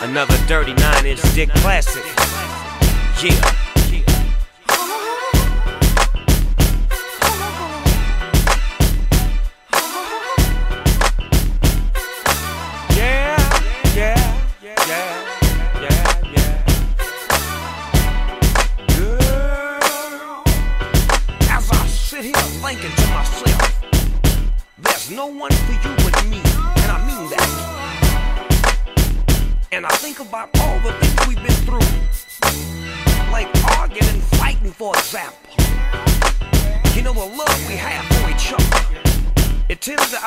Another 0.00 0.38
dirty 0.46 0.74
nine 0.74 1.06
inch 1.06 1.20
dick 1.34 1.48
classic. 1.50 2.04
Yeah. 3.20 3.57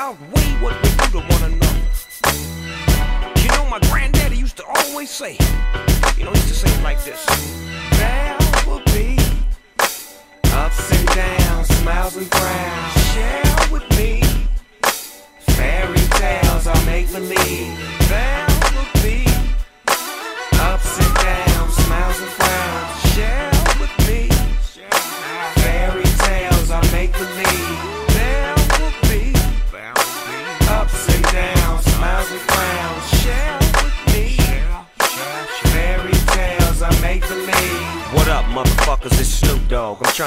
I 0.01 0.40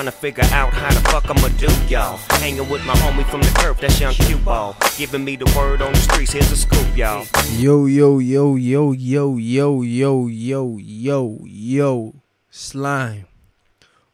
trying 0.05 0.13
to 0.13 0.21
figure 0.21 0.45
out 0.53 0.73
how 0.73 0.93
the 0.93 1.01
fuck 1.09 1.31
I'ma 1.31 1.49
do, 1.57 1.69
y'all. 1.89 2.19
Hanging 2.41 2.69
with 2.69 2.85
my 2.85 2.95
homie 2.95 3.25
from 3.31 3.41
the 3.41 3.49
curb, 3.57 3.79
that's 3.79 4.01
young 4.01 4.13
cue 4.13 4.37
ball. 4.37 4.77
Giving 4.99 5.25
me 5.25 5.37
the 5.37 5.51
word 5.57 5.81
on 5.81 5.93
the 5.93 5.99
streets, 5.99 6.33
here's 6.33 6.51
a 6.53 6.57
scoop, 6.57 6.97
y'all. 6.97 7.27
Yo, 7.57 7.87
yo, 7.87 8.19
yo, 8.19 8.57
yo, 8.57 8.93
yo, 8.93 9.37
yo, 9.37 9.83
yo, 9.83 10.27
yo, 10.27 10.77
yo, 10.77 11.39
yo, 11.47 12.15
slime, 12.51 13.27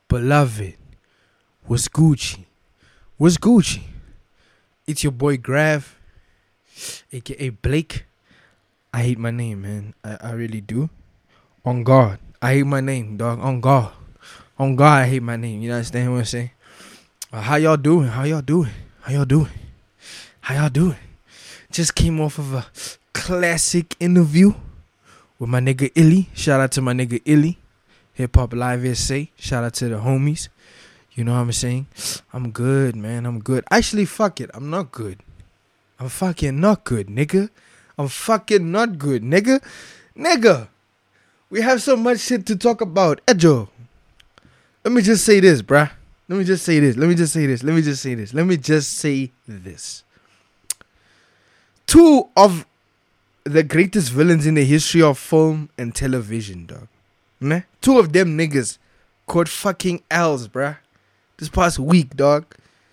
beloved, 0.06 0.77
what's 1.66 1.88
Gucci? 1.88 2.44
What's 3.16 3.36
Gucci? 3.36 3.83
It's 4.86 5.02
your 5.02 5.12
boy 5.12 5.38
Grav, 5.38 5.98
aka 7.12 7.48
Blake. 7.48 8.05
I 8.94 9.02
hate 9.02 9.18
my 9.18 9.30
name, 9.33 9.62
man. 9.62 9.94
I, 10.05 10.18
I 10.20 10.33
really 10.33 10.61
do. 10.61 10.88
On 11.64 11.83
God, 11.83 12.18
I 12.41 12.55
hate 12.55 12.66
my 12.66 12.80
name, 12.80 13.16
dog. 13.16 13.41
On 13.41 13.61
God, 13.61 13.92
on 14.61 14.77
God, 14.77 15.05
I 15.05 15.06
hate 15.06 15.22
my 15.22 15.36
name. 15.36 15.62
You 15.62 15.72
understand 15.72 16.12
what 16.12 16.19
I'm 16.19 16.25
saying? 16.27 16.50
Uh, 17.33 17.41
how 17.41 17.56
y'all 17.56 17.78
doing? 17.78 18.08
How 18.08 18.25
y'all 18.25 18.42
doing? 18.42 18.69
How 19.00 19.11
y'all 19.14 19.25
doing? 19.25 19.48
How 20.42 20.55
y'all 20.55 20.69
doing? 20.69 20.97
Just 21.72 21.94
came 21.94 22.20
off 22.20 22.39
of 22.39 22.52
a 22.52 22.67
classic 23.14 23.97
interview 23.98 24.52
with 25.39 25.48
my 25.48 25.61
nigga 25.61 25.91
Illy. 25.94 26.28
Shout 26.34 26.61
out 26.61 26.72
to 26.72 26.83
my 26.83 26.92
nigga 26.92 27.22
Illy. 27.25 27.56
Hip 28.12 28.36
Hop 28.36 28.52
Live 28.52 28.98
SA. 28.98 29.33
Shout 29.39 29.64
out 29.64 29.73
to 29.74 29.89
the 29.89 29.96
homies. 29.96 30.48
You 31.14 31.24
know 31.24 31.33
what 31.33 31.40
I'm 31.40 31.52
saying? 31.52 31.86
I'm 32.34 32.51
good, 32.51 32.95
man. 32.96 33.24
I'm 33.24 33.40
good. 33.40 33.64
Actually, 33.70 34.05
fuck 34.05 34.42
it. 34.42 34.51
I'm 34.52 34.68
not 34.68 34.92
good. 34.92 35.20
I'm 35.98 36.11
fucking 36.11 36.61
not 36.61 36.84
good, 36.84 37.07
nigga. 37.07 37.48
I'm 37.96 38.08
fucking 38.08 38.70
not 38.70 38.98
good, 38.98 39.23
nigga. 39.23 39.64
Nigga. 40.14 40.68
We 41.48 41.63
have 41.63 41.80
so 41.80 41.96
much 41.96 42.20
shit 42.20 42.45
to 42.45 42.57
talk 42.57 42.83
about. 42.83 43.24
Ejo. 43.27 43.70
Let 44.85 44.92
me 44.92 45.02
just 45.02 45.24
say 45.24 45.41
this, 45.41 45.63
bruh. 45.63 45.91
Let 46.29 46.39
me 46.39 46.45
just 46.45 46.64
say 46.64 46.80
this. 46.80 46.96
Let 46.96 47.08
me 47.08 47.14
just 47.14 47.33
say 47.33 47.46
this. 47.46 47.63
Let 47.63 47.74
me 47.74 47.83
just 47.83 48.02
say 48.02 48.14
this. 48.14 48.33
Let 48.33 48.46
me 48.46 48.57
just 48.57 48.92
say 48.96 49.33
this. 49.46 50.05
Two 51.86 52.29
of 52.36 52.67
the 53.45 53.63
greatest 53.63 54.13
villains 54.13 54.46
in 54.46 54.55
the 54.55 54.64
history 54.64 55.02
of 55.02 55.19
film 55.19 55.70
and 55.77 55.95
television, 55.95 56.67
dog. 56.67 56.89
Meh? 57.40 57.63
Two 57.80 57.98
of 57.98 58.13
them 58.13 58.39
niggas 58.39 58.79
caught 59.27 59.48
fucking 59.48 60.02
L's, 60.11 60.46
bruh. 60.48 60.77
This 61.36 61.48
past 61.48 61.79
week, 61.79 62.17
dog. 62.17 62.46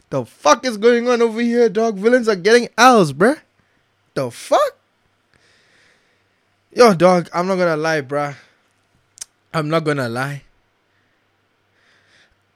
The 0.10 0.26
fuck 0.26 0.66
is 0.66 0.78
going 0.78 1.08
on 1.08 1.22
over 1.22 1.42
here, 1.42 1.70
dog? 1.70 1.98
Villains 1.98 2.28
are 2.28 2.36
getting 2.36 2.70
L's, 2.78 3.14
bruh. 3.14 3.40
The 4.14 4.32
fuck? 4.32 4.78
Yo, 6.74 6.94
dog, 6.94 7.30
I'm 7.34 7.48
not 7.48 7.58
gonna 7.58 7.78
lie, 7.78 8.02
bruh. 8.02 8.36
I'm 9.54 9.70
not 9.70 9.84
gonna 9.84 10.10
lie. 10.10 10.44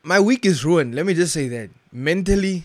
My 0.03 0.19
week 0.19 0.45
is 0.45 0.65
ruined. 0.65 0.95
Let 0.95 1.05
me 1.05 1.13
just 1.13 1.33
say 1.33 1.47
that. 1.49 1.69
Mentally, 1.91 2.63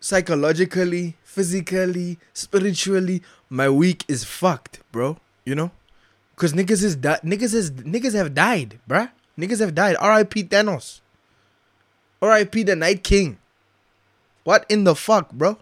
psychologically, 0.00 1.16
physically, 1.22 2.18
spiritually, 2.32 3.22
my 3.50 3.68
week 3.68 4.04
is 4.08 4.24
fucked, 4.24 4.80
bro. 4.90 5.18
You 5.44 5.54
know? 5.54 5.70
Cause 6.36 6.52
niggas 6.52 6.82
is 6.82 6.96
di- 6.96 7.20
niggas 7.22 7.54
is 7.54 7.70
niggas 7.70 8.14
have 8.14 8.34
died, 8.34 8.80
bruh. 8.88 9.10
Niggas 9.38 9.60
have 9.60 9.74
died. 9.74 9.96
R.I.P. 10.00 10.44
Thanos. 10.44 11.00
R.I.P. 12.20 12.62
the 12.64 12.74
Night 12.74 13.04
King. 13.04 13.38
What 14.42 14.66
in 14.68 14.84
the 14.84 14.94
fuck, 14.94 15.30
bro? 15.32 15.58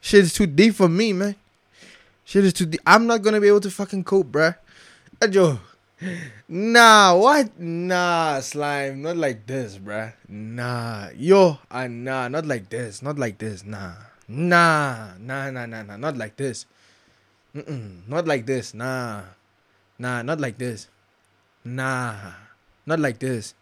Shit 0.00 0.24
is 0.24 0.32
too 0.34 0.46
deep 0.46 0.74
for 0.74 0.88
me, 0.88 1.12
man. 1.12 1.34
Shit 2.24 2.44
is 2.44 2.52
too 2.52 2.66
deep. 2.66 2.80
I'm 2.86 3.06
not 3.06 3.22
gonna 3.22 3.40
be 3.40 3.48
able 3.48 3.60
to 3.60 3.70
fucking 3.70 4.04
cope, 4.04 4.28
bruh. 4.32 4.56
Uh, 5.22 5.28
Yo, 5.30 5.58
nah, 6.48 7.16
what? 7.16 7.58
Nah, 7.58 8.40
slime, 8.40 9.00
not 9.00 9.16
like 9.16 9.46
this, 9.46 9.78
bruh. 9.78 10.12
Nah, 10.28 11.08
yo, 11.16 11.58
uh, 11.70 11.88
nah, 11.88 12.28
not 12.28 12.44
like 12.44 12.68
this, 12.68 13.00
not 13.00 13.18
like 13.18 13.38
this, 13.38 13.64
nah, 13.64 13.96
nah, 14.28 15.16
nah, 15.18 15.50
nah, 15.50 15.64
nah, 15.64 15.82
nah, 15.82 15.96
not 15.96 16.16
like 16.16 16.36
this. 16.36 16.66
Mm-mm, 17.56 18.04
not 18.08 18.28
like 18.28 18.44
this, 18.44 18.74
nah, 18.74 19.22
nah, 19.98 20.20
not 20.20 20.40
like 20.40 20.58
this, 20.58 20.88
nah, 21.64 22.36
not 22.84 23.00
like 23.00 23.18
this, 23.18 23.54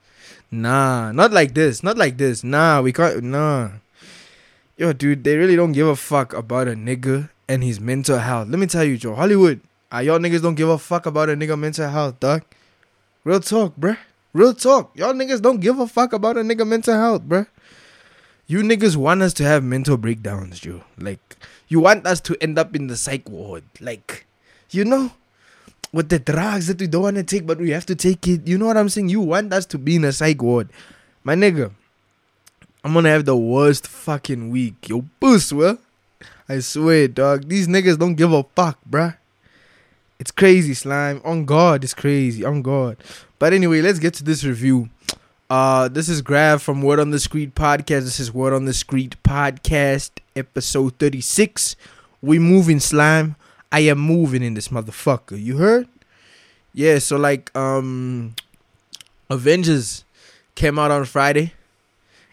nah, 0.50 1.12
not 1.12 1.30
like 1.30 1.54
this, 1.54 1.82
not 1.82 1.96
like 1.96 2.18
this, 2.18 2.42
nah, 2.42 2.82
we 2.82 2.92
can't, 2.92 3.22
nah. 3.22 3.78
Yo, 4.76 4.92
dude, 4.92 5.22
they 5.22 5.36
really 5.36 5.54
don't 5.54 5.70
give 5.70 5.86
a 5.86 5.94
fuck 5.94 6.34
about 6.34 6.66
a 6.66 6.74
nigga 6.74 7.30
and 7.46 7.62
his 7.62 7.78
mental 7.78 8.18
health. 8.18 8.48
Let 8.48 8.58
me 8.58 8.66
tell 8.66 8.82
you, 8.82 8.98
Joe, 8.98 9.14
Hollywood, 9.14 9.60
uh, 9.94 10.00
y'all 10.00 10.18
niggas 10.18 10.42
don't 10.42 10.54
give 10.56 10.68
a 10.68 10.78
fuck 10.78 11.06
about 11.06 11.28
a 11.28 11.36
nigga 11.36 11.58
mental 11.58 11.88
health, 11.88 12.18
dog. 12.18 12.42
Real 13.22 13.40
talk, 13.40 13.76
bruh. 13.76 13.96
Real 14.32 14.52
talk. 14.52 14.90
Y'all 14.96 15.14
niggas 15.14 15.40
don't 15.40 15.60
give 15.60 15.78
a 15.78 15.86
fuck 15.86 16.12
about 16.12 16.36
a 16.36 16.40
nigga 16.40 16.66
mental 16.66 16.94
health, 16.94 17.22
bruh. 17.22 17.46
You 18.46 18.62
niggas 18.62 18.96
want 18.96 19.22
us 19.22 19.32
to 19.34 19.44
have 19.44 19.62
mental 19.62 19.96
breakdowns, 19.96 20.60
Joe. 20.60 20.82
Like, 20.98 21.36
you 21.68 21.80
want 21.80 22.06
us 22.06 22.20
to 22.22 22.36
end 22.42 22.58
up 22.58 22.74
in 22.74 22.88
the 22.88 22.96
psych 22.96 23.28
ward. 23.28 23.64
Like, 23.80 24.26
you 24.70 24.84
know, 24.84 25.12
with 25.92 26.08
the 26.08 26.18
drugs 26.18 26.66
that 26.66 26.80
we 26.80 26.88
don't 26.88 27.02
want 27.02 27.16
to 27.16 27.22
take, 27.22 27.46
but 27.46 27.58
we 27.58 27.70
have 27.70 27.86
to 27.86 27.94
take 27.94 28.26
it. 28.26 28.46
You 28.46 28.58
know 28.58 28.66
what 28.66 28.76
I'm 28.76 28.88
saying? 28.88 29.08
You 29.08 29.20
want 29.20 29.52
us 29.52 29.64
to 29.66 29.78
be 29.78 29.96
in 29.96 30.04
a 30.04 30.12
psych 30.12 30.42
ward. 30.42 30.68
My 31.22 31.36
nigga, 31.36 31.70
I'm 32.82 32.92
gonna 32.92 33.08
have 33.10 33.24
the 33.24 33.36
worst 33.36 33.86
fucking 33.86 34.50
week. 34.50 34.88
Yo, 34.88 35.06
boost, 35.20 35.52
well. 35.52 35.78
I 36.48 36.58
swear, 36.58 37.08
dog. 37.08 37.48
These 37.48 37.68
niggas 37.68 37.98
don't 37.98 38.14
give 38.14 38.32
a 38.32 38.42
fuck, 38.42 38.78
bruh. 38.90 39.16
It's 40.18 40.30
crazy, 40.30 40.74
slime. 40.74 41.20
On 41.24 41.44
God, 41.44 41.82
it's 41.82 41.94
crazy. 41.94 42.44
On 42.44 42.62
God. 42.62 42.96
But 43.38 43.52
anyway, 43.52 43.80
let's 43.82 43.98
get 43.98 44.14
to 44.14 44.24
this 44.24 44.44
review. 44.44 44.88
Uh, 45.50 45.88
this 45.88 46.08
is 46.08 46.22
Grav 46.22 46.62
from 46.62 46.82
Word 46.82 47.00
on 47.00 47.10
the 47.10 47.18
Street 47.18 47.54
podcast. 47.54 48.04
This 48.04 48.20
is 48.20 48.32
Word 48.32 48.52
on 48.52 48.64
the 48.64 48.72
Street 48.72 49.16
podcast, 49.24 50.10
episode 50.36 50.98
36. 50.98 51.76
We 52.22 52.38
moving, 52.38 52.80
slime. 52.80 53.36
I 53.72 53.80
am 53.80 53.98
moving 53.98 54.42
in 54.42 54.54
this 54.54 54.68
motherfucker. 54.68 55.40
You 55.40 55.58
heard? 55.58 55.88
Yeah, 56.72 56.98
so 57.00 57.16
like, 57.16 57.54
um, 57.56 58.36
Avengers 59.28 60.04
came 60.54 60.78
out 60.78 60.92
on 60.92 61.04
Friday. 61.06 61.52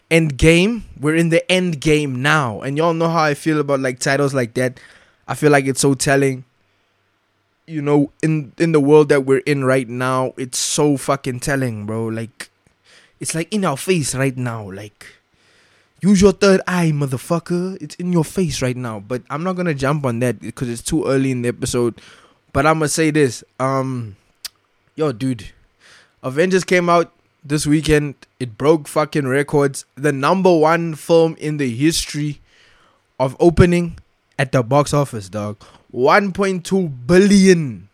End 0.08 0.38
game. 0.38 0.84
We're 1.00 1.16
in 1.16 1.30
the 1.30 1.50
end 1.50 1.80
game 1.80 2.22
now. 2.22 2.60
And 2.60 2.76
y'all 2.76 2.94
know 2.94 3.08
how 3.08 3.24
I 3.24 3.34
feel 3.34 3.58
about 3.58 3.80
like 3.80 3.98
titles 3.98 4.34
like 4.34 4.54
that. 4.54 4.78
I 5.26 5.34
feel 5.34 5.50
like 5.50 5.66
it's 5.66 5.80
so 5.80 5.94
telling. 5.94 6.44
You 7.66 7.80
know, 7.80 8.10
in 8.22 8.52
in 8.58 8.72
the 8.72 8.80
world 8.80 9.08
that 9.10 9.24
we're 9.24 9.44
in 9.46 9.64
right 9.64 9.88
now, 9.88 10.34
it's 10.36 10.58
so 10.58 10.96
fucking 10.96 11.40
telling, 11.40 11.86
bro. 11.86 12.06
Like 12.06 12.50
it's 13.20 13.34
like 13.34 13.52
in 13.52 13.64
our 13.64 13.76
face 13.76 14.14
right 14.14 14.36
now. 14.36 14.70
Like 14.70 15.06
use 16.00 16.20
your 16.20 16.32
third 16.32 16.60
eye, 16.66 16.90
motherfucker. 16.92 17.80
It's 17.80 17.94
in 17.96 18.12
your 18.12 18.24
face 18.24 18.60
right 18.60 18.76
now. 18.76 19.00
But 19.00 19.22
I'm 19.30 19.44
not 19.44 19.54
gonna 19.54 19.74
jump 19.74 20.04
on 20.04 20.18
that 20.20 20.40
because 20.40 20.68
it's 20.68 20.82
too 20.82 21.06
early 21.06 21.30
in 21.30 21.42
the 21.42 21.48
episode. 21.48 22.00
But 22.52 22.66
I'm 22.66 22.78
gonna 22.78 22.88
say 22.88 23.10
this. 23.10 23.44
Um, 23.60 24.16
yo, 24.96 25.12
dude, 25.12 25.50
Avengers 26.22 26.64
came 26.64 26.90
out 26.90 27.12
this 27.44 27.66
weekend. 27.66 28.14
It 28.40 28.58
broke 28.58 28.88
fucking 28.88 29.26
records. 29.26 29.84
The 29.94 30.12
number 30.12 30.54
one 30.54 30.94
film 30.94 31.36
in 31.38 31.56
the 31.56 31.70
history 31.70 32.40
of 33.18 33.36
opening 33.38 33.98
at 34.38 34.52
the 34.52 34.62
box 34.62 34.92
office, 34.92 35.28
dog. 35.28 35.62
1.2 35.94 37.06
billion 37.06 37.88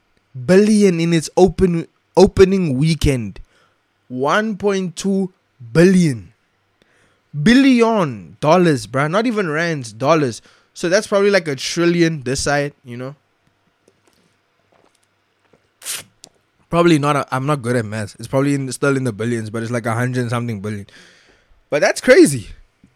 billion 0.46 1.00
in 1.00 1.12
its 1.12 1.28
open 1.36 1.86
opening 2.16 2.76
weekend. 2.76 3.40
1.2 4.10 5.32
billion 5.72 6.32
billion 7.42 8.36
dollars, 8.40 8.86
bruh. 8.86 9.10
Not 9.10 9.26
even 9.26 9.48
rands, 9.48 9.92
dollars. 9.92 10.40
So 10.74 10.88
that's 10.88 11.06
probably 11.06 11.30
like 11.30 11.48
a 11.48 11.56
trillion 11.56 12.22
this 12.22 12.42
side, 12.42 12.72
you 12.84 12.96
know. 12.96 13.16
Probably 16.70 16.98
not. 16.98 17.16
i 17.32 17.36
am 17.36 17.46
not 17.46 17.62
good 17.62 17.76
at 17.76 17.84
math. 17.84 18.14
It's 18.18 18.28
probably 18.28 18.54
in, 18.54 18.70
still 18.72 18.96
in 18.96 19.04
the 19.04 19.12
billions, 19.12 19.50
but 19.50 19.62
it's 19.62 19.72
like 19.72 19.86
a 19.86 19.94
hundred 19.94 20.28
something 20.28 20.60
billion. 20.60 20.86
But 21.70 21.80
that's 21.80 22.00
crazy. 22.00 22.48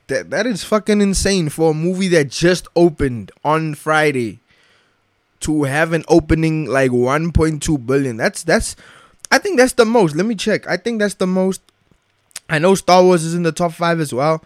That 0.08 0.30
that 0.30 0.46
is 0.46 0.62
fucking 0.64 1.00
insane 1.00 1.48
for 1.48 1.70
a 1.70 1.74
movie 1.74 2.08
that 2.08 2.28
just 2.30 2.68
opened 2.76 3.32
on 3.44 3.74
Friday 3.74 4.40
to 5.42 5.64
have 5.64 5.92
an 5.92 6.04
opening 6.08 6.66
like 6.66 6.90
1.2 6.90 7.86
billion. 7.86 8.16
That's 8.16 8.42
that's 8.42 8.76
I 9.30 9.38
think 9.38 9.58
that's 9.58 9.74
the 9.74 9.84
most. 9.84 10.16
Let 10.16 10.26
me 10.26 10.34
check. 10.34 10.66
I 10.66 10.76
think 10.76 10.98
that's 10.98 11.14
the 11.14 11.26
most. 11.26 11.60
I 12.48 12.58
know 12.58 12.74
Star 12.74 13.02
Wars 13.02 13.24
is 13.24 13.34
in 13.34 13.44
the 13.44 13.52
top 13.52 13.72
5 13.72 14.00
as 14.00 14.12
well. 14.12 14.42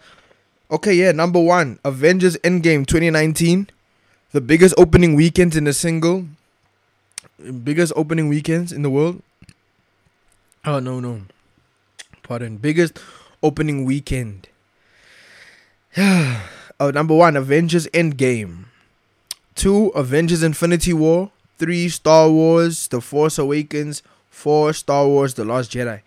Okay, 0.69 0.93
yeah, 0.93 1.11
number 1.11 1.39
1, 1.39 1.79
Avengers 1.83 2.37
Endgame 2.37 2.85
2019. 2.85 3.69
The 4.31 4.41
biggest 4.41 4.75
opening 4.77 5.15
weekend 5.15 5.55
in 5.55 5.65
a 5.67 5.73
single 5.73 6.25
biggest 7.63 7.93
opening 7.95 8.27
weekends 8.27 8.71
in 8.71 8.81
the 8.81 8.89
world. 8.89 9.21
Oh 10.65 10.79
no 10.79 10.99
no. 10.99 11.21
Pardon. 12.23 12.57
Biggest 12.57 12.99
opening 13.41 13.85
weekend. 13.85 14.49
oh, 15.97 16.91
number 16.93 17.15
one, 17.15 17.35
Avengers 17.37 17.87
Endgame. 17.87 18.65
Two, 19.57 19.87
Avengers 19.95 20.43
Infinity 20.43 20.93
War. 20.93 21.31
Three, 21.57 21.89
Star 21.89 22.29
Wars 22.29 22.87
The 22.89 23.01
Force 23.01 23.39
Awakens. 23.39 24.03
Four, 24.29 24.71
Star 24.71 25.07
Wars 25.07 25.33
The 25.33 25.43
Last 25.43 25.71
Jedi. 25.71 26.01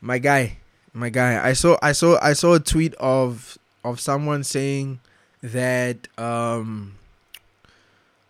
My 0.00 0.18
guy, 0.18 0.56
my 0.94 1.10
guy. 1.10 1.46
I 1.46 1.52
saw 1.52 1.76
I 1.82 1.92
saw 1.92 2.18
I 2.22 2.32
saw 2.32 2.54
a 2.54 2.60
tweet 2.60 2.94
of 2.94 3.58
of 3.84 4.00
someone 4.00 4.44
saying 4.44 5.00
that 5.42 6.08
um 6.18 6.94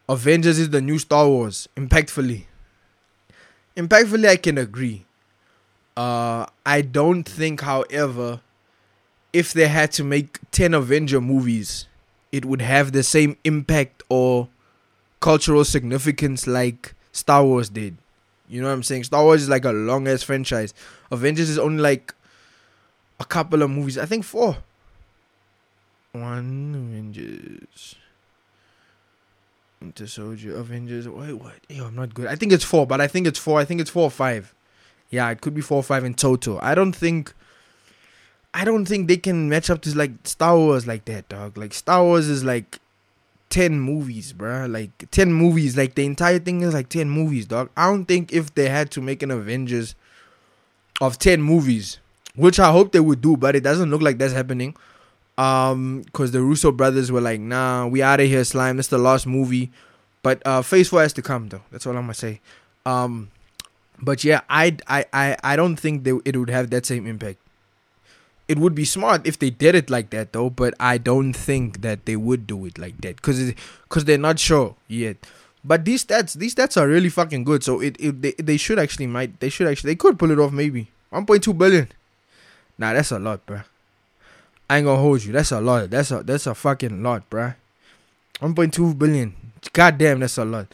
Avengers 0.09 0.59
is 0.59 0.71
the 0.71 0.81
new 0.81 0.99
Star 0.99 1.29
Wars. 1.29 1.69
Impactfully. 1.77 2.47
Impactfully 3.77 4.29
I 4.29 4.37
can 4.37 4.59
agree. 4.59 5.07
Uh 5.97 6.47
I 6.67 6.81
don't 6.81 7.23
think 7.23 7.61
however 7.61 8.41
if 9.33 9.53
they 9.53 9.69
had 9.69 9.93
to 9.93 10.03
make 10.03 10.39
10 10.51 10.75
Avenger 10.75 11.21
movies 11.21 11.87
it 12.35 12.45
would 12.45 12.63
have 12.63 12.91
the 12.91 13.05
same 13.05 13.37
impact 13.45 14.03
or 14.09 14.49
cultural 15.21 15.65
significance 15.65 16.47
like 16.47 16.95
Star 17.13 17.45
Wars 17.45 17.69
did. 17.69 17.97
You 18.49 18.61
know 18.61 18.69
what 18.69 18.75
I'm 18.75 18.83
saying? 18.83 19.05
Star 19.05 19.23
Wars 19.25 19.43
is 19.43 19.49
like 19.49 19.65
a 19.65 19.73
long 19.73 20.07
ass 20.07 20.23
franchise. 20.23 20.75
Avengers 21.11 21.49
is 21.49 21.59
only 21.59 21.83
like 21.83 22.15
a 23.19 23.25
couple 23.25 23.63
of 23.63 23.71
movies. 23.71 23.97
I 23.99 24.07
think 24.07 24.25
four. 24.25 24.59
One 26.13 26.75
Avengers. 26.75 27.97
Winter 29.81 30.07
Soldier, 30.07 30.57
Avengers. 30.57 31.09
Wait, 31.09 31.33
what? 31.33 31.55
Yo, 31.69 31.87
I'm 31.87 31.95
not 31.95 32.15
good. 32.15 32.27
I 32.27 32.37
think 32.37 32.53
it's 32.53 32.65
four, 32.65 32.87
but 32.87 33.01
I 33.01 33.07
think 33.07 33.27
it's 33.27 33.39
four. 33.39 33.59
I 33.61 33.65
think 33.65 33.81
it's 33.81 33.91
four 33.91 34.05
or 34.05 34.11
five. 34.11 34.55
Yeah, 35.11 35.31
it 35.31 35.41
could 35.41 35.55
be 35.55 35.61
four 35.61 35.79
or 35.79 35.83
five 35.83 36.05
in 36.05 36.15
total. 36.15 36.59
I 36.63 36.75
don't 36.75 36.95
think 36.95 37.35
I 38.55 38.65
don't 38.65 38.87
think 38.87 39.09
they 39.09 39.17
can 39.17 39.49
match 39.49 39.69
up 39.69 39.83
to 39.83 39.97
like 39.97 40.13
Star 40.25 40.57
Wars 40.57 40.87
like 40.87 41.05
that, 41.07 41.29
dog. 41.29 41.59
Like 41.59 41.75
Star 41.75 42.03
Wars 42.03 42.29
is 42.29 42.45
like 42.45 42.79
ten 43.55 43.79
movies, 43.79 44.33
bruh. 44.33 44.69
Like 44.69 44.91
ten 45.13 45.33
movies. 45.33 45.77
Like 45.77 45.95
the 45.95 46.05
entire 46.05 46.41
thing 46.41 46.63
is 46.63 46.75
like 46.75 46.89
ten 46.89 47.09
movies, 47.09 47.47
dog. 47.47 47.71
I 47.77 47.87
don't 47.89 48.05
think 48.05 48.33
if 48.33 48.53
they 48.55 48.69
had 48.69 48.91
to 48.93 49.01
make 49.01 49.23
an 49.23 49.31
Avengers 49.31 49.95
of 51.01 51.21
ten 51.21 51.41
movies, 51.41 52.01
which 52.35 52.59
I 52.59 52.73
hope 52.73 52.91
they 52.91 52.99
would 52.99 53.21
do, 53.21 53.37
but 53.37 53.55
it 53.55 53.63
doesn't 53.63 53.91
look 53.91 54.03
like 54.03 54.19
that's 54.19 54.33
happening. 54.33 54.75
Um, 55.39 56.03
because 56.03 56.33
the 56.33 56.41
Russo 56.41 56.73
brothers 56.73 57.13
were 57.13 57.21
like, 57.21 57.41
nah, 57.41 57.87
we 57.87 58.03
out 58.03 58.21
of 58.21 58.27
here, 58.27 58.43
slime. 58.43 58.81
Is 58.81 58.89
the 58.89 58.99
last 58.99 59.25
movie. 59.27 59.71
But 60.25 60.43
uh 60.45 60.63
phase 60.63 60.89
four 60.89 61.03
has 61.03 61.13
to 61.13 61.23
come 61.23 61.49
though. 61.49 61.63
That's 61.71 61.87
all 61.87 61.97
I'm 61.97 62.05
gonna 62.05 62.15
say. 62.15 62.41
Um 62.85 63.31
but 64.03 64.25
yeah, 64.25 64.41
I 64.49 64.77
I 64.89 65.05
I, 65.13 65.37
I 65.45 65.55
don't 65.55 65.77
think 65.77 66.03
they, 66.03 66.13
it 66.25 66.37
would 66.37 66.51
have 66.51 66.71
that 66.71 66.87
same 66.87 67.07
impact 67.07 67.39
it 68.47 68.59
would 68.59 68.75
be 68.75 68.85
smart 68.85 69.27
if 69.27 69.39
they 69.39 69.51
did 69.51 69.75
it 69.75 69.89
like 69.89 70.11
that 70.11 70.33
though 70.33 70.51
but 70.51 70.75
i 70.79 70.99
don't 70.99 71.33
think 71.33 71.81
that 71.81 72.05
they 72.05 72.17
would 72.17 72.47
do 72.47 72.67
it 72.67 72.77
like 72.79 73.01
that 73.01 73.17
because 73.17 73.55
because 73.95 74.07
they're 74.07 74.19
not 74.19 74.41
sure 74.41 74.75
yet. 74.89 75.17
But 75.65 75.85
these 75.85 76.05
stats 76.05 76.35
these 76.35 76.55
stats 76.55 76.77
are 76.77 76.89
really 76.89 77.09
fucking 77.09 77.45
good 77.45 77.63
so 77.63 77.81
it, 77.81 77.97
it 78.01 78.21
they, 78.21 78.33
they 78.33 78.57
should 78.57 78.79
actually 78.79 79.07
might 79.07 79.39
they 79.41 79.49
should 79.49 79.69
actually 79.69 79.93
they 79.93 79.97
could 79.97 80.19
pull 80.19 80.31
it 80.31 80.39
off 80.39 80.53
maybe. 80.53 80.89
1.2 81.13 81.57
billion. 81.57 81.89
Nah 82.77 82.93
that's 82.93 83.13
a 83.13 83.19
lot 83.19 83.47
bruh. 83.47 83.65
I 84.69 84.79
ain't 84.79 84.85
gonna 84.85 85.01
hold 85.01 85.23
you. 85.23 85.33
That's 85.33 85.53
a 85.53 85.61
lot. 85.61 85.91
That's 85.91 86.11
a 86.11 86.23
that's 86.23 86.47
a 86.47 86.55
fucking 86.55 87.03
lot 87.03 87.31
bruh. 87.31 87.55
1.2 88.41 88.99
billion. 88.99 89.35
God 89.73 89.97
damn 89.97 90.21
that's 90.21 90.37
a 90.39 90.45
lot. 90.45 90.67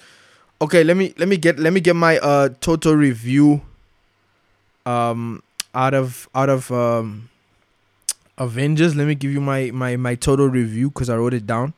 Okay 0.60 0.82
let 0.82 0.96
me 0.96 1.14
let 1.18 1.28
me 1.28 1.36
get 1.36 1.58
let 1.58 1.72
me 1.72 1.80
get 1.80 1.94
my 1.94 2.18
uh 2.18 2.48
total 2.60 2.94
review 2.94 3.60
um 4.86 5.42
out 5.72 5.94
of 5.94 6.28
out 6.34 6.48
of 6.48 6.72
um 6.72 7.29
Avengers. 8.40 8.96
Let 8.96 9.06
me 9.06 9.14
give 9.14 9.30
you 9.30 9.40
my 9.40 9.70
my 9.70 9.96
my 9.96 10.16
total 10.16 10.48
review 10.48 10.88
because 10.88 11.08
I 11.08 11.16
wrote 11.16 11.34
it 11.34 11.46
down. 11.46 11.74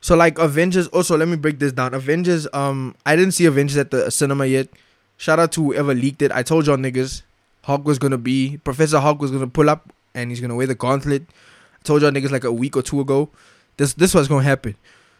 So 0.00 0.14
like 0.14 0.38
Avengers. 0.38 0.86
Also, 0.88 1.16
let 1.16 1.26
me 1.26 1.36
break 1.36 1.58
this 1.58 1.72
down. 1.72 1.94
Avengers. 1.94 2.46
Um, 2.52 2.94
I 3.04 3.16
didn't 3.16 3.32
see 3.32 3.46
Avengers 3.46 3.78
at 3.78 3.90
the 3.90 4.10
cinema 4.10 4.46
yet. 4.46 4.68
Shout 5.16 5.38
out 5.38 5.52
to 5.52 5.62
whoever 5.62 5.94
leaked 5.94 6.22
it. 6.22 6.30
I 6.30 6.42
told 6.42 6.66
y'all 6.66 6.76
niggas, 6.76 7.22
Hulk 7.62 7.84
was 7.84 7.98
gonna 7.98 8.18
be 8.18 8.58
Professor 8.58 9.00
Hulk 9.00 9.20
was 9.20 9.30
gonna 9.30 9.46
pull 9.46 9.70
up 9.70 9.92
and 10.14 10.30
he's 10.30 10.40
gonna 10.40 10.54
wear 10.54 10.66
the 10.66 10.74
gauntlet. 10.74 11.22
I 11.22 11.82
told 11.82 12.02
y'all 12.02 12.10
niggas 12.10 12.30
like 12.30 12.44
a 12.44 12.52
week 12.52 12.76
or 12.76 12.82
two 12.82 13.00
ago. 13.00 13.30
This 13.78 13.94
this 13.94 14.14
was 14.14 14.28
gonna 14.28 14.44
happen. 14.44 14.76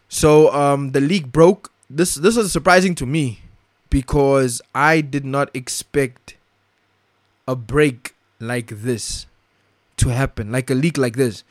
So 0.08 0.52
um, 0.52 0.93
the 0.93 1.00
leak 1.00 1.32
broke. 1.32 1.73
This 1.88 2.17
this 2.17 2.37
was 2.37 2.52
surprising 2.52 2.94
to 2.96 3.06
me 3.06 3.41
because 3.89 4.60
I 4.74 5.01
did 5.01 5.24
not 5.24 5.51
expect 5.55 6.36
a 7.48 7.56
break 7.56 8.15
like 8.41 8.69
this 8.69 9.27
to 9.98 10.08
happen, 10.08 10.53
like 10.53 10.70
a 10.70 10.74
leak 10.74 10.98
like 10.98 11.17
this. 11.17 11.44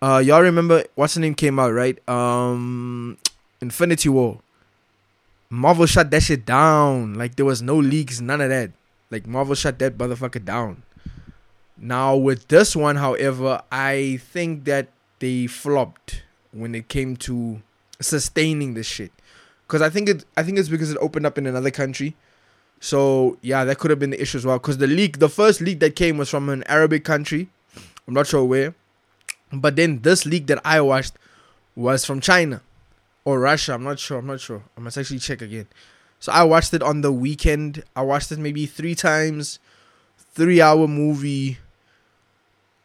Uh, 0.00 0.18
y'all 0.18 0.42
remember 0.42 0.82
what's 0.96 1.14
the 1.14 1.20
name 1.20 1.34
came 1.34 1.58
out 1.58 1.72
right? 1.72 1.96
Um, 2.08 3.18
Infinity 3.60 4.08
War. 4.08 4.40
Marvel 5.48 5.86
shut 5.86 6.10
that 6.10 6.22
shit 6.22 6.46
down. 6.46 7.14
Like 7.14 7.36
there 7.36 7.44
was 7.44 7.62
no 7.62 7.76
leaks, 7.76 8.20
none 8.20 8.40
of 8.40 8.48
that. 8.48 8.72
Like 9.10 9.26
Marvel 9.26 9.54
shut 9.54 9.78
that 9.78 9.98
motherfucker 9.98 10.44
down. 10.44 10.82
Now 11.76 12.16
with 12.16 12.48
this 12.48 12.74
one, 12.74 12.96
however, 12.96 13.62
I 13.70 14.18
think 14.32 14.64
that 14.64 14.88
they 15.18 15.46
flopped 15.46 16.22
when 16.52 16.74
it 16.74 16.88
came 16.88 17.16
to 17.16 17.60
sustaining 18.00 18.74
this 18.74 18.86
shit. 18.86 19.12
Cause 19.68 19.82
I 19.82 19.90
think 19.90 20.08
it, 20.08 20.24
I 20.36 20.42
think 20.42 20.58
it's 20.58 20.68
because 20.68 20.90
it 20.90 20.98
opened 21.00 21.26
up 21.26 21.38
in 21.38 21.46
another 21.46 21.70
country. 21.70 22.16
So 22.80 23.38
yeah, 23.42 23.64
that 23.64 23.78
could 23.78 23.90
have 23.90 23.98
been 24.00 24.10
the 24.10 24.20
issue 24.20 24.38
as 24.38 24.46
well. 24.46 24.58
Cause 24.58 24.78
the 24.78 24.86
leak, 24.86 25.18
the 25.18 25.28
first 25.28 25.60
leak 25.60 25.80
that 25.80 25.96
came 25.96 26.18
was 26.18 26.28
from 26.28 26.48
an 26.48 26.64
Arabic 26.64 27.04
country, 27.04 27.48
I'm 28.06 28.14
not 28.14 28.26
sure 28.26 28.44
where. 28.44 28.74
But 29.52 29.76
then 29.76 30.00
this 30.00 30.24
leak 30.24 30.46
that 30.46 30.60
I 30.64 30.80
watched 30.80 31.14
was 31.76 32.04
from 32.04 32.20
China 32.20 32.62
or 33.24 33.40
Russia. 33.40 33.74
I'm 33.74 33.84
not 33.84 33.98
sure. 33.98 34.18
I'm 34.18 34.26
not 34.26 34.40
sure. 34.40 34.62
I 34.76 34.80
must 34.80 34.98
actually 34.98 35.18
check 35.18 35.42
again. 35.42 35.68
So 36.20 36.32
I 36.32 36.44
watched 36.44 36.72
it 36.72 36.82
on 36.82 37.00
the 37.00 37.12
weekend. 37.12 37.82
I 37.96 38.02
watched 38.02 38.32
it 38.32 38.38
maybe 38.38 38.66
three 38.66 38.94
times. 38.94 39.58
Three 40.34 40.60
hour 40.60 40.86
movie. 40.86 41.58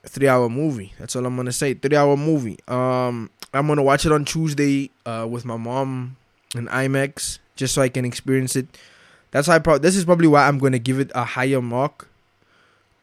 Three 0.05 0.27
hour 0.27 0.49
movie. 0.49 0.93
That's 0.99 1.15
all 1.15 1.25
I'm 1.25 1.35
gonna 1.35 1.51
say. 1.51 1.73
Three 1.73 1.95
hour 1.95 2.17
movie. 2.17 2.57
Um, 2.67 3.29
I'm 3.53 3.67
gonna 3.67 3.83
watch 3.83 4.05
it 4.05 4.11
on 4.11 4.25
Tuesday. 4.25 4.89
Uh, 5.05 5.27
with 5.29 5.45
my 5.45 5.57
mom 5.57 6.17
in 6.55 6.67
IMAX 6.67 7.39
just 7.55 7.73
so 7.73 7.81
I 7.81 7.89
can 7.89 8.05
experience 8.05 8.55
it. 8.55 8.67
That's 9.31 9.47
why 9.47 9.55
I 9.55 9.59
pro- 9.59 9.77
this 9.77 9.95
is 9.95 10.05
probably 10.05 10.27
why 10.27 10.47
I'm 10.47 10.57
gonna 10.59 10.79
give 10.79 10.99
it 10.99 11.11
a 11.13 11.23
higher 11.23 11.61
mark. 11.61 12.07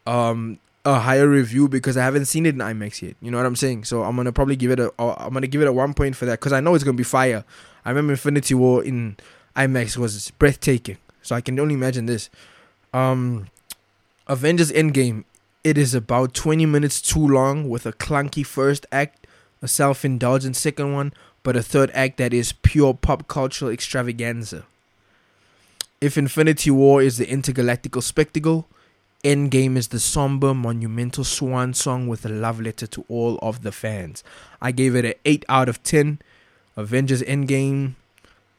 Um, 0.07 0.59
a 0.85 0.99
higher 0.99 1.27
review 1.27 1.67
because 1.67 1.97
I 1.97 2.03
haven't 2.03 2.25
seen 2.25 2.45
it 2.45 2.53
in 2.53 2.61
IMAX 2.61 3.01
yet. 3.01 3.15
You 3.19 3.31
know 3.31 3.37
what 3.37 3.45
I'm 3.45 3.55
saying? 3.55 3.85
So 3.85 4.03
I'm 4.03 4.15
gonna 4.15 4.31
probably 4.31 4.55
give 4.55 4.71
it 4.71 4.79
a 4.79 4.91
I'm 4.99 5.33
gonna 5.33 5.47
give 5.47 5.61
it 5.61 5.67
a 5.67 5.73
one 5.73 5.93
point 5.93 6.15
for 6.15 6.25
that 6.25 6.39
because 6.39 6.53
I 6.53 6.59
know 6.59 6.75
it's 6.75 6.83
gonna 6.83 6.95
be 6.95 7.03
fire. 7.03 7.43
I 7.83 7.89
remember 7.89 8.13
Infinity 8.13 8.53
War 8.53 8.83
in 8.83 9.17
IMAX 9.55 9.97
was 9.97 10.31
breathtaking. 10.31 10.97
So 11.21 11.35
I 11.35 11.41
can 11.41 11.59
only 11.59 11.73
imagine 11.73 12.05
this. 12.05 12.29
Um, 12.93 13.47
Avengers 14.27 14.71
Endgame. 14.71 15.23
It 15.63 15.77
is 15.79 15.95
about 15.95 16.35
20 16.35 16.67
minutes 16.67 17.01
too 17.01 17.27
long 17.27 17.67
with 17.67 17.87
a 17.87 17.93
clunky 17.93 18.45
first 18.45 18.85
act, 18.91 19.25
a 19.63 19.67
self-indulgent 19.67 20.55
second 20.55 20.93
one, 20.93 21.11
but 21.41 21.55
a 21.55 21.63
third 21.63 21.89
act 21.95 22.17
that 22.17 22.33
is 22.33 22.51
pure 22.51 22.93
pop 22.93 23.27
cultural 23.27 23.71
extravaganza. 23.71 24.65
If 25.99 26.19
Infinity 26.19 26.69
War 26.69 27.01
is 27.01 27.17
the 27.17 27.25
intergalactical 27.25 28.03
spectacle, 28.03 28.67
Endgame 29.25 29.75
is 29.75 29.87
the 29.87 29.99
somber, 29.99 30.53
monumental 30.53 31.23
swan 31.23 31.73
song 31.73 32.07
with 32.07 32.27
a 32.27 32.29
love 32.29 32.61
letter 32.61 32.85
to 32.85 33.03
all 33.09 33.39
of 33.41 33.63
the 33.63 33.71
fans. 33.71 34.23
I 34.61 34.71
gave 34.71 34.95
it 34.95 35.03
an 35.03 35.13
8 35.25 35.43
out 35.49 35.67
of 35.67 35.81
10. 35.81 36.19
Avengers 36.77 37.23
Endgame. 37.23 37.95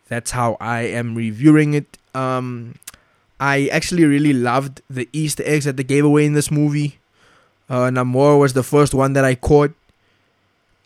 That's 0.08 0.32
how 0.32 0.56
I 0.61 0.80
am 0.80 1.14
reviewing 1.14 1.75
it. 1.75 1.99
Um, 2.16 2.75
I 3.38 3.68
actually 3.68 4.06
really 4.06 4.32
loved 4.32 4.82
the 4.90 5.08
Easter 5.12 5.44
eggs 5.46 5.66
that 5.66 5.76
they 5.76 5.85
gave 5.85 6.04
away 6.04 6.26
in 6.26 6.32
this 6.32 6.50
movie. 6.50 6.99
Uh, 7.70 7.88
Namor 7.90 8.40
was 8.40 8.54
the 8.54 8.64
first 8.64 8.92
one 8.92 9.12
that 9.12 9.25
I 9.25 9.37
caught. 9.37 9.73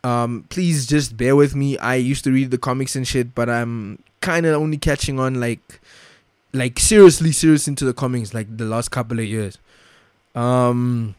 Um, 0.04 0.44
please 0.50 0.87
just 0.87 1.16
bear 1.16 1.34
with 1.34 1.56
me. 1.56 1.78
I 1.78 1.94
used 1.94 2.25
to 2.25 2.32
read 2.32 2.50
the 2.50 2.58
comics 2.58 2.96
and 2.96 3.08
shit, 3.08 3.34
but 3.34 3.49
I'm 3.49 4.02
kind 4.20 4.44
of 4.44 4.60
only 4.60 4.76
catching 4.76 5.18
on 5.18 5.40
like, 5.40 5.80
like 6.52 6.78
seriously, 6.78 7.32
serious 7.32 7.66
into 7.66 7.87
the 7.87 7.94
comics 7.94 8.34
like 8.34 8.54
the 8.58 8.66
last 8.66 8.90
couple 8.90 9.18
of 9.18 9.25
years. 9.25 9.56
Um, 10.34 11.14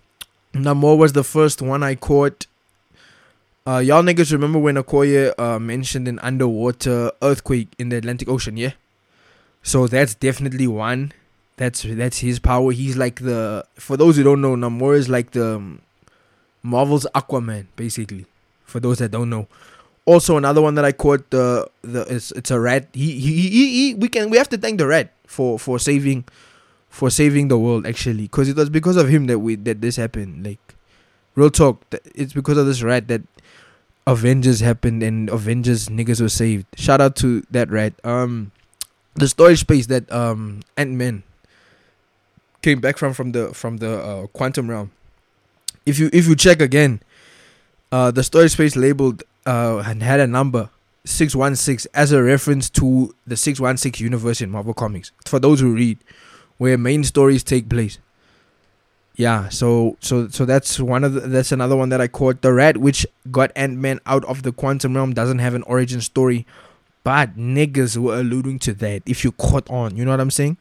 Namor 0.54 0.98
was 0.98 1.14
the 1.14 1.24
first 1.24 1.62
one 1.62 1.84
I 1.84 1.96
caught. 1.96 2.48
Uh, 3.66 3.78
y'all 3.78 4.04
niggas 4.04 4.32
remember 4.32 4.60
when 4.60 4.76
Okoye 4.76 5.34
uh, 5.38 5.60
mentioned 5.60 6.08
an 6.08 6.20
underwater 6.20 7.12
earthquake 7.22 7.68
in 7.78 7.90
the 7.90 7.98
Atlantic 7.98 8.28
Ocean, 8.28 8.58
yeah? 8.58 8.72
So 9.64 9.88
that's 9.88 10.16
definitely 10.16 10.68
one. 10.68 11.14
That's 11.58 11.84
that's 11.84 12.20
his 12.20 12.40
power. 12.40 12.72
He's 12.72 12.98
like 12.98 13.20
the 13.20 13.66
for 13.76 13.98
those 13.98 14.18
who 14.18 14.24
don't 14.24 14.42
know, 14.42 14.56
Namor 14.56 14.96
is 14.98 15.10
like 15.10 15.32
the 15.32 15.58
um, 15.58 15.82
Marvel's 16.64 17.06
Aquaman, 17.14 17.68
basically. 17.76 18.26
For 18.66 18.80
those 18.80 18.98
that 19.00 19.12
don't 19.12 19.30
know. 19.30 19.48
Also, 20.06 20.38
another 20.38 20.62
one 20.62 20.76
that 20.76 20.86
I 20.86 20.92
caught 20.92 21.30
the 21.30 21.70
the 21.84 22.02
it's, 22.10 22.32
it's 22.32 22.50
a 22.50 22.60
rat. 22.60 22.88
He, 22.94 23.20
he 23.20 23.50
he 23.50 23.70
he 23.70 23.94
we 23.94 24.08
can 24.08 24.32
we 24.32 24.38
have 24.38 24.50
to 24.50 24.58
thank 24.58 24.80
the 24.80 24.88
rat 24.88 25.12
for 25.28 25.60
for 25.60 25.78
saving 25.78 26.26
for 26.92 27.10
saving 27.10 27.48
the 27.48 27.58
world 27.58 27.88
actually 27.88 28.24
because 28.24 28.50
it 28.50 28.56
was 28.58 28.70
because 28.70 28.98
of 28.98 29.08
him 29.08 29.26
that 29.26 29.40
we 29.40 29.56
that 29.56 29.82
this 29.82 29.96
happened. 29.96 30.46
Like 30.46 30.76
real 31.36 31.50
talk, 31.50 31.84
it's 32.14 32.34
because 32.34 32.58
of 32.58 32.68
this 32.68 32.84
rat 32.84 33.08
that 33.08 33.22
Avengers 34.06 34.60
happened 34.60 35.02
and 35.02 35.30
Avengers 35.30 35.88
niggas 35.88 36.22
were 36.22 36.30
saved. 36.30 36.66
Shout 36.76 37.00
out 37.00 37.16
to 37.18 37.42
that 37.50 37.72
rat. 37.72 37.94
Um, 38.04 38.52
the 39.16 39.28
storage 39.28 39.62
space 39.62 39.88
that 39.88 40.12
um 40.12 40.62
Ant 40.76 40.92
Man 40.92 41.24
came 42.62 42.82
back 42.82 42.98
from 42.98 43.14
from 43.14 43.32
the 43.32 43.54
from 43.54 43.78
the 43.78 43.98
uh, 44.04 44.28
quantum 44.28 44.70
realm. 44.70 44.92
If 45.86 45.98
you 45.98 46.10
if 46.12 46.28
you 46.28 46.36
check 46.36 46.62
again, 46.62 47.02
uh, 47.92 48.12
the 48.12 48.24
storage 48.24 48.52
space 48.52 48.76
labeled 48.76 49.24
uh 49.46 49.82
and 49.86 50.04
had 50.04 50.20
a 50.20 50.28
number 50.28 50.70
six 51.06 51.36
one 51.36 51.56
six 51.56 51.86
as 51.94 52.12
a 52.12 52.22
reference 52.22 52.70
to 52.70 53.16
the 53.26 53.38
six 53.38 53.62
one 53.62 53.78
six 53.78 54.02
universe 54.02 54.42
in 54.42 54.52
Marvel 54.52 54.74
Comics. 54.74 55.14
For 55.26 55.40
those 55.40 55.62
who 55.62 55.74
read, 55.74 55.98
where 56.62 56.78
main 56.78 57.04
stories 57.04 57.44
take 57.44 57.68
place. 57.68 57.98
Yeah, 59.16 59.50
so 59.50 59.98
so 60.00 60.28
so 60.28 60.46
that's 60.46 60.80
one 60.80 61.04
of 61.04 61.14
the, 61.14 61.22
that's 61.22 61.52
another 61.52 61.76
one 61.76 61.90
that 61.90 62.00
I 62.00 62.08
caught. 62.08 62.44
The 62.44 62.54
rat 62.54 62.78
which 62.78 63.04
got 63.32 63.52
Ant 63.56 63.80
Man 63.80 64.00
out 64.06 64.24
of 64.26 64.44
the 64.44 64.52
quantum 64.52 64.96
realm 64.96 65.12
doesn't 65.12 65.40
have 65.40 65.56
an 65.56 65.64
origin 65.64 66.02
story, 66.02 66.46
but 67.04 67.36
niggas 67.36 67.98
were 67.98 68.20
alluding 68.20 68.60
to 68.60 68.74
that. 68.76 69.02
If 69.08 69.24
you 69.24 69.32
caught 69.32 69.68
on, 69.72 69.96
you 69.98 70.06
know 70.06 70.12
what 70.12 70.20
I'm 70.20 70.30
saying. 70.30 70.58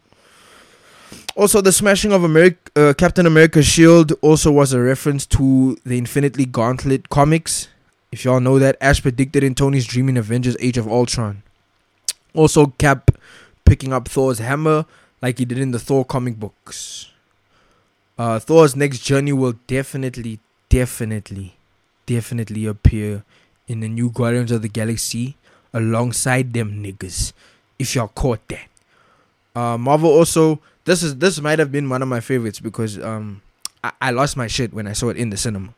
Also, 1.36 1.60
the 1.60 1.70
smashing 1.70 2.12
of 2.12 2.24
America, 2.24 2.56
uh, 2.76 2.94
Captain 2.94 3.26
America's 3.26 3.66
shield 3.66 4.14
also 4.22 4.50
was 4.50 4.72
a 4.72 4.80
reference 4.80 5.26
to 5.26 5.76
the 5.84 5.98
Infinity 5.98 6.46
Gauntlet 6.46 7.10
comics. 7.10 7.68
If 8.10 8.24
y'all 8.24 8.40
know 8.40 8.58
that, 8.58 8.78
as 8.80 9.00
predicted 9.00 9.44
in 9.44 9.54
Tony's 9.54 9.86
Dream 9.86 10.08
in 10.08 10.16
Avengers: 10.16 10.56
Age 10.60 10.78
of 10.78 10.88
Ultron. 10.88 11.42
Also, 12.32 12.68
Cap 12.78 13.10
picking 13.66 13.92
up 13.92 14.08
Thor's 14.08 14.38
hammer 14.38 14.86
like 15.22 15.38
he 15.38 15.44
did 15.44 15.58
in 15.58 15.70
the 15.70 15.78
Thor 15.78 16.04
comic 16.04 16.38
books. 16.38 17.10
Uh, 18.18 18.38
Thor's 18.38 18.76
next 18.76 19.00
journey 19.00 19.32
will 19.32 19.54
definitely, 19.66 20.40
definitely, 20.68 21.56
definitely 22.06 22.66
appear 22.66 23.24
in 23.66 23.80
the 23.80 23.88
new 23.88 24.10
Guardians 24.10 24.50
of 24.50 24.62
the 24.62 24.68
Galaxy 24.68 25.36
alongside 25.72 26.52
them 26.52 26.82
niggas. 26.82 27.32
If 27.78 27.94
y'all 27.94 28.08
caught 28.08 28.46
that. 28.48 28.68
Uh, 29.54 29.78
Marvel 29.78 30.10
also 30.10 30.60
this 30.84 31.02
is 31.02 31.16
this 31.16 31.40
might 31.40 31.58
have 31.58 31.72
been 31.72 31.88
one 31.88 32.02
of 32.02 32.08
my 32.08 32.20
favorites 32.20 32.60
because 32.60 32.98
um 32.98 33.42
I, 33.82 33.92
I 34.00 34.10
lost 34.10 34.36
my 34.36 34.46
shit 34.46 34.72
when 34.72 34.86
I 34.86 34.92
saw 34.92 35.08
it 35.08 35.16
in 35.16 35.30
the 35.30 35.36
cinema. 35.36 35.74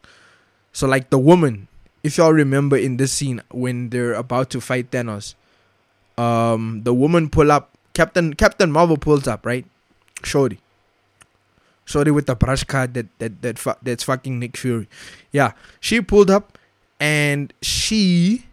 So 0.72 0.86
like 0.86 1.10
the 1.10 1.18
woman, 1.18 1.68
if 2.02 2.16
y'all 2.16 2.32
remember 2.32 2.76
in 2.76 2.96
this 2.96 3.12
scene 3.12 3.42
when 3.50 3.90
they're 3.90 4.14
about 4.14 4.50
to 4.50 4.60
fight 4.60 4.90
Thanos, 4.90 5.34
um 6.18 6.82
the 6.84 6.94
woman 6.94 7.28
pull 7.28 7.52
up 7.52 7.71
Captain 7.94 8.34
Captain 8.34 8.70
Marvel 8.70 8.96
pulls 8.96 9.26
up, 9.26 9.44
right? 9.46 9.66
Shorty. 10.22 10.58
Shorty 11.84 12.10
with 12.10 12.26
the 12.26 12.34
brush 12.34 12.64
card 12.64 12.94
that 12.94 13.06
that 13.18 13.42
that 13.42 13.58
fu- 13.58 13.80
that's 13.82 14.04
fucking 14.04 14.38
Nick 14.38 14.56
Fury. 14.56 14.88
Yeah, 15.30 15.52
she 15.80 16.00
pulled 16.00 16.30
up 16.30 16.58
and 17.00 17.52
she 17.60 18.46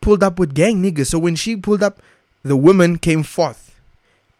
pulled 0.00 0.22
up 0.22 0.38
with 0.38 0.54
gang 0.54 0.82
niggas. 0.82 1.06
So 1.06 1.18
when 1.18 1.36
she 1.36 1.56
pulled 1.56 1.82
up, 1.82 2.00
the 2.42 2.56
women 2.56 2.98
came 2.98 3.22
forth. 3.22 3.76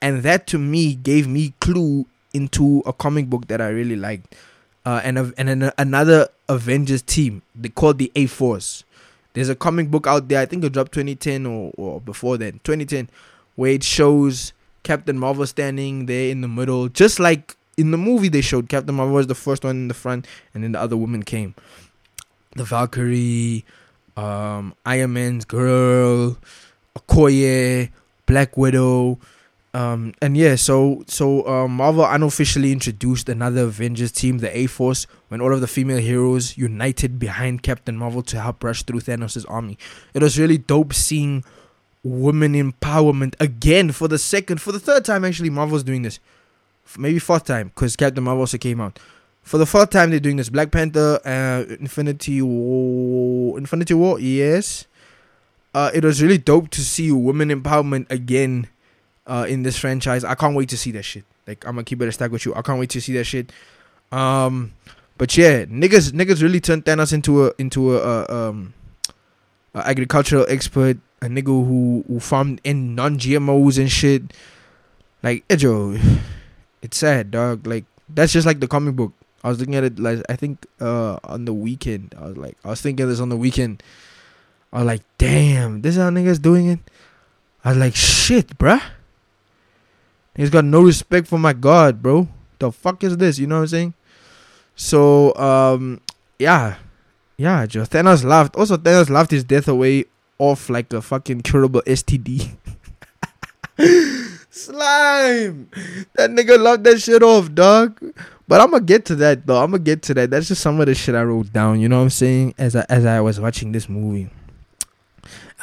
And 0.00 0.22
that 0.22 0.46
to 0.48 0.58
me 0.58 0.94
gave 0.94 1.26
me 1.26 1.54
clue 1.60 2.06
into 2.32 2.82
a 2.86 2.92
comic 2.92 3.28
book 3.28 3.48
that 3.48 3.60
I 3.60 3.68
really 3.68 3.96
liked. 3.96 4.34
Uh, 4.84 5.00
and 5.04 5.18
and 5.36 5.48
an, 5.48 5.72
another 5.76 6.28
Avengers 6.48 7.02
team. 7.02 7.42
They 7.54 7.68
called 7.68 7.98
the 7.98 8.10
A 8.14 8.26
Force. 8.26 8.84
There's 9.34 9.48
a 9.48 9.54
comic 9.54 9.90
book 9.90 10.06
out 10.06 10.28
there. 10.28 10.40
I 10.40 10.46
think 10.46 10.64
it 10.64 10.72
dropped 10.72 10.92
2010 10.92 11.46
or, 11.46 11.72
or 11.76 12.00
before 12.00 12.38
then, 12.38 12.60
2010, 12.64 13.08
where 13.58 13.72
it 13.72 13.82
shows 13.82 14.52
Captain 14.84 15.18
Marvel 15.18 15.44
standing 15.44 16.06
there 16.06 16.30
in 16.30 16.42
the 16.42 16.46
middle, 16.46 16.88
just 16.88 17.18
like 17.18 17.56
in 17.76 17.90
the 17.90 17.98
movie 17.98 18.28
they 18.28 18.40
showed. 18.40 18.68
Captain 18.68 18.94
Marvel 18.94 19.16
was 19.16 19.26
the 19.26 19.34
first 19.34 19.64
one 19.64 19.74
in 19.74 19.88
the 19.88 19.94
front, 19.94 20.28
and 20.54 20.62
then 20.62 20.70
the 20.70 20.80
other 20.80 20.96
woman 20.96 21.24
came. 21.24 21.56
The 22.54 22.62
Valkyrie, 22.62 23.64
um, 24.16 24.76
Iron 24.86 25.12
Man's 25.14 25.44
girl, 25.44 26.38
Okoye, 26.96 27.90
Black 28.26 28.56
Widow. 28.56 29.18
Um, 29.74 30.14
and 30.22 30.36
yeah, 30.36 30.54
so 30.54 31.02
so 31.08 31.44
uh, 31.48 31.66
Marvel 31.66 32.04
unofficially 32.04 32.70
introduced 32.70 33.28
another 33.28 33.62
Avengers 33.62 34.12
team, 34.12 34.38
the 34.38 34.56
A 34.56 34.66
Force, 34.66 35.08
when 35.30 35.40
all 35.40 35.52
of 35.52 35.60
the 35.60 35.66
female 35.66 35.98
heroes 35.98 36.56
united 36.56 37.18
behind 37.18 37.64
Captain 37.64 37.96
Marvel 37.96 38.22
to 38.22 38.40
help 38.40 38.62
rush 38.62 38.84
through 38.84 39.00
Thanos' 39.00 39.44
army. 39.48 39.76
It 40.14 40.22
was 40.22 40.38
really 40.38 40.58
dope 40.58 40.94
seeing 40.94 41.42
women 42.04 42.54
empowerment 42.54 43.34
again 43.40 43.92
for 43.92 44.08
the 44.08 44.18
second, 44.18 44.60
for 44.60 44.72
the 44.72 44.80
third 44.80 45.04
time 45.04 45.24
actually. 45.24 45.50
Marvel's 45.50 45.82
doing 45.84 46.02
this, 46.02 46.20
maybe 46.96 47.18
fourth 47.18 47.44
time 47.44 47.68
because 47.68 47.96
Captain 47.96 48.22
Marvel 48.22 48.40
also 48.40 48.58
came 48.58 48.80
out. 48.80 48.98
For 49.42 49.58
the 49.58 49.66
fourth 49.66 49.90
time 49.90 50.10
they're 50.10 50.20
doing 50.20 50.36
this. 50.36 50.50
Black 50.50 50.70
Panther, 50.70 51.20
uh, 51.24 51.64
Infinity 51.80 52.42
War, 52.42 53.58
Infinity 53.58 53.94
War, 53.94 54.20
yes. 54.20 54.86
Uh, 55.74 55.90
it 55.94 56.04
was 56.04 56.22
really 56.22 56.38
dope 56.38 56.70
to 56.70 56.80
see 56.80 57.12
women 57.12 57.50
empowerment 57.50 58.10
again 58.10 58.68
uh, 59.26 59.46
in 59.48 59.62
this 59.62 59.78
franchise. 59.78 60.24
I 60.24 60.34
can't 60.34 60.54
wait 60.56 60.68
to 60.70 60.76
see 60.76 60.90
that 60.92 61.04
shit. 61.04 61.24
Like 61.46 61.64
I'm 61.66 61.74
gonna 61.74 61.84
keep 61.84 62.02
it 62.02 62.08
a 62.08 62.12
stack 62.12 62.30
with 62.30 62.44
you. 62.44 62.54
I 62.54 62.62
can't 62.62 62.78
wait 62.78 62.90
to 62.90 63.00
see 63.00 63.14
that 63.14 63.24
shit. 63.24 63.52
Um, 64.12 64.72
but 65.16 65.36
yeah, 65.36 65.64
niggas, 65.64 66.12
niggas 66.12 66.42
really 66.42 66.60
turned 66.60 66.84
Thanos 66.84 67.12
into 67.12 67.46
a 67.46 67.52
into 67.58 67.96
a, 67.96 68.24
a 68.24 68.48
um 68.48 68.74
a 69.74 69.78
agricultural 69.86 70.46
expert, 70.48 70.98
a 71.20 71.26
nigga 71.26 71.46
who 71.46 72.04
who 72.06 72.20
farmed 72.20 72.60
in 72.64 72.94
non 72.94 73.18
GMOs 73.18 73.78
and 73.78 73.90
shit. 73.90 74.32
Like 75.22 75.46
Ejo, 75.48 75.98
it's 76.82 76.96
sad, 76.96 77.30
dog. 77.30 77.66
Like 77.66 77.84
that's 78.08 78.32
just 78.32 78.46
like 78.46 78.60
the 78.60 78.68
comic 78.68 78.96
book. 78.96 79.12
I 79.42 79.48
was 79.48 79.60
looking 79.60 79.76
at 79.76 79.84
it 79.84 79.98
like 79.98 80.22
I 80.28 80.36
think 80.36 80.66
uh 80.80 81.18
on 81.24 81.44
the 81.44 81.54
weekend. 81.54 82.14
I 82.18 82.26
was 82.28 82.36
like 82.36 82.56
I 82.64 82.68
was 82.70 82.80
thinking 82.80 83.08
this 83.08 83.20
on 83.20 83.28
the 83.28 83.36
weekend. 83.36 83.82
I 84.72 84.78
was 84.78 84.86
like, 84.86 85.02
damn, 85.16 85.80
this 85.80 85.96
is 85.96 86.02
how 86.02 86.10
niggas 86.10 86.42
doing 86.42 86.68
it. 86.68 86.80
I 87.64 87.70
was 87.70 87.78
like, 87.78 87.94
shit, 87.96 88.58
bruh. 88.58 88.82
He's 90.36 90.50
got 90.50 90.64
no 90.64 90.82
respect 90.82 91.26
for 91.26 91.38
my 91.38 91.52
God, 91.52 92.02
bro. 92.02 92.28
The 92.58 92.70
fuck 92.70 93.02
is 93.02 93.16
this? 93.16 93.38
You 93.38 93.46
know 93.46 93.56
what 93.56 93.62
I'm 93.62 93.68
saying? 93.68 93.94
So, 94.76 95.34
um, 95.34 96.00
yeah, 96.38 96.76
yeah, 97.36 97.66
Joe. 97.66 97.82
Thanos 97.82 98.24
laughed. 98.24 98.54
Also, 98.56 98.76
Thanos 98.76 99.10
laughed 99.10 99.30
his 99.30 99.42
death 99.42 99.66
away 99.66 100.04
off 100.38 100.70
like 100.70 100.92
a 100.92 101.02
fucking 101.02 101.42
curable 101.42 101.82
STD. 101.82 102.56
Slime. 104.50 105.70
That 106.14 106.30
nigga 106.30 106.58
locked 106.58 106.84
that 106.84 107.00
shit 107.00 107.22
off, 107.22 107.52
dog. 107.54 108.00
But 108.48 108.60
I'm 108.60 108.70
gonna 108.70 108.82
get 108.82 109.04
to 109.06 109.14
that 109.16 109.46
though. 109.46 109.62
I'm 109.62 109.70
gonna 109.70 109.82
get 109.82 110.02
to 110.02 110.14
that. 110.14 110.30
That's 110.30 110.48
just 110.48 110.62
some 110.62 110.80
of 110.80 110.86
the 110.86 110.94
shit 110.94 111.14
I 111.14 111.22
wrote 111.22 111.52
down. 111.52 111.80
You 111.80 111.88
know 111.88 111.98
what 111.98 112.04
I'm 112.04 112.10
saying? 112.10 112.54
As 112.58 112.74
I 112.74 112.84
as 112.88 113.04
I 113.04 113.20
was 113.20 113.38
watching 113.38 113.72
this 113.72 113.88
movie. 113.88 114.30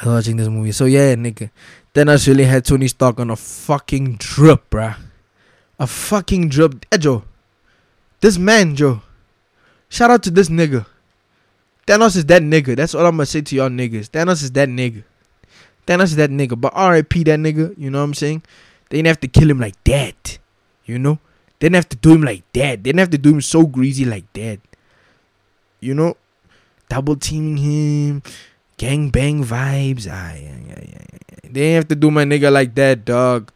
I 0.00 0.06
was 0.06 0.14
watching 0.14 0.36
this 0.36 0.48
movie. 0.48 0.72
So 0.72 0.84
yeah, 0.84 1.14
nigga. 1.14 1.50
Thanos 1.94 2.28
really 2.28 2.44
had 2.44 2.64
Tony 2.64 2.88
Stark 2.88 3.18
on 3.18 3.30
a 3.30 3.36
fucking 3.36 4.16
drip, 4.18 4.70
bruh. 4.70 4.96
A 5.78 5.86
fucking 5.86 6.48
drip. 6.48 6.86
Hey, 6.90 6.98
Joe. 6.98 7.24
This 8.20 8.38
man, 8.38 8.76
Joe. 8.76 9.02
Shout 9.88 10.10
out 10.10 10.22
to 10.24 10.30
this 10.30 10.48
nigga. 10.48 10.86
Thanos 11.86 12.16
is 12.16 12.26
that 12.26 12.42
nigga. 12.42 12.76
That's 12.76 12.94
all 12.94 13.06
I'm 13.06 13.16
gonna 13.16 13.26
say 13.26 13.42
to 13.42 13.56
y'all 13.56 13.68
niggas. 13.68 14.10
Thanos 14.10 14.42
is 14.42 14.50
that 14.52 14.68
nigga. 14.68 15.04
Thanos 15.86 16.04
is 16.04 16.16
that 16.16 16.30
nigga. 16.30 16.60
But 16.60 16.74
RIP 16.74 17.24
that 17.26 17.38
nigga. 17.38 17.74
You 17.78 17.90
know 17.90 17.98
what 17.98 18.04
I'm 18.04 18.14
saying? 18.14 18.42
They 18.90 18.98
didn't 18.98 19.08
have 19.08 19.20
to 19.20 19.28
kill 19.28 19.50
him 19.50 19.60
like 19.60 19.82
that. 19.84 20.38
You 20.84 20.98
know? 20.98 21.18
They 21.58 21.66
didn't 21.66 21.76
have 21.76 21.88
to 21.90 21.96
do 21.96 22.14
him 22.14 22.22
like 22.22 22.44
that. 22.52 22.82
They 22.82 22.90
didn't 22.90 22.98
have 22.98 23.10
to 23.10 23.18
do 23.18 23.34
him 23.34 23.40
so 23.40 23.66
greasy 23.66 24.04
like 24.04 24.30
that. 24.34 24.58
You 25.80 25.94
know? 25.94 26.16
Double 26.88 27.16
teaming 27.16 27.56
him. 27.56 28.22
Gang 28.76 29.10
bang 29.10 29.44
vibes. 29.44 30.06
Ay, 30.06 30.50
ay, 30.50 30.74
ay, 30.76 30.88
ay. 31.00 31.06
They 31.48 31.62
ain't 31.72 31.76
have 31.76 31.88
to 31.88 31.94
do 31.94 32.10
my 32.10 32.24
nigga 32.24 32.52
like 32.52 32.74
that, 32.74 33.04
dog. 33.04 33.50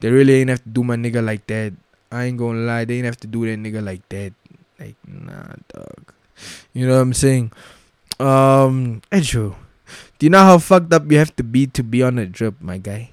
They 0.00 0.10
really 0.10 0.40
ain't 0.40 0.50
have 0.50 0.62
to 0.64 0.68
do 0.68 0.82
my 0.82 0.96
nigga 0.96 1.24
like 1.24 1.46
that. 1.46 1.72
I 2.10 2.24
ain't 2.24 2.38
gonna 2.38 2.66
lie, 2.66 2.84
they 2.84 2.96
ain't 2.96 3.06
have 3.06 3.20
to 3.22 3.26
do 3.26 3.46
that 3.46 3.58
nigga 3.58 3.84
like 3.84 4.08
that. 4.08 4.32
Like, 4.78 4.96
nah, 5.06 5.54
dog. 5.72 6.15
You 6.72 6.86
know 6.86 6.94
what 6.94 7.02
I'm 7.02 7.14
saying? 7.14 7.52
Um, 8.18 9.02
Edjo, 9.10 9.54
do 10.18 10.26
you 10.26 10.30
know 10.30 10.44
how 10.44 10.58
fucked 10.58 10.92
up 10.92 11.10
you 11.10 11.18
have 11.18 11.34
to 11.36 11.44
be 11.44 11.66
to 11.68 11.82
be 11.82 12.02
on 12.02 12.18
a 12.18 12.26
drip, 12.26 12.60
my 12.60 12.78
guy? 12.78 13.10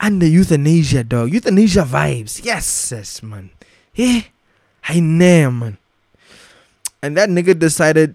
And 0.00 0.20
the 0.20 0.28
euthanasia, 0.28 1.04
dog. 1.04 1.32
Euthanasia 1.32 1.82
vibes. 1.82 2.44
Yes, 2.44 2.92
yes, 2.92 3.22
man. 3.22 3.50
Yeah, 3.94 4.22
I 4.88 5.00
know, 5.00 5.50
man. 5.50 5.78
And 7.02 7.16
that 7.16 7.28
nigga 7.28 7.58
decided 7.58 8.14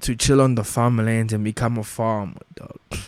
to 0.00 0.14
chill 0.14 0.40
on 0.40 0.54
the 0.54 0.64
farmlands 0.64 1.32
and 1.32 1.44
become 1.44 1.78
a 1.78 1.84
farmer, 1.84 2.40
dog. 2.54 2.78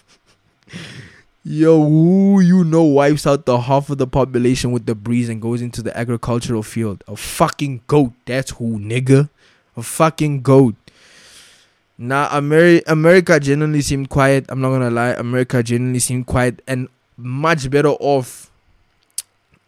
Yo, 1.44 1.82
who 1.82 2.40
you 2.40 2.62
know 2.64 2.82
wipes 2.82 3.26
out 3.26 3.46
the 3.46 3.58
half 3.58 3.88
of 3.88 3.96
the 3.96 4.06
population 4.06 4.70
with 4.70 4.84
the 4.84 4.94
breeze 4.94 5.30
and 5.30 5.40
goes 5.40 5.62
into 5.62 5.82
the 5.82 5.96
agricultural 5.96 6.62
field? 6.62 7.02
A 7.08 7.16
fucking 7.16 7.82
goat. 7.86 8.12
That's 8.26 8.50
who, 8.50 8.78
nigga. 8.78 9.30
A 9.78 9.82
fucking 9.82 10.42
goat. 10.42 10.74
Nah, 11.96 12.28
Ameri- 12.30 12.82
America 12.86 13.38
genuinely 13.40 13.80
seemed 13.80 14.08
quiet. 14.10 14.46
I'm 14.48 14.60
not 14.60 14.70
gonna 14.70 14.90
lie. 14.90 15.10
America 15.10 15.62
genuinely 15.62 15.98
seemed 16.00 16.26
quiet 16.26 16.62
and 16.66 16.88
much 17.16 17.70
better 17.70 17.90
off 17.98 18.50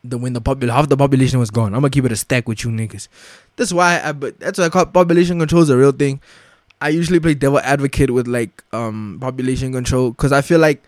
than 0.02 0.20
when 0.20 0.32
the 0.32 0.40
popul- 0.40 0.70
half 0.70 0.88
the 0.88 0.96
population 0.96 1.38
was 1.38 1.50
gone. 1.50 1.74
I'm 1.74 1.80
gonna 1.80 1.90
keep 1.90 2.04
it 2.04 2.12
a 2.12 2.16
stack 2.16 2.48
with 2.48 2.64
you 2.64 2.70
niggas. 2.70 3.08
That's 3.56 3.72
why 3.72 4.00
I 4.02 4.12
but 4.12 4.38
that's 4.40 4.58
why 4.58 4.66
I 4.66 4.68
call 4.68 4.86
population 4.86 5.38
control 5.38 5.62
is 5.62 5.70
a 5.70 5.76
real 5.76 5.92
thing. 5.92 6.20
I 6.80 6.88
usually 6.88 7.20
play 7.20 7.34
devil 7.34 7.58
advocate 7.60 8.10
with 8.10 8.26
like 8.26 8.64
um 8.72 9.18
population 9.20 9.72
control 9.72 10.10
because 10.10 10.32
I 10.32 10.40
feel 10.40 10.58
like 10.58 10.82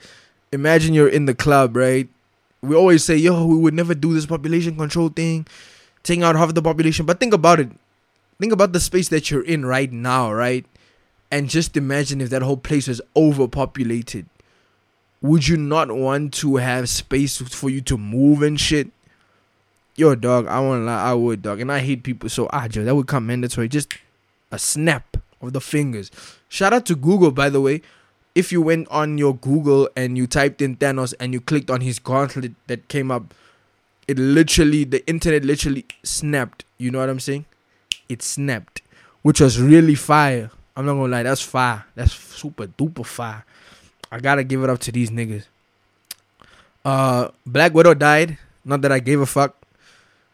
imagine 0.52 0.95
you're 0.95 1.09
in 1.09 1.26
the 1.26 1.35
club, 1.35 1.76
right? 1.76 2.09
We 2.62 2.76
always 2.76 3.02
say, 3.05 3.17
yo, 3.17 3.45
we 3.45 3.57
would 3.57 3.75
never 3.75 3.95
do 3.95 4.14
this 4.14 4.26
population 4.26 4.76
control 4.76 5.09
thing, 5.11 5.47
taking 6.02 6.23
out 6.23 6.37
half 6.37 6.55
the 6.55 6.62
population. 6.62 7.05
But 7.07 7.19
think 7.19 7.35
about 7.35 7.59
it. 7.61 7.71
Think 8.41 8.53
about 8.53 8.73
the 8.73 8.81
space 8.81 9.09
that 9.09 9.31
you're 9.31 9.45
in 9.45 9.65
right 9.65 9.91
now, 9.91 10.33
right? 10.33 10.67
And 11.31 11.49
just 11.49 11.77
imagine 11.77 12.21
if 12.21 12.31
that 12.31 12.43
whole 12.43 12.57
place 12.57 12.89
was 12.89 13.01
overpopulated. 13.17 14.27
Would 15.21 15.47
you 15.49 15.57
not 15.57 15.93
want 15.93 16.35
to 16.35 16.57
have 16.57 16.89
space 16.89 17.39
for 17.39 17.71
you 17.71 17.81
to 17.83 17.97
move 17.97 18.43
and 18.43 18.61
shit? 18.61 18.89
Yo, 19.95 20.15
dog, 20.15 20.49
I 20.49 20.59
won't 20.61 20.85
lie, 20.85 21.11
I 21.11 21.15
would, 21.15 21.43
dog. 21.43 21.61
And 21.61 21.71
I 21.71 21.79
hate 21.79 22.03
people, 22.03 22.29
so 22.29 22.49
ah, 22.53 22.67
Joe, 22.67 22.85
that 22.85 22.97
would 22.97 23.07
come 23.07 23.27
mandatory. 23.27 23.69
Just 23.69 23.95
a 24.51 24.59
snap 24.59 25.17
of 25.41 25.53
the 25.53 25.61
fingers. 25.61 26.11
Shout 26.49 26.73
out 26.73 26.87
to 26.87 26.97
Google, 26.97 27.31
by 27.31 27.49
the 27.49 27.61
way 27.61 27.83
if 28.35 28.51
you 28.51 28.62
went 28.62 28.89
on 28.89 29.19
your 29.19 29.35
Google 29.37 29.89
and 29.97 30.17
you 30.17 30.27
typed 30.27 30.62
in 30.62 30.77
Thanos 30.77 31.15
and 31.21 31.33
you 31.33 31.41
clicked 31.41 31.71
on 31.71 31.81
his 31.81 31.99
gauntlet 31.99 32.53
that 32.67 32.89
came 32.89 33.11
up, 33.11 33.35
it 34.09 34.19
literally, 34.19 34.85
the 34.85 35.07
internet 35.07 35.45
literally 35.45 35.85
snapped. 36.03 36.65
You 36.79 36.91
know 36.91 36.99
what 36.99 37.11
I'm 37.11 37.21
saying? 37.21 37.45
It 38.09 38.23
snapped, 38.23 38.82
which 39.23 39.40
was 39.40 39.61
really 39.61 39.94
fire. 39.94 40.50
I'm 40.76 40.87
not 40.87 40.94
gonna 40.94 41.12
lie, 41.12 41.23
that's 41.23 41.42
fire. 41.42 41.85
That's 41.94 42.12
super 42.12 42.66
duper 42.66 43.04
fire. 43.04 43.44
I 44.11 44.21
gotta 44.21 44.44
give 44.44 44.62
it 44.62 44.71
up 44.71 44.78
to 44.80 44.92
these 44.92 45.11
niggas. 45.11 45.44
Uh, 46.85 47.28
Black 47.47 47.75
Widow 47.75 47.94
died. 47.94 48.38
Not 48.64 48.83
that 48.83 48.92
I 48.92 48.98
gave 49.00 49.20
a 49.20 49.27
fuck. 49.27 49.57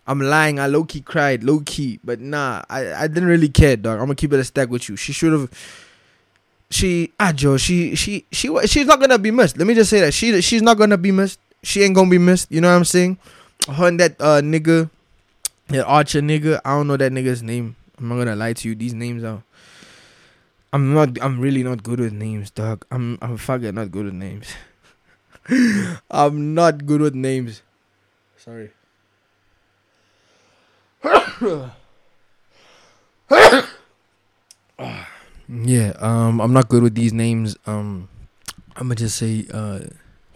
I'm 0.06 0.20
lying. 0.20 0.58
I 0.58 0.66
low 0.66 0.84
key 0.84 1.02
cried, 1.02 1.44
low 1.44 1.60
key, 1.60 2.00
but 2.02 2.20
nah, 2.20 2.62
I, 2.70 2.94
I 2.94 3.08
didn't 3.08 3.28
really 3.28 3.48
care, 3.48 3.76
dog. 3.76 3.94
I'm 3.98 4.06
gonna 4.06 4.14
keep 4.14 4.32
it 4.32 4.40
a 4.40 4.44
stack 4.44 4.70
with 4.70 4.88
you. 4.88 4.96
She 4.96 5.12
should 5.12 5.32
have 5.32 5.50
she 6.70 7.12
ah 7.18 7.32
Joe, 7.32 7.56
she 7.56 7.94
she 7.94 8.24
she 8.30 8.48
she's 8.66 8.86
not 8.86 9.00
gonna 9.00 9.18
be 9.18 9.30
missed. 9.30 9.56
Let 9.56 9.66
me 9.66 9.74
just 9.74 9.90
say 9.90 10.00
that 10.00 10.12
she 10.12 10.40
she's 10.40 10.62
not 10.62 10.76
gonna 10.76 10.98
be 10.98 11.12
missed. 11.12 11.40
She 11.62 11.82
ain't 11.82 11.94
gonna 11.94 12.10
be 12.10 12.18
missed. 12.18 12.50
You 12.50 12.60
know 12.60 12.68
what 12.68 12.76
I'm 12.76 12.84
saying? 12.84 13.18
Her 13.68 13.88
and 13.88 14.00
that 14.00 14.16
uh 14.20 14.40
nigga, 14.42 14.90
that 15.68 15.84
Archer 15.86 16.20
nigga. 16.20 16.60
I 16.64 16.76
don't 16.76 16.86
know 16.86 16.96
that 16.96 17.12
nigga's 17.12 17.42
name. 17.42 17.76
I'm 17.98 18.08
not 18.08 18.16
gonna 18.16 18.36
lie 18.36 18.52
to 18.52 18.68
you. 18.68 18.74
These 18.74 18.94
names 18.94 19.24
are. 19.24 19.42
I'm 20.72 20.92
not. 20.94 21.20
I'm 21.22 21.40
really 21.40 21.62
not 21.62 21.82
good 21.82 22.00
with 22.00 22.12
names, 22.12 22.50
dog. 22.50 22.84
I'm. 22.90 23.18
I'm 23.22 23.36
fucking 23.36 23.74
not 23.74 23.90
good 23.90 24.06
with 24.06 24.14
names. 24.14 24.48
I'm 26.10 26.54
not 26.54 26.86
good 26.86 27.00
with 27.00 27.14
names. 27.14 27.62
Sorry. 28.36 28.70
Yeah, 35.48 35.94
um, 35.98 36.40
I'm 36.40 36.52
not 36.52 36.68
good 36.68 36.82
with 36.82 36.94
these 36.94 37.12
names. 37.12 37.56
Um, 37.66 38.08
I'm 38.76 38.88
gonna 38.88 38.96
just 38.96 39.16
say 39.16 39.46
uh, 39.52 39.80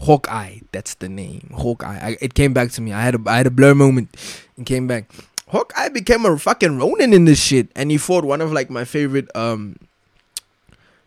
Hawkeye. 0.01 0.59
That's 0.73 0.95
the 0.95 1.09
name, 1.09 1.51
Hawkeye. 1.55 1.99
I, 1.99 2.17
it 2.21 2.35
came 2.35 2.53
back 2.53 2.71
to 2.73 2.81
me. 2.81 2.93
I 2.93 3.03
had 3.03 3.15
a 3.15 3.21
I 3.27 3.37
had 3.37 3.47
a 3.47 3.51
blur 3.51 3.75
moment, 3.75 4.17
and 4.57 4.67
came 4.67 4.87
back. 4.87 5.11
Hawkeye 5.49 5.89
became 5.91 6.25
a 6.25 6.39
fucking 6.39 6.79
Ronin 6.79 7.13
in 7.13 7.25
this 7.25 7.43
shit, 7.43 7.69
and 7.77 7.91
he 7.91 7.99
fought 7.99 8.25
one 8.25 8.41
of 8.41 8.53
like 8.53 8.71
my 8.71 8.85
favorite 8.85 9.29
um 9.37 9.77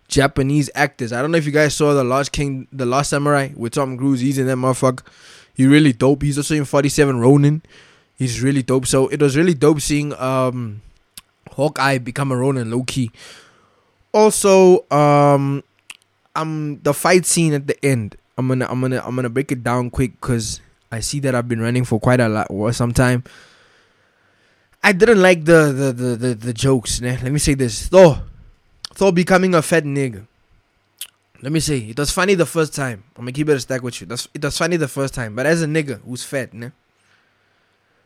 Japanese 0.08 0.70
actors. 0.76 1.12
I 1.12 1.22
don't 1.22 1.32
know 1.32 1.38
if 1.38 1.46
you 1.46 1.52
guys 1.52 1.76
saw 1.76 1.94
the 1.94 2.04
Last 2.04 2.32
King, 2.32 2.68
the 2.72 2.86
Last 2.86 3.10
Samurai 3.10 3.50
with 3.56 3.74
Tom 3.74 3.98
Cruise. 3.98 4.22
He's 4.22 4.38
in 4.38 4.48
that 4.48 4.58
motherfucker. 4.58 5.06
He 5.54 5.66
really 5.66 5.94
dope. 5.94 6.22
He's 6.22 6.38
also 6.38 6.54
in 6.56 6.66
47 6.66 7.20
Ronin. 7.20 7.64
He's 8.18 8.42
really 8.42 8.62
dope. 8.62 8.86
So 8.86 9.08
it 9.08 9.22
was 9.22 9.36
really 9.36 9.54
dope 9.54 9.82
seeing 9.82 10.14
um 10.14 10.82
Hawkeye 11.52 11.98
become 11.98 12.32
a 12.32 12.38
Ronin 12.38 12.72
low 12.72 12.84
key 12.84 13.12
also 14.16 14.90
um 14.92 15.62
i'm 16.34 16.80
the 16.82 16.94
fight 16.94 17.26
scene 17.26 17.54
at 17.54 17.68
the 17.68 17.86
end 17.86 18.16
i'm 18.38 18.48
gonna 18.48 18.66
i'm 18.70 18.82
gonna 18.82 19.02
i'm 19.06 19.16
gonna 19.16 19.30
break 19.30 19.52
it 19.52 19.64
down 19.64 19.90
quick 19.90 20.20
because 20.20 20.62
i 20.92 21.00
see 21.00 21.20
that 21.20 21.36
i've 21.36 21.48
been 21.48 21.62
running 21.62 21.86
for 21.86 22.00
quite 22.00 22.20
a 22.20 22.28
lot 22.30 22.48
or 22.50 22.72
some 22.74 22.92
time 22.94 23.24
i 24.84 24.92
didn't 24.92 25.22
like 25.22 25.46
the 25.46 25.72
the 25.72 25.92
the 25.94 26.16
the, 26.16 26.36
the 26.36 26.54
jokes 26.54 27.00
né? 27.00 27.22
let 27.24 27.32
me 27.32 27.40
say 27.40 27.54
this 27.54 27.88
thor 27.88 28.22
thor 28.94 29.12
becoming 29.12 29.54
a 29.56 29.62
fat 29.62 29.84
nigga 29.84 30.26
let 31.42 31.52
me 31.52 31.60
say 31.60 31.78
it 31.78 31.98
was 31.98 32.12
funny 32.12 32.36
the 32.36 32.46
first 32.46 32.74
time 32.76 33.04
i'm 33.18 33.26
gonna 33.26 33.32
keep 33.32 33.50
it 33.50 33.56
a 33.56 33.60
stack 33.60 33.82
with 33.84 34.00
you 34.02 34.08
That's, 34.08 34.28
it 34.34 34.44
was 34.44 34.58
funny 34.58 34.78
the 34.78 34.88
first 34.88 35.14
time 35.14 35.36
but 35.36 35.46
as 35.46 35.62
a 35.62 35.68
nigga 35.68 36.02
who's 36.02 36.24
fat 36.24 36.52
né? 36.54 36.72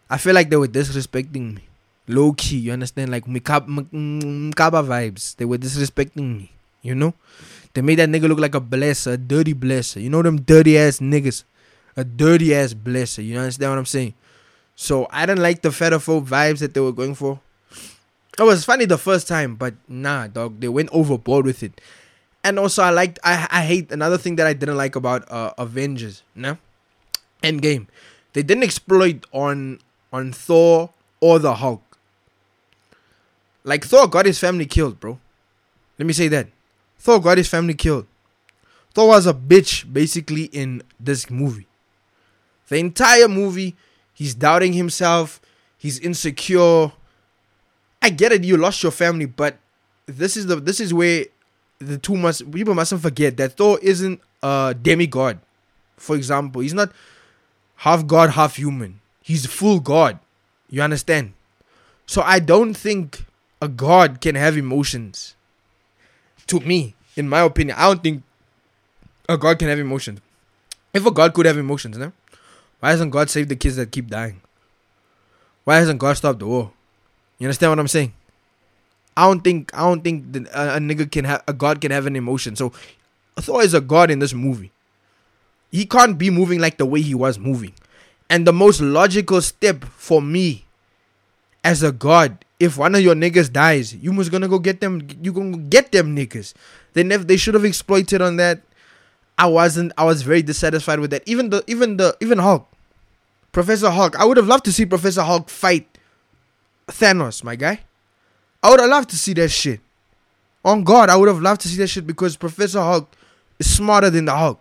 i 0.10 0.18
feel 0.18 0.34
like 0.34 0.50
they 0.50 0.58
were 0.58 0.68
disrespecting 0.68 1.56
me 1.56 1.70
low 2.10 2.34
key. 2.34 2.58
You 2.58 2.74
understand? 2.74 3.12
Like 3.12 3.26
Mkaba 3.26 4.82
vibes. 4.84 5.36
They 5.38 5.46
were 5.46 5.58
disrespecting 5.58 6.38
me. 6.38 6.52
You 6.82 6.96
know? 6.96 7.13
They 7.74 7.82
made 7.82 8.00
that 8.00 8.10
nigga 8.10 8.28
look 8.28 8.39
like 8.39 8.56
a 8.56 8.62
blesser, 8.62 9.13
a 9.13 9.18
dirty 9.18 9.54
blesser. 9.54 10.02
You 10.02 10.10
know 10.10 10.22
them 10.22 10.42
dirty 10.42 10.78
ass 10.78 11.00
niggas, 11.00 11.44
a 11.96 12.04
dirty 12.04 12.56
ass 12.56 12.74
blesser. 12.74 13.24
You 13.24 13.38
understand 13.38 13.72
what 13.72 13.78
I'm 13.78 13.86
saying? 13.86 14.13
So 14.76 15.08
I 15.12 15.26
didn't 15.26 15.44
like 15.44 15.62
the 15.62 15.70
fetophobe 15.70 16.26
vibes 16.26 16.60
that 16.60 16.74
they 16.74 16.80
were 16.80 16.92
going 16.92 17.15
for. 17.15 17.39
It 18.38 18.44
was 18.44 18.63
funny 18.63 18.86
the 18.86 18.98
first 18.98 19.28
time, 19.28 19.56
but 19.56 19.76
nah, 19.88 20.28
dog, 20.28 20.62
they 20.62 20.70
went 20.70 20.89
overboard 20.92 21.46
with 21.46 21.62
it. 21.62 21.82
And 22.44 22.58
also, 22.58 22.82
I 22.82 22.89
liked, 22.89 23.20
I, 23.24 23.48
I 23.52 23.63
hate 23.63 23.92
another 23.92 24.18
thing 24.18 24.38
that 24.38 24.48
I 24.48 24.54
didn't 24.54 24.78
like 24.78 24.96
about 24.96 25.30
uh, 25.30 25.52
Avengers, 25.58 26.24
no, 26.36 26.58
Endgame. 27.44 27.88
They 28.34 28.44
didn't 28.44 28.63
exploit 28.63 29.26
on 29.34 29.80
on 30.13 30.32
Thor 30.32 30.92
or 31.20 31.39
the 31.39 31.56
Hulk. 31.56 31.84
Like 33.63 33.84
Thor 33.84 34.08
got 34.08 34.26
his 34.26 34.39
family 34.39 34.65
killed, 34.65 35.00
bro. 35.00 35.20
Let 35.98 36.06
me 36.06 36.13
say 36.13 36.30
that. 36.30 36.48
Thor 37.00 37.20
got 37.20 37.38
his 37.38 37.48
family 37.48 37.74
killed. 37.74 38.06
Thor 38.94 39.08
was 39.08 39.26
a 39.26 39.34
bitch 39.34 39.92
basically 39.92 40.46
in 40.46 40.84
this 41.00 41.30
movie. 41.30 41.68
The 42.68 42.78
entire 42.78 43.28
movie, 43.28 43.76
he's 44.14 44.36
doubting 44.36 44.74
himself, 44.74 45.42
he's 45.78 45.98
insecure. 46.00 46.92
I 48.02 48.10
get 48.10 48.32
it, 48.32 48.44
you 48.44 48.58
lost 48.58 48.84
your 48.84 48.92
family, 48.92 49.26
but 49.26 49.58
this 50.06 50.38
is 50.38 50.48
the 50.48 50.58
this 50.58 50.80
is 50.80 50.94
where 50.94 51.26
the 51.80 51.98
two 51.98 52.16
must 52.16 52.52
people 52.52 52.74
mustn't 52.74 53.02
forget 53.02 53.38
that 53.38 53.54
Thor 53.54 53.80
isn't 53.82 54.20
a 54.44 54.76
demigod. 54.80 55.40
For 55.98 56.16
example, 56.16 56.62
he's 56.62 56.74
not 56.74 56.92
half 57.78 58.06
god, 58.06 58.32
half 58.32 58.56
human. 58.56 59.00
He's 59.22 59.46
full 59.46 59.80
god. 59.80 60.20
You 60.70 60.82
understand? 60.82 61.34
So 62.06 62.22
I 62.22 62.40
don't 62.40 62.74
think 62.74 63.26
a 63.62 63.68
god 63.68 64.22
can 64.22 64.36
have 64.36 64.58
emotions. 64.58 65.36
To 66.50 66.60
me, 66.60 66.96
in 67.16 67.30
my 67.30 67.42
opinion, 67.42 67.78
I 67.78 67.88
don't 67.88 68.04
think 68.04 68.24
a 69.28 69.38
god 69.38 69.60
can 69.60 69.70
have 69.70 69.80
emotions. 69.80 70.20
If 70.94 71.06
a 71.06 71.12
god 71.12 71.34
could 71.34 71.46
have 71.46 71.58
emotions, 71.58 71.98
no? 71.98 72.12
why 72.80 72.92
hasn't 72.92 73.12
God 73.12 73.30
saved 73.30 73.50
the 73.50 73.56
kids 73.56 73.76
that 73.76 73.92
keep 73.92 74.08
dying? 74.08 74.42
Why 75.64 75.76
hasn't 75.76 76.00
God 76.00 76.18
stopped 76.18 76.40
the 76.40 76.48
war? 76.48 76.72
You 77.38 77.48
understand 77.48 77.72
what 77.72 77.80
I'm 77.80 77.88
saying? 77.88 78.14
I 79.16 79.26
don't 79.26 79.42
think 79.42 79.72
I 79.74 79.80
don't 79.80 80.02
think 80.02 80.36
a, 80.54 80.76
a 80.76 80.80
nigga 80.80 81.12
can 81.12 81.26
have 81.26 81.44
a 81.48 81.54
god 81.54 81.82
can 81.82 81.92
have 81.92 82.06
an 82.06 82.16
emotion. 82.16 82.56
So 82.56 82.72
Thor 83.38 83.62
is 83.62 83.74
a 83.74 83.82
god 83.82 84.12
in 84.12 84.20
this 84.20 84.34
movie. 84.34 84.72
He 85.72 85.86
can't 85.86 86.18
be 86.18 86.30
moving 86.30 86.60
like 86.60 86.78
the 86.78 86.86
way 86.86 87.02
he 87.02 87.14
was 87.14 87.38
moving. 87.38 87.74
And 88.30 88.48
the 88.48 88.54
most 88.54 88.80
logical 88.82 89.42
step 89.42 89.84
for 89.86 90.22
me 90.22 90.66
as 91.64 91.84
a 91.84 91.92
god, 91.92 92.46
if 92.60 92.78
one 92.78 92.93
of 92.93 93.02
your 93.02 93.15
niggas 93.15 93.52
dies, 93.52 93.95
you 93.95 94.12
must 94.12 94.32
gonna 94.32 94.48
go 94.48 94.60
get 94.60 94.82
them. 94.82 95.08
You 95.22 95.32
gonna 95.32 95.58
get 95.58 95.91
them 95.91 96.15
niggas. 96.15 96.54
They 96.93 97.04
never. 97.04 97.24
They 97.24 97.38
should 97.38 97.54
have 97.54 97.65
exploited 97.65 98.22
on 98.22 98.36
that. 98.36 98.62
I 99.38 99.48
wasn't. 99.48 99.93
I 99.98 100.04
was 100.04 100.22
very 100.22 100.41
dissatisfied 100.41 101.00
with 101.00 101.12
that. 101.12 101.24
Even 101.26 101.50
the. 101.50 101.63
Even 101.67 101.98
the. 101.98 102.15
Even 102.19 102.39
Hulk. 102.39 102.67
Professor 103.52 103.89
Hulk. 103.89 104.19
I 104.19 104.26
would 104.26 104.38
have 104.38 104.48
loved 104.48 104.65
to 104.65 104.74
see 104.74 104.86
Professor 104.86 105.24
Hulk 105.24 105.50
fight 105.50 105.88
Thanos, 106.88 107.43
my 107.43 107.56
guy. 107.56 107.82
I 108.62 108.69
would 108.72 108.80
have 108.80 108.89
loved 108.89 109.10
to 109.12 109.15
see 109.15 109.34
that 109.34 109.50
shit. 109.50 109.80
On 110.65 110.84
God, 110.84 111.10
I 111.10 111.15
would 111.15 111.30
have 111.30 111.41
loved 111.41 111.62
to 111.62 111.69
see 111.69 111.78
that 111.78 111.88
shit 111.88 112.06
because 112.06 112.36
Professor 112.36 112.82
Hulk 112.82 113.15
is 113.58 113.74
smarter 113.74 114.10
than 114.10 114.26
the 114.26 114.36
Hulk. 114.36 114.60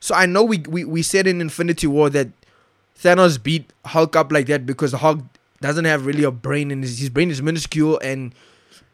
So 0.00 0.14
I 0.14 0.26
know 0.26 0.42
we 0.42 0.58
we, 0.58 0.84
we 0.84 1.02
said 1.02 1.26
in 1.28 1.40
Infinity 1.40 1.86
War 1.86 2.10
that 2.10 2.28
Thanos 3.00 3.40
beat 3.40 3.72
Hulk 3.86 4.16
up 4.16 4.32
like 4.32 4.46
that 4.46 4.66
because 4.66 4.92
Hulk 4.92 5.20
doesn't 5.64 5.86
have 5.86 6.04
really 6.04 6.24
a 6.24 6.30
brain 6.30 6.70
and 6.70 6.82
his, 6.84 6.98
his 6.98 7.08
brain 7.08 7.30
is 7.30 7.40
minuscule 7.40 7.98
and 8.00 8.34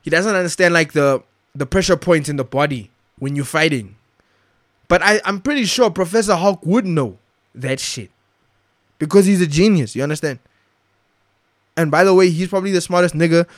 he 0.03 0.11
doesn't 0.11 0.37
understand 0.37 0.73
like 0.73 0.93
the 0.93 1.21
the 1.53 1.67
pressure 1.67 1.97
points 1.97 2.29
in 2.29 2.37
the 2.37 2.45
body 2.45 2.93
when 3.19 3.35
you're 3.35 3.45
fighting. 3.45 3.97
But 4.87 5.03
I, 5.03 5.21
I'm 5.25 5.41
pretty 5.41 5.65
sure 5.65 5.91
Professor 5.91 6.37
Hulk 6.37 6.65
would 6.65 6.87
know 6.87 7.19
that 7.57 7.81
shit. 7.81 8.13
Because 9.01 9.27
he's 9.27 9.41
a 9.41 9.49
genius, 9.49 9.97
you 9.97 10.05
understand? 10.05 10.39
And 11.77 11.91
by 11.91 12.05
the 12.05 12.15
way, 12.15 12.31
he's 12.31 12.47
probably 12.47 12.71
the 12.71 12.81
smartest 12.81 13.17
nigga. 13.17 13.49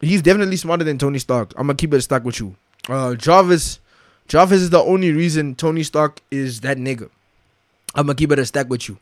He's 0.00 0.22
definitely 0.22 0.58
smarter 0.58 0.84
than 0.84 0.96
Tony 0.96 1.18
Stark. 1.18 1.52
I'm 1.56 1.66
gonna 1.66 1.74
keep 1.74 1.92
it 1.92 2.02
stuck 2.02 2.22
with 2.22 2.38
you. 2.38 2.54
Uh 2.88 3.16
Jarvis 3.16 3.80
Jarvis 4.28 4.60
is 4.60 4.70
the 4.70 4.80
only 4.80 5.10
reason 5.10 5.56
Tony 5.56 5.82
Stark 5.82 6.20
is 6.30 6.60
that 6.60 6.76
nigga. 6.76 7.10
I'm 7.96 8.06
gonna 8.06 8.14
keep 8.14 8.30
it 8.30 8.38
a 8.38 8.46
stack 8.46 8.68
with 8.68 8.88
you. 8.88 8.98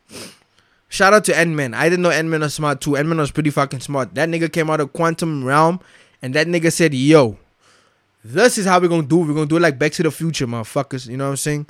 Shout 0.88 1.12
out 1.12 1.24
to 1.24 1.36
Ant-Man. 1.36 1.74
I 1.74 1.88
didn't 1.88 2.02
know 2.02 2.10
Ant-Man 2.10 2.40
was 2.40 2.54
smart 2.54 2.80
too. 2.80 2.96
Ant-Man 2.96 3.18
was 3.18 3.30
pretty 3.30 3.50
fucking 3.50 3.80
smart. 3.80 4.14
That 4.14 4.28
nigga 4.28 4.52
came 4.52 4.70
out 4.70 4.80
of 4.80 4.92
quantum 4.92 5.44
realm 5.44 5.80
and 6.22 6.34
that 6.34 6.46
nigga 6.46 6.72
said, 6.72 6.94
yo, 6.94 7.38
this 8.24 8.58
is 8.58 8.66
how 8.66 8.80
we're 8.80 8.88
gonna 8.88 9.06
do. 9.06 9.18
We're 9.18 9.34
gonna 9.34 9.46
do 9.46 9.56
it 9.56 9.60
like 9.60 9.78
Back 9.78 9.92
to 9.92 10.02
the 10.02 10.10
Future, 10.10 10.46
motherfuckers. 10.46 11.08
You 11.08 11.16
know 11.16 11.24
what 11.24 11.30
I'm 11.30 11.36
saying? 11.36 11.66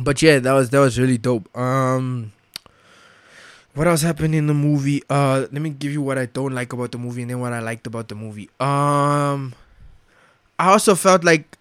But 0.00 0.22
yeah, 0.22 0.38
that 0.38 0.52
was 0.52 0.70
that 0.70 0.80
was 0.80 0.98
really 0.98 1.18
dope. 1.18 1.54
Um 1.56 2.32
what 3.74 3.86
else 3.86 4.02
happened 4.02 4.34
in 4.34 4.46
the 4.46 4.54
movie? 4.54 5.02
Uh 5.08 5.46
let 5.52 5.62
me 5.62 5.70
give 5.70 5.92
you 5.92 6.02
what 6.02 6.18
I 6.18 6.26
don't 6.26 6.54
like 6.54 6.72
about 6.72 6.92
the 6.92 6.98
movie 6.98 7.22
and 7.22 7.30
then 7.30 7.40
what 7.40 7.52
I 7.52 7.60
liked 7.60 7.86
about 7.86 8.08
the 8.08 8.14
movie. 8.14 8.48
Um 8.58 9.54
I 10.58 10.70
also 10.70 10.94
felt 10.94 11.24
like 11.24 11.58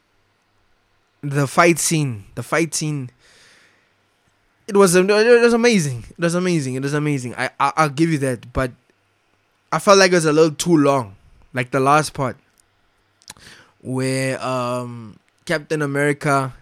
the 1.21 1.47
fight 1.47 1.79
scene, 1.79 2.25
the 2.35 2.43
fight 2.43 2.73
scene 2.73 3.09
it 4.67 4.75
was 4.75 4.95
it 4.95 5.05
was 5.07 5.53
amazing. 5.53 6.05
It 6.09 6.19
was 6.19 6.35
amazing. 6.35 6.75
It 6.75 6.83
was 6.83 6.93
amazing. 6.93 7.35
I, 7.35 7.49
I 7.59 7.73
I'll 7.77 7.89
give 7.89 8.09
you 8.09 8.17
that, 8.19 8.51
but 8.53 8.71
I 9.71 9.79
felt 9.79 9.97
like 9.97 10.11
it 10.11 10.15
was 10.15 10.25
a 10.25 10.33
little 10.33 10.55
too 10.55 10.77
long. 10.77 11.15
Like 11.53 11.71
the 11.71 11.79
last 11.79 12.13
part 12.13 12.37
where 13.81 14.41
um 14.43 15.17
Captain 15.45 15.81
America 15.81 16.53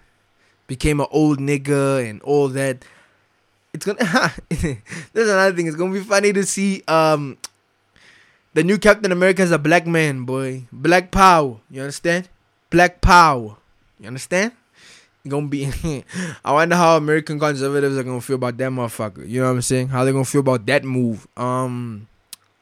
became 0.66 1.00
an 1.00 1.06
old 1.10 1.38
nigga 1.38 2.08
and 2.08 2.20
all 2.22 2.48
that. 2.48 2.84
It's 3.72 3.84
gonna 3.84 3.98
there's 4.48 5.28
another 5.28 5.54
thing. 5.54 5.66
It's 5.66 5.76
gonna 5.76 5.92
be 5.92 6.00
funny 6.00 6.32
to 6.32 6.44
see 6.44 6.82
um 6.88 7.38
the 8.54 8.64
new 8.64 8.78
Captain 8.78 9.12
America 9.12 9.42
is 9.42 9.52
a 9.52 9.58
black 9.58 9.86
man, 9.86 10.24
boy. 10.24 10.64
Black 10.72 11.10
power. 11.12 11.58
You 11.70 11.82
understand? 11.82 12.28
Black 12.70 13.00
power. 13.00 13.56
You 14.00 14.08
understand? 14.08 14.52
Gonna 15.28 15.48
be 15.48 15.66
I 16.44 16.52
wonder 16.52 16.76
how 16.76 16.96
American 16.96 17.38
conservatives 17.38 17.96
are 17.96 18.02
gonna 18.02 18.20
feel 18.22 18.36
about 18.36 18.56
that 18.56 18.70
motherfucker. 18.70 19.28
You 19.28 19.40
know 19.40 19.48
what 19.48 19.56
I'm 19.56 19.62
saying? 19.62 19.88
How 19.88 20.04
they 20.04 20.12
gonna 20.12 20.24
feel 20.24 20.40
about 20.40 20.64
that 20.66 20.84
move. 20.84 21.28
Um 21.36 22.08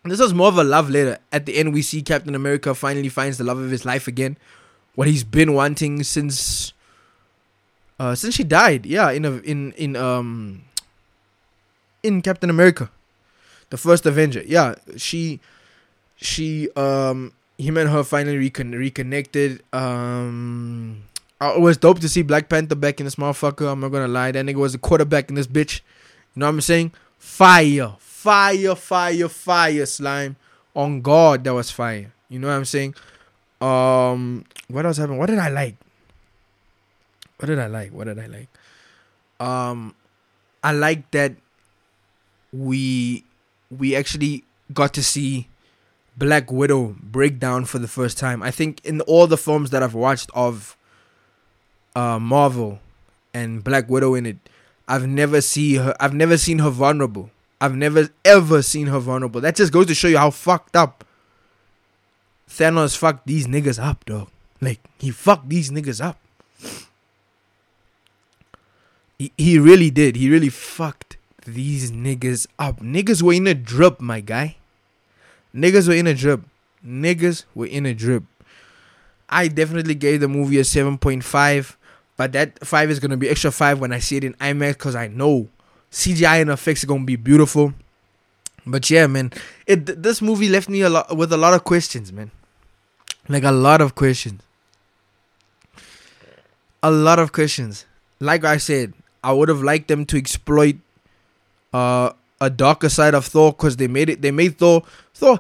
this 0.05 0.21
was 0.21 0.33
more 0.33 0.49
of 0.49 0.57
a 0.59 0.65
love 0.65 0.91
letter. 0.91 1.19
At 1.31 1.47
the 1.47 1.57
end 1.57 1.73
we 1.73 1.83
see 1.83 2.03
Captain 2.03 2.35
America 2.35 2.75
finally 2.75 3.11
finds 3.11 3.39
the 3.39 3.45
love 3.45 3.59
of 3.59 3.71
his 3.71 3.85
life 3.85 4.09
again. 4.09 4.37
What 4.97 5.07
he's 5.07 5.23
been 5.23 5.55
wanting 5.55 6.03
since 6.03 6.73
uh 8.01 8.17
since 8.17 8.35
she 8.35 8.43
died. 8.43 8.87
Yeah, 8.87 9.11
in 9.13 9.25
a 9.25 9.33
in 9.39 9.73
in 9.73 9.95
um 9.95 10.63
in 12.03 12.23
Captain 12.23 12.51
America. 12.51 12.91
The 13.71 13.77
first 13.77 14.07
Avenger. 14.07 14.43
Yeah, 14.45 14.75
she 14.97 15.41
she 16.17 16.71
um 16.75 17.33
him 17.57 17.77
and 17.77 17.91
her 17.91 18.03
finally 18.03 18.39
recon- 18.39 18.73
reconnected. 18.73 19.63
Um 19.73 21.05
uh, 21.41 21.55
it 21.57 21.61
was 21.61 21.77
dope 21.77 22.01
to 22.01 22.09
see 22.09 22.23
Black 22.23 22.49
Panther 22.49 22.75
back 22.75 23.01
in 23.01 23.05
this 23.05 23.17
motherfucker. 23.17 23.71
I'm 23.71 23.81
not 23.81 23.89
gonna 23.89 24.09
lie, 24.09 24.33
that 24.33 24.45
nigga 24.45 24.57
was 24.57 24.75
a 24.75 24.79
quarterback 24.79 25.29
in 25.29 25.35
this 25.35 25.47
bitch. 25.47 25.81
You 26.35 26.41
know 26.41 26.47
what 26.47 26.55
I'm 26.55 26.61
saying? 26.61 26.93
Fire, 27.19 27.95
fire, 27.99 28.75
fire, 28.75 29.29
fire, 29.29 29.87
slime. 29.87 30.37
On 30.75 31.01
God, 31.01 31.45
that 31.45 31.55
was 31.55 31.71
fire. 31.71 32.13
You 32.29 32.39
know 32.39 32.49
what 32.49 32.55
I'm 32.55 32.65
saying? 32.65 32.95
Um, 33.61 34.45
what 34.69 34.87
else 34.87 34.99
happened? 34.99 35.19
What 35.19 35.27
did 35.27 35.39
I 35.39 35.49
like? 35.49 35.77
What 37.39 37.47
did 37.47 37.59
I 37.59 37.67
like? 37.67 37.93
What 37.93 38.05
did 38.05 38.19
I 38.19 38.27
like? 38.27 38.49
Um, 39.41 39.95
I 40.63 40.73
like 40.73 41.11
that 41.13 41.35
we 42.53 43.25
we 43.71 43.95
actually 43.95 44.45
got 44.73 44.93
to 44.95 45.03
see 45.03 45.49
Black 46.17 46.51
Widow 46.51 46.97
break 47.01 47.39
down 47.39 47.65
for 47.65 47.79
the 47.79 47.89
first 47.89 48.19
time. 48.19 48.43
I 48.43 48.51
think 48.51 48.85
in 48.85 49.01
all 49.03 49.27
the 49.27 49.37
films 49.37 49.71
that 49.71 49.83
I've 49.83 49.95
watched 49.95 50.31
of 50.35 50.77
uh, 51.99 52.19
Marvel 52.19 52.79
and 53.35 53.65
Black 53.65 53.89
Widow 53.89 54.15
in 54.15 54.27
it, 54.27 54.37
I've 54.87 55.07
never 55.07 55.41
see 55.41 55.77
her. 55.77 55.95
I've 56.01 56.15
never 56.15 56.37
seen 56.39 56.59
her 56.61 56.71
vulnerable. 56.71 57.31
I've 57.61 57.75
never 57.75 58.09
ever 58.25 58.63
seen 58.63 58.87
her 58.87 59.01
vulnerable. 59.01 59.41
That 59.41 59.57
just 59.57 59.73
goes 59.73 59.87
to 59.87 59.95
show 59.95 60.09
you 60.09 60.19
how 60.19 60.31
fucked 60.31 60.77
up 60.77 61.05
Thanos 62.49 62.97
fucked 62.97 63.27
these 63.27 63.47
niggas 63.47 63.83
up, 63.83 64.05
dog. 64.05 64.29
Like 64.61 64.81
he 64.99 65.11
fucked 65.11 65.49
these 65.49 65.71
niggas 65.71 66.03
up. 66.03 66.19
He, 69.19 69.33
he 69.37 69.59
really 69.59 69.91
did. 69.91 70.17
He 70.17 70.31
really 70.31 70.49
fucked 70.49 71.17
these 71.47 71.93
niggas 71.93 72.47
up. 72.59 72.81
Niggas 72.81 73.23
were 73.23 73.33
in 73.33 73.47
a 73.47 73.55
drip, 73.55 74.01
my 74.01 74.21
guy. 74.21 74.57
Niggas 75.55 75.89
were 75.89 75.95
in 75.95 76.07
a 76.07 76.15
drip. 76.15 76.43
Niggas 76.87 77.45
were 77.55 77.67
in 77.67 77.87
a 77.87 77.95
drip. 77.95 78.25
I 79.29 79.49
definitely 79.49 79.95
gave 79.95 80.21
the 80.21 80.29
movie 80.29 80.59
a 80.59 80.63
7.5, 80.63 81.77
but 82.19 82.33
that 82.33 82.67
5 82.67 82.91
is 82.91 82.99
to 82.99 83.17
be 83.17 83.29
extra 83.29 83.53
5 83.53 83.81
when 83.81 83.93
I 83.93 84.01
see 84.01 84.17
it 84.17 84.25
in 84.25 84.35
IMAX 84.35 84.73
because 84.73 84.97
I 84.97 85.07
know 85.07 85.49
CGI 85.93 86.43
and 86.43 86.51
effects 86.51 86.83
are 86.85 86.89
to 86.89 87.05
be 87.05 87.17
beautiful. 87.17 87.73
But 88.67 88.91
yeah, 88.91 89.07
man, 89.07 89.33
it 89.67 90.03
this 90.03 90.21
movie 90.21 90.49
left 90.49 90.69
me 90.69 90.83
a 90.83 90.91
lot 90.91 91.17
with 91.17 91.33
a 91.33 91.37
lot 91.37 91.55
of 91.55 91.65
questions, 91.65 92.13
man. 92.13 92.33
Like 93.29 93.45
a 93.45 93.53
lot 93.53 93.81
of 93.81 93.95
questions. 93.95 94.43
A 96.83 96.91
lot 96.91 97.19
of 97.19 97.33
questions. 97.33 97.87
Like 98.21 98.45
I 98.45 98.57
said, 98.57 98.93
I 99.23 99.33
would 99.33 99.49
have 99.49 99.63
liked 99.63 99.87
them 99.87 100.05
to 100.07 100.19
exploit 100.19 100.77
uh, 101.73 102.11
a 102.41 102.51
darker 102.51 102.89
side 102.89 103.15
of 103.15 103.27
Thor 103.27 103.53
because 103.53 103.77
they 103.77 103.89
made 103.89 104.11
it. 104.11 104.23
They 104.23 104.33
made 104.33 104.59
Thor 104.59 104.83
Thor 105.15 105.39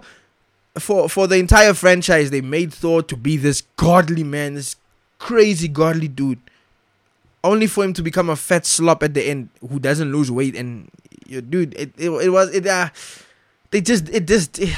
for 0.79 1.09
for 1.09 1.27
the 1.27 1.39
entire 1.39 1.75
franchise. 1.75 2.31
They 2.31 2.41
made 2.41 2.73
Thor 2.73 3.03
to 3.03 3.17
be 3.17 3.37
this 3.37 3.63
godly 3.77 4.25
man, 4.25 4.55
this 4.55 4.77
crazy 5.19 5.69
godly 5.69 6.09
dude, 6.09 6.41
only 7.45 7.67
for 7.67 7.85
him 7.85 7.93
to 7.95 8.03
become 8.03 8.31
a 8.31 8.37
fat 8.37 8.67
slop 8.67 9.03
at 9.03 9.15
the 9.15 9.23
end 9.23 9.51
who 9.69 9.79
doesn't 9.79 10.13
lose 10.13 10.31
weight. 10.31 10.55
And 10.57 10.91
dude, 11.29 11.75
it 11.75 11.93
it, 11.97 12.11
it 12.11 12.31
was 12.31 12.55
it. 12.55 12.67
Uh, 12.67 12.91
they 13.71 13.81
just 13.81 14.09
it 14.09 14.27
just 14.27 14.59
it, 14.59 14.77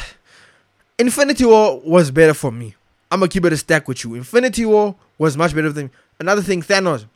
Infinity 0.98 1.44
War 1.44 1.80
was 1.80 2.10
better 2.10 2.34
for 2.34 2.52
me. 2.52 2.74
I'm 3.10 3.20
gonna 3.20 3.28
keep 3.28 3.44
it 3.44 3.52
a 3.52 3.56
stack 3.56 3.88
with 3.88 4.04
you. 4.04 4.14
Infinity 4.14 4.64
War 4.64 4.94
was 5.18 5.36
much 5.36 5.54
better 5.54 5.72
than 5.72 5.90
another 6.18 6.42
thing. 6.42 6.62
Thanos. 6.62 7.06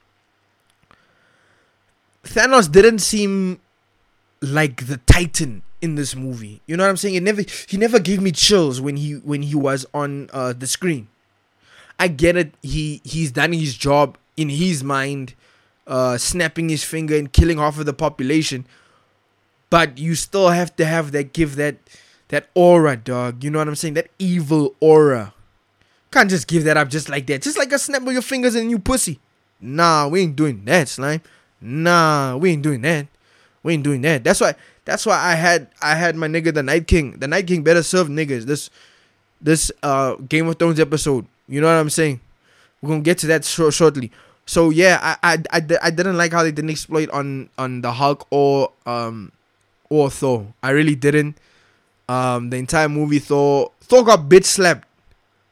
Thanos 2.24 2.70
didn't 2.70 3.00
seem 3.00 3.60
like 4.40 4.86
the 4.86 4.96
Titan 5.06 5.62
in 5.82 5.94
this 5.94 6.16
movie. 6.16 6.62
You 6.66 6.76
know 6.76 6.84
what 6.84 6.90
I'm 6.90 6.96
saying? 6.96 7.14
It 7.14 7.22
never 7.22 7.42
he 7.68 7.76
never 7.76 7.98
gave 7.98 8.20
me 8.20 8.32
chills 8.32 8.80
when 8.80 8.96
he 8.96 9.12
when 9.14 9.42
he 9.42 9.54
was 9.54 9.86
on 9.92 10.30
uh, 10.32 10.52
the 10.54 10.66
screen. 10.66 11.08
I 11.98 12.08
get 12.08 12.36
it. 12.36 12.54
He 12.62 13.00
he's 13.04 13.30
done 13.30 13.52
his 13.52 13.76
job 13.76 14.16
in 14.36 14.48
his 14.48 14.82
mind, 14.82 15.34
uh, 15.86 16.18
snapping 16.18 16.68
his 16.68 16.84
finger 16.84 17.16
and 17.16 17.32
killing 17.32 17.58
half 17.58 17.78
of 17.78 17.86
the 17.86 17.92
population. 17.92 18.66
But 19.70 19.98
you 19.98 20.14
still 20.14 20.50
have 20.50 20.74
to 20.76 20.84
have 20.84 21.12
that 21.12 21.32
give 21.32 21.56
that 21.56 21.76
that 22.28 22.48
aura, 22.54 22.96
dog. 22.96 23.44
You 23.44 23.50
know 23.50 23.58
what 23.58 23.68
I'm 23.68 23.74
saying? 23.74 23.94
That 23.94 24.08
evil 24.18 24.74
aura. 24.80 25.34
Can't 26.10 26.30
just 26.30 26.46
give 26.46 26.64
that 26.64 26.76
up 26.76 26.88
just 26.88 27.08
like 27.08 27.26
that. 27.26 27.42
Just 27.42 27.58
like 27.58 27.72
a 27.72 27.78
snap 27.78 28.06
of 28.06 28.12
your 28.12 28.22
fingers 28.22 28.54
and 28.54 28.70
you 28.70 28.78
pussy. 28.78 29.18
Nah, 29.60 30.08
we 30.08 30.20
ain't 30.20 30.36
doing 30.36 30.64
that, 30.66 30.88
slime. 30.88 31.22
Nah, 31.60 32.36
we 32.36 32.50
ain't 32.50 32.62
doing 32.62 32.82
that. 32.82 33.08
We 33.62 33.74
ain't 33.74 33.82
doing 33.82 34.02
that. 34.02 34.22
That's 34.22 34.40
why. 34.40 34.54
That's 34.84 35.06
why 35.06 35.18
I 35.18 35.34
had 35.34 35.68
I 35.80 35.94
had 35.94 36.14
my 36.14 36.28
nigga 36.28 36.52
the 36.52 36.62
Night 36.62 36.86
King. 36.86 37.12
The 37.12 37.26
Night 37.26 37.46
King 37.46 37.62
better 37.62 37.82
serve 37.82 38.08
niggas. 38.08 38.44
This 38.44 38.68
this 39.40 39.72
uh 39.82 40.16
Game 40.16 40.46
of 40.46 40.58
Thrones 40.58 40.78
episode. 40.78 41.26
You 41.48 41.60
know 41.60 41.66
what 41.66 41.80
I'm 41.80 41.90
saying? 41.90 42.20
We're 42.84 42.90
gonna 42.90 43.00
get 43.00 43.16
to 43.24 43.26
that 43.28 43.46
short, 43.46 43.72
shortly. 43.72 44.12
So 44.44 44.68
yeah, 44.68 45.00
I, 45.00 45.16
I 45.22 45.56
I 45.56 45.78
I 45.84 45.90
didn't 45.90 46.18
like 46.18 46.32
how 46.32 46.42
they 46.42 46.52
didn't 46.52 46.68
exploit 46.68 47.08
on 47.08 47.48
on 47.56 47.80
the 47.80 47.92
Hulk 47.92 48.26
or 48.28 48.72
um 48.84 49.32
or 49.88 50.10
Thor. 50.10 50.52
I 50.62 50.70
really 50.70 50.94
didn't. 50.94 51.38
Um, 52.10 52.50
the 52.50 52.58
entire 52.58 52.90
movie 52.90 53.20
Thor 53.20 53.72
Thor 53.80 54.04
got 54.04 54.28
bitch 54.28 54.44
slapped 54.44 54.86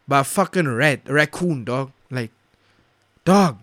by 0.06 0.20
a 0.20 0.24
fucking 0.24 0.68
rat, 0.68 1.08
raccoon, 1.08 1.64
dog. 1.64 1.92
Like, 2.10 2.32
dog. 3.24 3.56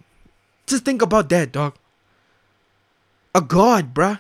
Just 0.65 0.83
think 0.83 1.03
about 1.03 1.29
that, 1.29 1.51
dog. 1.51 1.75
A 3.35 3.41
god, 3.41 3.93
bruh. 3.93 4.17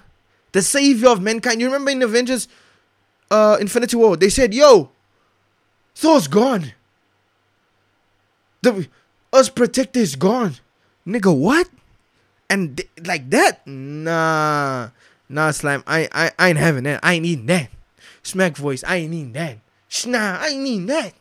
The 0.51 0.61
savior 0.61 1.09
of 1.09 1.21
mankind. 1.21 1.59
You 1.59 1.65
remember 1.65 1.89
in 1.89 2.03
Avengers 2.03 2.47
uh 3.31 3.57
Infinity 3.59 3.97
War, 3.97 4.15
they 4.15 4.29
said, 4.29 4.53
yo, 4.53 4.91
Thor's 5.95 6.27
gone. 6.27 6.73
The 8.61 8.87
Earth's 9.33 9.49
protector 9.49 9.99
is 9.99 10.15
gone. 10.15 10.55
Nigga, 11.05 11.35
what? 11.35 11.69
And 12.49 12.77
th- 12.77 12.89
like 13.05 13.29
that? 13.29 13.65
Nah. 13.67 14.89
Nah, 15.29 15.51
slime. 15.51 15.83
I, 15.85 16.09
I 16.11 16.31
I 16.39 16.49
ain't 16.49 16.57
having 16.57 16.83
that. 16.85 16.99
I 17.03 17.13
ain't 17.13 17.25
eating 17.25 17.45
that. 17.45 17.69
Smack 18.23 18.57
voice. 18.57 18.83
I 18.83 18.97
ain't 18.97 19.13
eating 19.13 19.33
that. 19.33 19.57
Nah, 20.05 20.37
I 20.41 20.47
ain't 20.49 20.65
eating 20.65 20.85
that. 20.87 21.13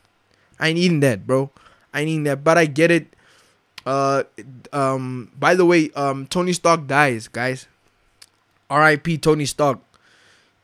I 0.59 0.69
ain't 0.69 0.79
eating 0.79 1.01
that, 1.01 1.27
bro. 1.27 1.51
I 1.93 2.01
ain't 2.01 2.09
eating 2.09 2.25
that. 2.25 2.43
But 2.43 2.57
I 2.59 2.67
get 2.67 2.91
it. 2.91 3.15
Uh 3.85 4.25
um 4.73 5.31
by 5.39 5.55
the 5.55 5.65
way, 5.65 5.91
um 5.93 6.27
Tony 6.27 6.53
Stark 6.53 6.87
dies, 6.87 7.29
guys. 7.29 7.67
R.I.P. 8.71 9.19
Tony 9.19 9.47
Stark. 9.47 9.81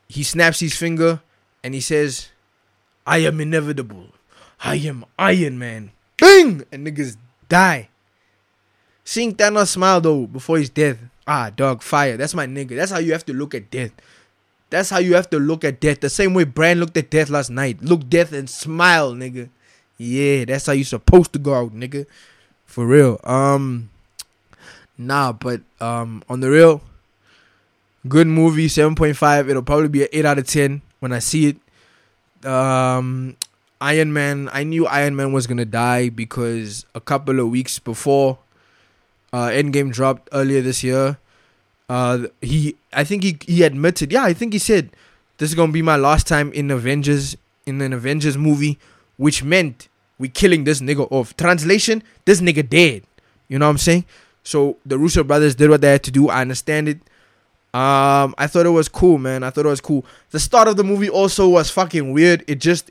He 0.07 0.21
snaps 0.21 0.59
his 0.59 0.77
finger 0.77 1.21
and 1.63 1.73
he 1.73 1.81
says, 1.81 2.29
I 3.07 3.19
am 3.19 3.41
inevitable. 3.41 4.13
I 4.59 4.75
am 4.75 5.05
Iron 5.17 5.57
Man. 5.57 5.91
Bing! 6.17 6.63
And 6.71 6.85
niggas 6.85 7.17
die. 7.49 7.89
Seeing 9.03 9.35
Thanos 9.35 9.69
smile 9.69 10.01
though 10.01 10.25
before 10.25 10.57
his 10.57 10.69
death. 10.69 10.97
Ah, 11.27 11.49
dog, 11.49 11.81
fire. 11.81 12.17
That's 12.17 12.35
my 12.35 12.45
nigga. 12.45 12.75
That's 12.75 12.91
how 12.91 12.99
you 12.99 13.13
have 13.13 13.25
to 13.25 13.33
look 13.33 13.55
at 13.55 13.71
death. 13.71 13.91
That's 14.69 14.89
how 14.89 14.97
you 14.97 15.15
have 15.15 15.29
to 15.29 15.39
look 15.39 15.63
at 15.63 15.79
death. 15.79 16.01
The 16.01 16.09
same 16.09 16.33
way 16.33 16.43
Brand 16.43 16.79
looked 16.79 16.97
at 16.97 17.09
death 17.09 17.29
last 17.29 17.49
night. 17.49 17.81
Look 17.81 18.09
death 18.09 18.33
and 18.33 18.49
smile, 18.49 19.13
nigga. 19.13 19.49
Yeah, 19.97 20.45
that's 20.45 20.65
how 20.65 20.73
you 20.73 20.83
supposed 20.83 21.33
to 21.33 21.39
go 21.39 21.53
out, 21.53 21.73
nigga. 21.73 22.05
For 22.65 22.85
real. 22.85 23.19
Um 23.23 23.89
Nah, 24.97 25.33
but 25.33 25.61
um 25.79 26.23
on 26.29 26.39
the 26.39 26.49
real, 26.49 26.81
good 28.07 28.27
movie, 28.27 28.67
7.5. 28.67 29.49
It'll 29.49 29.61
probably 29.61 29.89
be 29.89 30.03
an 30.03 30.09
8 30.11 30.25
out 30.25 30.39
of 30.39 30.47
10 30.47 30.81
when 30.99 31.13
I 31.13 31.19
see 31.19 31.53
it. 31.53 31.57
Um 32.45 33.37
Iron 33.85 34.11
Man, 34.13 34.49
I 34.51 34.63
knew 34.63 34.87
Iron 34.87 35.15
Man 35.15 35.31
was 35.31 35.45
gonna 35.45 35.65
die 35.65 36.09
because 36.09 36.85
a 36.95 37.01
couple 37.11 37.39
of 37.39 37.49
weeks 37.49 37.77
before 37.77 38.39
uh 39.31 39.49
Endgame 39.49 39.91
dropped 39.93 40.29
earlier 40.33 40.61
this 40.61 40.83
year, 40.83 41.17
uh 41.87 42.27
he 42.41 42.75
I 42.91 43.03
think 43.03 43.23
he 43.23 43.37
he 43.45 43.63
admitted, 43.63 44.11
yeah, 44.11 44.23
I 44.23 44.33
think 44.33 44.53
he 44.53 44.59
said 44.59 44.89
this 45.37 45.49
is 45.49 45.55
gonna 45.55 45.71
be 45.71 45.81
my 45.81 45.97
last 45.97 46.25
time 46.27 46.51
in 46.53 46.71
Avengers 46.71 47.37
in 47.65 47.81
an 47.81 47.93
Avengers 47.93 48.37
movie, 48.37 48.77
which 49.17 49.43
meant 49.43 49.87
we 50.17 50.29
killing 50.29 50.63
this 50.63 50.81
nigga 50.81 51.07
off. 51.11 51.35
Translation, 51.37 52.01
this 52.25 52.41
nigga 52.41 52.67
dead. 52.67 53.03
You 53.49 53.59
know 53.59 53.65
what 53.67 53.71
I'm 53.71 53.77
saying? 53.77 54.05
So 54.43 54.77
the 54.85 54.97
Russo 54.97 55.23
brothers 55.23 55.55
did 55.55 55.69
what 55.69 55.81
they 55.81 55.91
had 55.91 56.03
to 56.03 56.11
do. 56.11 56.29
I 56.29 56.41
understand 56.41 56.89
it. 56.89 56.97
Um, 57.73 58.33
I 58.37 58.47
thought 58.47 58.65
it 58.65 58.69
was 58.69 58.87
cool, 58.87 59.17
man. 59.17 59.43
I 59.43 59.49
thought 59.49 59.65
it 59.65 59.69
was 59.69 59.81
cool. 59.81 60.05
The 60.31 60.39
start 60.39 60.67
of 60.69 60.77
the 60.77 60.83
movie 60.83 61.09
also 61.09 61.49
was 61.49 61.69
fucking 61.69 62.13
weird. 62.13 62.43
It 62.47 62.59
just, 62.61 62.89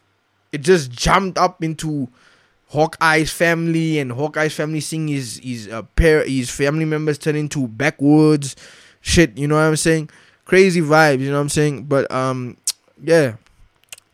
it 0.54 0.62
just 0.62 0.92
jumped 0.92 1.36
up 1.36 1.62
into 1.62 2.08
Hawkeye's 2.72 3.32
family 3.32 3.98
and 3.98 4.12
Hawkeye's 4.12 4.54
family 4.54 4.80
seeing 4.80 5.08
his 5.08 5.38
his 5.42 5.68
uh, 5.68 5.82
pair 5.96 6.24
his 6.24 6.50
family 6.50 6.84
members 6.84 7.18
turn 7.18 7.36
into 7.36 7.66
backwoods 7.66 8.56
shit. 9.00 9.36
You 9.36 9.48
know 9.48 9.56
what 9.56 9.62
I'm 9.62 9.76
saying? 9.76 10.10
Crazy 10.44 10.80
vibes. 10.80 11.20
You 11.20 11.30
know 11.30 11.36
what 11.36 11.42
I'm 11.42 11.48
saying? 11.48 11.84
But 11.84 12.10
um, 12.10 12.56
yeah, 13.02 13.34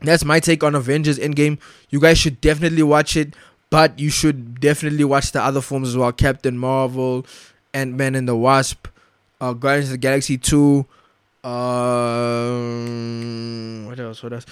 that's 0.00 0.24
my 0.24 0.40
take 0.40 0.64
on 0.64 0.74
Avengers 0.74 1.18
Endgame. 1.18 1.58
You 1.90 2.00
guys 2.00 2.18
should 2.18 2.40
definitely 2.40 2.82
watch 2.82 3.16
it, 3.16 3.34
but 3.70 3.98
you 3.98 4.10
should 4.10 4.60
definitely 4.60 5.04
watch 5.04 5.32
the 5.32 5.42
other 5.42 5.60
films 5.60 5.88
as 5.88 5.96
well: 5.96 6.12
Captain 6.12 6.56
Marvel, 6.58 7.26
Ant 7.72 7.94
Man 7.94 8.14
and 8.14 8.26
the 8.28 8.36
Wasp, 8.36 8.88
uh, 9.40 9.52
Guardians 9.52 9.88
of 9.88 9.92
the 9.92 9.98
Galaxy 9.98 10.38
Two. 10.38 10.86
Um, 11.42 11.56
what 13.86 13.98
else? 13.98 14.22
What 14.22 14.34
else? 14.34 14.44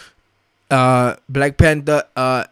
Uh, 0.71 1.17
Black 1.29 1.57
Panther. 1.57 2.05
Uh, 2.15 2.45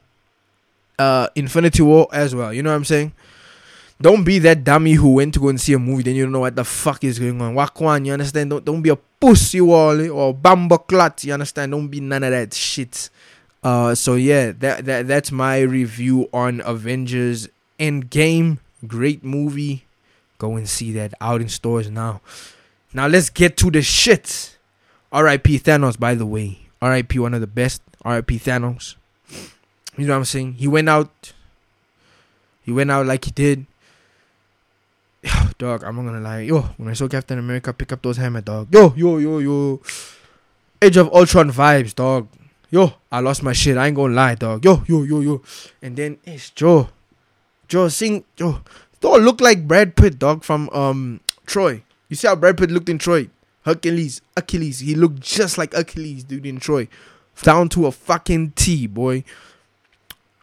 uh, 0.99 1.29
Infinity 1.35 1.83
War 1.83 2.09
as 2.13 2.35
well. 2.35 2.53
You 2.53 2.63
know 2.63 2.71
what 2.71 2.77
I'm 2.77 2.85
saying? 2.85 3.13
Don't 4.01 4.25
be 4.25 4.39
that 4.41 4.63
dummy 4.63 4.93
who 4.93 5.15
went 5.15 5.35
to 5.35 5.41
go 5.41 5.49
and 5.49 5.61
see 5.61 5.73
a 5.73 5.79
movie, 5.79 6.03
then 6.03 6.15
you 6.15 6.25
don't 6.25 6.33
know 6.33 6.41
what 6.41 6.55
the 6.57 6.65
fuck 6.65 7.03
is 7.03 7.19
going 7.19 7.41
on. 7.41 7.55
Wakwan, 7.55 8.05
you 8.05 8.13
understand? 8.13 8.51
Don't 8.51 8.65
don't 8.65 8.83
be 8.83 8.91
a 8.91 8.97
pussy 8.97 9.61
wally 9.61 10.09
or 10.09 10.35
bamba 10.35 10.87
clot, 10.87 11.25
you 11.25 11.33
understand? 11.33 11.73
Don't 11.73 11.89
be 11.89 12.01
none 12.01 12.23
of 12.23 12.31
that 12.31 12.53
shit. 12.53 13.09
Uh 13.63 13.95
so 13.95 14.15
yeah, 14.15 14.53
that 14.59 14.85
that 14.85 15.09
that's 15.09 15.33
my 15.33 15.61
review 15.61 16.29
on 16.33 16.61
Avengers 16.67 17.49
Endgame. 17.81 18.59
Great 18.87 19.25
movie. 19.25 19.87
Go 20.39 20.57
and 20.57 20.69
see 20.69 20.93
that 20.93 21.15
out 21.19 21.41
in 21.41 21.49
stores 21.49 21.89
now. 21.89 22.21
Now 22.93 23.07
let's 23.07 23.31
get 23.31 23.57
to 23.59 23.71
the 23.71 23.81
shit. 23.81 24.59
R.I.P. 25.11 25.61
Thanos, 25.61 25.99
by 25.99 26.15
the 26.15 26.27
way. 26.27 26.59
R.I.P. 26.83 27.19
one 27.19 27.33
of 27.33 27.41
the 27.41 27.47
best. 27.47 27.81
R.I.P. 28.07 28.39
Thanos. 28.39 28.95
You 29.99 30.07
know 30.07 30.13
what 30.15 30.19
I'm 30.19 30.25
saying? 30.25 30.55
He 30.55 30.69
went 30.69 30.89
out. 30.89 31.33
He 32.63 32.71
went 32.71 32.91
out 32.91 33.05
like 33.05 33.25
he 33.25 33.33
did. 33.33 33.67
dog, 35.59 35.83
I'm 35.83 35.97
not 35.97 36.05
gonna 36.05 36.21
lie. 36.21 36.41
Yo, 36.41 36.61
when 36.77 36.89
I 36.89 36.93
saw 36.93 37.09
Captain 37.09 37.39
America 37.39 37.73
pick 37.73 37.91
up 37.91 38.03
those 38.03 38.17
hammer, 38.17 38.43
dog. 38.43 38.73
Yo, 38.73 38.95
yo, 38.95 39.19
yo, 39.19 39.39
yo. 39.39 39.81
Age 40.81 40.97
of 40.99 41.13
Ultron 41.13 41.51
vibes, 41.51 41.95
dog. 41.95 42.29
Yo, 42.71 42.95
I 43.11 43.19
lost 43.19 43.43
my 43.43 43.53
shit. 43.53 43.77
I 43.77 43.89
ain't 43.89 43.97
gonna 43.97 44.15
lie, 44.15 44.37
dog. 44.37 44.65
Yo, 44.65 44.85
yo, 44.87 45.03
yo, 45.03 45.21
yo. 45.21 45.43
And 45.83 45.97
then 45.97 46.19
it's 46.25 46.51
Joe. 46.51 46.89
Joe 47.67 47.89
sing 47.89 48.25
Joe. 48.37 48.63
Thor 49.01 49.19
look 49.19 49.41
like 49.41 49.67
Brad 49.67 49.97
Pitt, 49.97 50.21
dog, 50.21 50.45
from 50.45 50.71
um 50.71 51.21
Troy. 51.45 51.83
You 52.09 52.15
see 52.15 52.29
how 52.29 52.37
Brad 52.37 52.57
Pitt 52.57 52.71
looked 52.71 52.89
in 52.89 52.99
Troy? 52.99 53.31
Hercules, 53.65 54.21
Achilles. 54.37 54.79
He 54.79 54.95
looked 54.95 55.19
just 55.19 55.59
like 55.59 55.75
Achilles, 55.75 56.23
dude, 56.23 56.47
in 56.47 56.61
Troy. 56.61 56.87
Down 57.43 57.69
to 57.71 57.87
a 57.87 57.93
fucking 57.93 58.53
T, 58.53 58.87
boy. 58.87 59.25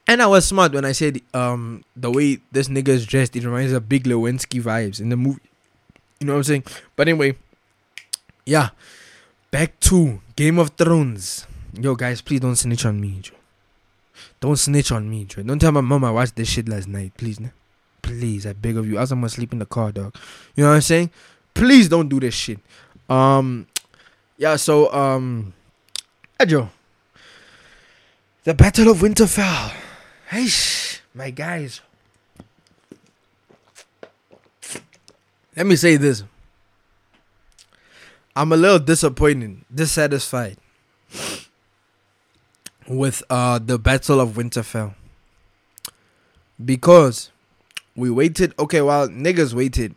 And 0.08 0.22
I 0.22 0.28
was 0.28 0.46
smart 0.46 0.74
when 0.74 0.86
I 0.86 0.92
said 0.92 1.22
um 1.34 1.84
the 1.96 2.12
way 2.12 2.40
this 2.52 2.68
nigga 2.68 2.90
is 2.90 3.06
dressed, 3.06 3.36
it 3.36 3.44
reminds 3.44 3.72
of 3.72 3.88
Big 3.88 4.04
Lebowski 4.04 4.62
vibes 4.62 5.00
in 5.00 5.10
the 5.10 5.18
movie. 5.18 5.42
You 6.20 6.28
know 6.28 6.34
what 6.34 6.38
I'm 6.38 6.44
saying? 6.44 6.64
But 6.96 7.08
anyway, 7.08 7.36
yeah. 8.46 8.70
Back 9.52 9.80
to 9.82 10.22
Game 10.36 10.58
of 10.60 10.72
Thrones. 10.72 11.46
Yo, 11.80 11.96
guys, 11.96 12.22
please 12.22 12.40
don't 12.40 12.56
snitch 12.56 12.86
on 12.86 13.00
me, 13.00 13.20
Joe. 13.22 13.36
Don't 14.40 14.58
snitch 14.58 14.92
on 14.92 15.10
me, 15.10 15.26
Joe. 15.26 15.44
Don't 15.44 15.60
tell 15.60 15.72
my 15.72 15.82
mom 15.82 16.04
I 16.04 16.12
watched 16.12 16.36
this 16.36 16.50
shit 16.50 16.68
last 16.68 16.88
night, 16.88 17.14
please, 17.18 17.40
nah. 17.40 17.50
Please, 18.02 18.46
I 18.46 18.54
beg 18.54 18.78
of 18.78 18.88
you. 18.88 18.98
Else 18.98 19.12
I'm 19.12 19.20
gonna 19.20 19.30
sleep 19.30 19.54
in 19.54 19.60
the 19.60 19.66
car, 19.66 19.92
dog. 19.92 20.16
You 20.56 20.64
know 20.64 20.70
what 20.70 20.76
I'm 20.76 20.82
saying? 20.82 21.10
Please 21.54 21.88
don't 21.88 22.10
do 22.10 22.20
this 22.20 22.34
shit. 22.34 22.60
Um, 23.10 23.68
yeah. 24.38 24.58
So, 24.58 24.94
um, 24.94 25.54
yeah, 26.40 26.46
Joe. 26.46 26.70
The 28.44 28.54
Battle 28.54 28.90
of 28.90 28.98
Winterfell. 28.98 29.72
Hey, 30.28 30.48
my 31.14 31.30
guys. 31.30 31.80
Let 35.56 35.66
me 35.66 35.78
say 35.78 35.96
this. 35.96 36.24
I'm 38.36 38.52
a 38.52 38.58
little 38.58 38.80
disappointed, 38.80 39.62
dissatisfied 39.74 40.58
with 42.86 43.24
uh 43.30 43.60
the 43.60 43.80
Battle 43.80 44.20
of 44.20 44.32
Winterfell. 44.32 44.94
Because 46.64 47.32
we 47.96 48.10
waited 48.10 48.54
okay, 48.60 48.82
well 48.82 49.08
niggas 49.08 49.54
waited 49.54 49.96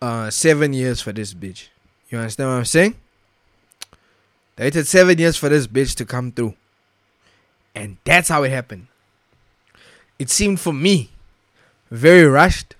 uh 0.00 0.30
seven 0.30 0.72
years 0.72 1.00
for 1.00 1.12
this 1.12 1.32
bitch. 1.32 1.68
You 2.08 2.18
understand 2.18 2.50
what 2.50 2.56
I'm 2.56 2.64
saying? 2.64 2.96
They 4.56 4.64
waited 4.64 4.88
seven 4.88 5.16
years 5.16 5.36
for 5.36 5.48
this 5.48 5.68
bitch 5.68 5.94
to 5.96 6.04
come 6.04 6.32
through. 6.32 6.54
And 7.74 7.96
that's 8.04 8.28
how 8.28 8.42
it 8.42 8.50
happened. 8.50 8.86
It 10.18 10.30
seemed 10.30 10.60
for 10.60 10.72
me 10.72 11.10
very 11.90 12.24
rushed. 12.24 12.74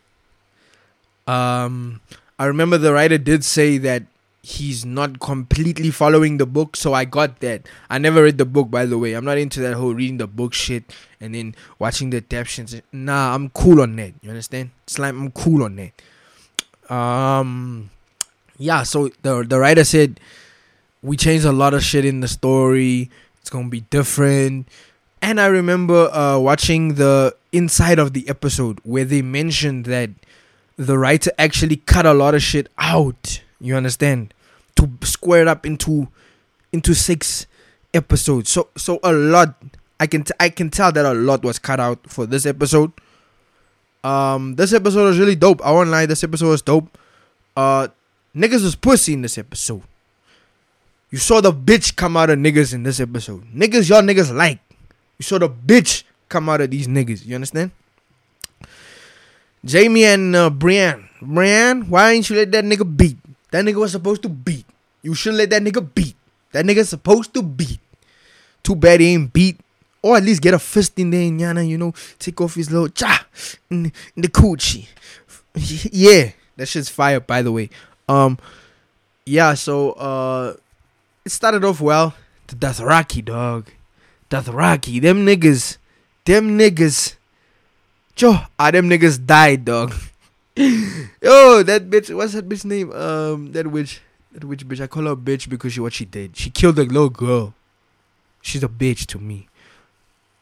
Um, 1.26 2.00
I 2.38 2.46
remember 2.46 2.78
the 2.78 2.92
writer 2.92 3.18
did 3.18 3.44
say 3.44 3.78
that 3.78 4.04
he's 4.42 4.84
not 4.84 5.20
completely 5.20 5.90
following 5.90 6.38
the 6.38 6.46
book, 6.46 6.76
so 6.76 6.92
I 6.92 7.04
got 7.04 7.40
that. 7.40 7.62
I 7.88 7.98
never 7.98 8.24
read 8.24 8.38
the 8.38 8.44
book, 8.44 8.70
by 8.70 8.86
the 8.86 8.98
way. 8.98 9.14
I'm 9.14 9.24
not 9.24 9.38
into 9.38 9.60
that 9.60 9.74
whole 9.74 9.94
reading 9.94 10.18
the 10.18 10.26
book 10.26 10.52
shit 10.52 10.84
and 11.20 11.34
then 11.34 11.54
watching 11.78 12.10
the 12.10 12.16
adaptations. 12.18 12.74
Nah, 12.92 13.34
I'm 13.34 13.50
cool 13.50 13.80
on 13.80 13.96
that. 13.96 14.14
You 14.22 14.30
understand? 14.30 14.70
It's 14.84 14.98
like 14.98 15.14
I'm 15.14 15.30
cool 15.30 15.62
on 15.62 15.76
that. 15.76 16.92
Um, 16.92 17.90
yeah. 18.58 18.82
So 18.82 19.10
the 19.22 19.44
the 19.44 19.58
writer 19.58 19.84
said 19.84 20.18
we 21.02 21.16
changed 21.16 21.44
a 21.44 21.52
lot 21.52 21.74
of 21.74 21.82
shit 21.82 22.04
in 22.04 22.20
the 22.20 22.28
story. 22.28 23.10
It's 23.42 23.50
gonna 23.50 23.68
be 23.68 23.82
different. 23.82 24.68
And 25.20 25.40
I 25.40 25.46
remember 25.46 26.08
uh, 26.12 26.38
watching 26.38 26.94
the 26.94 27.34
inside 27.52 27.98
of 27.98 28.12
the 28.12 28.28
episode 28.28 28.80
where 28.82 29.04
they 29.04 29.22
mentioned 29.22 29.84
that 29.84 30.10
the 30.76 30.98
writer 30.98 31.30
actually 31.38 31.76
cut 31.76 32.06
a 32.06 32.14
lot 32.14 32.34
of 32.34 32.42
shit 32.42 32.68
out. 32.78 33.42
You 33.60 33.76
understand? 33.76 34.34
To 34.76 34.90
square 35.02 35.42
it 35.42 35.48
up 35.48 35.66
into 35.66 36.08
into 36.72 36.94
six 36.94 37.46
episodes. 37.94 38.50
So 38.50 38.68
so 38.76 38.98
a 39.02 39.12
lot. 39.12 39.54
I 40.00 40.06
can 40.06 40.24
t- 40.24 40.34
I 40.40 40.48
can 40.48 40.70
tell 40.70 40.90
that 40.90 41.04
a 41.04 41.14
lot 41.14 41.44
was 41.44 41.58
cut 41.58 41.78
out 41.78 42.08
for 42.08 42.26
this 42.26 42.46
episode. 42.46 42.90
Um, 44.02 44.56
this 44.56 44.72
episode 44.72 45.04
was 45.04 45.18
really 45.18 45.36
dope. 45.36 45.64
I 45.64 45.70
won't 45.70 45.90
lie, 45.90 46.06
this 46.06 46.24
episode 46.24 46.48
was 46.48 46.62
dope. 46.62 46.98
Uh, 47.56 47.86
niggas 48.34 48.64
was 48.64 48.74
pussy 48.74 49.12
in 49.12 49.22
this 49.22 49.38
episode. 49.38 49.82
You 51.12 51.18
saw 51.18 51.42
the 51.42 51.52
bitch 51.52 51.94
come 51.94 52.16
out 52.16 52.30
of 52.30 52.38
niggas 52.38 52.72
in 52.72 52.84
this 52.84 52.98
episode. 52.98 53.44
Niggas, 53.52 53.86
y'all 53.90 54.00
niggas 54.00 54.34
like. 54.34 54.60
You 55.18 55.22
saw 55.22 55.38
the 55.38 55.48
bitch 55.48 56.04
come 56.30 56.48
out 56.48 56.62
of 56.62 56.70
these 56.70 56.88
niggas. 56.88 57.26
You 57.26 57.34
understand? 57.34 57.70
Jaime 59.70 60.04
and 60.06 60.34
uh, 60.34 60.48
Brienne. 60.48 61.06
Brienne, 61.20 61.82
why 61.90 62.12
ain't 62.12 62.30
you 62.30 62.36
let 62.36 62.50
that 62.52 62.64
nigga 62.64 62.96
beat? 62.96 63.18
That 63.50 63.62
nigga 63.62 63.76
was 63.76 63.92
supposed 63.92 64.22
to 64.22 64.30
beat. 64.30 64.64
You 65.02 65.14
should 65.14 65.34
let 65.34 65.50
that 65.50 65.62
nigga 65.62 65.86
beat. 65.94 66.16
That 66.52 66.64
nigga's 66.64 66.88
supposed 66.88 67.34
to 67.34 67.42
beat. 67.42 67.78
Too 68.62 68.74
bad 68.74 69.00
he 69.00 69.12
ain't 69.12 69.34
beat. 69.34 69.60
Or 70.00 70.16
at 70.16 70.22
least 70.22 70.40
get 70.40 70.54
a 70.54 70.58
fist 70.58 70.98
in 70.98 71.10
there, 71.10 71.20
Yana, 71.20 71.68
you 71.68 71.76
know, 71.76 71.92
take 72.18 72.40
off 72.40 72.54
his 72.54 72.70
little 72.70 72.88
cha 72.88 73.26
in, 73.70 73.92
in 74.16 74.22
the 74.22 74.28
coochie. 74.28 74.88
yeah, 75.92 76.30
that 76.56 76.66
shit's 76.66 76.88
fire, 76.88 77.20
by 77.20 77.42
the 77.42 77.52
way. 77.52 77.68
Um, 78.08 78.38
yeah, 79.24 79.54
so 79.54 79.92
uh, 79.92 80.54
it 81.24 81.30
started 81.30 81.64
off 81.64 81.80
well. 81.80 82.14
The 82.48 82.56
Dothraki, 82.56 83.24
dog. 83.24 83.70
Dothraki, 84.30 85.00
them 85.00 85.26
niggas, 85.26 85.78
them 86.24 86.58
niggas. 86.58 87.16
Joe, 88.14 88.38
ah, 88.58 88.70
them 88.70 88.88
niggas 88.88 89.24
died, 89.24 89.64
dog. 89.64 89.94
Yo, 90.56 91.62
that 91.62 91.88
bitch, 91.88 92.14
what's 92.14 92.32
that 92.34 92.48
bitch 92.48 92.64
name? 92.64 92.92
Um, 92.92 93.52
that 93.52 93.66
witch, 93.66 94.00
that 94.32 94.44
witch 94.44 94.66
bitch. 94.66 94.80
I 94.80 94.86
call 94.86 95.04
her 95.04 95.12
a 95.12 95.16
bitch 95.16 95.48
because 95.48 95.72
she 95.72 95.80
what 95.80 95.92
she 95.92 96.04
did. 96.04 96.36
She 96.36 96.50
killed 96.50 96.78
a 96.78 96.82
little 96.82 97.08
girl. 97.10 97.54
She's 98.42 98.62
a 98.62 98.68
bitch 98.68 99.06
to 99.06 99.18
me, 99.18 99.48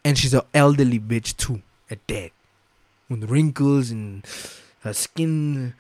and 0.05 0.17
she's 0.17 0.35
an 0.35 0.43
elderly 0.55 0.99
bitch 0.99 1.37
too, 1.37 1.63
at 1.91 2.07
that, 2.09 2.31
with 3.09 3.31
wrinkles 3.31 3.91
and 3.91 4.25
her 4.81 4.93
skin, 4.93 5.75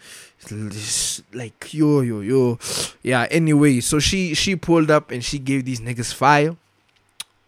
like 1.32 1.72
yo 1.72 2.00
yo 2.00 2.20
yo. 2.20 2.58
Yeah. 3.02 3.26
Anyway, 3.30 3.80
so 3.80 3.98
she 3.98 4.34
she 4.34 4.56
pulled 4.56 4.90
up 4.90 5.10
and 5.10 5.24
she 5.24 5.38
gave 5.38 5.64
these 5.64 5.80
niggas 5.80 6.12
fire. 6.12 6.56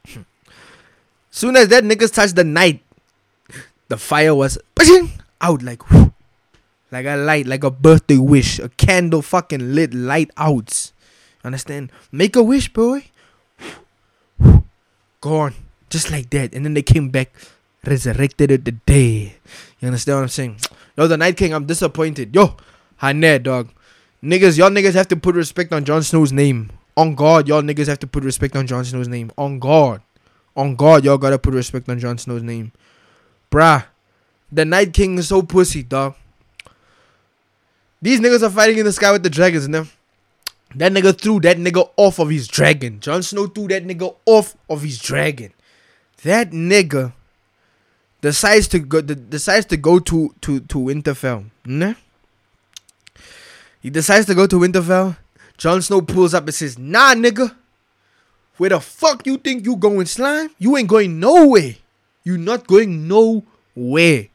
Hmm. 0.08 0.22
Soon 1.30 1.56
as 1.56 1.68
that 1.68 1.84
niggas 1.84 2.12
touched 2.12 2.36
the 2.36 2.44
night, 2.44 2.82
the 3.88 3.96
fire 3.96 4.34
was 4.34 4.58
out 5.40 5.62
like 5.62 5.90
whew, 5.90 6.12
like 6.90 7.06
a 7.06 7.16
light, 7.16 7.46
like 7.46 7.64
a 7.64 7.70
birthday 7.70 8.18
wish, 8.18 8.58
a 8.58 8.68
candle 8.70 9.22
fucking 9.22 9.74
lit 9.74 9.94
light 9.94 10.30
out. 10.36 10.92
Understand? 11.44 11.90
Make 12.12 12.36
a 12.36 12.42
wish, 12.42 12.72
boy. 12.72 13.04
Gone. 15.20 15.54
Just 15.90 16.10
like 16.10 16.30
that. 16.30 16.54
And 16.54 16.64
then 16.64 16.74
they 16.74 16.82
came 16.82 17.10
back, 17.10 17.32
resurrected 17.84 18.50
it 18.50 18.64
the 18.64 18.72
day. 18.72 19.36
You 19.80 19.86
understand 19.88 20.16
what 20.18 20.22
I'm 20.22 20.28
saying? 20.28 20.56
Yo, 20.96 21.06
the 21.06 21.16
Night 21.16 21.36
King, 21.36 21.54
I'm 21.54 21.66
disappointed. 21.66 22.34
Yo, 22.34 22.56
Hané, 23.00 23.42
dog. 23.42 23.70
Niggas, 24.22 24.58
y'all 24.58 24.70
niggas 24.70 24.94
have 24.94 25.08
to 25.08 25.16
put 25.16 25.34
respect 25.34 25.72
on 25.72 25.84
Jon 25.84 26.02
Snow's 26.02 26.32
name. 26.32 26.70
On 26.96 27.14
God, 27.14 27.48
y'all 27.48 27.62
niggas 27.62 27.88
have 27.88 27.98
to 28.00 28.06
put 28.06 28.24
respect 28.24 28.54
on 28.54 28.66
Jon 28.66 28.84
Snow's 28.84 29.08
name. 29.08 29.32
On 29.38 29.58
God. 29.58 30.02
On 30.54 30.76
God, 30.76 31.04
y'all 31.04 31.18
gotta 31.18 31.38
put 31.38 31.54
respect 31.54 31.88
on 31.88 31.98
Jon 31.98 32.18
Snow's 32.18 32.42
name. 32.42 32.72
Bruh. 33.50 33.84
The 34.50 34.64
Night 34.64 34.92
King 34.92 35.16
is 35.16 35.28
so 35.28 35.42
pussy, 35.42 35.82
dog. 35.82 36.14
These 38.02 38.20
niggas 38.20 38.42
are 38.42 38.50
fighting 38.50 38.78
in 38.78 38.84
the 38.84 38.92
sky 38.92 39.12
with 39.12 39.22
the 39.22 39.30
dragons, 39.30 39.64
and. 39.64 39.88
That 40.74 40.92
nigga 40.92 41.18
threw 41.18 41.40
that 41.40 41.58
nigga 41.58 41.90
off 41.96 42.18
of 42.18 42.30
his 42.30 42.48
dragon. 42.48 43.00
Jon 43.00 43.22
Snow 43.22 43.46
threw 43.46 43.68
that 43.68 43.84
nigga 43.84 44.14
off 44.24 44.56
of 44.70 44.82
his 44.82 44.98
dragon. 44.98 45.52
That 46.22 46.50
nigga 46.50 47.12
decides 48.22 48.68
to 48.68 48.78
go 48.78 49.02
decides 49.02 49.66
to 49.66 49.76
go 49.76 49.98
to 49.98 50.34
to 50.40 50.60
to 50.60 50.78
Winterfell. 50.78 51.50
Nah? 51.66 51.94
He 53.82 53.90
decides 53.90 54.24
to 54.26 54.34
go 54.34 54.46
to 54.46 54.56
Winterfell. 54.56 55.18
Jon 55.58 55.82
Snow 55.82 56.00
pulls 56.00 56.32
up 56.32 56.44
and 56.44 56.54
says, 56.54 56.78
"Nah, 56.78 57.14
nigga. 57.14 57.54
Where 58.56 58.70
the 58.70 58.80
fuck 58.80 59.26
you 59.26 59.36
think 59.36 59.66
you 59.66 59.76
going, 59.76 60.06
slime? 60.06 60.50
You 60.58 60.76
ain't 60.76 60.88
going 60.88 61.20
nowhere. 61.20 61.76
You 62.24 62.38
not 62.38 62.66
going 62.66 63.06
nowhere." 63.06 64.28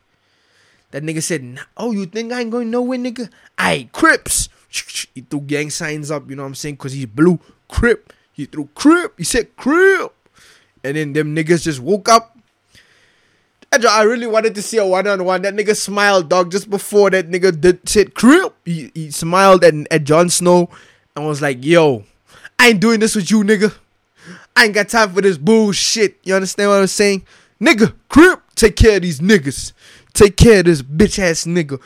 That 0.91 1.03
nigga 1.03 1.23
said, 1.23 1.43
nah, 1.43 1.67
"Oh, 1.75 1.91
you 1.91 2.05
think 2.05 2.31
I 2.31 2.41
ain't 2.41 2.51
going 2.51 2.69
nowhere, 2.69 2.99
nigga? 2.99 3.29
I 3.57 3.89
Crips." 3.91 4.49
He 5.15 5.21
threw 5.21 5.41
gang 5.41 5.69
signs 5.69 6.11
up, 6.11 6.29
you 6.29 6.35
know 6.35 6.43
what 6.43 6.53
I'm 6.53 6.55
saying? 6.55 6.77
Cause 6.77 6.91
he's 6.91 7.07
blue. 7.07 7.39
Crip. 7.67 8.13
He 8.31 8.45
threw 8.45 8.69
Crip. 8.75 9.17
He 9.17 9.23
said 9.23 9.55
Crip. 9.55 10.13
And 10.83 10.95
then 10.95 11.13
them 11.13 11.35
niggas 11.35 11.63
just 11.63 11.79
woke 11.79 12.07
up. 12.07 12.36
I 13.85 14.03
really 14.03 14.27
wanted 14.27 14.55
to 14.55 14.61
see 14.61 14.77
a 14.77 14.85
one 14.85 15.07
on 15.07 15.23
one. 15.23 15.41
That 15.41 15.53
nigga 15.53 15.75
smiled, 15.75 16.29
dog, 16.29 16.51
just 16.51 16.69
before 16.69 17.09
that 17.11 17.29
nigga 17.29 17.59
did 17.59 17.87
said 17.87 18.13
Crip. 18.13 18.55
He, 18.65 18.91
he 18.93 19.11
smiled 19.11 19.63
at, 19.63 19.73
at 19.91 20.03
Jon 20.03 20.29
Snow 20.29 20.69
and 21.15 21.25
was 21.25 21.41
like, 21.41 21.63
yo, 21.63 22.03
I 22.59 22.69
ain't 22.69 22.79
doing 22.79 22.99
this 22.99 23.15
with 23.15 23.29
you, 23.29 23.43
nigga. 23.43 23.73
I 24.55 24.65
ain't 24.65 24.73
got 24.73 24.89
time 24.89 25.13
for 25.13 25.21
this 25.21 25.37
bullshit. 25.37 26.17
You 26.23 26.35
understand 26.35 26.69
what 26.69 26.79
I'm 26.79 26.87
saying? 26.87 27.25
Nigga, 27.61 27.93
Crip, 28.09 28.41
take 28.55 28.75
care 28.75 28.97
of 28.97 29.03
these 29.03 29.19
niggas. 29.19 29.73
Take 30.13 30.37
care 30.37 30.59
of 30.59 30.65
this 30.65 30.81
bitch 30.81 31.19
ass 31.19 31.45
nigga. 31.45 31.79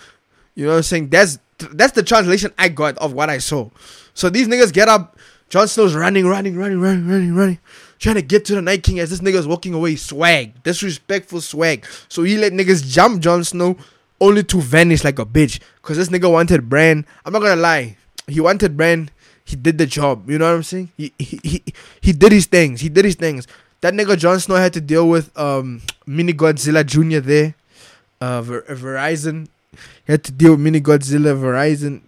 You 0.55 0.65
know 0.65 0.71
what 0.71 0.77
I'm 0.77 0.83
saying? 0.83 1.09
That's 1.09 1.39
that's 1.71 1.93
the 1.93 2.03
translation 2.03 2.51
I 2.57 2.69
got 2.69 2.97
of 2.97 3.13
what 3.13 3.29
I 3.29 3.37
saw. 3.37 3.69
So 4.13 4.29
these 4.29 4.47
niggas 4.47 4.73
get 4.73 4.87
up. 4.87 5.17
Jon 5.49 5.67
Snow's 5.67 5.93
running, 5.93 6.25
running, 6.25 6.55
running, 6.55 6.79
running, 6.79 7.07
running, 7.07 7.35
running, 7.35 7.59
trying 8.01 8.15
to 8.15 8.21
get 8.21 8.43
to 8.45 8.55
the 8.55 8.61
Night 8.61 8.83
King 8.83 8.99
as 8.99 9.09
this 9.09 9.21
nigga's 9.21 9.47
walking 9.47 9.73
away. 9.73 9.95
Swag, 9.95 10.61
disrespectful 10.63 11.39
swag. 11.39 11.85
So 12.09 12.23
he 12.23 12.37
let 12.37 12.51
niggas 12.51 12.85
jump 12.85 13.21
Jon 13.21 13.43
Snow 13.43 13.77
only 14.19 14.43
to 14.43 14.59
vanish 14.59 15.03
like 15.03 15.19
a 15.19 15.25
bitch. 15.25 15.61
Cause 15.81 15.97
this 15.97 16.09
nigga 16.09 16.29
wanted 16.29 16.69
Bran. 16.69 17.05
I'm 17.23 17.31
not 17.31 17.41
gonna 17.41 17.61
lie. 17.61 17.95
He 18.27 18.41
wanted 18.41 18.75
Bran. 18.75 19.09
He 19.45 19.55
did 19.55 19.77
the 19.77 19.85
job. 19.85 20.29
You 20.29 20.37
know 20.37 20.49
what 20.49 20.55
I'm 20.55 20.63
saying? 20.63 20.89
He 20.97 21.13
he 21.17 21.39
he, 21.43 21.63
he 22.01 22.11
did 22.11 22.33
his 22.33 22.45
things. 22.47 22.81
He 22.81 22.89
did 22.89 23.05
his 23.05 23.15
things. 23.15 23.47
That 23.79 23.93
nigga 23.93 24.17
Jon 24.17 24.39
Snow 24.39 24.55
had 24.55 24.73
to 24.73 24.81
deal 24.81 25.07
with 25.07 25.37
um 25.39 25.81
Mini 26.05 26.33
Godzilla 26.33 26.85
Jr. 26.85 27.19
there. 27.19 27.55
Uh, 28.19 28.41
Ver- 28.41 28.61
Verizon 28.63 29.47
he 30.05 30.11
had 30.11 30.23
to 30.25 30.31
deal 30.31 30.51
with 30.51 30.59
Mini 30.59 30.81
Godzilla, 30.81 31.35
Verizon, 31.37 32.01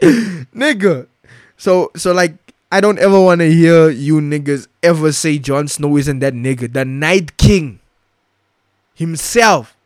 nigga. 0.54 1.06
So 1.56 1.90
so 1.96 2.12
like 2.12 2.34
I 2.72 2.80
don't 2.80 2.98
ever 2.98 3.20
want 3.20 3.40
to 3.40 3.52
hear 3.52 3.90
you 3.90 4.20
niggas 4.20 4.68
ever 4.82 5.12
say 5.12 5.38
Jon 5.38 5.66
Snow 5.66 5.96
isn't 5.96 6.20
that 6.20 6.34
nigga. 6.34 6.72
The 6.72 6.84
Night 6.84 7.36
King 7.36 7.80
himself, 8.94 9.76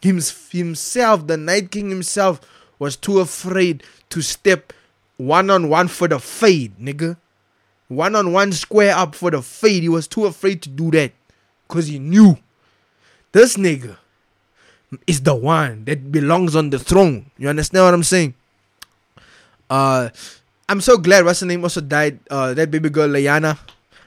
hims, 0.00 0.48
himself, 0.50 1.26
the 1.26 1.36
Night 1.36 1.72
King 1.72 1.90
himself 1.90 2.40
was 2.78 2.94
too 2.94 3.18
afraid 3.18 3.82
to 4.10 4.22
step 4.22 4.72
one 5.16 5.50
on 5.50 5.68
one 5.68 5.88
for 5.88 6.06
the 6.06 6.20
fade, 6.20 6.78
nigga. 6.78 7.16
One 7.88 8.14
on 8.14 8.32
one 8.32 8.52
square 8.52 8.94
up 8.94 9.14
for 9.14 9.30
the 9.30 9.42
fade. 9.42 9.82
He 9.82 9.88
was 9.88 10.06
too 10.06 10.26
afraid 10.26 10.62
to 10.62 10.68
do 10.68 10.90
that 10.92 11.12
because 11.66 11.88
he 11.88 11.98
knew 11.98 12.38
this 13.32 13.56
nigga 13.56 13.96
is 15.06 15.22
the 15.22 15.34
one 15.34 15.84
that 15.86 16.12
belongs 16.12 16.54
on 16.54 16.70
the 16.70 16.78
throne. 16.78 17.30
You 17.38 17.48
understand 17.48 17.84
what 17.84 17.94
I'm 17.94 18.04
saying? 18.04 18.34
Uh, 19.68 20.10
I'm 20.68 20.80
so 20.80 20.98
glad 20.98 21.24
what's 21.24 21.40
her 21.40 21.46
name 21.46 21.62
also 21.62 21.80
died. 21.80 22.20
Uh, 22.30 22.54
that 22.54 22.70
baby 22.70 22.90
girl 22.90 23.08
Lyanna. 23.08 23.58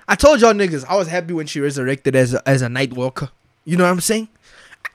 I 0.07 0.15
told 0.15 0.41
y'all 0.41 0.53
niggas 0.53 0.85
I 0.87 0.95
was 0.95 1.07
happy 1.07 1.33
when 1.33 1.47
she 1.47 1.59
resurrected 1.59 2.15
as 2.15 2.33
a, 2.33 2.47
as 2.47 2.61
a 2.61 2.69
night 2.69 2.93
walker. 2.93 3.29
You 3.65 3.77
know 3.77 3.83
what 3.83 3.91
I'm 3.91 4.01
saying? 4.01 4.27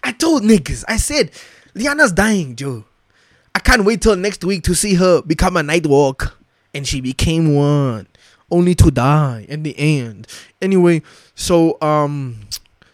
I, 0.02 0.12
told 0.12 0.42
niggas. 0.42 0.84
I 0.88 0.96
said 0.96 1.30
Lyanna's 1.74 2.12
dying, 2.12 2.56
Joe. 2.56 2.84
I 3.54 3.58
can't 3.60 3.84
wait 3.84 4.02
till 4.02 4.16
next 4.16 4.44
week 4.44 4.62
to 4.64 4.74
see 4.74 4.94
her 4.94 5.22
become 5.22 5.56
a 5.56 5.62
night 5.62 5.86
walk, 5.86 6.38
and 6.74 6.86
she 6.86 7.00
became 7.00 7.54
one, 7.54 8.06
only 8.50 8.74
to 8.74 8.90
die 8.90 9.46
in 9.48 9.62
the 9.62 9.74
end. 9.78 10.26
Anyway, 10.60 11.02
so 11.34 11.80
um, 11.80 12.40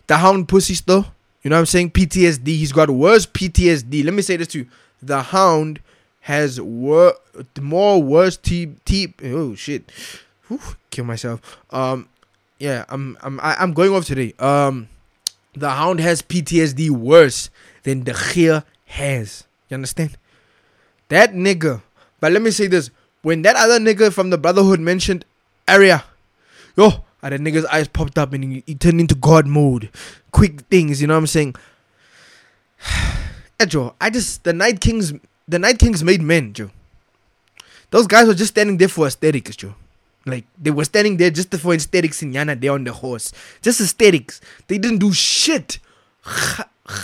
the 0.07 0.19
hound 0.19 0.49
pussy 0.49 0.75
stuff 0.75 1.11
you 1.43 1.49
know 1.51 1.57
what 1.57 1.61
I'm 1.61 1.67
saying? 1.67 1.91
PTSD. 1.91 2.47
He's 2.47 2.73
got 2.73 2.89
worse 2.91 3.27
PTSD. 3.27 4.05
Let 4.05 4.15
me 4.15 4.23
say 4.23 4.37
this 4.37 4.49
to 4.49 4.61
you. 4.61 4.67
The 5.03 5.23
Hound 5.23 5.81
has 6.23 6.61
wor- 6.61 7.17
more 7.61 8.03
worse 8.03 8.37
team 8.37 8.81
team. 8.85 9.15
Oh 9.25 9.55
shit! 9.55 9.91
Whew, 10.49 10.61
kill 10.91 11.05
myself. 11.05 11.59
Um, 11.71 12.09
yeah, 12.59 12.85
I'm 12.89 13.19
I'm 13.23 13.41
I'm 13.43 13.73
going 13.73 13.93
off 13.93 14.07
today. 14.07 14.35
Um, 14.39 14.89
the 15.55 15.71
Hound 15.71 16.01
has 16.01 16.23
PTSD 16.23 16.91
worse 16.91 17.51
than 17.83 18.05
the 18.05 18.13
Khir 18.13 18.65
has. 18.87 19.45
You 19.69 19.75
understand? 19.75 20.17
That 21.09 21.35
nigga. 21.35 21.83
But 22.21 22.33
let 22.33 22.43
me 22.43 22.51
say 22.51 22.69
this: 22.69 22.91
when 23.23 23.43
that 23.43 23.57
other 23.57 23.79
nigga 23.81 24.13
from 24.13 24.31
the 24.31 24.39
Brotherhood 24.39 24.79
mentioned 24.79 25.25
Arya, 25.67 26.05
yo, 26.77 27.05
and 27.21 27.33
the 27.35 27.51
nigga's 27.51 27.67
eyes 27.67 27.89
popped 27.89 28.17
up 28.17 28.33
and 28.33 28.45
he, 28.45 28.63
he 28.67 28.75
turned 28.77 29.01
into 29.01 29.17
God 29.17 29.47
mode. 29.47 29.91
Quick 30.31 30.63
things, 30.63 31.01
you 31.01 31.09
know 31.09 31.15
what 31.15 31.21
I'm 31.21 31.27
saying? 31.27 31.55
Edro, 33.59 33.95
I 34.01 34.11
just 34.11 34.45
the 34.45 34.53
Night 34.53 34.81
King's 34.81 35.13
the 35.53 35.59
Night 35.59 35.79
Kings 35.79 36.03
made 36.03 36.23
men, 36.23 36.55
Joe. 36.55 36.71
Those 37.91 38.07
guys 38.07 38.27
were 38.27 38.35
just 38.35 38.53
standing 38.53 38.79
there 38.79 38.89
for 38.89 39.07
aesthetics, 39.07 39.55
Joe. 39.55 39.75
Like 40.25 40.47
they 40.61 40.71
were 40.71 40.85
standing 40.85 41.19
there 41.19 41.31
just 41.31 41.55
for 41.55 41.75
aesthetics 41.75 42.23
in 42.23 42.33
Yana 42.33 42.59
there 42.59 42.73
on 42.73 42.85
the 42.85 42.93
horse. 42.93 43.33
Just 43.61 43.81
aesthetics. 43.81 44.41
They 44.67 44.79
didn't 44.79 44.99
do 44.99 45.13
shit. 45.13 45.79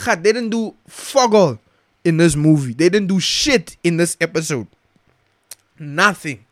They 0.07 0.15
didn't 0.23 0.51
do 0.51 0.75
fuck 0.87 1.33
all 1.33 1.59
in 2.05 2.17
this 2.17 2.37
movie. 2.37 2.73
They 2.73 2.89
didn't 2.89 3.09
do 3.09 3.21
shit 3.21 3.77
in 3.85 3.97
this 3.97 4.17
episode. 4.21 4.67
Nothing. 5.79 6.45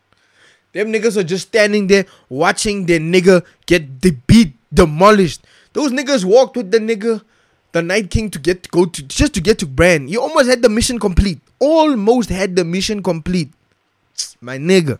Them 0.73 0.93
niggas 0.93 1.17
are 1.17 1.23
just 1.23 1.47
standing 1.47 1.87
there 1.87 2.05
watching 2.29 2.85
their 2.85 2.99
nigga 2.99 3.43
get 3.65 4.01
the 4.01 4.11
beat 4.11 4.53
demolished. 4.71 5.41
Those 5.73 5.91
niggas 5.91 6.25
walked 6.25 6.57
with 6.57 6.69
the 6.69 6.79
nigga, 6.79 7.23
the 7.71 7.81
Night 7.81 8.09
King, 8.09 8.29
to 8.31 8.39
get 8.39 8.63
to 8.63 8.69
go 8.69 8.85
to 8.85 9.03
just 9.03 9.33
to 9.35 9.41
get 9.41 9.59
to 9.59 9.65
Bran. 9.65 10.07
You 10.07 10.21
almost 10.21 10.49
had 10.49 10.61
the 10.61 10.69
mission 10.69 10.99
complete. 10.99 11.39
Almost 11.59 12.29
had 12.29 12.55
the 12.55 12.63
mission 12.63 13.03
complete. 13.03 13.51
My 14.41 14.57
nigga. 14.57 14.99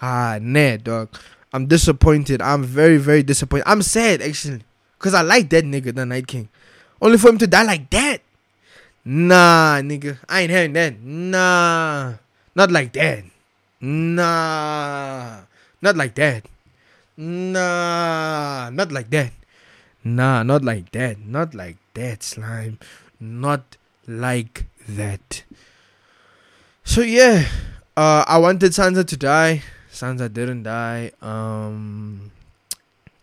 Ah, 0.00 0.38
nah, 0.40 0.76
dog. 0.76 1.08
I'm 1.52 1.66
disappointed. 1.66 2.42
I'm 2.42 2.62
very, 2.62 2.98
very 2.98 3.22
disappointed. 3.22 3.64
I'm 3.66 3.82
sad 3.82 4.22
actually. 4.22 4.62
Cause 4.98 5.14
I 5.14 5.22
like 5.22 5.48
that 5.50 5.64
nigga, 5.64 5.94
the 5.94 6.04
Night 6.04 6.26
King. 6.26 6.48
Only 7.00 7.18
for 7.18 7.30
him 7.30 7.38
to 7.38 7.46
die 7.46 7.62
like 7.62 7.88
that. 7.90 8.20
Nah, 9.04 9.80
nigga. 9.80 10.18
I 10.28 10.42
ain't 10.42 10.50
having 10.50 10.72
that. 10.74 11.00
Nah. 11.00 12.14
Not 12.54 12.70
like 12.70 12.92
that. 12.92 13.24
Nah. 13.80 15.40
Not 15.80 15.96
like 15.96 16.14
that. 16.16 16.44
Nah. 17.16 18.70
Not 18.70 18.92
like 18.92 19.08
that. 19.10 19.32
Nah, 20.04 20.42
not 20.42 20.64
like 20.64 20.92
that. 20.92 21.18
Not 21.18 21.54
like 21.54 21.76
that, 21.94 22.22
slime. 22.22 22.78
Not 23.20 23.76
like 24.06 24.66
that. 24.88 25.42
So 26.84 27.02
yeah. 27.02 27.46
Uh 27.96 28.24
I 28.26 28.38
wanted 28.38 28.72
Sansa 28.72 29.06
to 29.06 29.16
die. 29.16 29.62
Sansa 29.92 30.32
didn't 30.32 30.62
die. 30.62 31.12
Um 31.20 32.30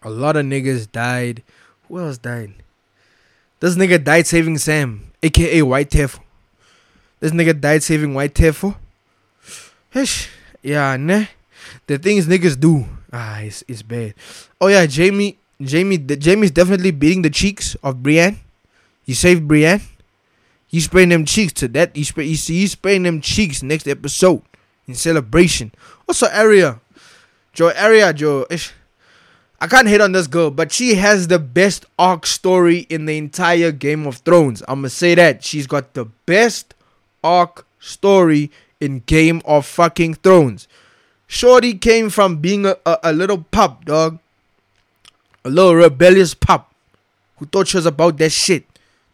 a 0.03 0.09
lot 0.09 0.35
of 0.35 0.45
niggas 0.45 0.91
died. 0.91 1.41
Who 1.87 1.99
else 1.99 2.17
died? 2.17 2.53
This 3.59 3.75
nigga 3.75 4.03
died 4.03 4.27
saving 4.27 4.57
Sam, 4.59 5.11
aka 5.23 5.61
White 5.61 5.89
Tefo. 5.89 6.19
This 7.19 7.31
nigga 7.31 7.59
died 7.59 7.81
saving 7.83 8.13
White 8.13 8.35
Tefo. 8.35 8.75
Ish. 9.93 10.29
Yeah, 10.61 10.97
nah. 10.97 11.25
The 11.87 11.97
things 11.97 12.27
niggas 12.27 12.59
do, 12.59 12.85
ah, 13.13 13.39
it's, 13.39 13.63
it's 13.67 13.81
bad. 13.81 14.13
Oh 14.59 14.67
yeah, 14.67 14.85
Jaime, 14.85 15.37
Jaime, 15.59 15.97
the, 15.97 16.17
Jaime's 16.21 16.51
definitely 16.51 16.91
beating 16.91 17.21
the 17.21 17.29
cheeks 17.29 17.75
of 17.83 18.03
Brienne. 18.03 18.39
You 19.05 19.13
saved 19.13 19.47
Brienne. 19.47 19.81
You 20.69 20.81
spraying 20.81 21.09
them 21.09 21.25
cheeks 21.25 21.53
to 21.53 21.67
that. 21.69 21.95
You 21.95 22.03
spray, 22.03 22.33
see, 22.33 22.67
spraying 22.67 23.03
them 23.03 23.21
cheeks 23.21 23.63
next 23.63 23.87
episode 23.87 24.41
in 24.87 24.95
celebration. 24.95 25.71
Also, 26.07 26.27
Arya, 26.27 26.81
Joe, 27.53 27.71
Arya, 27.71 28.13
Joe. 28.13 28.45
I 29.61 29.67
can't 29.67 29.87
hate 29.87 30.01
on 30.01 30.11
this 30.11 30.27
girl, 30.27 30.51
but 30.51 30.71
she 30.71 30.95
has 30.95 31.27
the 31.27 31.39
best 31.39 31.85
arc 31.97 32.25
story 32.25 32.79
in 32.89 33.05
the 33.05 33.17
entire 33.17 33.71
Game 33.71 34.05
of 34.05 34.17
Thrones. 34.17 34.61
I'm 34.67 34.79
gonna 34.79 34.89
say 34.89 35.15
that 35.15 35.43
she's 35.43 35.65
got 35.65 35.93
the 35.93 36.05
best 36.25 36.73
arc 37.23 37.65
story 37.79 38.51
in 38.81 38.99
Game 39.05 39.41
of 39.45 39.65
fucking 39.65 40.15
Thrones. 40.15 40.67
Shorty 41.27 41.75
came 41.75 42.09
from 42.09 42.37
being 42.37 42.65
a, 42.65 42.75
a, 42.85 42.99
a 43.03 43.13
little 43.13 43.45
pup, 43.49 43.85
dog. 43.85 44.19
A 45.45 45.49
little 45.49 45.75
rebellious 45.75 46.33
pup 46.33 46.73
who 47.37 47.45
thought 47.45 47.69
she 47.69 47.77
was 47.77 47.85
about 47.85 48.17
that 48.17 48.31
shit 48.31 48.65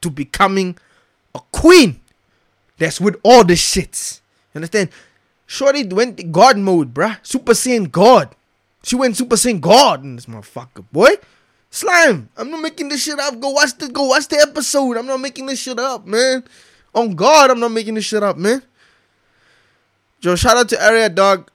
to 0.01 0.09
becoming 0.09 0.77
a 1.36 1.39
queen 1.51 1.99
that's 2.77 2.99
with 2.99 3.17
all 3.23 3.43
the 3.43 3.53
shits. 3.53 4.21
You 4.53 4.59
understand? 4.59 4.89
Shorty 5.45 5.84
went 5.84 6.32
God 6.32 6.57
mode, 6.57 6.93
bruh. 6.93 7.17
Super 7.21 7.51
Saiyan 7.51 7.91
God. 7.91 8.34
She 8.84 8.95
went 8.95 9.17
Super 9.17 9.36
Saiyan 9.36 9.59
God 9.59 10.03
in 10.03 10.15
this 10.15 10.25
motherfucker, 10.25 10.86
boy. 10.91 11.09
Slime, 11.69 12.29
I'm 12.36 12.49
not 12.49 12.61
making 12.61 12.89
this 12.89 13.03
shit 13.03 13.19
up. 13.19 13.39
Go 13.39 13.49
watch 13.49 13.77
the 13.77 13.88
go 13.88 14.07
watch 14.07 14.27
the 14.27 14.38
episode. 14.38 14.97
I'm 14.97 15.05
not 15.05 15.19
making 15.19 15.45
this 15.45 15.59
shit 15.59 15.79
up, 15.79 16.05
man. 16.05 16.43
On 16.93 17.13
God, 17.15 17.51
I'm 17.51 17.59
not 17.59 17.71
making 17.71 17.93
this 17.93 18.05
shit 18.05 18.23
up, 18.23 18.38
man. 18.38 18.61
Joe, 20.19 20.36
shout 20.36 20.57
out 20.57 20.69
to 20.69 20.86
Arya 20.86 21.09
Dog. 21.09 21.49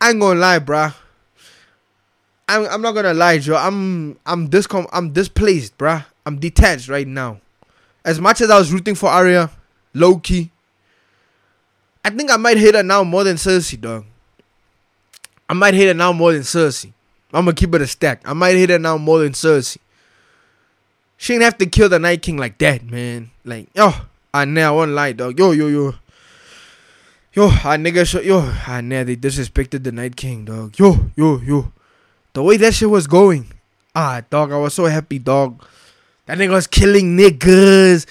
I 0.00 0.10
ain't 0.10 0.20
gonna 0.20 0.38
lie, 0.38 0.58
bruh. 0.58 0.94
I'm 2.48 2.64
I'm 2.66 2.82
not 2.82 2.92
gonna 2.92 3.14
lie, 3.14 3.38
Joe. 3.38 3.56
I'm 3.56 4.18
I'm 4.24 4.48
discom 4.48 4.88
I'm 4.92 5.12
displaced, 5.12 5.76
bruh. 5.76 6.04
I'm 6.24 6.38
detached 6.38 6.88
right 6.88 7.06
now. 7.06 7.40
As 8.04 8.20
much 8.20 8.40
as 8.40 8.50
I 8.50 8.58
was 8.58 8.72
rooting 8.72 8.94
for 8.94 9.10
Arya, 9.10 9.50
low 9.92 10.18
key, 10.18 10.50
I 12.04 12.10
think 12.10 12.30
I 12.30 12.36
might 12.36 12.56
hate 12.56 12.74
her 12.74 12.82
now 12.82 13.04
more 13.04 13.24
than 13.24 13.36
Cersei, 13.36 13.78
dog. 13.80 14.04
I 15.48 15.54
might 15.54 15.74
hate 15.74 15.88
her 15.88 15.94
now 15.94 16.12
more 16.12 16.32
than 16.32 16.42
Cersei. 16.42 16.92
I'm 17.32 17.44
gonna 17.44 17.54
keep 17.54 17.74
it 17.74 17.82
a 17.82 17.86
stack. 17.86 18.22
I 18.24 18.32
might 18.32 18.56
hate 18.56 18.70
her 18.70 18.78
now 18.78 18.96
more 18.96 19.18
than 19.18 19.32
Cersei. 19.32 19.78
She 21.18 21.34
didn't 21.34 21.44
have 21.44 21.58
to 21.58 21.66
kill 21.66 21.88
the 21.88 21.98
Night 21.98 22.22
King 22.22 22.36
like 22.36 22.58
that, 22.58 22.84
man. 22.84 23.30
Like, 23.44 23.68
yo, 23.74 23.92
I 24.32 24.44
now 24.44 24.76
won't 24.76 24.92
lie, 24.92 25.12
dog. 25.12 25.38
Yo, 25.38 25.50
yo, 25.50 25.66
yo. 25.66 25.94
Yo, 27.34 27.48
I 27.48 27.76
nigga, 27.76 28.24
yo, 28.24 28.40
I 28.66 28.80
nah, 28.80 29.04
they 29.04 29.16
disrespected 29.16 29.82
the 29.84 29.92
Night 29.92 30.16
King, 30.16 30.44
dog. 30.44 30.78
Yo, 30.78 31.10
yo, 31.16 31.40
yo. 31.40 31.72
The 32.32 32.42
way 32.42 32.56
that 32.58 32.74
shit 32.74 32.90
was 32.90 33.06
going, 33.06 33.46
ah, 33.94 34.22
dog, 34.30 34.52
I 34.52 34.56
was 34.58 34.74
so 34.74 34.84
happy, 34.84 35.18
dog. 35.18 35.64
That 36.26 36.38
nigga 36.38 36.52
was 36.52 36.66
killing 36.66 37.16
niggas. 37.16 38.06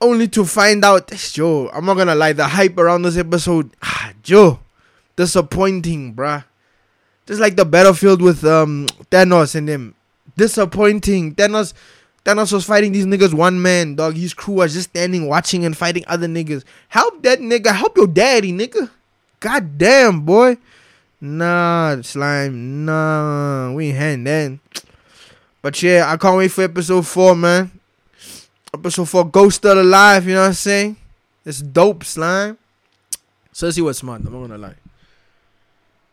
Only 0.00 0.28
to 0.28 0.44
find 0.44 0.84
out, 0.84 1.10
yo, 1.36 1.68
I'm 1.68 1.84
not 1.84 1.96
gonna 1.96 2.14
lie, 2.14 2.32
the 2.32 2.48
hype 2.48 2.78
around 2.78 3.02
this 3.02 3.16
episode, 3.16 3.70
ah, 3.82 4.12
Joe, 4.22 4.58
disappointing, 5.16 6.14
bruh. 6.14 6.44
Just 7.26 7.40
like 7.40 7.56
the 7.56 7.64
battlefield 7.64 8.20
with 8.20 8.44
um 8.44 8.86
Thanos 9.10 9.54
and 9.54 9.68
them. 9.68 9.94
Disappointing. 10.36 11.34
Thanos 11.34 11.72
Thanos 12.24 12.52
was 12.52 12.64
fighting 12.64 12.92
these 12.92 13.06
niggas 13.06 13.34
one 13.34 13.60
man, 13.60 13.94
dog. 13.94 14.16
His 14.16 14.34
crew 14.34 14.54
was 14.54 14.74
just 14.74 14.90
standing 14.90 15.28
watching 15.28 15.64
and 15.64 15.76
fighting 15.76 16.04
other 16.06 16.26
niggas. 16.26 16.64
Help 16.88 17.22
that 17.22 17.40
nigga. 17.40 17.74
Help 17.74 17.96
your 17.96 18.06
daddy, 18.06 18.52
nigga. 18.52 18.90
God 19.40 19.78
damn, 19.78 20.20
boy. 20.22 20.56
Nah, 21.24 22.02
slime. 22.02 22.84
Nah, 22.84 23.72
we 23.72 23.92
ain't 23.92 24.26
that. 24.26 24.58
But 25.62 25.82
yeah, 25.82 26.12
I 26.12 26.18
can't 26.18 26.36
wait 26.36 26.50
for 26.50 26.64
episode 26.64 27.06
four, 27.06 27.34
man. 27.34 27.70
Episode 28.74 29.08
four, 29.08 29.24
Ghost 29.24 29.56
still 29.56 29.80
alive. 29.80 30.26
You 30.26 30.34
know 30.34 30.42
what 30.42 30.48
I'm 30.48 30.52
saying? 30.52 30.96
It's 31.46 31.62
dope, 31.62 32.04
slime. 32.04 32.58
Cersei 33.54 33.80
was 33.80 33.96
smart. 33.96 34.20
I'm 34.26 34.34
not 34.34 34.48
gonna 34.48 34.58
lie. 34.58 34.74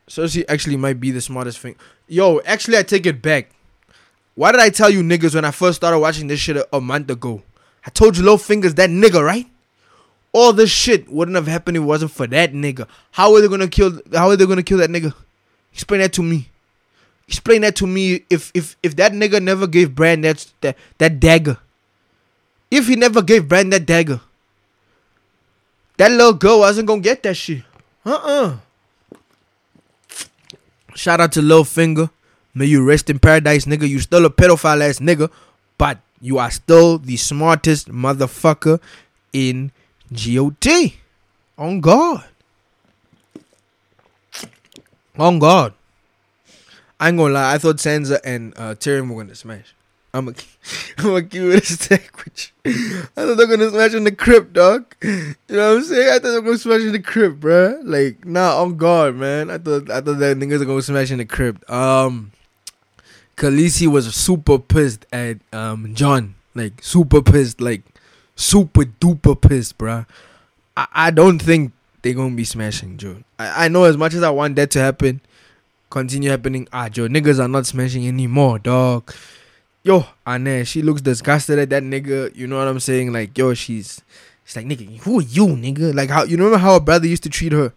Cersei 0.07 0.45
actually 0.47 0.77
might 0.77 0.97
be 0.97 1.11
the 1.11 1.19
smartest 1.19 1.59
thing. 1.59 1.75
Yo, 2.07 2.39
actually, 2.45 2.77
I 2.77 2.83
take 2.83 3.05
it 3.05 3.21
back. 3.21 3.49
Why 4.35 4.53
did 4.53 4.61
I 4.61 4.69
tell 4.69 4.89
you 4.89 5.01
niggas 5.03 5.35
when 5.35 5.43
I 5.43 5.51
first 5.51 5.75
started 5.75 5.99
watching 5.99 6.27
this 6.27 6.39
shit 6.39 6.55
a, 6.71 6.79
month 6.79 7.09
ago? 7.09 7.43
I 7.85 7.89
told 7.89 8.15
you, 8.15 8.23
low 8.23 8.37
fingers, 8.37 8.75
that 8.75 8.89
nigga, 8.89 9.21
right? 9.21 9.47
All 10.33 10.53
this 10.53 10.69
shit 10.69 11.09
wouldn't 11.09 11.35
have 11.35 11.47
happened 11.47 11.77
if 11.77 11.83
it 11.83 11.85
wasn't 11.85 12.11
for 12.11 12.27
that 12.27 12.53
nigga. 12.53 12.87
How 13.11 13.33
are 13.35 13.41
they 13.41 13.47
gonna 13.47 13.67
kill? 13.67 13.99
How 14.13 14.29
are 14.29 14.35
they 14.35 14.45
gonna 14.45 14.63
kill 14.63 14.77
that 14.77 14.89
nigga? 14.89 15.13
Explain 15.73 16.01
that 16.01 16.13
to 16.13 16.23
me. 16.23 16.49
Explain 17.27 17.61
that 17.61 17.75
to 17.77 17.87
me. 17.87 18.23
If 18.29 18.51
if 18.53 18.77
if 18.81 18.95
that 18.95 19.11
nigga 19.11 19.41
never 19.41 19.67
gave 19.67 19.95
Bran 19.95 20.21
that 20.21 20.45
that, 20.61 20.77
that 20.99 21.19
dagger, 21.19 21.57
if 22.69 22.87
he 22.87 22.95
never 22.95 23.21
gave 23.21 23.47
Bran 23.47 23.69
that 23.71 23.85
dagger, 23.85 24.21
that 25.97 26.11
little 26.11 26.33
girl 26.33 26.59
wasn't 26.59 26.87
gonna 26.87 27.01
get 27.01 27.23
that 27.23 27.35
shit. 27.35 27.63
Uh 28.05 28.19
uh 28.23 28.57
Shout 30.95 31.21
out 31.21 31.31
to 31.33 31.41
Lil 31.41 31.63
Finger. 31.63 32.09
May 32.53 32.65
you 32.65 32.83
rest 32.83 33.09
in 33.09 33.19
paradise, 33.19 33.65
nigga. 33.65 33.87
You 33.87 33.99
still 33.99 34.25
a 34.25 34.29
pedophile 34.29 34.87
ass 34.87 34.99
nigga, 34.99 35.31
but 35.77 35.99
you 36.19 36.37
are 36.37 36.51
still 36.51 36.97
the 36.97 37.17
smartest 37.17 37.89
motherfucker 37.89 38.79
in 39.31 39.71
GOT. 40.13 40.93
On 41.57 41.79
God. 41.79 42.25
On 45.17 45.39
God. 45.39 45.73
I 46.99 47.09
ain't 47.09 47.17
gonna 47.17 47.33
lie. 47.33 47.53
I 47.53 47.57
thought 47.57 47.77
Sansa 47.77 48.19
and 48.23 48.53
uh, 48.57 48.75
Tyrion 48.75 49.09
were 49.09 49.23
gonna 49.23 49.35
smash. 49.35 49.73
I'm 50.13 50.27
a, 50.27 50.31
I'm 50.97 51.05
gonna 51.05 51.23
keep 51.23 51.41
it 51.41 51.91
a. 51.91 51.93
I 52.65 53.25
thought 53.25 53.35
they 53.35 53.45
were 53.45 53.57
gonna 53.57 53.69
smash 53.69 53.93
in 53.93 54.03
the 54.03 54.11
crypt, 54.11 54.53
dog. 54.53 54.85
You 55.01 55.35
know 55.49 55.69
what 55.75 55.77
I'm 55.77 55.83
saying? 55.83 56.09
I 56.09 56.19
thought 56.19 56.21
they 56.21 56.35
were 56.35 56.41
gonna 56.41 56.57
smash 56.57 56.81
in 56.81 56.91
the 56.91 56.99
crypt, 56.99 57.39
bruh. 57.39 57.79
Like, 57.83 58.25
nah, 58.25 58.61
on 58.61 58.77
guard, 58.77 59.15
man. 59.15 59.49
I 59.49 59.57
thought 59.57 59.89
I 59.89 60.01
thought 60.01 60.19
that 60.19 60.37
niggas 60.37 60.61
are 60.61 60.65
gonna 60.65 60.81
smash 60.81 61.11
in 61.11 61.17
the 61.17 61.25
crypt. 61.25 61.67
Um, 61.69 62.31
Khaleesi 63.37 63.87
was 63.87 64.13
super 64.13 64.59
pissed 64.59 65.05
at 65.11 65.37
um 65.53 65.95
Jon, 65.95 66.35
like 66.53 66.83
super 66.83 67.21
pissed, 67.21 67.61
like 67.61 67.81
super 68.35 68.83
duper 68.83 69.39
pissed, 69.39 69.77
bruh. 69.77 70.05
I, 70.75 70.87
I 70.93 71.11
don't 71.11 71.41
think 71.41 71.73
they're 72.01 72.13
gonna 72.13 72.35
be 72.35 72.43
smashing 72.43 72.97
Joe. 72.97 73.17
I, 73.37 73.65
I 73.65 73.67
know 73.67 73.83
as 73.83 73.97
much 73.97 74.13
as 74.13 74.23
I 74.23 74.29
want 74.29 74.55
that 74.55 74.71
to 74.71 74.79
happen, 74.79 75.21
continue 75.89 76.29
happening. 76.29 76.67
Ah, 76.71 76.89
Joe, 76.89 77.07
niggas 77.07 77.43
are 77.43 77.47
not 77.47 77.65
smashing 77.65 78.07
anymore, 78.07 78.59
dog 78.59 79.13
yo, 79.83 80.05
Anne, 80.27 80.63
she 80.63 80.83
looks 80.83 81.01
disgusted 81.01 81.57
at 81.57 81.71
that 81.71 81.81
nigga. 81.81 82.35
You 82.35 82.45
know 82.45 82.59
what 82.59 82.67
I'm 82.67 82.79
saying? 82.79 83.11
Like, 83.11 83.35
yo, 83.35 83.55
she's 83.55 83.99
She's 84.51 84.57
like, 84.57 84.65
nigga, 84.65 84.97
who 84.99 85.19
are 85.19 85.23
you, 85.23 85.47
nigga? 85.47 85.95
Like 85.95 86.09
how 86.09 86.23
you 86.23 86.35
remember 86.35 86.57
how 86.57 86.73
her 86.73 86.79
brother 86.81 87.07
used 87.07 87.23
to 87.23 87.29
treat 87.29 87.53
her? 87.53 87.73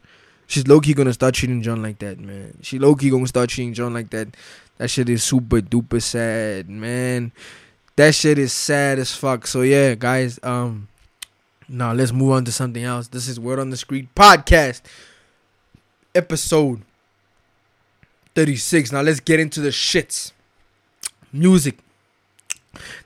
She's 0.49 0.67
low 0.67 0.81
key 0.81 0.93
gonna 0.93 1.13
start 1.13 1.35
treating 1.35 1.63
Jon 1.63 1.83
like 1.83 2.01
that, 2.01 2.19
man. 2.19 2.59
She 2.63 2.81
low 2.81 2.97
key 2.97 3.11
gonna 3.11 3.29
start 3.29 3.51
treating 3.51 3.75
Jon 3.75 3.95
like 3.95 4.11
that. 4.11 4.29
That 4.79 4.89
shit 4.89 5.09
is 5.09 5.23
super 5.23 5.61
duper 5.61 6.03
sad, 6.03 6.69
man. 6.69 7.31
That 7.97 8.15
shit 8.15 8.39
is 8.39 8.53
sad 8.53 8.99
as 8.99 9.15
fuck. 9.15 9.47
So 9.47 9.63
yeah, 9.63 9.95
guys, 9.95 10.41
um 10.43 10.89
now 11.69 11.93
let's 11.93 12.13
move 12.13 12.33
on 12.33 12.45
to 12.45 12.53
something 12.53 12.83
else. 12.83 13.09
This 13.09 13.29
is 13.29 13.41
Word 13.41 13.59
on 13.59 13.71
the 13.71 13.77
Street 13.77 14.15
podcast, 14.15 14.83
episode 16.15 16.83
36. 18.35 18.93
Now 18.93 19.01
let's 19.01 19.21
get 19.21 19.41
into 19.41 19.61
the 19.61 19.69
shits. 19.69 20.33
Music. 21.33 21.79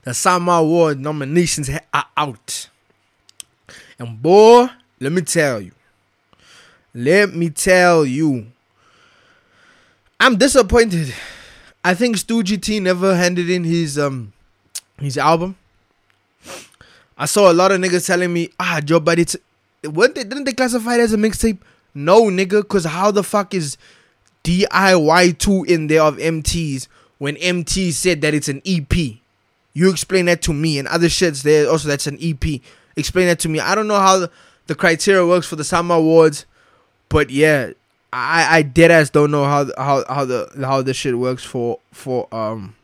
The 0.03 0.13
Sama 0.13 0.53
Award 0.53 0.99
nominations 0.99 1.69
are 1.69 2.05
out. 2.17 2.69
And 3.97 4.21
boy, 4.21 4.67
let 4.99 5.11
me 5.11 5.21
tell 5.21 5.61
you. 5.61 5.71
Let 6.93 7.33
me 7.35 7.49
tell 7.49 8.05
you. 8.05 8.47
I'm 10.19 10.37
disappointed. 10.37 11.13
I 11.83 11.93
think 11.93 12.17
Stogie 12.17 12.57
T 12.57 12.79
never 12.79 13.15
handed 13.15 13.49
in 13.49 13.63
his 13.63 13.97
um 13.97 14.33
his 14.99 15.17
album. 15.17 15.55
I 17.17 17.25
saw 17.25 17.51
a 17.51 17.53
lot 17.53 17.71
of 17.71 17.81
niggas 17.81 18.07
telling 18.07 18.31
me, 18.31 18.49
ah, 18.59 18.79
Joe 18.83 18.99
Buddy, 18.99 19.23
it's 19.23 19.35
what 19.83 20.15
they 20.15 20.23
didn't 20.23 20.45
they 20.45 20.53
classify 20.53 20.95
it 20.95 21.01
as 21.01 21.13
a 21.13 21.17
mixtape? 21.17 21.57
No, 21.93 22.23
nigga, 22.23 22.67
cause 22.67 22.85
how 22.85 23.11
the 23.11 23.23
fuck 23.23 23.53
is 23.53 23.77
DIY 24.43 25.37
two 25.37 25.63
in 25.65 25.87
there 25.87 26.01
of 26.01 26.17
Emtee's 26.17 26.87
when 27.17 27.35
Emtee 27.35 27.91
said 27.91 28.21
that 28.21 28.33
it's 28.33 28.47
an 28.47 28.61
EP? 28.65 28.93
You 29.73 29.89
explain 29.89 30.25
that 30.25 30.41
to 30.43 30.53
me, 30.53 30.79
and 30.79 30.87
other 30.87 31.07
shits 31.07 31.43
there 31.43 31.69
also 31.69 31.87
that's 31.87 32.07
an 32.07 32.17
EP. 32.21 32.61
Explain 32.95 33.27
that 33.27 33.39
to 33.39 33.49
me. 33.49 33.59
I 33.59 33.75
don't 33.75 33.87
know 33.87 33.99
how 33.99 34.19
the, 34.19 34.31
the 34.67 34.75
criteria 34.75 35.25
works 35.25 35.47
for 35.47 35.55
the 35.55 35.63
Sama 35.63 35.95
Awards, 35.95 36.45
but 37.07 37.29
yeah, 37.29 37.71
I 38.11 38.57
I 38.57 38.61
dead 38.61 38.91
ass 38.91 39.09
don't 39.09 39.31
know 39.31 39.45
how 39.45 39.65
how 39.77 40.03
how 40.07 40.25
the 40.25 40.49
how 40.61 40.81
the 40.81 40.93
shit 40.93 41.17
works 41.17 41.43
for 41.43 41.79
for 41.91 42.33
um 42.33 42.75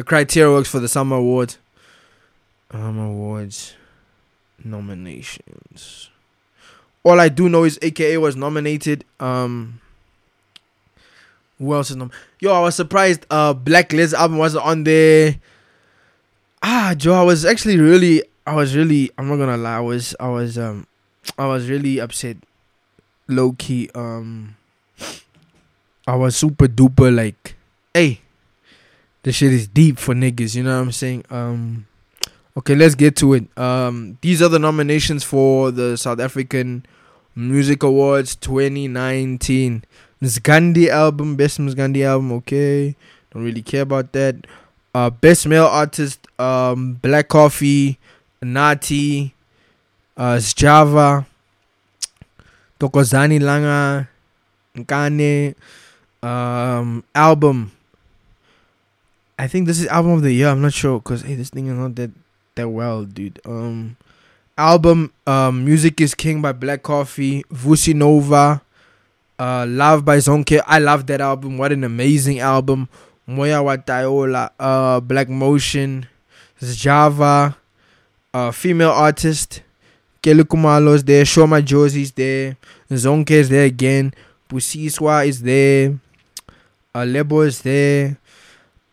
the 0.00 0.04
criteria 0.04 0.50
works 0.50 0.70
for 0.70 0.80
the 0.80 0.88
Sama 0.88 1.16
Awards. 1.16 1.58
Um 2.70 2.98
awards 2.98 3.74
nominations. 4.64 6.08
All 7.02 7.20
I 7.20 7.28
do 7.28 7.50
know 7.50 7.64
is 7.64 7.78
AKA 7.82 8.16
was 8.16 8.34
nominated. 8.34 9.04
Um 9.18 9.78
who 11.58 11.74
else 11.74 11.90
is 11.90 11.96
nom 11.96 12.10
Yo, 12.40 12.50
I 12.50 12.60
was 12.60 12.74
surprised 12.74 13.26
uh 13.28 13.52
Blaklez 13.52 14.14
album 14.14 14.38
wasn't 14.38 14.64
on 14.64 14.84
there. 14.84 15.36
Ah, 16.62 16.94
Joe, 16.96 17.12
I 17.12 17.22
was 17.22 17.44
actually 17.44 17.76
really 17.76 18.22
I 18.46 18.54
was 18.54 18.74
really 18.74 19.10
I'm 19.18 19.28
not 19.28 19.36
gonna 19.36 19.58
lie, 19.58 19.76
I 19.76 19.80
was 19.80 20.16
I 20.18 20.28
was 20.30 20.56
um 20.56 20.86
I 21.36 21.44
was 21.44 21.68
really 21.68 21.98
upset 21.98 22.38
low 23.28 23.52
key. 23.52 23.90
Um 23.94 24.56
I 26.06 26.16
was 26.16 26.36
super 26.36 26.68
duper 26.68 27.14
like 27.14 27.54
hey 27.92 28.19
this 29.22 29.36
shit 29.36 29.52
is 29.52 29.68
deep 29.68 29.98
for 29.98 30.14
niggas, 30.14 30.54
you 30.54 30.62
know 30.62 30.76
what 30.76 30.82
I'm 30.82 30.92
saying? 30.92 31.24
Um 31.30 31.86
Okay, 32.56 32.74
let's 32.74 32.96
get 32.96 33.14
to 33.16 33.34
it. 33.34 33.46
Um, 33.56 34.18
these 34.22 34.42
are 34.42 34.48
the 34.48 34.58
nominations 34.58 35.22
for 35.22 35.70
the 35.70 35.96
South 35.96 36.18
African 36.18 36.84
Music 37.36 37.84
Awards 37.84 38.34
2019. 38.36 39.84
Gandhi 40.42 40.90
album, 40.90 41.36
best 41.36 41.60
Maskandi 41.60 42.04
album. 42.04 42.32
Okay, 42.32 42.96
don't 43.30 43.44
really 43.44 43.62
care 43.62 43.82
about 43.82 44.12
that. 44.12 44.34
Uh, 44.92 45.10
best 45.10 45.46
male 45.46 45.66
artist, 45.66 46.26
um, 46.40 46.94
Black 47.00 47.28
Coffee, 47.28 47.98
Nati, 48.42 49.32
uh, 50.16 50.36
Sjava, 50.36 51.24
Thokozani 52.80 53.38
Langa, 53.40 54.08
Nkane, 54.76 55.54
um, 56.22 57.04
album. 57.14 57.70
I 59.40 59.48
think 59.48 59.66
this 59.66 59.80
is 59.80 59.86
album 59.86 60.12
of 60.12 60.22
the 60.22 60.34
year. 60.34 60.48
I'm 60.48 60.60
not 60.60 60.74
sure 60.74 60.98
because 60.98 61.22
hey, 61.22 61.34
this 61.34 61.48
thing 61.48 61.66
is 61.66 61.72
not 61.72 61.94
that 61.94 62.10
that 62.56 62.68
well, 62.68 63.06
dude. 63.06 63.40
Um, 63.46 63.96
album, 64.58 65.14
um, 65.26 65.64
Music 65.64 65.98
is 66.02 66.14
King 66.14 66.42
by 66.42 66.52
Black 66.52 66.82
Coffee, 66.82 67.42
Vusi 67.44 67.94
Nova, 67.94 68.60
uh, 69.38 69.64
Love 69.66 70.04
by 70.04 70.18
Zonke. 70.18 70.60
I 70.66 70.78
love 70.78 71.06
that 71.06 71.22
album. 71.22 71.56
What 71.56 71.72
an 71.72 71.84
amazing 71.84 72.40
album. 72.40 72.90
Moya 73.26 73.62
Watayola, 73.64 74.50
uh, 74.60 75.00
Black 75.00 75.30
Motion, 75.30 76.06
Sjava, 76.60 77.56
uh, 78.34 78.50
female 78.50 78.90
artist. 78.90 79.62
Kelly 80.20 80.44
Khumalo's 80.44 81.02
there, 81.02 81.24
Sho 81.24 81.46
Madjozi's 81.46 82.12
there, 82.12 82.58
Zonke 82.90 83.30
is 83.30 83.48
there 83.48 83.64
again, 83.64 84.12
Busiswa 84.50 85.26
is 85.26 85.40
there, 85.40 85.98
uh, 86.94 87.06
Lebo 87.06 87.40
is 87.40 87.62
there, 87.62 88.18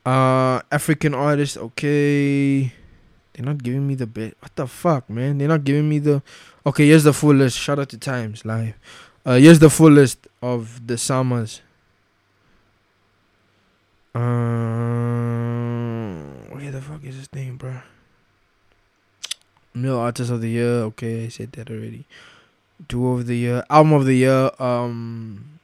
uh, 0.07 0.61
African 0.71 1.13
artist, 1.13 1.57
okay. 1.57 2.71
They're 3.33 3.45
not 3.45 3.61
giving 3.61 3.85
me 3.85 3.95
the 3.95 4.07
bit. 4.07 4.37
What 4.39 4.55
the 4.55 4.65
fuck, 4.65 5.09
man? 5.09 5.37
They're 5.37 5.49
not 5.49 5.65
giving 5.65 5.89
me 5.89 5.99
the. 5.99 6.23
Okay, 6.65 6.87
here's 6.87 7.03
the 7.03 7.11
full 7.13 7.35
list. 7.35 7.57
Shout 7.57 7.77
out 7.77 7.89
to 7.89 7.97
Times 7.97 8.45
Live. 8.45 8.75
Uh, 9.25 9.35
here's 9.35 9.59
the 9.59 9.69
full 9.69 9.91
list 9.91 10.27
of 10.41 10.87
the 10.87 10.97
summers. 10.97 11.61
Uh, 14.15 14.19
where 16.55 16.71
the 16.71 16.81
fuck 16.81 17.03
is 17.03 17.15
his 17.15 17.33
name, 17.33 17.57
bro? 17.57 17.81
Male 19.73 19.99
Artist 19.99 20.31
of 20.31 20.39
the 20.39 20.49
Year. 20.49 20.83
Okay, 20.89 21.25
I 21.25 21.27
said 21.27 21.51
that 21.51 21.69
already. 21.69 22.05
Duo 22.87 23.17
of 23.17 23.27
the 23.27 23.35
Year. 23.35 23.65
Album 23.69 23.93
of 23.93 24.05
the 24.05 24.15
Year. 24.15 24.49
Um, 24.57 25.59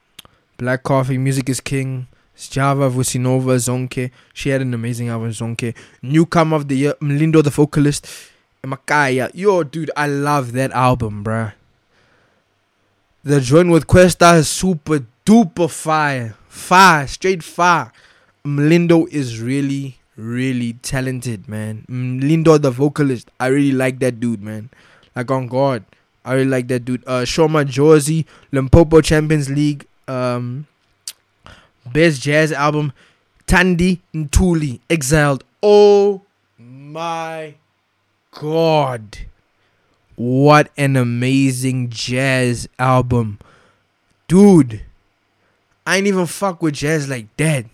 Black 0.58 0.84
Coffee. 0.84 1.18
Music 1.18 1.48
is 1.50 1.62
King. 1.62 2.08
Sjava 2.50 2.90
Vusinova 2.90 3.56
Zonke. 3.58 4.12
She 4.34 4.50
had 4.50 4.62
an 4.62 4.74
amazing 4.74 5.10
album, 5.10 5.30
Zonke. 5.32 5.76
Newcomer 6.02 6.58
of 6.58 6.68
the 6.68 6.76
year, 6.76 6.94
Mlindo 7.02 7.44
the 7.44 7.50
vocalist. 7.50 8.08
Makaya. 8.64 9.30
Yo, 9.34 9.64
dude, 9.64 9.92
I 9.96 10.08
love 10.08 10.54
that 10.54 10.72
album, 10.72 11.24
bruh. 11.24 11.54
The 13.24 13.40
joint 13.40 13.70
with 13.70 13.88
Kwesta 13.88 14.38
is 14.38 14.50
super 14.50 15.06
duper 15.26 15.70
fire. 15.70 16.36
Fire, 16.48 17.08
straight 17.08 17.44
fire. 17.44 17.92
Mlindo 18.46 19.08
is 19.10 19.42
really, 19.42 19.98
really 20.18 20.74
talented, 20.74 21.48
man. 21.48 21.86
Mlindo 21.90 22.62
the 22.62 22.72
vocalist. 22.72 23.32
I 23.40 23.48
really 23.48 23.72
like 23.72 24.00
that 24.00 24.20
dude, 24.20 24.42
man. 24.42 24.70
Like 25.16 25.32
on 25.32 25.48
God. 25.48 25.84
I 26.26 26.34
really 26.34 26.50
like 26.50 26.68
that 26.68 26.86
dude. 26.86 27.04
Uh 27.08 27.26
Sho 27.26 27.48
Madjozi, 27.48 28.26
Limpopo 28.52 29.02
Champions 29.02 29.50
League. 29.50 29.86
Um 30.08 30.68
Best 31.92 32.22
Jazz 32.22 32.52
Album, 32.52 32.94
Thandi 33.48 34.00
Ntuli, 34.14 34.80
Exiled. 34.90 35.44
Oh 35.62 36.22
my 36.58 37.56
god. 38.32 39.18
What 40.16 40.70
an 40.78 40.96
amazing 40.96 41.90
jazz 41.90 42.70
album. 42.78 43.40
Dude, 44.28 44.82
I 45.86 45.98
ain't 45.98 46.08
even 46.08 46.28
fuck 46.28 46.62
with 46.62 46.76
jazz 46.76 47.10
like 47.10 47.36
that. 47.38 47.66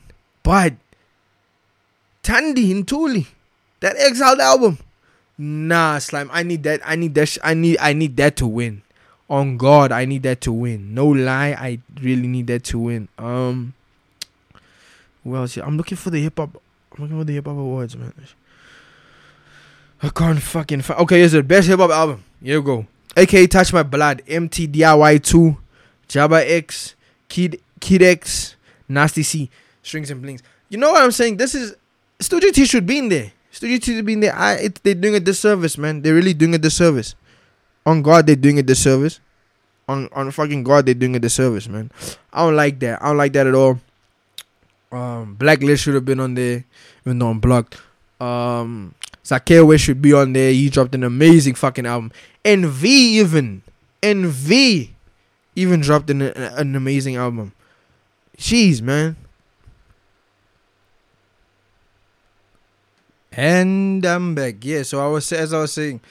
But 0.42 0.76
Thandi 2.24 2.84
Ntuli, 2.84 3.28
that 3.82 3.96
Exiled 3.98 4.40
album. 4.40 4.80
Nah, 5.38 6.00
slime. 6.00 6.30
I 6.34 6.44
need 6.44 6.64
that. 6.64 6.82
I 6.84 6.96
need 6.96 7.16
that. 7.16 7.28
Sh- 7.28 7.38
I 7.44 7.54
need. 7.54 7.78
I 7.80 7.94
need 7.94 8.18
that 8.18 8.36
to 8.38 8.48
win. 8.48 8.82
On 9.30 9.58
God, 9.58 9.92
I 9.92 10.06
need 10.06 10.24
that 10.24 10.42
to 10.42 10.52
win. 10.52 10.94
No 10.94 11.08
lie, 11.08 11.56
I 11.58 11.80
really 12.02 12.28
need 12.28 12.48
that 12.48 12.64
to 12.66 12.80
win. 12.80 13.08
Um, 13.18 13.74
else? 15.36 15.58
I'm 15.58 15.78
looking 15.78 15.98
for 15.98 16.10
the 16.10 16.22
hip 16.22 16.38
hop. 16.38 16.62
I'm 16.94 17.04
looking 17.04 17.18
for 17.18 17.24
the 17.24 17.34
hip 17.34 17.46
hop 17.46 17.58
awards, 17.58 17.96
man. 17.96 18.14
I 20.02 20.10
can't 20.10 20.42
fucking 20.42 20.82
find. 20.82 21.00
Okay, 21.02 21.20
here's 21.20 21.34
the 21.34 21.44
best 21.44 21.68
hip 21.68 21.80
hop 21.80 21.92
album. 21.92 22.24
Here 22.42 22.56
you 22.56 22.62
go. 22.62 22.88
AKA 23.18 23.48
Touch 23.48 23.74
My 23.74 23.84
Blood, 23.84 24.22
Emtee 24.28 24.68
DIY 24.68 25.24
2, 25.24 25.58
Jabba 26.08 26.50
X, 26.50 26.96
Kid 27.28 27.62
Kid 27.80 28.02
X, 28.02 28.56
Nasty 28.88 29.24
C, 29.24 29.50
Strings 29.84 30.12
and 30.12 30.22
Blings. 30.22 30.42
You 30.70 30.78
know 30.78 30.92
what 30.92 31.04
I'm 31.04 31.12
saying? 31.12 31.38
This 31.38 31.56
is 31.56 31.76
Stogie 32.20 32.52
T 32.52 32.66
should 32.66 32.86
be 32.86 32.98
in 33.00 33.10
there. 33.10 33.32
Stogie 33.52 33.80
T 33.80 33.96
should 33.96 34.06
be 34.06 34.14
in 34.14 34.20
there. 34.20 34.36
I, 34.36 34.54
it, 34.56 34.84
they're 34.84 34.94
doing 34.94 35.16
a 35.16 35.20
disservice, 35.20 35.78
man. 35.78 36.02
They're 36.02 36.14
really 36.14 36.34
doing 36.34 36.54
a 36.56 36.58
disservice. 36.58 37.16
On 37.86 38.02
God, 38.02 38.28
they're 38.28 38.36
doing 38.36 38.60
a 38.60 38.64
disservice. 38.64 39.20
On 39.88 40.08
on 40.14 40.30
fucking 40.32 40.64
God, 40.64 40.86
they're 40.86 40.94
doing 40.94 41.16
a 41.16 41.20
disservice, 41.20 41.68
man. 41.68 41.92
I 42.32 42.46
don't 42.46 42.56
like 42.56 42.80
that. 42.80 43.02
I 43.02 43.08
don't 43.08 43.18
like 43.18 43.34
that 43.34 43.48
at 43.48 43.56
all. 43.56 43.80
Um, 44.92 45.36
Blaklez 45.38 45.80
should 45.80 45.94
have 45.96 46.06
been 46.06 46.20
on 46.20 46.34
there, 46.34 46.66
even 47.06 47.20
though 47.20 47.30
I'm 47.30 47.40
blocked. 47.40 47.80
Um, 48.20 48.96
Zakwe 49.24 49.80
should 49.80 50.02
be 50.02 50.14
on 50.14 50.34
there. 50.34 50.52
He 50.52 50.70
dropped 50.70 50.96
an 50.96 51.04
amazing 51.04 51.56
fucking 51.56 51.86
album. 51.86 52.12
NV 52.44 52.84
even, 52.84 53.62
NV 54.02 54.90
even 55.56 55.82
dropped 55.82 56.10
an 56.10 56.22
an 56.22 56.76
amazing 56.76 57.16
album. 57.16 57.54
Jeez, 58.38 58.82
man. 58.82 59.16
And 63.32 64.04
I'm 64.06 64.34
back. 64.34 64.56
Yeah, 64.64 64.84
so 64.84 65.06
I 65.06 65.08
was 65.08 65.32
as 65.32 65.54
I 65.54 65.60
was 65.60 65.74
saying, 65.74 66.02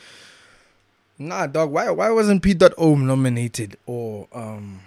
Nah, 1.18 1.48
dog. 1.48 1.72
Why 1.72 1.90
why 1.90 2.10
wasn't 2.10 2.42
P. 2.42 2.56
O 2.78 2.94
nominated 2.94 3.76
or 3.86 4.28
um 4.32 4.80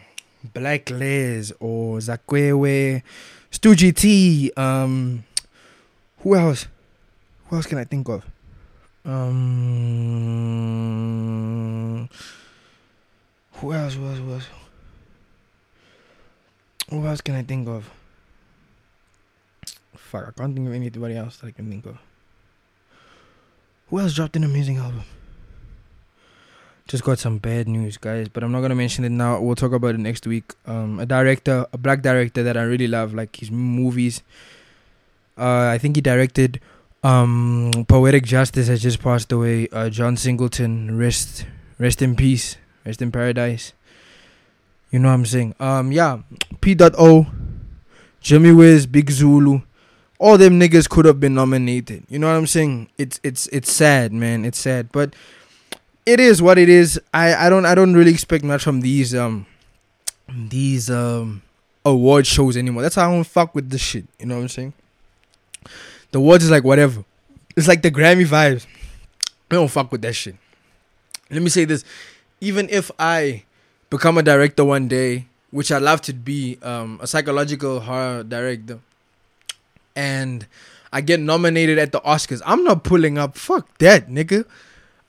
Blaklez 0.55 1.51
or 1.59 1.97
Zakwewe, 1.97 3.03
Stogie 3.51 3.91
T, 3.93 4.51
um 4.57 5.23
who 6.19 6.35
else? 6.35 6.67
Who 7.47 7.55
else 7.57 7.65
can 7.67 7.77
I 7.77 7.83
think 7.83 8.07
of? 8.09 8.23
Um 9.05 10.21
who 13.53 13.73
else? 13.73 13.93
Who 13.95 14.07
else? 14.07 14.17
Who 14.19 14.33
else? 14.33 14.47
Who 16.89 17.05
else 17.05 17.21
can 17.21 17.35
I 17.35 17.43
think 17.43 17.67
of? 17.67 17.89
Fuck, 19.95 20.27
I 20.27 20.31
can't 20.31 20.53
think 20.55 20.67
of 20.67 20.73
anybody 20.73 21.15
else 21.15 21.37
that 21.37 21.47
I 21.47 21.51
can 21.51 21.69
think 21.69 21.85
of. 21.85 21.97
Who 23.89 23.99
else 23.99 24.13
dropped 24.13 24.35
an 24.35 24.43
amazing 24.43 24.77
album? 24.77 25.03
Just 26.91 27.05
got 27.05 27.19
some 27.19 27.37
bad 27.37 27.69
news, 27.69 27.95
guys, 27.95 28.27
but 28.27 28.43
I'm 28.43 28.51
not 28.51 28.59
gonna 28.59 28.75
mention 28.75 29.05
it 29.05 29.13
now. 29.13 29.39
We'll 29.39 29.55
talk 29.55 29.71
about 29.71 29.95
it 29.95 29.99
next 29.99 30.27
week. 30.27 30.53
Um, 30.65 30.99
a 30.99 31.05
director, 31.05 31.65
a 31.71 31.77
black 31.77 32.01
director 32.01 32.43
that 32.43 32.57
I 32.57 32.63
really 32.63 32.89
love, 32.89 33.13
like 33.13 33.33
his 33.37 33.49
movies. 33.49 34.21
Uh, 35.37 35.71
I 35.71 35.77
think 35.77 35.95
he 35.95 36.01
directed 36.01 36.59
um, 37.01 37.71
Poetic 37.87 38.25
Justice 38.25 38.67
has 38.67 38.81
just 38.81 39.01
passed 39.01 39.31
away. 39.31 39.69
Uh, 39.71 39.89
John 39.89 40.17
Singleton, 40.17 40.97
rest, 40.97 41.45
rest 41.79 42.01
in 42.01 42.17
peace, 42.17 42.57
rest 42.85 43.01
in 43.01 43.09
paradise. 43.09 43.71
You 44.91 44.99
know 44.99 45.07
what 45.07 45.13
I'm 45.13 45.25
saying? 45.25 45.55
Um, 45.61 45.93
yeah, 45.93 46.19
P. 46.59 46.75
O, 46.81 47.25
Jimmy 48.19 48.51
Wiz, 48.51 48.85
Big 48.85 49.09
Zulu, 49.11 49.61
all 50.19 50.37
them 50.37 50.59
niggas 50.59 50.89
could 50.89 51.05
have 51.05 51.21
been 51.21 51.35
nominated. 51.35 52.03
You 52.09 52.19
know 52.19 52.27
what 52.27 52.35
I'm 52.35 52.47
saying? 52.47 52.89
It's 52.97 53.17
it's 53.23 53.47
it's 53.47 53.71
sad, 53.71 54.11
man. 54.11 54.43
It's 54.43 54.59
sad, 54.59 54.91
but 54.91 55.15
it 56.05 56.19
is 56.19 56.41
what 56.41 56.57
it 56.57 56.69
is. 56.69 56.99
I 57.13 57.47
I 57.47 57.49
don't 57.49 57.65
I 57.65 57.75
don't 57.75 57.93
really 57.93 58.11
expect 58.11 58.43
much 58.43 58.63
from 58.63 58.81
these 58.81 59.13
um 59.15 59.45
these 60.29 60.89
um 60.89 61.41
award 61.85 62.27
shows 62.27 62.57
anymore. 62.57 62.81
That's 62.81 62.95
how 62.95 63.09
I 63.09 63.13
don't 63.13 63.23
fuck 63.23 63.55
with 63.55 63.69
this 63.69 63.81
shit. 63.81 64.05
You 64.19 64.25
know 64.27 64.35
what 64.35 64.41
I'm 64.43 64.49
saying? 64.49 64.73
The 66.11 66.19
awards 66.19 66.43
is 66.43 66.51
like 66.51 66.63
whatever. 66.63 67.03
It's 67.55 67.67
like 67.67 67.81
the 67.81 67.91
Grammy 67.91 68.25
vibes. 68.25 68.65
I 69.49 69.55
don't 69.55 69.69
fuck 69.69 69.91
with 69.91 70.01
that 70.03 70.13
shit. 70.13 70.35
Let 71.29 71.41
me 71.41 71.49
say 71.49 71.65
this: 71.65 71.83
even 72.39 72.69
if 72.69 72.91
I 72.99 73.43
become 73.89 74.17
a 74.17 74.23
director 74.23 74.63
one 74.65 74.87
day, 74.87 75.27
which 75.51 75.71
I 75.71 75.77
love 75.77 76.01
to 76.03 76.13
be, 76.13 76.57
um, 76.61 76.99
a 77.01 77.07
psychological 77.07 77.81
horror 77.81 78.23
director, 78.23 78.79
and 79.95 80.47
I 80.91 81.01
get 81.01 81.19
nominated 81.19 81.77
at 81.77 81.91
the 81.91 81.99
Oscars, 82.01 82.41
I'm 82.45 82.63
not 82.63 82.83
pulling 82.83 83.17
up. 83.17 83.37
Fuck 83.37 83.77
that, 83.79 84.09
nigga. 84.09 84.45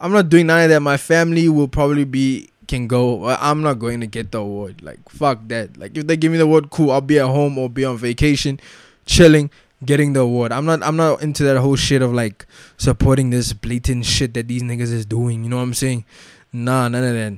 I'm 0.03 0.11
not 0.11 0.29
doing 0.29 0.49
none 0.49 0.65
of 0.65 0.69
that. 0.71 0.81
My 0.81 0.97
family 0.97 1.49
will 1.49 1.69
probably 1.69 2.05
be 2.05 2.51
can 2.67 2.89
go. 2.89 3.29
I'm 3.29 3.63
not 3.63 3.79
going 3.79 4.01
to 4.01 4.07
get 4.07 4.33
the 4.33 4.39
award. 4.39 4.83
Like 4.83 5.09
fuck 5.09 5.39
that. 5.47 5.77
Like 5.77 5.97
if 5.97 6.07
they 6.07 6.17
give 6.17 6.33
me 6.33 6.39
the 6.39 6.45
award, 6.45 6.71
cool. 6.71 6.91
I'll 6.91 7.01
be 7.01 7.21
at 7.21 7.27
home 7.27 7.57
or 7.57 7.71
be 7.71 7.85
on 7.85 7.97
vacation, 7.97 8.59
chilling, 9.07 9.51
getting 9.85 10.13
the 10.13 10.21
award. 10.21 10.51
I'm 10.51 10.65
not. 10.65 10.83
I'm 10.83 10.97
not 10.97 11.23
into 11.23 11.45
that 11.45 11.59
whole 11.59 11.77
shit 11.77 12.03
of 12.03 12.13
like 12.13 12.47
supporting 12.77 13.31
this 13.31 13.53
blatant 13.53 14.05
shit 14.05 14.35
that 14.35 14.49
these 14.49 14.63
niggas 14.63 14.93
is 14.93 15.07
doing. 15.07 15.45
You 15.45 15.51
know 15.51 15.57
what 15.57 15.63
I'm 15.63 15.75
saying? 15.75 16.05
Nah, 16.53 16.89
none 16.89 17.05
of 17.05 17.15
that. 17.15 17.35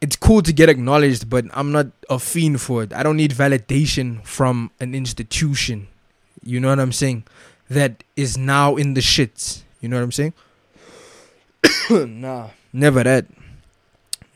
It's 0.00 0.14
cool 0.14 0.42
to 0.42 0.52
get 0.52 0.68
acknowledged, 0.68 1.28
but 1.28 1.46
I'm 1.54 1.72
not 1.72 1.88
a 2.08 2.20
fiend 2.20 2.60
for 2.60 2.84
it. 2.84 2.92
I 2.92 3.02
don't 3.02 3.16
need 3.16 3.32
validation 3.32 4.24
from 4.24 4.70
an 4.78 4.94
institution. 4.94 5.88
You 6.44 6.60
know 6.60 6.68
what 6.68 6.78
I'm 6.78 6.92
saying? 6.92 7.24
That 7.68 8.04
is 8.14 8.38
now 8.38 8.76
in 8.76 8.94
the 8.94 9.00
shits. 9.00 9.62
You 9.80 9.88
know 9.88 9.96
what 9.96 10.04
I'm 10.04 10.12
saying? 10.12 10.34
nah, 11.90 12.50
never 12.72 13.02
that. 13.02 13.26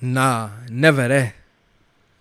Nah, 0.01 0.51
never 0.70 1.09
that. 1.09 1.35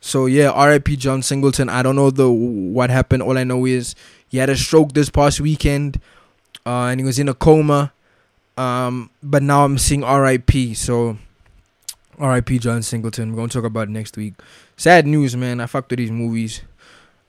So 0.02 0.26
yeah, 0.26 0.50
R.I.P. 0.52 0.96
John 0.96 1.22
Singleton. 1.22 1.70
I 1.70 1.84
don't 1.84 1.96
know 1.96 2.10
the 2.10 2.32
what 2.32 2.90
happened. 2.90 3.24
All 3.24 3.38
I 3.38 3.44
know 3.44 3.66
is 3.66 3.96
he 4.28 4.38
had 4.38 4.50
a 4.50 4.56
stroke 4.56 4.94
this 4.94 5.10
past 5.10 5.42
weekend, 5.42 6.00
uh, 6.66 6.86
and 6.86 7.00
he 7.00 7.06
was 7.06 7.20
in 7.20 7.30
a 7.30 7.34
coma. 7.34 7.92
Um, 8.58 9.10
but 9.24 9.42
now 9.42 9.64
I'm 9.64 9.78
seeing 9.78 10.04
R.I.P. 10.04 10.74
So 10.74 11.18
R.I.P. 12.18 12.60
John 12.60 12.82
Singleton. 12.82 13.32
We're 13.32 13.38
gonna 13.38 13.50
talk 13.50 13.64
about 13.64 13.90
next 13.90 14.18
week. 14.18 14.34
Sad 14.78 15.06
news, 15.06 15.36
man. 15.36 15.60
I 15.60 15.66
fucked 15.66 15.92
with 15.92 16.00
these 16.00 16.12
movies. 16.12 16.62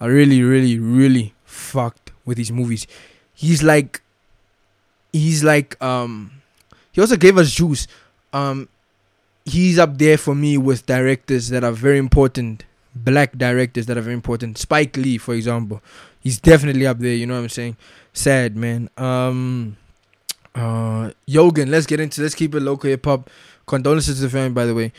I 0.01 0.07
really, 0.07 0.43
really, 0.43 0.79
really 0.79 1.35
fucked 1.45 2.13
with 2.25 2.39
these 2.39 2.51
movies. 2.51 2.87
He's 3.35 3.63
like, 3.63 4.01
he's 5.13 5.45
like, 5.45 5.81
um, 5.83 6.40
he 6.93 7.01
also 7.01 7.17
gave 7.17 7.39
us 7.39 7.51
juice. 7.51 7.87
Um, 8.33 8.69
he's 9.45 9.79
up 9.79 9.99
there 9.99 10.19
for 10.19 10.35
me 10.35 10.59
with 10.59 10.87
directors 10.87 11.49
that 11.49 11.65
are 11.65 11.73
very 11.73 11.99
important, 11.99 12.65
black 12.95 13.37
directors 13.37 13.87
that 13.87 13.97
are 13.97 14.03
very 14.03 14.15
important. 14.15 14.59
Spike 14.59 14.97
Lee, 14.97 15.19
for 15.19 15.35
example, 15.35 15.83
he's 16.21 16.39
definitely 16.39 16.87
up 16.87 16.99
there. 16.99 17.15
You 17.15 17.27
know 17.27 17.35
what 17.35 17.43
I'm 17.43 17.49
saying? 17.49 17.77
Sad 18.13 18.57
man. 18.57 18.91
Um, 18.97 19.77
uh, 20.55 21.11
Yugen. 21.29 21.69
Let's 21.69 21.87
get 21.87 22.01
into. 22.01 22.23
Let's 22.23 22.35
keep 22.35 22.55
it 22.55 22.61
local 22.61 22.91
hip 22.91 23.05
hop. 23.05 23.31
Condolences 23.67 24.17
to 24.17 24.23
the 24.23 24.31
family, 24.31 24.51
by 24.51 24.67
the 24.67 24.75
way. 24.75 24.93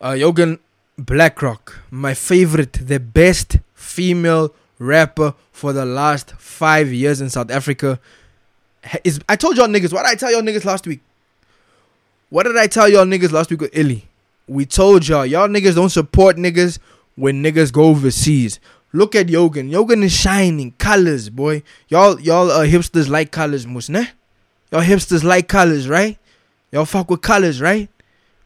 Uh, 0.00 0.12
Yugen 0.12 0.58
Blakrok, 1.00 1.74
my 1.90 2.12
favorite, 2.14 2.72
the 2.72 3.00
best 3.00 3.58
female 3.74 4.54
rapper 4.78 5.34
for 5.52 5.72
the 5.72 5.84
last 5.84 6.32
five 6.32 6.92
years 6.92 7.20
in 7.20 7.30
South 7.30 7.50
Africa. 7.50 7.98
Is 9.04 9.20
I 9.28 9.36
told 9.36 9.56
y'all 9.56 9.66
niggas. 9.66 9.92
What 9.92 10.04
did 10.04 10.12
I 10.12 10.14
tell 10.14 10.30
y'all 10.30 10.42
niggas 10.42 10.64
last 10.64 10.86
week? 10.86 11.00
What 12.30 12.42
did 12.44 12.56
I 12.58 12.66
tell 12.66 12.88
y'all 12.88 13.06
niggas 13.06 13.32
last 13.32 13.50
week 13.50 13.62
with 13.62 13.76
Illy? 13.76 14.06
We 14.46 14.66
told 14.66 15.08
y'all, 15.08 15.24
y'all 15.24 15.48
niggas 15.48 15.74
don't 15.74 15.88
support 15.88 16.36
niggas 16.36 16.78
when 17.16 17.42
niggas 17.42 17.72
go 17.72 17.84
overseas. 17.84 18.60
Look 18.92 19.14
at 19.14 19.26
Yugen. 19.26 19.70
Yugen 19.70 20.02
is 20.02 20.12
shining 20.12 20.72
colors, 20.72 21.30
boy. 21.30 21.62
Y'all, 21.88 22.20
y'all 22.20 22.50
uh, 22.50 22.66
hipsters 22.66 23.08
like 23.08 23.30
colors, 23.30 23.66
musne. 23.66 24.08
Y'all 24.70 24.82
hipsters 24.82 25.24
like 25.24 25.48
colors, 25.48 25.88
right? 25.88 26.18
Y'all 26.70 26.84
fuck 26.84 27.10
with 27.10 27.22
colors, 27.22 27.60
right? 27.62 27.88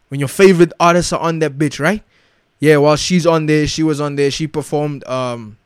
When 0.08 0.20
your 0.20 0.28
favorite 0.28 0.72
artists 0.78 1.12
are 1.12 1.20
on 1.20 1.40
that 1.40 1.58
bitch, 1.58 1.80
right? 1.80 2.02
Yeah, 2.60 2.76
while 2.76 2.96
she's 2.96 3.26
on 3.26 3.46
there, 3.46 3.66
she 3.66 3.82
was 3.82 4.00
on 4.00 4.14
there. 4.14 4.30
She 4.30 4.46
performed. 4.46 5.04
Um, 5.08 5.58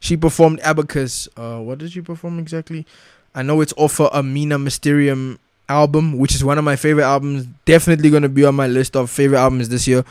she 0.00 0.18
performed 0.18 0.60
Abacus. 0.60 1.28
Uh, 1.34 1.60
what 1.60 1.78
did 1.78 1.92
she 1.92 2.02
perform 2.02 2.38
exactly? 2.38 2.86
I 3.34 3.42
know 3.42 3.62
it's 3.62 3.72
off 3.78 4.00
of 4.00 4.14
Anima 4.14 4.58
Mysterium 4.58 5.38
album, 5.68 6.18
which 6.18 6.34
is 6.34 6.44
one 6.44 6.58
of 6.58 6.64
my 6.64 6.76
favorite 6.76 7.04
albums. 7.04 7.46
Definitely 7.64 8.10
gonna 8.10 8.28
be 8.28 8.44
on 8.44 8.54
my 8.54 8.66
list 8.66 8.96
of 8.96 9.10
favorite 9.10 9.38
albums 9.38 9.68
this 9.68 9.86
year 9.86 10.04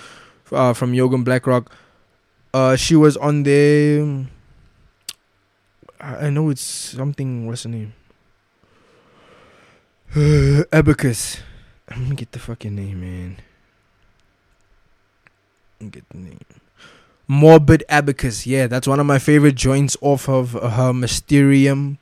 uh, 0.51 0.73
from 0.73 0.93
Yugen 0.93 1.23
Blakrok. 1.23 1.67
Uh, 2.53 2.75
she 2.75 2.95
was 2.95 3.17
on 3.17 3.43
the. 3.43 4.25
I 5.99 6.29
know 6.29 6.49
it's 6.49 6.61
something. 6.61 7.47
What's 7.47 7.63
her 7.63 7.69
name? 7.69 7.93
Abacus. 10.71 11.39
I'm 11.89 12.03
gonna 12.03 12.15
get 12.15 12.31
the 12.31 12.39
fucking 12.39 12.75
name, 12.75 13.01
man. 13.01 13.37
Get 15.89 16.07
the 16.09 16.17
name. 16.17 16.39
Morbid 17.27 17.83
Abacus. 17.89 18.45
Yeah, 18.45 18.67
that's 18.67 18.87
one 18.87 18.99
of 18.99 19.05
my 19.05 19.19
favorite 19.19 19.55
joints 19.55 19.97
off 20.01 20.29
of 20.29 20.51
her 20.53 20.93
Mysterium 20.93 21.97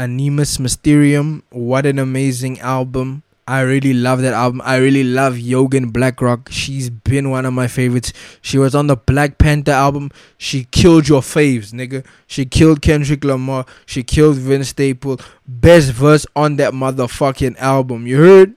Anima 0.00 0.46
Mysterium. 0.58 1.42
What 1.50 1.84
an 1.84 1.98
amazing 1.98 2.58
album. 2.60 3.22
I 3.46 3.60
really 3.60 3.92
love 3.92 4.22
that 4.22 4.32
album. 4.32 4.62
I 4.64 4.76
really 4.76 5.04
love 5.04 5.34
Yugen 5.34 5.92
Blakrok. 5.92 6.48
She's 6.50 6.88
been 6.88 7.28
one 7.28 7.44
of 7.44 7.52
my 7.52 7.68
favorites. 7.68 8.14
She 8.40 8.56
was 8.56 8.74
on 8.74 8.86
the 8.86 8.96
Black 8.96 9.36
Panther 9.36 9.72
album. 9.72 10.10
She 10.38 10.64
killed 10.70 11.06
your 11.06 11.20
faves, 11.20 11.74
nigga. 11.74 12.06
She 12.26 12.46
killed 12.46 12.80
Kendrick 12.80 13.24
Lamar. 13.24 13.66
She 13.84 14.02
killed 14.02 14.36
Vince 14.36 14.68
Staple. 14.68 15.20
Best 15.46 15.92
verse 15.92 16.24
on 16.34 16.56
that 16.56 16.72
motherfucking 16.72 17.58
album. 17.58 18.06
You 18.06 18.16
heard? 18.16 18.54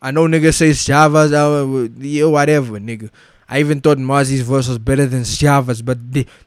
I 0.00 0.12
know 0.12 0.28
nigga 0.28 0.54
says 0.54 0.78
Sjava's 0.78 1.32
album, 1.32 1.96
yeah, 1.98 2.26
whatever, 2.26 2.78
nigga. 2.78 3.10
I 3.48 3.60
even 3.60 3.80
thought 3.80 3.98
Mozzy's 3.98 4.42
verse 4.42 4.68
was 4.68 4.78
better 4.78 5.06
than 5.06 5.24
Sjava's, 5.24 5.80
but 5.80 5.98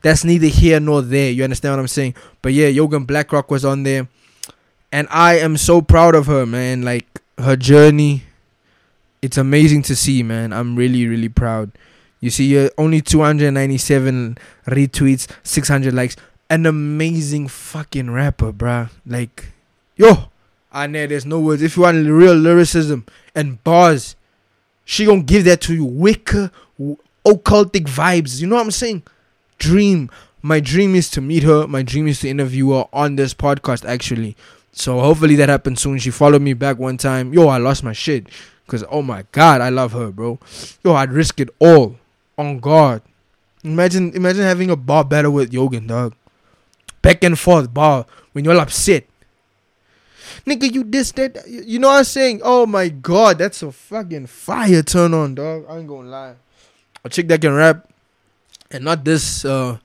that's 0.01 0.23
neither 0.23 0.47
here 0.47 0.79
nor 0.79 1.01
there. 1.01 1.31
You 1.31 1.43
understand 1.43 1.73
what 1.73 1.79
I'm 1.79 1.87
saying? 1.87 2.13
But 2.41 2.53
yeah, 2.53 2.67
Yugen 2.67 3.07
Blakrok 3.07 3.49
was 3.49 3.65
on 3.65 3.83
there, 3.83 4.07
and 4.91 5.07
I 5.09 5.39
am 5.39 5.57
so 5.57 5.81
proud 5.81 6.13
of 6.13 6.27
her, 6.27 6.45
man. 6.45 6.83
Like 6.83 7.21
her 7.39 7.55
journey, 7.55 8.23
it's 9.21 9.37
amazing 9.37 9.81
to 9.83 9.95
see, 9.95 10.21
man. 10.21 10.53
I'm 10.53 10.75
really, 10.75 11.07
really 11.07 11.29
proud. 11.29 11.71
You 12.19 12.29
see, 12.29 12.65
uh, 12.65 12.69
only 12.77 13.01
297 13.01 14.37
retweets, 14.67 15.27
600 15.43 15.93
likes. 15.93 16.15
An 16.51 16.65
amazing 16.65 17.47
fucking 17.47 18.11
rapper, 18.11 18.51
bruh. 18.53 18.91
Like, 19.07 19.45
yo, 19.95 20.29
I 20.71 20.85
know 20.85 21.07
there's 21.07 21.25
no 21.25 21.39
words. 21.39 21.63
If 21.63 21.77
you 21.77 21.83
want 21.83 22.05
real 22.07 22.35
lyricism 22.35 23.05
and 23.33 23.63
bars, 23.63 24.15
she 24.85 25.05
gonna 25.05 25.23
give 25.23 25.45
that 25.45 25.61
to 25.61 25.73
you. 25.73 25.85
Wicker, 25.85 26.51
occultic 27.25 27.85
vibes. 27.85 28.41
You 28.41 28.47
know 28.47 28.55
what 28.55 28.65
I'm 28.65 28.71
saying? 28.71 29.03
Dream. 29.57 30.09
My 30.41 30.59
dream 30.59 30.95
is 30.95 31.09
to 31.11 31.21
meet 31.21 31.43
her. 31.43 31.67
My 31.67 31.83
dream 31.83 32.07
is 32.07 32.19
to 32.21 32.29
interview 32.29 32.71
her 32.71 32.85
on 32.91 33.15
this 33.15 33.33
podcast, 33.33 33.85
actually. 33.85 34.35
So 34.71 34.99
hopefully 34.99 35.35
that 35.35 35.49
happens 35.49 35.81
soon. 35.81 35.99
She 35.99 36.11
followed 36.11 36.41
me 36.41 36.53
back 36.53 36.77
one 36.79 36.97
time. 36.97 37.33
Yo, 37.33 37.47
I 37.47 37.57
lost 37.57 37.83
my 37.83 37.93
shit. 37.93 38.27
Cause 38.67 38.85
oh 38.89 39.01
my 39.01 39.25
god, 39.33 39.59
I 39.59 39.67
love 39.67 39.91
her, 39.91 40.11
bro. 40.11 40.39
Yo, 40.83 40.93
I'd 40.93 41.11
risk 41.11 41.41
it 41.41 41.49
all 41.59 41.97
on 42.37 42.59
God. 42.59 43.01
Imagine, 43.65 44.13
imagine 44.13 44.43
having 44.43 44.69
a 44.69 44.77
bar 44.77 45.03
battle 45.03 45.33
with 45.33 45.51
Yugen, 45.51 45.87
dog. 45.87 46.15
Back 47.01 47.23
and 47.23 47.37
forth 47.37 47.73
bar 47.73 48.05
when 48.31 48.45
you're 48.45 48.57
upset. 48.57 49.05
Nigga, 50.45 50.73
you 50.73 50.83
this 50.85 51.11
that. 51.13 51.45
You 51.47 51.79
know 51.79 51.89
what 51.89 51.97
I'm 51.97 52.03
saying? 52.05 52.41
Oh 52.43 52.65
my 52.65 52.87
god, 52.89 53.39
that's 53.39 53.61
a 53.61 53.71
fucking 53.71 54.27
fire 54.27 54.81
turn 54.81 55.13
on, 55.13 55.35
dog. 55.35 55.65
I 55.69 55.77
ain't 55.77 55.87
gonna 55.87 56.09
lie. 56.09 56.35
A 57.03 57.09
chick 57.09 57.27
that 57.29 57.41
can 57.41 57.53
rap 57.53 57.89
and 58.69 58.83
not 58.83 59.03
this 59.03 59.43
uh 59.45 59.77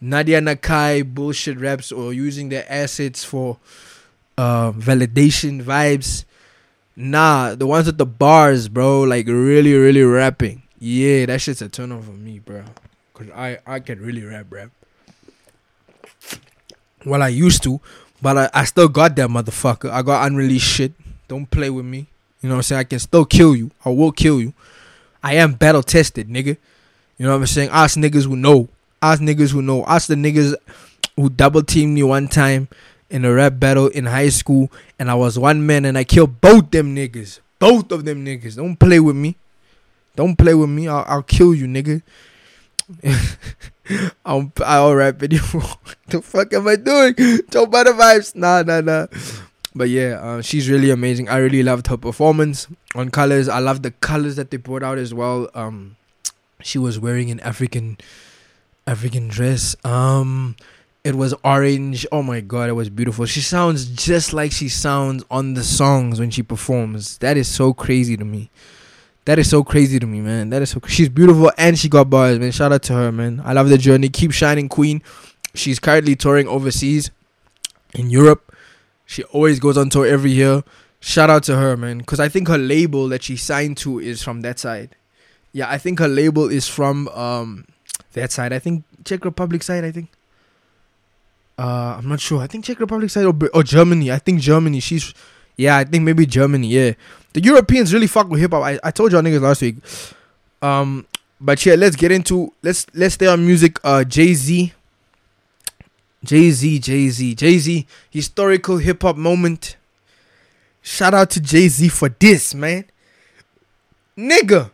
Nadia 0.00 0.40
Nakai 0.40 1.04
bullshit 1.04 1.58
raps 1.58 1.92
or 1.92 2.12
using 2.12 2.48
their 2.48 2.66
assets 2.68 3.24
for 3.24 3.58
uh 4.36 4.72
validation 4.72 5.62
vibes. 5.62 6.24
Nah, 6.96 7.54
the 7.54 7.66
ones 7.66 7.86
with 7.86 7.98
the 7.98 8.06
bars, 8.06 8.68
bro, 8.68 9.02
like 9.02 9.26
really, 9.26 9.74
really 9.74 10.02
rapping. 10.02 10.62
Yeah, 10.78 11.26
that 11.26 11.40
shit's 11.40 11.62
a 11.62 11.68
turn 11.68 11.90
on 11.90 12.02
for 12.02 12.12
me, 12.12 12.38
bro. 12.38 12.62
Cause 13.14 13.28
I 13.34 13.58
I 13.66 13.80
can 13.80 14.00
really 14.00 14.22
rap, 14.24 14.46
rap. 14.50 14.70
Well, 17.06 17.22
I 17.22 17.28
used 17.28 17.62
to, 17.64 17.80
but 18.22 18.38
I, 18.38 18.50
I 18.54 18.64
still 18.64 18.88
got 18.88 19.14
that 19.16 19.28
motherfucker. 19.28 19.90
I 19.90 20.02
got 20.02 20.26
unreleased 20.26 20.66
shit. 20.66 20.92
Don't 21.28 21.50
play 21.50 21.70
with 21.70 21.84
me. 21.84 22.06
You 22.40 22.48
know 22.48 22.56
what 22.56 22.58
I'm 22.58 22.62
saying? 22.64 22.80
I 22.80 22.84
can 22.84 22.98
still 22.98 23.24
kill 23.24 23.54
you. 23.56 23.70
I 23.84 23.90
will 23.90 24.12
kill 24.12 24.40
you. 24.40 24.52
I 25.24 25.36
am 25.36 25.54
battle 25.54 25.82
tested, 25.82 26.28
nigga. 26.28 26.58
You 27.16 27.26
know 27.26 27.32
what 27.32 27.38
I'm 27.38 27.46
saying? 27.46 27.70
Us 27.70 27.96
niggas 27.96 28.26
who 28.26 28.36
know. 28.36 28.68
Us 29.00 29.20
niggas 29.20 29.52
who 29.52 29.62
know. 29.62 29.82
Us 29.84 30.06
the 30.06 30.16
niggas 30.16 30.54
who 31.16 31.30
double 31.30 31.62
teamed 31.62 31.94
me 31.94 32.02
one 32.02 32.28
time 32.28 32.68
in 33.08 33.24
a 33.24 33.32
rap 33.32 33.58
battle 33.58 33.88
in 33.88 34.04
high 34.04 34.28
school, 34.28 34.70
and 34.98 35.10
I 35.10 35.14
was 35.14 35.38
one 35.38 35.66
man 35.66 35.86
and 35.86 35.96
I 35.96 36.04
killed 36.04 36.42
both 36.42 36.70
them 36.70 36.94
niggas. 36.94 37.40
Both 37.58 37.90
of 37.90 38.04
them 38.04 38.22
niggas. 38.22 38.56
Don't 38.56 38.76
play 38.76 39.00
with 39.00 39.16
me. 39.16 39.36
Don't 40.14 40.36
play 40.36 40.52
with 40.52 40.68
me. 40.68 40.88
I'll, 40.88 41.04
I'll 41.08 41.22
kill 41.22 41.54
you, 41.54 41.66
nigga. 41.66 42.02
I'll, 44.26 44.52
I'll 44.62 44.94
rap 44.94 45.22
it. 45.22 45.30
the 46.08 46.20
fuck 46.22 46.52
am 46.52 46.68
I 46.68 46.76
doing? 46.76 47.14
Joe 47.50 47.64
Butter 47.64 47.94
vibes. 47.94 48.34
Nah, 48.34 48.62
nah, 48.62 48.82
nah. 48.82 49.06
But 49.74 49.88
yeah, 49.88 50.20
uh, 50.20 50.42
she's 50.42 50.70
really 50.70 50.90
amazing. 50.90 51.28
I 51.28 51.38
really 51.38 51.62
loved 51.62 51.88
her 51.88 51.96
performance 51.96 52.68
on 52.94 53.10
colors. 53.10 53.48
I 53.48 53.58
love 53.58 53.82
the 53.82 53.90
colors 53.90 54.36
that 54.36 54.50
they 54.50 54.56
brought 54.56 54.84
out 54.84 54.98
as 54.98 55.12
well. 55.12 55.50
Um, 55.54 55.96
she 56.62 56.78
was 56.78 56.98
wearing 56.98 57.30
an 57.30 57.40
African 57.40 57.98
African 58.86 59.28
dress. 59.28 59.74
Um, 59.84 60.56
it 61.02 61.16
was 61.16 61.34
orange. 61.44 62.06
Oh 62.12 62.22
my 62.22 62.40
god, 62.40 62.68
it 62.68 62.74
was 62.74 62.88
beautiful. 62.88 63.26
She 63.26 63.40
sounds 63.40 63.86
just 63.86 64.32
like 64.32 64.52
she 64.52 64.68
sounds 64.68 65.24
on 65.30 65.54
the 65.54 65.64
songs 65.64 66.20
when 66.20 66.30
she 66.30 66.42
performs. 66.42 67.18
That 67.18 67.36
is 67.36 67.48
so 67.48 67.74
crazy 67.74 68.16
to 68.16 68.24
me. 68.24 68.50
That 69.24 69.38
is 69.38 69.48
so 69.48 69.64
crazy 69.64 69.98
to 69.98 70.06
me, 70.06 70.20
man. 70.20 70.50
That 70.50 70.62
is 70.62 70.70
so. 70.70 70.80
She's 70.86 71.08
beautiful 71.08 71.50
and 71.58 71.78
she 71.78 71.88
got 71.88 72.10
bars, 72.10 72.38
man. 72.38 72.52
Shout 72.52 72.72
out 72.72 72.82
to 72.84 72.92
her, 72.92 73.10
man. 73.10 73.42
I 73.44 73.54
love 73.54 73.70
the 73.70 73.78
journey. 73.78 74.08
Keep 74.08 74.32
shining, 74.32 74.68
queen. 74.68 75.02
She's 75.54 75.78
currently 75.78 76.14
touring 76.14 76.46
overseas 76.46 77.10
in 77.94 78.10
Europe. 78.10 78.53
She 79.06 79.22
always 79.24 79.60
goes 79.60 79.76
on 79.76 79.90
tour 79.90 80.06
every 80.06 80.30
year. 80.30 80.62
Shout 81.00 81.28
out 81.28 81.42
to 81.44 81.56
her, 81.56 81.76
man. 81.76 81.98
Because 81.98 82.20
I 82.20 82.28
think 82.28 82.48
her 82.48 82.58
label 82.58 83.08
that 83.08 83.22
she 83.22 83.36
signed 83.36 83.76
to 83.78 83.98
is 83.98 84.22
from 84.22 84.40
that 84.40 84.58
side. 84.58 84.96
Yeah, 85.52 85.70
I 85.70 85.78
think 85.78 85.98
her 85.98 86.08
label 86.08 86.48
is 86.48 86.66
from 86.66 87.08
um 87.08 87.66
that 88.12 88.32
side. 88.32 88.52
I 88.52 88.58
think 88.58 88.84
Czech 89.04 89.24
Republic 89.24 89.62
side. 89.62 89.84
I 89.84 89.92
think. 89.92 90.08
Uh, 91.56 91.94
I'm 91.98 92.08
not 92.08 92.20
sure. 92.20 92.40
I 92.40 92.46
think 92.46 92.64
Czech 92.64 92.80
Republic 92.80 93.10
side 93.10 93.26
or, 93.26 93.34
or 93.52 93.62
Germany. 93.62 94.10
I 94.10 94.18
think 94.18 94.40
Germany. 94.40 94.80
She's, 94.80 95.14
yeah, 95.56 95.76
I 95.76 95.84
think 95.84 96.02
maybe 96.02 96.26
Germany. 96.26 96.66
Yeah, 96.66 96.94
the 97.32 97.40
Europeans 97.40 97.92
really 97.94 98.08
fuck 98.08 98.28
with 98.28 98.40
hip 98.40 98.50
hop. 98.50 98.64
I, 98.64 98.80
I 98.82 98.90
told 98.90 99.12
y'all 99.12 99.22
niggas 99.22 99.40
last 99.40 99.62
week. 99.62 99.76
Um, 100.62 101.06
but 101.40 101.64
yeah, 101.64 101.74
let's 101.74 101.94
get 101.96 102.10
into 102.10 102.52
let's 102.62 102.86
let's 102.94 103.14
stay 103.14 103.26
on 103.26 103.44
music. 103.46 103.78
Uh, 103.84 104.02
Jay 104.04 104.34
Z. 104.34 104.72
Jay 106.24 106.50
Z, 106.50 106.78
Jay 106.80 107.08
Z, 107.08 107.34
Jay 107.34 107.58
Z, 107.58 107.86
historical 108.10 108.78
hip 108.78 109.02
hop 109.02 109.16
moment. 109.16 109.76
Shout 110.82 111.14
out 111.14 111.30
to 111.30 111.40
Jay 111.40 111.68
Z 111.68 111.88
for 111.88 112.08
this, 112.08 112.54
man. 112.54 112.84
Nigga. 114.16 114.70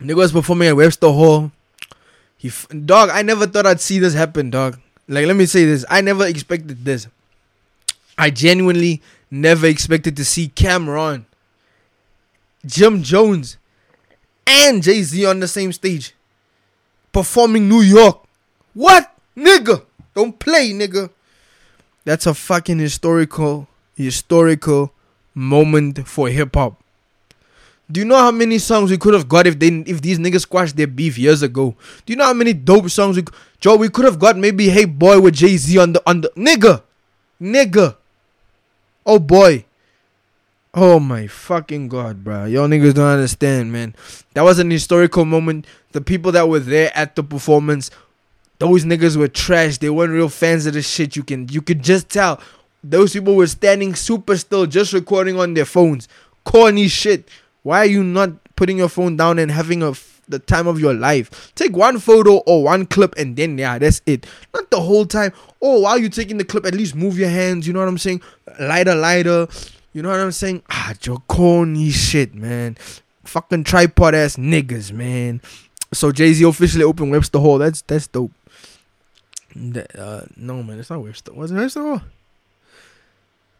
Nigga 0.00 0.16
was 0.16 0.32
performing 0.32 0.68
at 0.68 0.76
Webster 0.76 1.08
Hall. 1.08 1.52
He, 2.36 2.48
f- 2.48 2.66
dog, 2.86 3.10
I 3.10 3.22
never 3.22 3.46
thought 3.46 3.66
I'd 3.66 3.80
see 3.80 3.98
this 3.98 4.14
happen, 4.14 4.50
dog. 4.50 4.78
Like, 5.08 5.26
let 5.26 5.36
me 5.36 5.46
say 5.46 5.64
this. 5.64 5.84
I 5.90 6.00
never 6.00 6.26
expected 6.26 6.84
this. 6.84 7.06
I 8.16 8.30
genuinely 8.30 9.02
never 9.30 9.66
expected 9.66 10.16
to 10.16 10.24
see 10.24 10.48
Cam'ron, 10.48 11.24
Jim 12.64 13.02
Jones, 13.02 13.56
and 14.46 14.82
Jay 14.82 15.02
Z 15.02 15.24
on 15.26 15.40
the 15.40 15.48
same 15.48 15.72
stage 15.72 16.14
performing 17.12 17.68
New 17.68 17.80
York. 17.80 18.22
What? 18.74 19.14
Nigga. 19.36 19.84
Don't 20.20 20.38
play, 20.38 20.72
nigga. 20.72 21.08
That's 22.04 22.26
a 22.26 22.34
fucking 22.34 22.78
historical, 22.78 23.66
historical 23.96 24.92
moment 25.34 26.06
for 26.06 26.28
hip 26.28 26.54
hop. 26.54 26.78
Do 27.90 28.00
you 28.00 28.04
know 28.04 28.18
how 28.18 28.30
many 28.30 28.58
songs 28.58 28.90
we 28.90 28.98
could 28.98 29.14
have 29.14 29.30
got 29.30 29.46
if 29.46 29.58
they 29.58 29.68
if 29.86 30.02
these 30.02 30.18
niggas 30.18 30.42
squashed 30.42 30.76
their 30.76 30.86
beef 30.86 31.16
years 31.16 31.40
ago? 31.40 31.74
Do 32.04 32.12
you 32.12 32.18
know 32.18 32.26
how 32.26 32.34
many 32.34 32.52
dope 32.52 32.90
songs 32.90 33.16
we 33.16 33.24
Joe 33.60 33.76
we 33.76 33.88
could 33.88 34.04
have 34.04 34.18
got 34.18 34.36
maybe 34.36 34.68
Hey 34.68 34.84
Boy 34.84 35.22
with 35.22 35.36
Jay 35.36 35.56
Z 35.56 35.78
on 35.78 35.94
the 35.94 36.02
on 36.06 36.20
the 36.20 36.28
nigga, 36.36 36.82
nigga. 37.40 37.96
Oh 39.06 39.18
boy. 39.18 39.64
Oh 40.74 41.00
my 41.00 41.28
fucking 41.28 41.88
god, 41.88 42.22
bro. 42.22 42.44
Y'all 42.44 42.68
niggas 42.68 42.92
don't 42.92 43.06
understand, 43.06 43.72
man. 43.72 43.94
That 44.34 44.42
was 44.42 44.58
an 44.58 44.70
historical 44.70 45.24
moment. 45.24 45.66
The 45.92 46.02
people 46.02 46.30
that 46.32 46.46
were 46.46 46.60
there 46.60 46.92
at 46.94 47.16
the 47.16 47.24
performance, 47.24 47.90
those 48.60 48.84
niggas 48.84 49.16
were 49.16 49.26
trash. 49.26 49.78
They 49.78 49.90
weren't 49.90 50.12
real 50.12 50.28
fans 50.28 50.66
of 50.66 50.74
the 50.74 50.82
shit. 50.82 51.16
You 51.16 51.24
can 51.24 51.48
you 51.48 51.62
could 51.62 51.82
just 51.82 52.08
tell. 52.08 52.40
Those 52.84 53.12
people 53.12 53.34
were 53.34 53.46
standing 53.46 53.94
super 53.94 54.36
still, 54.36 54.66
just 54.66 54.92
recording 54.92 55.38
on 55.40 55.54
their 55.54 55.64
phones. 55.64 56.08
Corny 56.44 56.86
shit. 56.88 57.28
Why 57.62 57.80
are 57.80 57.86
you 57.86 58.04
not 58.04 58.32
putting 58.56 58.78
your 58.78 58.88
phone 58.88 59.16
down 59.16 59.38
and 59.38 59.50
having 59.50 59.82
a 59.82 59.90
f- 59.90 60.22
the 60.28 60.38
time 60.38 60.66
of 60.66 60.78
your 60.78 60.94
life? 60.94 61.52
Take 61.54 61.76
one 61.76 61.98
photo 61.98 62.36
or 62.46 62.62
one 62.64 62.86
clip 62.86 63.14
and 63.16 63.34
then 63.34 63.58
yeah, 63.58 63.78
that's 63.78 64.00
it. 64.06 64.26
Not 64.54 64.70
the 64.70 64.80
whole 64.80 65.04
time. 65.06 65.32
Oh, 65.60 65.80
while 65.80 65.98
you're 65.98 66.10
taking 66.10 66.36
the 66.36 66.44
clip, 66.44 66.64
at 66.66 66.74
least 66.74 66.94
move 66.94 67.18
your 67.18 67.28
hands. 67.30 67.66
You 67.66 67.72
know 67.72 67.80
what 67.80 67.88
I'm 67.88 67.98
saying? 67.98 68.22
Lighter, 68.58 68.94
lighter. 68.94 69.48
You 69.92 70.02
know 70.02 70.10
what 70.10 70.20
I'm 70.20 70.32
saying? 70.32 70.62
Ah, 70.70 70.94
Joe 70.98 71.22
corny 71.28 71.90
shit, 71.90 72.34
man. 72.34 72.76
Fucking 73.24 73.64
tripod 73.64 74.14
ass 74.14 74.36
niggas, 74.36 74.92
man. 74.92 75.40
So 75.92 76.12
Jay 76.12 76.32
Z 76.32 76.44
officially 76.44 76.84
opened 76.84 77.10
Webster 77.10 77.38
Hall. 77.38 77.58
That's 77.58 77.82
that's 77.82 78.06
dope. 78.06 78.32
That, 79.56 79.98
uh, 79.98 80.22
no 80.36 80.62
man, 80.62 80.78
it's 80.78 80.90
not 80.90 81.02
Webster. 81.02 81.32
Was 81.32 81.50
it 81.50 81.56
Webster 81.56 81.82
Hall? 81.82 82.02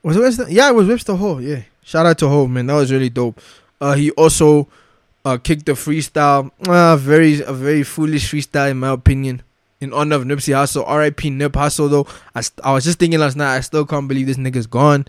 Was 0.03 0.17
it 0.17 0.21
Webster? 0.21 0.47
Yeah, 0.49 0.69
it 0.71 0.75
was 0.75 0.89
Webster 0.89 1.15
Hall. 1.15 1.41
Yeah. 1.41 1.63
Shout 1.83 2.07
out 2.07 2.19
to 2.19 2.29
Hov, 2.29 2.49
man. 2.51 2.67
That 2.67 2.75
was 2.75 2.93
really 2.93 3.11
dope. 3.11 3.41
Uh, 3.81 3.95
he 3.95 4.11
also 4.13 4.69
uh, 5.25 5.39
kicked 5.39 5.67
the 5.67 5.73
freestyle. 5.73 6.51
Uh, 6.67 6.97
very 6.97 7.43
a 7.43 7.53
very 7.53 7.83
foolish 7.83 8.31
freestyle 8.31 8.71
in 8.71 8.79
my 8.79 8.91
opinion. 8.91 9.43
In 9.81 9.95
honor 9.95 10.17
of 10.17 10.25
Nipsey 10.25 10.53
Hussle, 10.53 10.85
R.I.P. 10.87 11.31
Nip 11.31 11.53
Hussle. 11.53 11.89
Though 11.89 12.07
I, 12.35 12.43
st- 12.43 12.65
I 12.65 12.73
was 12.73 12.85
just 12.85 12.99
thinking 12.99 13.19
last 13.19 13.35
night, 13.35 13.57
I 13.57 13.61
still 13.61 13.87
can't 13.87 14.07
believe 14.09 14.27
this 14.27 14.37
nigga's 14.37 14.67
gone. 14.67 15.07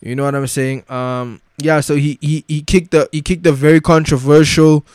You 0.00 0.14
know 0.14 0.22
what 0.22 0.36
I'm 0.36 0.46
saying? 0.46 0.88
Um, 0.88 1.40
yeah. 1.58 1.80
So 1.80 1.96
he 1.96 2.16
he 2.20 2.44
he 2.46 2.62
kicked 2.62 2.92
the 2.92 3.08
he 3.10 3.22
kicked 3.22 3.44
a 3.46 3.52
very 3.52 3.80
controversial 3.80 4.86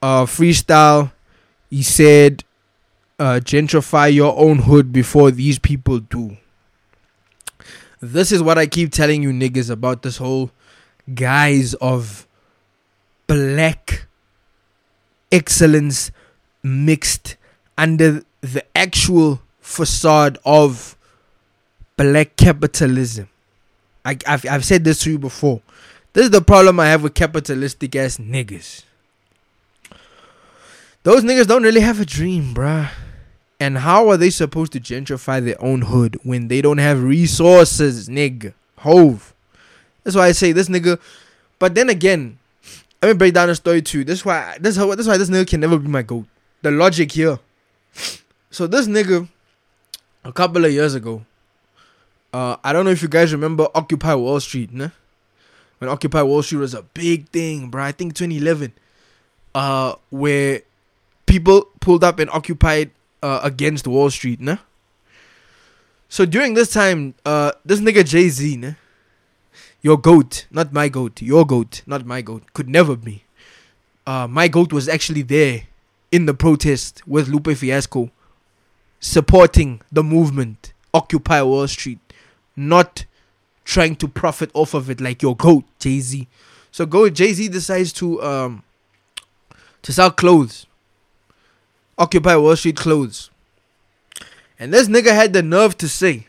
uh 0.00 0.24
freestyle. 0.24 1.12
He 1.68 1.82
said, 1.82 2.42
uh, 3.18 3.40
"Gentrify 3.42 4.12
your 4.12 4.36
own 4.38 4.58
hood 4.58 4.92
before 4.92 5.30
these 5.30 5.58
people 5.58 5.98
do." 5.98 6.36
This 8.00 8.30
is 8.30 8.42
what 8.42 8.58
I 8.58 8.66
keep 8.66 8.92
telling 8.92 9.22
you 9.22 9.30
niggas 9.30 9.70
about 9.70 10.02
this 10.02 10.18
whole 10.18 10.50
guise 11.14 11.74
of 11.74 12.26
black 13.26 14.06
excellence 15.32 16.10
mixed 16.62 17.36
under 17.76 18.22
the 18.40 18.64
actual 18.76 19.40
facade 19.60 20.38
of 20.44 20.96
black 21.96 22.36
capitalism. 22.36 23.28
I, 24.04 24.16
I've, 24.26 24.46
I've 24.46 24.64
said 24.64 24.84
this 24.84 25.00
to 25.00 25.10
you 25.10 25.18
before. 25.18 25.60
This 26.12 26.24
is 26.24 26.30
the 26.30 26.40
problem 26.40 26.80
I 26.80 26.86
have 26.86 27.02
with 27.02 27.14
capitalistic 27.14 27.94
ass 27.96 28.16
niggas. 28.18 28.84
Those 31.02 31.22
niggas 31.22 31.46
don't 31.46 31.62
really 31.62 31.80
have 31.80 32.00
a 32.00 32.06
dream, 32.06 32.54
bruh. 32.54 32.90
And 33.60 33.78
how 33.78 34.08
are 34.08 34.16
they 34.16 34.30
supposed 34.30 34.72
to 34.72 34.80
gentrify 34.80 35.44
their 35.44 35.60
own 35.62 35.82
hood 35.82 36.18
when 36.22 36.48
they 36.48 36.62
don't 36.62 36.78
have 36.78 37.02
resources, 37.02 38.08
nigga? 38.08 38.54
Hove. 38.78 39.34
That's 40.04 40.16
why 40.16 40.26
I 40.26 40.32
say 40.32 40.52
this 40.52 40.68
nigga. 40.68 41.00
But 41.58 41.74
then 41.74 41.90
again, 41.90 42.38
let 43.02 43.08
me 43.08 43.14
break 43.14 43.34
down 43.34 43.48
the 43.48 43.54
story 43.54 43.82
too. 43.82 44.04
This 44.04 44.20
is 44.20 44.24
why 44.24 44.56
this 44.60 44.76
this 44.76 45.06
why 45.06 45.16
this 45.16 45.28
nigga 45.28 45.46
can 45.48 45.60
never 45.60 45.78
be 45.78 45.88
my 45.88 46.02
goat. 46.02 46.26
The 46.62 46.70
logic 46.70 47.12
here. 47.12 47.38
So 48.50 48.66
this 48.66 48.86
nigga, 48.86 49.28
a 50.24 50.32
couple 50.32 50.64
of 50.64 50.72
years 50.72 50.94
ago, 50.94 51.24
uh, 52.32 52.56
I 52.62 52.72
don't 52.72 52.84
know 52.84 52.90
if 52.90 53.02
you 53.02 53.08
guys 53.08 53.32
remember 53.32 53.68
Occupy 53.74 54.14
Wall 54.14 54.40
Street, 54.40 54.72
nah? 54.72 54.90
when 55.78 55.90
Occupy 55.90 56.22
Wall 56.22 56.42
Street 56.42 56.58
was 56.58 56.74
a 56.74 56.82
big 56.82 57.28
thing, 57.28 57.70
bro. 57.70 57.82
I 57.82 57.92
think 57.92 58.14
2011, 58.14 58.72
uh, 59.54 59.94
where 60.10 60.62
people 61.26 61.68
pulled 61.80 62.04
up 62.04 62.18
and 62.18 62.30
occupied 62.30 62.90
uh, 63.22 63.40
against 63.42 63.86
Wall 63.86 64.10
Street, 64.10 64.40
nah. 64.40 64.58
So 66.08 66.24
during 66.24 66.54
this 66.54 66.72
time, 66.72 67.14
uh, 67.24 67.52
this 67.64 67.80
nigga 67.80 68.04
Jay 68.04 68.28
Z, 68.28 68.56
nah, 68.56 68.72
your 69.82 69.98
goat, 69.98 70.46
not 70.50 70.72
my 70.72 70.88
goat, 70.88 71.20
your 71.22 71.46
goat, 71.46 71.82
not 71.86 72.06
my 72.06 72.22
goat, 72.22 72.52
could 72.54 72.68
never 72.68 72.96
be. 72.96 73.24
Uh, 74.06 74.26
my 74.26 74.48
goat 74.48 74.72
was 74.72 74.88
actually 74.88 75.22
there 75.22 75.64
in 76.10 76.26
the 76.26 76.34
protest 76.34 77.06
with 77.06 77.28
Lupe 77.28 77.54
Fiasco, 77.56 78.10
supporting 79.00 79.82
the 79.92 80.02
movement, 80.02 80.72
Occupy 80.94 81.42
Wall 81.42 81.68
Street, 81.68 82.00
not 82.56 83.04
trying 83.64 83.94
to 83.96 84.08
profit 84.08 84.50
off 84.54 84.72
of 84.72 84.88
it 84.88 85.00
like 85.00 85.22
your 85.22 85.36
goat, 85.36 85.64
Jay 85.78 86.00
Z. 86.00 86.26
So 86.70 86.86
go 86.86 87.08
Jay 87.10 87.32
Z 87.34 87.48
decides 87.48 87.92
to 87.94 88.22
um 88.22 88.62
to 89.82 89.92
sell 89.92 90.10
clothes. 90.10 90.66
Occupy 91.98 92.36
Wall 92.36 92.56
Street 92.56 92.76
clothes. 92.76 93.30
And 94.58 94.72
this 94.72 94.88
nigga 94.88 95.12
had 95.12 95.32
the 95.32 95.42
nerve 95.42 95.76
to 95.78 95.88
say, 95.88 96.26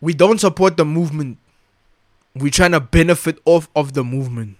We 0.00 0.14
don't 0.14 0.40
support 0.40 0.76
the 0.76 0.84
movement. 0.84 1.38
We're 2.34 2.50
trying 2.50 2.72
to 2.72 2.80
benefit 2.80 3.38
off 3.44 3.68
of 3.74 3.92
the 3.92 4.04
movement. 4.04 4.56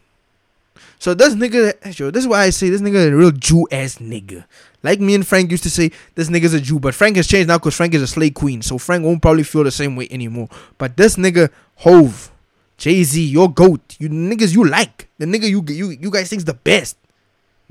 So 0.99 1.15
this 1.15 1.35
nigga, 1.35 1.99
yo, 1.99 2.11
this 2.11 2.25
is 2.25 2.29
why 2.29 2.43
I 2.43 2.51
say 2.51 2.69
this 2.71 2.81
nigga 2.81 2.95
is 2.95 3.07
a 3.07 3.17
real 3.17 3.33
Jew 3.33 3.67
ass 3.73 3.97
nigga. 3.97 4.45
Like 4.83 5.01
me 5.01 5.15
and 5.15 5.27
Frank 5.27 5.51
used 5.51 5.65
to 5.65 5.71
say, 5.71 5.91
this 6.15 6.29
nigga's 6.29 6.55
a 6.55 6.61
Jew, 6.61 6.79
but 6.79 6.95
Frank 6.95 7.17
has 7.17 7.27
changed 7.27 7.49
now 7.49 7.59
because 7.59 7.75
Frank 7.77 7.95
is 7.95 8.03
a 8.03 8.07
slave 8.07 8.35
queen. 8.35 8.63
So 8.63 8.79
Frank 8.79 9.05
won't 9.05 9.21
probably 9.21 9.43
feel 9.43 9.65
the 9.65 9.71
same 9.71 9.97
way 9.97 10.07
anymore. 10.11 10.49
But 10.79 10.97
this 10.97 11.17
nigga, 11.17 11.51
Hove, 11.77 12.31
Jay 12.77 13.03
Z, 13.03 13.21
your 13.25 13.53
goat, 13.53 13.97
you 13.99 14.09
niggas 14.09 14.55
you 14.55 14.65
like, 14.65 15.09
the 15.19 15.27
nigga 15.27 15.49
you 15.49 15.65
you 15.69 15.91
you 15.91 16.11
guys 16.11 16.29
think's 16.29 16.45
the 16.45 16.55
best. 16.55 16.97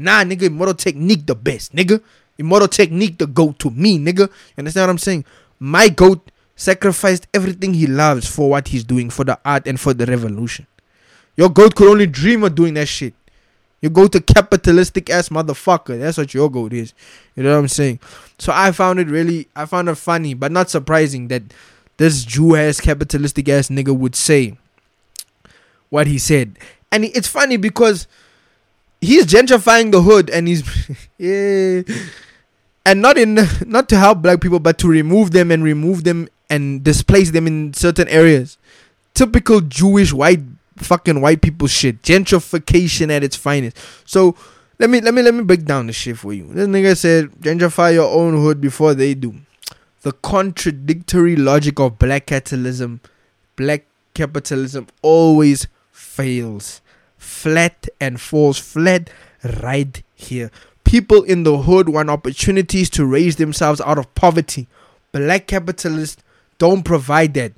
Nah, 0.01 0.23
nigga, 0.23 0.43
Immortal 0.43 0.75
Technique 0.75 1.25
the 1.25 1.35
best, 1.35 1.75
nigga. 1.75 2.01
Immortal 2.37 2.67
Technique 2.67 3.17
the 3.17 3.27
goat 3.27 3.59
to 3.59 3.69
me, 3.69 3.99
nigga. 3.99 4.27
You 4.27 4.57
understand 4.57 4.83
what 4.83 4.89
I'm 4.89 4.97
saying? 4.97 5.25
My 5.59 5.89
goat 5.89 6.31
sacrificed 6.55 7.27
everything 7.33 7.73
he 7.73 7.87
loves 7.87 8.27
for 8.27 8.49
what 8.49 8.69
he's 8.69 8.83
doing, 8.83 9.09
for 9.09 9.23
the 9.23 9.39
art 9.45 9.67
and 9.67 9.79
for 9.79 9.93
the 9.93 10.05
revolution. 10.05 10.67
Your 11.37 11.49
goat 11.49 11.75
could 11.75 11.89
only 11.89 12.07
dream 12.07 12.43
of 12.43 12.55
doing 12.55 12.73
that 12.75 12.87
shit. 12.87 13.13
You 13.81 13.89
go 13.89 14.07
to 14.07 14.21
capitalistic 14.21 15.09
ass 15.09 15.29
motherfucker. 15.29 15.99
That's 15.99 16.17
what 16.17 16.33
your 16.33 16.51
goat 16.51 16.73
is. 16.73 16.93
You 17.35 17.43
know 17.43 17.53
what 17.53 17.59
I'm 17.59 17.67
saying? 17.67 17.99
So 18.37 18.53
I 18.55 18.71
found 18.71 18.99
it 18.99 19.07
really, 19.07 19.47
I 19.55 19.65
found 19.65 19.89
it 19.89 19.95
funny, 19.95 20.33
but 20.33 20.51
not 20.51 20.69
surprising 20.69 21.29
that 21.29 21.43
this 21.97 22.23
Jew 22.23 22.55
ass 22.55 22.79
capitalistic 22.79 23.49
ass 23.49 23.69
nigga 23.69 23.95
would 23.95 24.15
say 24.15 24.57
what 25.89 26.07
he 26.07 26.19
said. 26.19 26.57
And 26.91 27.05
it's 27.05 27.27
funny 27.27 27.57
because 27.57 28.07
he's 29.01 29.25
gentrifying 29.25 29.91
the 29.91 30.01
hood 30.01 30.29
and 30.29 30.47
he's 30.47 30.63
yeah 31.17 31.81
and 32.85 33.01
not 33.01 33.17
in 33.17 33.37
not 33.65 33.89
to 33.89 33.97
help 33.97 34.21
black 34.21 34.41
people 34.41 34.59
but 34.59 34.77
to 34.77 34.87
remove 34.87 35.31
them 35.31 35.51
and 35.51 35.63
remove 35.63 36.03
them 36.03 36.27
and 36.49 36.83
displace 36.83 37.31
them 37.31 37.47
in 37.47 37.73
certain 37.73 38.07
areas. 38.09 38.57
Typical 39.13 39.61
Jewish 39.61 40.11
white 40.13 40.41
fucking 40.77 41.21
white 41.21 41.41
people 41.41 41.67
shit. 41.67 42.01
Gentrification 42.01 43.09
at 43.09 43.23
its 43.23 43.35
finest. 43.35 43.77
So 44.05 44.35
let 44.79 44.89
me 44.89 44.99
let 44.99 45.13
me 45.13 45.21
let 45.21 45.33
me 45.33 45.43
break 45.43 45.65
down 45.65 45.87
the 45.87 45.93
shit 45.93 46.17
for 46.17 46.33
you. 46.33 46.47
This 46.47 46.67
nigga 46.67 46.97
said 46.97 47.31
gentrify 47.39 47.93
your 47.93 48.11
own 48.11 48.33
hood 48.33 48.59
before 48.59 48.93
they 48.93 49.13
do. 49.13 49.35
The 50.01 50.11
contradictory 50.11 51.35
logic 51.35 51.79
of 51.79 51.99
black 51.99 52.25
capitalism, 52.25 53.01
black 53.55 53.85
capitalism 54.13 54.87
always 55.01 55.67
fails. 55.91 56.80
Flat 57.21 57.87
and 57.99 58.19
falls 58.19 58.57
flat 58.57 59.11
right 59.61 60.01
here. 60.15 60.49
People 60.83 61.21
in 61.21 61.43
the 61.43 61.59
hood 61.59 61.87
want 61.87 62.09
opportunities 62.09 62.89
to 62.89 63.05
raise 63.05 63.35
themselves 63.35 63.79
out 63.81 63.99
of 63.99 64.13
poverty. 64.15 64.67
Black 65.11 65.45
capitalists 65.45 66.21
don't 66.57 66.83
provide 66.83 67.35
that. 67.35 67.53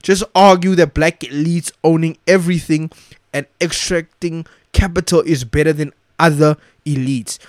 Just 0.00 0.22
argue 0.32 0.76
that 0.76 0.94
black 0.94 1.20
elites 1.20 1.72
owning 1.82 2.16
everything 2.28 2.90
and 3.32 3.46
extracting 3.60 4.46
capital 4.72 5.22
is 5.22 5.42
better 5.42 5.72
than 5.72 5.92
other 6.18 6.56
elites. 6.86 7.40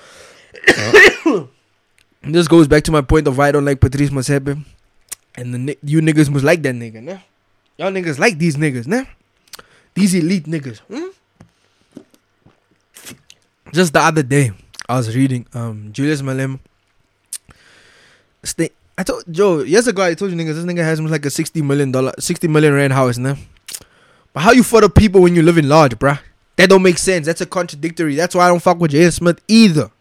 this 2.24 2.48
goes 2.48 2.68
back 2.68 2.84
to 2.86 2.91
my 2.91 3.02
point 3.02 3.28
of 3.28 3.38
why 3.38 3.50
I 3.50 3.52
don't 3.52 3.66
like 3.66 3.80
Patrice 3.80 4.10
Motsepe. 4.10 4.66
And 5.36 5.54
the 5.54 5.78
you 5.84 6.02
niggas 6.02 6.30
must 6.32 6.43
like 6.43 6.64
that 6.64 6.74
nigga, 6.74 7.04
nah? 7.04 7.20
Y'all 7.78 7.91
niggas 7.91 8.18
like 8.18 8.39
these 8.39 8.56
niggas, 8.56 8.88
nah? 8.88 9.04
These 9.93 10.16
elite 10.16 10.46
niggas. 10.46 10.80
Hmm? 10.89 11.14
Just 13.76 13.91
the 13.91 13.99
other 13.99 14.23
day, 14.23 14.51
I 14.88 14.95
was 14.95 15.13
reading 15.13 15.45
um 15.53 15.91
Julius 15.91 16.21
Malema. 16.21 16.59
Stay 18.41 18.69
I 18.97 19.03
told 19.03 19.26
Joe 19.30 19.63
years 19.63 19.86
ago. 19.86 20.01
I 20.01 20.13
told 20.13 20.32
you 20.32 20.38
niggas 20.38 20.55
this 20.55 20.63
nigga 20.63 20.78
has 20.78 21.01
like 21.01 21.26
a 21.26 21.30
sixty 21.30 21.61
million 21.61 21.91
dollar, 21.91 22.13
sixty 22.17 22.47
million 22.47 22.73
rand 22.73 22.93
house, 22.93 23.17
nah. 23.17 23.36
But 24.32 24.43
how 24.43 24.51
you 24.53 24.63
for 24.63 24.80
the 24.80 24.89
people 24.89 25.21
when 25.21 25.36
you 25.36 25.41
live 25.41 25.57
in 25.57 25.67
large, 25.67 25.99
bruh? 25.99 26.19
That 26.55 26.69
don't 26.69 26.84
make 26.84 26.97
sense. 26.97 27.26
That's 27.26 27.41
a 27.41 27.45
contradictory. 27.45 28.15
That's 28.15 28.34
why 28.34 28.45
I 28.45 28.47
don't 28.47 28.61
fuck 28.61 28.80
with 28.80 28.91
Jay 28.91 29.09
Smith 29.09 29.41
either. 29.49 29.91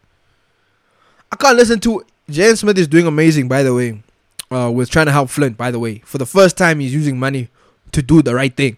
I 1.29 1.35
can't 1.35 1.57
listen 1.57 1.81
to 1.81 2.05
Jay 2.29 2.55
Smith 2.55 2.77
is 2.77 2.87
doing 2.87 3.07
amazing, 3.07 3.49
by 3.49 3.61
the 3.63 3.73
way. 3.73 4.01
Uh, 4.49 4.71
with 4.71 4.89
trying 4.89 5.07
to 5.07 5.11
help 5.11 5.29
Flint, 5.29 5.57
by 5.57 5.69
the 5.69 5.79
way. 5.79 6.01
For 6.05 6.17
the 6.17 6.25
first 6.25 6.55
time, 6.55 6.79
he's 6.79 6.93
using 6.93 7.19
money 7.19 7.49
to 7.91 8.01
do 8.01 8.21
the 8.21 8.33
right 8.33 8.55
thing. 8.55 8.77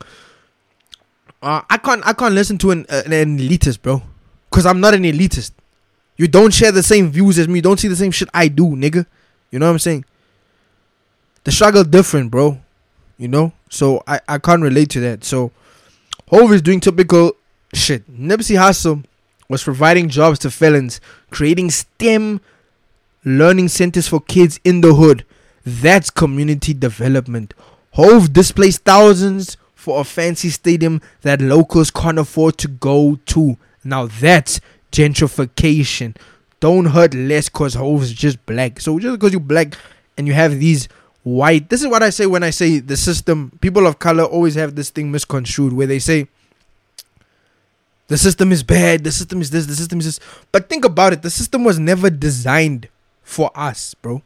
Uh, 1.44 1.62
I 1.70 1.78
can't, 1.78 2.02
I 2.08 2.14
can't 2.14 2.34
listen 2.34 2.58
to 2.60 2.72
an, 2.72 2.88
an 2.90 3.38
elitist, 3.38 3.84
bro, 3.84 4.02
cause 4.52 4.66
I'm 4.66 4.80
not 4.80 4.94
an 4.94 5.04
elitist. 5.04 5.52
You 6.18 6.28
don't 6.28 6.54
share 6.54 6.72
the 6.72 6.84
same 6.84 7.10
views 7.12 7.38
as 7.38 7.48
me. 7.48 7.56
You 7.56 7.62
don't 7.62 7.80
see 7.80 7.88
the 7.88 7.96
same 7.96 8.12
shit 8.12 8.30
I 8.34 8.48
do, 8.48 8.66
nigga. 8.70 9.06
You 9.52 9.60
know 9.60 9.68
what 9.68 9.74
I'm 9.74 9.80
saying? 9.80 10.06
The 11.44 11.52
struggle 11.52 11.84
different, 11.84 12.32
bro. 12.32 12.60
You 13.18 13.28
know? 13.28 13.54
So 13.70 14.04
I, 14.08 14.20
I 14.28 14.38
can't 14.40 14.62
relate 14.62 14.90
to 14.92 15.00
that. 15.02 15.24
So 15.24 15.52
Hove 16.30 16.52
is 16.54 16.62
doing 16.62 16.80
typical 16.80 17.34
shit. 17.74 18.10
Nipsey 18.12 18.58
Hussle 18.58 19.06
was 19.48 19.64
providing 19.64 20.10
jobs 20.10 20.40
to 20.40 20.52
felons, 20.52 21.00
creating 21.30 21.70
STEM 21.72 22.42
learning 23.24 23.68
centers 23.68 24.08
for 24.08 24.20
kids 24.20 24.60
in 24.64 24.82
the 24.82 24.96
hood. 24.96 25.26
That's 25.66 26.10
community 26.10 26.74
development. 26.74 27.54
Hove 27.92 28.34
displaced 28.34 28.84
thousands 28.84 29.58
for 29.76 30.02
a 30.02 30.04
fancy 30.04 30.50
stadium 30.50 31.02
that 31.22 31.42
locals 31.42 31.92
can't 31.92 32.20
afford 32.20 32.58
to 32.60 32.68
go 32.68 33.20
to. 33.28 33.58
Now 33.88 34.08
that's 34.08 34.60
gentrification. 34.92 36.16
Don't 36.60 36.86
hurt 36.86 37.14
less 37.14 37.50
cause 37.50 37.76
hoes 37.76 38.12
just 38.12 38.44
black. 38.46 38.80
So 38.80 39.00
just 39.00 39.20
because 39.20 39.34
you 39.34 39.40
black 39.40 39.76
and 40.18 40.28
you 40.28 40.34
have 40.34 40.60
these 40.60 40.88
white 41.24 41.70
this 41.70 41.82
is 41.82 41.88
what 41.88 42.02
I 42.02 42.10
say 42.10 42.26
when 42.26 42.42
I 42.42 42.52
say 42.52 42.80
the 42.80 42.96
system 42.96 43.52
people 43.60 43.86
of 43.86 44.00
color 44.00 44.24
always 44.24 44.56
have 44.56 44.76
this 44.76 44.90
thing 44.92 45.12
misconstrued 45.12 45.74
where 45.74 45.86
they 45.86 46.00
say 46.00 46.30
the 48.08 48.18
system 48.18 48.54
is 48.54 48.64
bad, 48.64 49.04
the 49.04 49.12
system 49.12 49.42
is 49.42 49.50
this, 49.50 49.66
the 49.66 49.76
system 49.76 50.00
is 50.00 50.06
this. 50.06 50.20
But 50.52 50.70
think 50.70 50.86
about 50.86 51.14
it, 51.14 51.22
the 51.22 51.30
system 51.30 51.64
was 51.64 51.78
never 51.78 52.10
designed 52.10 52.88
for 53.22 53.52
us, 53.54 53.94
bro. 53.96 54.22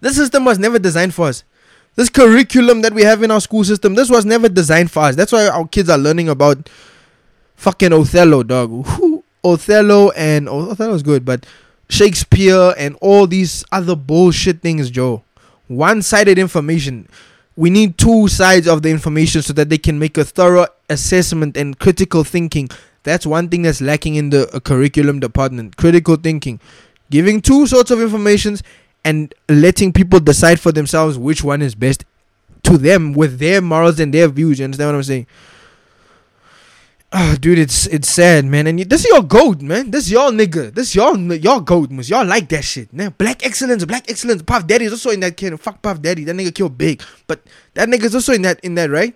The 0.00 0.10
system 0.10 0.44
was 0.44 0.58
never 0.58 0.78
designed 0.78 1.14
for 1.14 1.28
us. 1.28 1.44
This 1.94 2.08
curriculum 2.08 2.82
that 2.82 2.92
we 2.92 3.02
have 3.02 3.22
in 3.22 3.30
our 3.30 3.40
school 3.40 3.64
system, 3.64 3.94
this 3.94 4.10
was 4.10 4.24
never 4.24 4.48
designed 4.48 4.90
for 4.90 5.00
us. 5.00 5.16
That's 5.16 5.32
why 5.32 5.48
our 5.48 5.66
kids 5.66 5.88
are 5.90 5.98
learning 5.98 6.28
about 6.28 6.70
fucking 7.56 7.92
Othello, 7.92 8.42
dog. 8.42 8.86
Othello 9.44 10.10
and 10.10 10.48
oh, 10.48 10.70
Othello's 10.70 11.02
good, 11.02 11.24
but 11.24 11.46
Shakespeare 11.88 12.74
and 12.76 12.96
all 13.00 13.26
these 13.26 13.64
other 13.70 13.94
bullshit 13.96 14.60
things, 14.60 14.90
Joe. 14.90 15.22
One-sided 15.68 16.38
information. 16.38 17.08
We 17.56 17.70
need 17.70 17.96
two 17.96 18.28
sides 18.28 18.68
of 18.68 18.82
the 18.82 18.90
information 18.90 19.42
so 19.42 19.52
that 19.54 19.68
they 19.70 19.78
can 19.78 19.98
make 19.98 20.18
a 20.18 20.24
thorough 20.24 20.66
assessment 20.90 21.56
and 21.56 21.78
critical 21.78 22.22
thinking. 22.22 22.68
That's 23.02 23.24
one 23.24 23.48
thing 23.48 23.62
that's 23.62 23.80
lacking 23.80 24.16
in 24.16 24.30
the 24.30 24.48
uh, 24.54 24.60
curriculum 24.60 25.20
department. 25.20 25.76
Critical 25.76 26.16
thinking. 26.16 26.60
Giving 27.08 27.40
two 27.40 27.66
sorts 27.66 27.90
of 27.92 28.02
informations 28.02 28.62
and 29.04 29.32
letting 29.48 29.92
people 29.92 30.18
decide 30.18 30.58
for 30.58 30.72
themselves 30.72 31.16
which 31.16 31.44
one 31.44 31.62
is 31.62 31.76
best 31.76 32.04
to 32.64 32.76
them 32.76 33.12
with 33.12 33.38
their 33.38 33.62
morals 33.62 34.00
and 34.00 34.12
their 34.12 34.26
views. 34.26 34.58
You 34.58 34.64
understand 34.64 34.88
what 34.88 34.96
I'm 34.96 35.02
saying? 35.04 35.26
Oh, 37.12 37.36
dude, 37.38 37.58
it's 37.58 37.86
it's 37.86 38.10
sad, 38.10 38.44
man. 38.44 38.66
And 38.66 38.78
this 38.80 39.04
is 39.04 39.10
your 39.10 39.22
goat, 39.22 39.62
man. 39.62 39.90
This 39.90 40.10
y'all 40.10 40.32
nigga. 40.32 40.74
This 40.74 40.94
y'all 40.94 41.16
y'all 41.34 41.60
goat, 41.60 41.90
man. 41.90 42.04
Y'all 42.04 42.26
like 42.26 42.48
that 42.48 42.64
shit, 42.64 42.92
man. 42.92 43.14
Black 43.16 43.46
excellence, 43.46 43.84
black 43.84 44.10
excellence. 44.10 44.42
Puff 44.42 44.66
Daddy 44.66 44.86
is 44.86 44.92
also 44.92 45.10
in 45.10 45.20
that 45.20 45.36
kid. 45.36 45.58
Fuck 45.60 45.82
Puff 45.82 46.02
Daddy. 46.02 46.24
That 46.24 46.34
nigga 46.34 46.54
killed 46.54 46.76
big, 46.76 47.02
but 47.26 47.40
that 47.74 47.88
nigga's 47.88 48.14
also 48.14 48.32
in 48.32 48.42
that 48.42 48.58
in 48.60 48.74
that 48.74 48.90
right. 48.90 49.14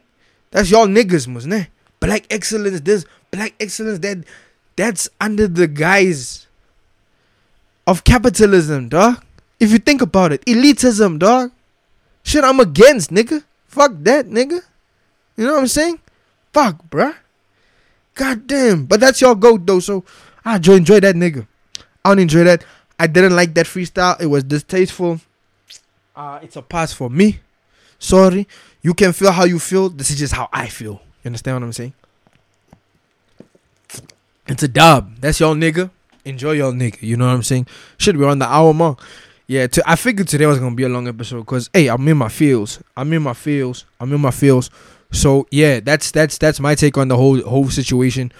That's 0.53 0.71
y'all 0.71 0.87
niggas, 0.87 1.27
man. 1.27 1.67
Black 1.99 2.27
excellence. 2.31 2.81
This 2.81 3.05
black 3.33 3.55
excellence. 3.59 3.99
That 3.99 4.25
that's 4.77 5.09
under 5.21 5.49
the 5.49 5.67
guise 5.67 6.47
of 7.87 8.05
capitalism, 8.05 8.89
dog. 8.89 9.23
If 9.59 9.73
you 9.73 9.79
think 9.79 10.01
about 10.01 10.33
it, 10.33 10.45
elitism, 10.47 11.19
dog. 11.19 11.51
Shit, 12.23 12.45
I'm 12.45 12.61
against, 12.61 13.11
nigga. 13.11 13.43
Fuck 13.67 13.93
that, 14.01 14.29
nigga. 14.29 14.61
You 15.37 15.45
know 15.45 15.55
what 15.55 15.61
I'm 15.61 15.67
saying? 15.67 15.99
Fuck, 16.53 16.89
bruh. 16.89 17.15
God 18.15 18.47
damn. 18.47 18.87
But 18.87 19.01
that's 19.01 19.21
your 19.21 19.35
goat 19.35 19.67
though, 19.67 19.81
so 19.81 20.05
I 20.45 20.57
enjoy 20.57 21.01
that 21.01 21.15
nigga. 21.15 21.47
I 22.05 22.11
don't 22.11 22.19
enjoy 22.21 22.45
that. 22.45 22.65
I 22.99 23.07
didn't 23.07 23.35
like 23.35 23.55
that 23.55 23.67
freestyle. 23.67 24.21
It 24.21 24.27
was 24.27 24.45
distasteful. 24.45 25.21
Uh, 26.15 26.41
it's 26.43 26.57
a 26.57 26.63
pass 26.63 26.93
for 26.93 27.09
me. 27.09 27.41
Sorry. 27.99 28.47
You 28.83 28.95
can 28.95 29.13
feel 29.13 29.33
how 29.33 29.45
you 29.45 29.59
feel. 29.59 29.89
This 29.89 30.11
is 30.11 30.19
just 30.19 30.35
how 30.35 30.49
I 30.53 30.69
feel. 30.69 31.01
You 31.23 31.29
understand 31.29 31.57
what 31.57 31.63
I'm 31.63 31.73
saying? 31.73 31.95
It's 34.49 34.63
a 34.63 34.69
dub. 34.69 35.17
That's 35.21 35.39
your 35.39 35.55
nigga. 35.55 35.91
Enjoy 36.25 36.53
your 36.53 36.73
nigga. 36.73 37.03
You 37.03 37.17
know 37.17 37.27
what 37.27 37.35
I'm 37.35 37.43
saying? 37.43 37.67
Should 37.99 38.17
we're 38.17 38.29
on 38.29 38.39
the 38.39 38.47
hour 38.47 38.75
mark. 38.75 39.01
Yeah, 39.47 39.67
to, 39.67 39.83
I 39.85 39.97
figured 39.97 40.29
today 40.29 40.47
was 40.47 40.59
gonna 40.59 40.75
be 40.75 40.85
a 40.85 40.89
long 40.89 41.09
episode 41.09 41.41
because 41.41 41.71
hey, 41.73 41.89
I'm 41.89 42.07
in 42.07 42.17
my 42.17 42.29
feels. 42.29 42.81
I'm 42.97 43.13
in 43.13 43.23
my 43.23 43.33
feels. 43.33 43.85
I'm 43.99 44.13
in 44.13 44.21
my 44.21 44.31
feels. 44.31 44.71
So 45.11 45.47
yeah, 45.51 45.81
that's 45.81 46.11
that's 46.11 46.39
that's 46.39 46.61
my 46.61 46.75
take 46.75 46.97
on 46.97 47.09
the 47.09 47.17
whole 47.17 47.41
whole 47.43 47.71
situation. 47.71 48.33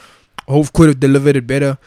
Hove 0.49 0.73
could 0.73 0.89
have 0.89 1.01
delivered 1.01 1.37
it 1.37 1.47
better. 1.47 1.79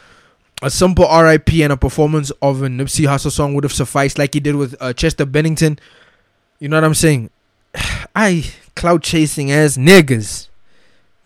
A 0.61 0.69
simple 0.69 1.05
RIP 1.05 1.53
and 1.55 1.73
a 1.73 1.77
performance 1.77 2.31
of 2.41 2.61
a 2.63 2.67
Nipsey 2.67 3.05
Hussle 3.05 3.31
song 3.31 3.53
would 3.53 3.65
have 3.65 3.73
sufficed, 3.73 4.17
like 4.17 4.33
he 4.33 4.39
did 4.39 4.55
with 4.55 4.75
uh, 4.79 4.93
Chester 4.93 5.25
Bennington. 5.25 5.77
You 6.59 6.69
know 6.69 6.77
what 6.77 6.85
I'm 6.85 6.93
saying? 6.93 7.29
I 8.15 8.45
cloud 8.75 9.03
chasing 9.03 9.51
as 9.51 9.77
niggas. 9.77 10.47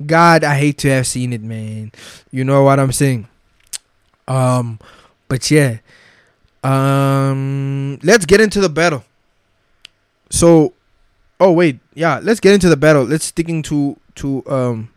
God, 0.06 0.44
I 0.44 0.58
hate 0.58 0.78
to 0.80 0.90
have 0.90 1.08
seen 1.08 1.34
it, 1.34 1.42
man. 1.42 1.92
You 2.32 2.44
know 2.44 2.64
what 2.64 2.80
I'm 2.80 2.92
saying? 2.92 3.28
Um, 4.28 4.80
but 5.28 5.50
yeah. 5.50 5.78
Um, 6.64 8.00
let's 8.04 8.26
get 8.26 8.42
into 8.42 8.60
the 8.60 8.70
battle. 8.70 9.04
So, 10.30 10.74
oh 11.40 11.52
wait, 11.52 11.80
yeah, 11.94 12.20
let's 12.22 12.40
get 12.40 12.54
into 12.54 12.70
the 12.70 12.78
battle. 12.78 13.04
Let's 13.04 13.26
sticking 13.26 13.62
to 13.64 13.98
to 14.16 14.44
um 14.48 14.90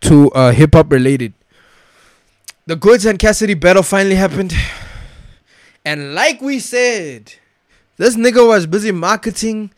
to 0.00 0.30
uh 0.32 0.52
hip 0.52 0.74
hop 0.74 0.92
related. 0.92 1.34
The 2.66 2.76
Goodz 2.76 3.06
and 3.06 3.18
Cassidy 3.18 3.54
battle 3.54 3.82
finally 3.82 4.16
happened. 4.16 4.54
And 5.84 6.14
like 6.14 6.42
we 6.42 6.58
said, 6.58 7.32
this 7.96 8.14
nigga 8.14 8.46
was 8.46 8.66
busy 8.66 8.92
marketing, 8.92 9.72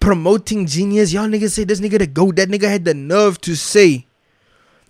promoting 0.00 0.66
genius. 0.66 1.12
Y'all 1.12 1.28
niggas 1.28 1.50
say 1.50 1.64
this 1.64 1.80
nigga 1.80 1.98
the 1.98 2.06
go. 2.06 2.32
That 2.32 2.48
nigga 2.48 2.68
had 2.68 2.86
the 2.86 2.94
nerve 2.94 3.40
to 3.42 3.54
say, 3.54 4.06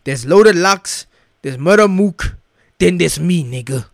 there's 0.05 0.25
Loaded 0.25 0.55
Lux, 0.55 1.07
there's 1.43 1.57
Murda 1.57 1.91
Mook, 1.91 2.37
then 2.79 2.99
there's 2.99 3.19
me, 3.19 3.43
nigga. 3.43 3.87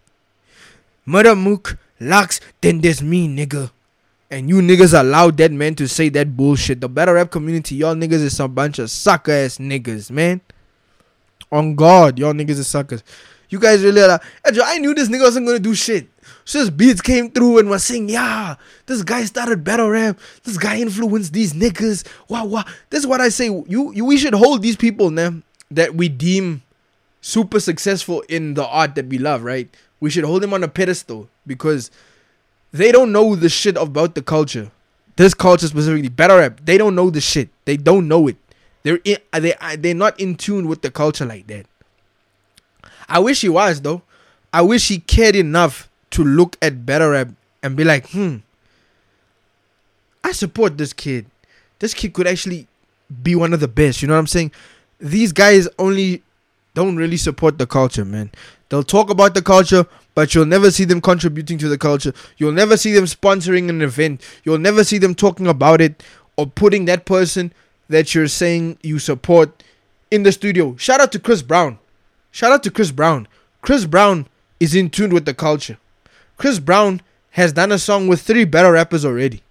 Murda 1.09 1.35
Mook, 1.35 1.79
Lux, 1.99 2.41
then 2.61 2.83
there's 2.83 3.01
me, 3.01 3.27
nigga. 3.27 3.71
And 4.31 4.49
you 4.49 4.57
niggas 4.57 4.99
allow 4.99 5.31
that 5.31 5.53
man 5.53 5.75
to 5.77 5.87
say 5.87 6.09
that 6.11 6.37
bullshit. 6.37 6.81
The 6.81 6.89
battle 6.89 7.15
rap 7.15 7.31
community, 7.31 7.77
y'all 7.77 7.95
niggas 7.95 8.23
is 8.25 8.37
some 8.37 8.53
bunch 8.53 8.79
of 8.79 8.91
sucker 8.91 9.33
ass 9.33 9.59
niggas, 9.59 10.11
man. 10.11 10.41
On 11.53 11.77
God, 11.77 12.19
y'all 12.19 12.33
niggas 12.33 12.59
is 12.59 12.67
suckers. 12.67 13.05
You 13.49 13.61
guys 13.61 13.85
really 13.85 14.03
are. 14.03 14.09
Like, 14.09 14.21
I 14.65 14.79
knew 14.79 14.95
this 14.95 15.09
nigga 15.09 15.23
wasn't 15.23 15.47
gonna 15.47 15.61
do 15.61 15.75
shit. 15.75 16.09
So 16.45 16.65
Swizz 16.65 16.71
Beatz 16.71 17.03
came 17.03 17.31
through 17.31 17.59
and 17.59 17.71
was 17.71 17.85
saying, 17.85 18.09
yeah, 18.09 18.57
this 18.87 19.03
guy 19.03 19.25
started 19.25 19.63
battle 19.63 19.91
rap. 19.91 20.19
This 20.43 20.57
guy 20.57 20.79
influenced 20.79 21.33
these 21.33 21.53
niggas. 21.53 22.07
Wow, 22.29 22.47
wow. 22.47 22.65
This 22.91 23.01
is 23.01 23.07
what 23.07 23.21
I 23.21 23.29
say. 23.29 23.47
You, 23.47 23.93
you 23.93 24.05
we 24.05 24.17
should 24.17 24.35
hold 24.35 24.63
these 24.63 24.77
people, 24.77 25.11
man, 25.11 25.45
that 25.71 25.95
we 25.95 26.09
deem 26.09 26.63
super 27.21 27.61
successful 27.61 28.23
in 28.29 28.55
the 28.55 28.67
art 28.67 28.95
that 28.97 29.07
we 29.07 29.19
love, 29.19 29.43
right? 29.43 29.69
We 30.01 30.11
should 30.11 30.25
hold 30.25 30.43
them 30.43 30.55
on 30.55 30.63
a 30.63 30.69
pedestal 30.69 31.29
because 31.47 31.91
they 32.73 32.93
don't 32.93 33.13
know 33.13 33.35
the 33.35 33.49
shit 33.49 33.77
about 33.77 34.15
the 34.15 34.23
culture. 34.23 34.71
This 35.17 35.33
culture 35.33 35.67
specifically, 35.67 36.09
battle 36.11 36.39
rap, 36.39 36.61
they 36.65 36.77
don't 36.77 36.95
know 36.95 37.11
the 37.11 37.21
shit. 37.21 37.49
They 37.65 37.77
don't 37.77 38.07
know 38.07 38.29
it. 38.29 38.37
They're 38.83 39.01
in, 39.05 39.19
they 39.33 39.55
they're 39.79 39.95
not 39.95 40.21
in 40.21 40.37
tune 40.37 40.69
with 40.69 40.83
the 40.83 40.91
culture 40.91 41.25
like 41.25 41.47
that. 41.49 41.67
I 43.09 43.19
wish 43.19 43.41
he 43.41 43.49
was 43.49 43.81
though. 43.81 44.03
I 44.53 44.63
wish 44.63 44.89
he 44.89 44.99
cared 44.99 45.37
enough 45.37 45.89
to 46.11 46.25
look 46.25 46.57
at 46.63 46.87
battle 46.87 47.11
rap 47.11 47.29
and 47.63 47.77
be 47.77 47.85
like, 47.85 48.09
hmm, 48.11 48.37
I 50.23 50.33
support 50.33 50.79
this 50.79 50.93
kid. 50.93 51.27
This 51.79 51.95
kid 51.95 52.13
could 52.13 52.27
actually 52.27 52.69
be 53.23 53.35
one 53.35 53.53
of 53.53 53.61
the 53.61 53.69
best. 53.69 54.03
You 54.03 54.09
know 54.09 54.15
what 54.15 54.21
I'm 54.21 54.27
saying? 54.27 54.53
These 54.99 55.33
guys 55.33 55.69
only 55.79 56.23
don't 56.75 56.97
really 56.97 57.17
support 57.17 57.59
the 57.59 57.67
culture, 57.67 58.05
man. 58.05 58.31
They'll 58.69 58.83
talk 58.83 59.11
about 59.11 59.35
the 59.35 59.43
culture, 59.43 59.87
but 60.15 60.35
you'll 60.35 60.47
never 60.47 60.71
see 60.71 60.85
them 60.85 61.01
contributing 61.01 61.59
to 61.59 61.69
the 61.69 61.79
culture. 61.79 62.13
You'll 62.37 62.53
never 62.53 62.77
see 62.77 62.93
them 62.93 63.05
sponsoring 63.05 63.69
an 63.69 63.83
event. 63.83 64.23
You'll 64.45 64.59
never 64.59 64.83
see 64.83 64.99
them 64.99 65.15
talking 65.15 65.47
about 65.47 65.81
it 65.81 66.03
or 66.37 66.47
putting 66.47 66.85
that 66.87 67.05
person 67.05 67.53
that 67.89 68.15
you're 68.15 68.29
saying 68.29 68.79
you 68.83 68.99
support 68.99 69.63
in 70.11 70.23
the 70.23 70.33
studio. 70.33 70.77
Shout 70.77 71.01
out 71.01 71.13
to 71.13 71.19
Chris 71.19 71.43
Brown. 71.43 71.79
Shout 72.31 72.53
out 72.53 72.63
to 72.65 72.71
Chris 72.71 72.91
Brown. 72.91 73.29
Chris 73.63 73.85
Brown 73.85 74.27
is 74.61 74.75
in 74.75 74.91
tune 74.91 75.15
with 75.15 75.25
the 75.25 75.35
culture. 75.35 75.79
Chris 76.37 76.59
Brown 76.59 77.01
has 77.31 77.53
done 77.53 77.73
a 77.73 77.79
song 77.79 78.09
with 78.09 78.23
three 78.23 78.45
battle 78.45 78.73
rappers 78.73 79.05
already. 79.05 79.43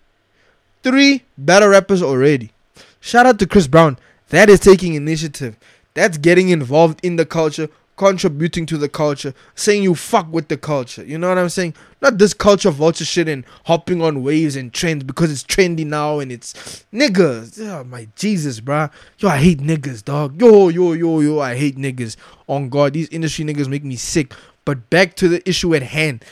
Three 0.84 1.24
battle 1.38 1.70
rappers 1.70 2.02
already. 2.02 2.52
Shout 3.00 3.26
out 3.26 3.40
to 3.40 3.48
Chris 3.48 3.68
Brown. 3.68 3.98
That 4.30 4.50
is 4.50 4.60
taking 4.60 4.96
initiative. 4.96 5.58
That's 5.94 6.18
getting 6.18 6.50
involved 6.50 7.00
in 7.04 7.16
the 7.16 7.26
culture, 7.26 7.70
contributing 7.96 8.66
to 8.66 8.78
the 8.78 8.90
culture, 8.90 9.34
saying 9.56 9.84
you 9.84 9.96
fuck 9.96 10.32
with 10.32 10.48
the 10.48 10.58
culture. 10.58 11.04
You 11.04 11.18
know 11.18 11.30
what 11.30 11.38
I'm 11.38 11.50
saying? 11.50 11.76
Not 12.02 12.18
this 12.18 12.34
culture 12.34 12.70
of 12.70 12.76
vulture 12.76 13.06
shit 13.06 13.28
and 13.28 13.46
hopping 13.66 14.02
on 14.02 14.24
waves 14.24 14.56
and 14.56 14.74
trends 14.74 15.04
because 15.04 15.32
it's 15.32 15.44
trendy 15.44 15.86
now 15.86 16.20
and 16.20 16.32
it's 16.32 16.86
niggas. 16.94 17.60
Oh 17.60 17.84
my 17.84 18.08
Jesus, 18.16 18.60
bruh. 18.60 18.92
Yo, 19.20 19.30
I 19.30 19.38
hate 19.38 19.60
niggas, 19.60 20.04
dog. 20.04 20.40
Yo, 20.40 20.70
yo, 20.70 20.94
yo, 20.94 21.20
yo, 21.20 21.40
I 21.40 21.56
hate 21.56 21.78
niggas. 21.78 22.18
On 22.48 22.70
God, 22.70 22.94
these 22.94 23.10
industry 23.10 23.46
niggas 23.46 23.68
make 23.68 23.84
me 23.84 23.96
sick. 23.96 24.34
But 24.66 24.90
back 24.90 25.16
to 25.18 25.28
the 25.28 25.48
issue 25.48 25.76
at 25.76 25.84
hand. 25.84 26.24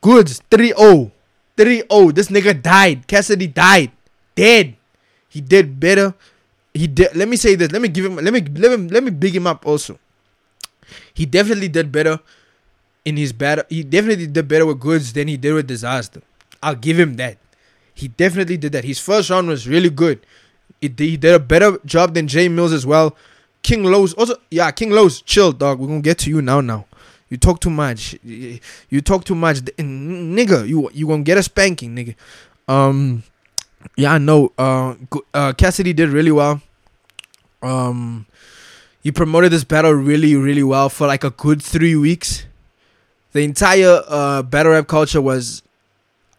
Goodz 0.00 0.40
3-0. 0.50 1.10
3-0. 1.56 2.14
This 2.14 2.28
nigga 2.28 2.60
died. 2.60 3.06
Cassidy 3.06 3.46
died. 3.46 3.90
Dead. 4.34 4.76
He 5.28 5.40
did 5.40 5.78
better. 5.78 6.14
He 6.72 6.86
did 6.86 7.16
let 7.16 7.28
me 7.28 7.36
say 7.36 7.54
this. 7.54 7.72
Let 7.72 7.80
me 7.80 7.88
give 7.88 8.04
him 8.04 8.16
let 8.16 8.32
me 8.32 8.40
let 8.40 8.72
him 8.72 8.88
let 8.88 9.02
me 9.02 9.10
big 9.10 9.34
him 9.34 9.46
up 9.46 9.66
also. 9.66 9.98
He 11.14 11.26
definitely 11.26 11.68
did 11.68 11.90
better 11.90 12.20
in 13.04 13.16
his 13.16 13.32
battle. 13.32 13.64
He 13.68 13.82
definitely 13.82 14.26
did 14.26 14.48
better 14.48 14.66
with 14.66 14.80
Goodz 14.80 15.12
than 15.12 15.28
he 15.28 15.36
did 15.36 15.54
with 15.54 15.68
Dizaster. 15.68 16.22
I'll 16.62 16.74
give 16.74 16.98
him 16.98 17.14
that. 17.16 17.38
He 17.94 18.08
definitely 18.08 18.56
did 18.56 18.72
that. 18.72 18.84
His 18.84 18.98
first 18.98 19.30
round 19.30 19.48
was 19.48 19.66
really 19.66 19.90
good. 19.90 20.20
It, 20.80 20.98
he 20.98 21.16
did 21.16 21.34
a 21.34 21.38
better 21.38 21.78
job 21.84 22.14
than 22.14 22.28
Jay 22.28 22.48
Mills 22.48 22.72
as 22.72 22.84
well. 22.84 23.16
King 23.62 23.84
Los 23.84 24.12
also 24.14 24.34
yeah, 24.50 24.70
King 24.70 24.90
Los 24.90 25.22
chill 25.22 25.52
dog. 25.52 25.80
We're 25.80 25.88
gonna 25.88 26.00
get 26.00 26.18
to 26.18 26.30
you 26.30 26.42
now 26.42 26.60
now. 26.60 26.86
You 27.28 27.36
talk 27.36 27.60
too 27.60 27.70
much. 27.70 28.16
You 28.22 29.00
talk 29.00 29.24
too 29.24 29.34
much, 29.34 29.58
nigga. 29.58 30.68
You 30.68 30.88
you 30.92 31.06
gonna 31.06 31.22
get 31.22 31.38
a 31.38 31.42
spanking, 31.42 31.96
nigga. 31.96 32.14
Um, 32.68 33.24
yeah, 33.96 34.12
I 34.14 34.18
know. 34.18 34.52
Uh, 34.56 34.94
uh, 35.34 35.52
Cassidy 35.54 35.92
did 35.92 36.10
really 36.10 36.30
well. 36.30 36.60
Um, 37.62 38.26
he 39.06 39.12
promoted 39.12 39.52
this 39.52 39.62
battle 39.62 39.92
really, 39.92 40.34
really 40.34 40.64
well 40.64 40.88
for 40.88 41.06
like 41.06 41.22
a 41.22 41.30
good 41.30 41.62
three 41.62 41.94
weeks. 41.94 42.44
The 43.34 43.42
entire 43.42 44.02
uh 44.08 44.42
battle 44.42 44.72
rap 44.72 44.88
culture 44.88 45.20
was 45.20 45.62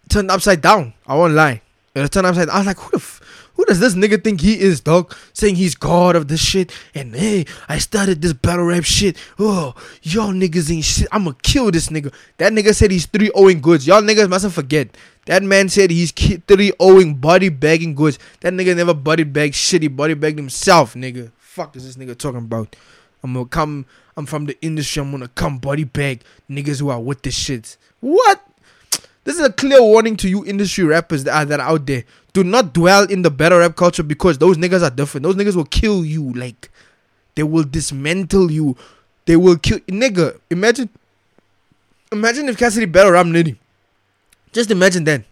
turned 0.09 0.29
upside 0.29 0.59
down. 0.59 0.93
I 1.07 1.15
won't 1.15 1.31
lie. 1.31 1.61
It 1.95 2.01
was 2.01 2.09
turned 2.09 2.27
upside. 2.27 2.47
down. 2.47 2.55
I 2.55 2.59
was 2.59 2.67
like, 2.67 2.77
who 2.77 2.91
the. 2.91 2.97
F- 2.97 3.21
who 3.55 3.63
does 3.63 3.79
this 3.79 3.95
nigga 3.95 4.21
think 4.21 4.41
he 4.41 4.59
is, 4.59 4.81
dog? 4.81 5.15
Saying 5.31 5.55
he's 5.55 5.75
god 5.75 6.17
of 6.17 6.27
this 6.27 6.41
shit. 6.41 6.73
And 6.93 7.15
hey, 7.15 7.45
I 7.69 7.77
started 7.79 8.21
this 8.21 8.33
battle 8.33 8.65
rap 8.65 8.83
shit. 8.83 9.15
Oh, 9.39 9.73
y'all 10.03 10.33
niggas 10.33 10.69
ain't 10.69 10.83
shit. 10.83 11.07
I'ma 11.09 11.31
kill 11.41 11.71
this 11.71 11.87
nigga. 11.87 12.13
That 12.37 12.51
nigga 12.51 12.75
said 12.75 12.91
he's 12.91 13.05
3 13.05 13.31
owing 13.33 13.61
Goodz. 13.61 13.87
Y'all 13.87 14.01
niggas 14.01 14.29
mustn't 14.29 14.53
forget. 14.53 14.89
That 15.25 15.41
man 15.41 15.69
said 15.69 15.89
he's 15.89 16.11
3 16.11 16.73
owing 16.79 17.15
body 17.15 17.47
bagging 17.49 17.95
Goodz. 17.95 18.19
That 18.41 18.51
nigga 18.51 18.75
never 18.75 18.93
body 18.93 19.23
bagged 19.23 19.55
shit. 19.55 19.81
He 19.81 19.87
body 19.87 20.13
bagged 20.13 20.37
himself, 20.37 20.93
nigga. 20.93 21.31
Fuck 21.57 21.75
is 21.75 21.87
this 21.87 21.95
nigga 21.95 22.15
talking 22.15 22.37
about? 22.41 22.75
I'm 23.23 23.33
gonna 23.33 23.47
come. 23.47 23.87
I'm 24.15 24.27
from 24.27 24.45
the 24.45 24.55
industry. 24.61 25.01
I'm 25.01 25.09
gonna 25.09 25.27
come 25.29 25.57
body 25.57 25.85
bag 25.85 26.21
niggas 26.47 26.79
who 26.79 26.89
are 26.89 27.01
with 27.01 27.23
this 27.23 27.35
shit. 27.35 27.77
What? 27.99 28.47
This 29.23 29.39
is 29.39 29.41
a 29.43 29.51
clear 29.51 29.81
warning 29.81 30.17
to 30.17 30.29
you 30.29 30.45
industry 30.45 30.83
rappers 30.83 31.23
that 31.23 31.33
are, 31.33 31.45
that 31.45 31.59
are 31.59 31.69
out 31.69 31.87
there. 31.87 32.03
Do 32.33 32.43
not 32.43 32.75
dwell 32.75 33.05
in 33.05 33.23
the 33.23 33.31
battle 33.31 33.57
rap 33.57 33.75
culture 33.75 34.03
because 34.03 34.37
those 34.37 34.57
niggas 34.57 34.83
are 34.83 34.91
different. 34.91 35.23
Those 35.23 35.35
niggas 35.35 35.55
will 35.55 35.65
kill 35.65 36.05
you. 36.05 36.31
Like, 36.33 36.69
they 37.33 37.41
will 37.41 37.63
dismantle 37.63 38.51
you. 38.51 38.77
They 39.25 39.35
will 39.35 39.57
kill. 39.57 39.79
Nigga, 39.79 40.39
imagine. 40.51 40.89
Imagine 42.11 42.49
if 42.49 42.57
Cassidy 42.59 42.85
battle 42.85 43.13
rap 43.13 43.25
Nitty. 43.25 43.57
Just 44.53 44.69
imagine 44.69 45.05
then. 45.05 45.25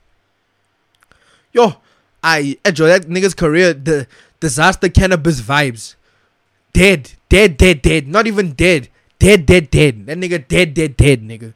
Yo, 1.53 1.75
I 2.23 2.57
enjoy 2.65 2.87
that 2.87 3.03
nigga's 3.03 3.35
career. 3.35 3.75
The 3.75 4.07
Dizaster 4.41 4.89
Canibus 4.89 5.39
vibes. 5.39 5.93
Dead. 6.75 7.13
Dead, 7.29 7.55
dead, 7.55 7.81
dead. 7.81 8.05
Not 8.05 8.27
even 8.27 8.51
dead. 8.51 8.89
Dead, 9.17 9.45
dead, 9.45 9.71
dead. 9.71 10.05
That 10.07 10.17
nigga 10.17 10.45
dead, 10.45 10.73
dead, 10.73 10.97
dead, 10.97 11.21
nigga. 11.21 11.53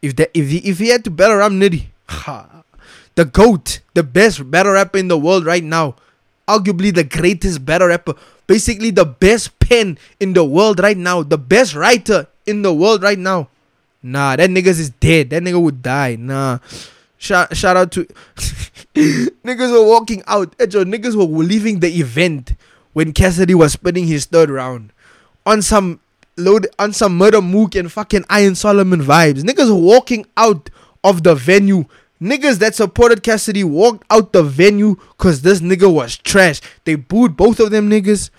If 0.00 0.16
that 0.16 0.30
if 0.32 0.48
he 0.48 0.58
if 0.64 0.78
he 0.78 0.88
had 0.88 1.04
to 1.04 1.10
battle 1.10 1.36
rap 1.36 1.52
Nitty, 1.52 1.92
ha, 2.08 2.64
the 3.14 3.26
goat, 3.26 3.80
the 3.92 4.02
best 4.02 4.50
battle 4.50 4.72
rapper 4.72 4.96
in 4.96 5.08
the 5.08 5.18
world 5.18 5.44
right 5.44 5.62
now, 5.62 5.96
arguably 6.48 6.88
the 6.92 7.04
greatest 7.04 7.66
battle 7.66 7.88
rapper, 7.88 8.14
basically 8.46 8.90
the 8.90 9.04
best 9.04 9.58
pen 9.60 9.98
in 10.18 10.32
the 10.32 10.42
world 10.42 10.80
right 10.80 10.96
now, 10.96 11.22
the 11.22 11.36
best 11.36 11.74
writer 11.74 12.26
in 12.46 12.62
the 12.62 12.72
world 12.72 13.02
right 13.02 13.18
now. 13.18 13.48
Nah, 14.02 14.36
that 14.36 14.48
niggas 14.48 14.80
is 14.80 14.88
dead. 14.88 15.30
That 15.30 15.42
nigga 15.42 15.60
would 15.60 15.82
die. 15.82 16.16
Nah. 16.16 16.58
Shout, 17.18 17.54
shout 17.54 17.76
out 17.76 17.92
to 17.92 18.04
niggas 19.44 19.70
were 19.70 19.86
walking 19.86 20.22
out. 20.26 20.56
Ejo, 20.56 20.82
niggas 20.82 21.14
were 21.14 21.28
leaving 21.44 21.80
the 21.80 22.00
event 22.00 22.54
when 22.92 23.12
Cassidy 23.12 23.54
was 23.54 23.72
spinning 23.72 24.06
his 24.06 24.26
third 24.26 24.50
round 24.50 24.92
on 25.46 25.62
some 25.62 26.00
load 26.36 26.66
on 26.78 26.92
some 26.92 27.18
Murda 27.18 27.44
Mook 27.44 27.74
and 27.74 27.90
fucking 27.90 28.24
Iron 28.30 28.54
Solomon 28.54 29.00
vibes. 29.00 29.42
Niggas 29.42 29.78
walking 29.78 30.26
out 30.36 30.70
of 31.04 31.22
the 31.22 31.34
venue. 31.34 31.84
Niggas 32.20 32.58
that 32.58 32.74
supported 32.74 33.22
Cassidy 33.22 33.64
walked 33.64 34.04
out 34.10 34.32
the 34.32 34.42
venue 34.42 34.96
cause 35.18 35.42
this 35.42 35.60
nigga 35.60 35.92
was 35.92 36.16
trash. 36.16 36.60
They 36.84 36.94
booed 36.94 37.36
both 37.36 37.58
of 37.58 37.70
them 37.70 37.90
niggas. 37.90 38.30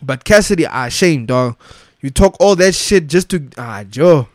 But 0.00 0.24
Cassidy, 0.24 0.66
ah, 0.66 0.88
shame, 0.88 1.26
dog. 1.26 1.56
You 2.00 2.10
talk 2.10 2.36
all 2.40 2.56
that 2.56 2.74
shit 2.74 3.06
just 3.06 3.30
to 3.30 3.48
ah 3.58 3.84
Joe. 3.84 4.28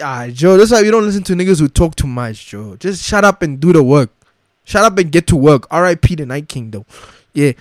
Ah 0.00 0.28
Joe, 0.28 0.56
that's 0.56 0.72
why 0.72 0.80
you 0.80 0.90
don't 0.90 1.04
listen 1.04 1.22
to 1.24 1.34
niggas 1.34 1.60
who 1.60 1.68
talk 1.68 1.96
too 1.96 2.06
much, 2.06 2.46
Joe. 2.48 2.76
Just 2.76 3.04
shut 3.04 3.24
up 3.24 3.42
and 3.42 3.60
do 3.60 3.72
the 3.72 3.82
work. 3.82 4.10
Shut 4.64 4.84
up 4.84 4.98
and 4.98 5.10
get 5.10 5.26
to 5.28 5.36
work. 5.36 5.66
R.I.P. 5.70 6.14
the 6.16 6.26
Night 6.26 6.48
King 6.48 6.70
though. 6.70 6.86
Yeah. 7.32 7.52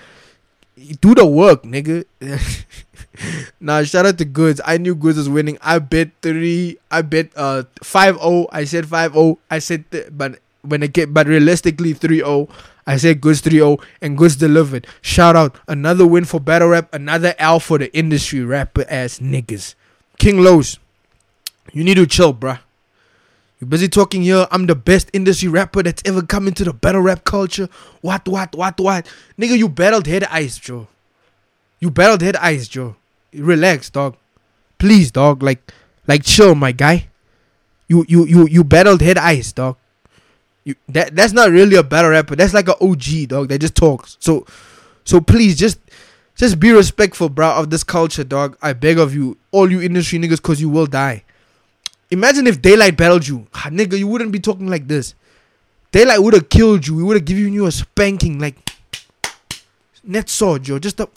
Do 1.02 1.16
the 1.16 1.26
work, 1.26 1.64
nigga. 1.64 2.06
nah, 3.60 3.84
shout 3.84 4.06
out 4.06 4.18
to 4.18 4.26
Goodz. 4.26 4.62
I 4.66 4.78
knew 4.78 4.96
Goodz 4.96 5.18
was 5.18 5.30
winning. 5.30 5.58
I 5.62 5.80
bet 5.80 6.12
three. 6.22 6.78
I 6.90 7.02
bet 7.02 7.30
uh 7.36 7.64
5-0. 7.82 8.48
I 8.52 8.64
said 8.66 8.86
5-0. 8.86 9.38
I 9.50 9.60
said 9.60 9.90
th- 9.92 10.08
but 10.12 10.40
when 10.62 10.84
it 10.84 10.94
get 10.94 11.14
but 11.14 11.28
realistically 11.28 11.94
3-0. 11.94 12.50
I 12.88 12.98
said 12.98 13.22
Goodz 13.22 13.42
3-0 13.42 13.82
and 14.02 14.18
Goodz 14.18 14.36
delivered. 14.36 14.88
Shout 15.02 15.36
out. 15.36 15.56
Another 15.68 16.06
win 16.08 16.26
for 16.26 16.40
battle 16.40 16.70
rap. 16.70 16.94
Another 16.94 17.36
L 17.38 17.60
for 17.60 17.78
the 17.78 17.94
industry 17.96 18.42
rapper 18.42 18.86
ass 18.90 19.20
niggas. 19.20 19.76
King 20.18 20.40
Los. 20.42 20.80
You 21.74 21.84
need 21.84 21.96
to 21.96 22.08
chill, 22.08 22.34
bruh. 22.34 22.60
You 23.62 23.68
busy 23.68 23.88
talking 23.88 24.24
here. 24.24 24.48
I'm 24.50 24.66
the 24.66 24.74
best 24.74 25.12
industry 25.14 25.48
rapper 25.48 25.84
that's 25.84 26.02
ever 26.04 26.24
come 26.24 26.48
into 26.48 26.64
the 26.64 26.74
battle 26.74 27.02
rap 27.02 27.24
culture. 27.24 27.70
What, 28.02 28.28
what, 28.28 28.56
what, 28.56 28.80
what? 28.80 29.08
Nigga, 29.38 29.56
you 29.56 29.70
battled 29.70 30.08
Head 30.08 30.24
Ice, 30.26 30.58
Joe. 30.58 30.88
You 31.80 31.92
battled 31.92 32.24
Head 32.24 32.36
Ice, 32.38 32.68
Joe. 32.68 32.96
Relax, 33.32 33.92
dog. 33.92 34.18
Please, 34.80 35.12
dog. 35.12 35.44
Like, 35.44 35.72
like 36.08 36.24
chill, 36.24 36.56
my 36.56 36.72
guy. 36.72 37.08
You, 37.88 38.04
you, 38.10 38.26
you, 38.26 38.48
you 38.48 38.64
battled 38.64 39.02
Head 39.02 39.20
Ice, 39.20 39.52
dog. 39.52 39.78
You 40.64 40.76
that 40.90 41.16
that's 41.16 41.34
not 41.34 41.50
really 41.50 41.76
a 41.76 41.84
battle 41.84 42.12
rapper. 42.12 42.36
That's 42.36 42.54
like 42.54 42.68
an 42.68 42.76
OG, 42.82 43.28
dog. 43.28 43.50
That 43.50 43.60
just 43.60 43.76
talks. 43.76 44.18
So, 44.20 44.46
so 45.04 45.22
please, 45.22 45.56
just, 45.56 45.80
just 46.36 46.60
be 46.60 46.72
respectful, 46.72 47.30
bro, 47.30 47.52
of 47.52 47.70
this 47.70 47.84
culture, 47.84 48.24
dog. 48.24 48.58
I 48.60 48.74
beg 48.74 48.98
of 48.98 49.14
you, 49.14 49.38
all 49.52 49.72
you 49.72 49.82
industry 49.82 50.18
niggas, 50.18 50.42
cause 50.42 50.60
you 50.60 50.70
will 50.70 50.88
die. 50.88 51.24
Imagine 52.12 52.46
if 52.48 52.62
Daylyt 52.62 52.98
battled 52.98 53.26
you. 53.28 53.48
Nigga, 53.54 53.98
you 53.98 54.08
wouldn't 54.08 54.34
be 54.34 54.40
talking 54.40 54.68
like 54.68 54.88
this. 54.88 55.16
Daylyt 55.94 56.22
would 56.22 56.34
have 56.34 56.50
killed 56.50 56.86
you. 56.86 56.96
We 56.96 57.04
would 57.04 57.18
have 57.18 57.26
given 57.26 57.54
you 57.54 57.66
a 57.66 57.72
spanking 57.72 58.38
like 58.38 58.56
net 60.04 60.30
saw, 60.30 60.58
Joe. 60.58 60.78
Just 60.80 61.00
a 61.00 61.10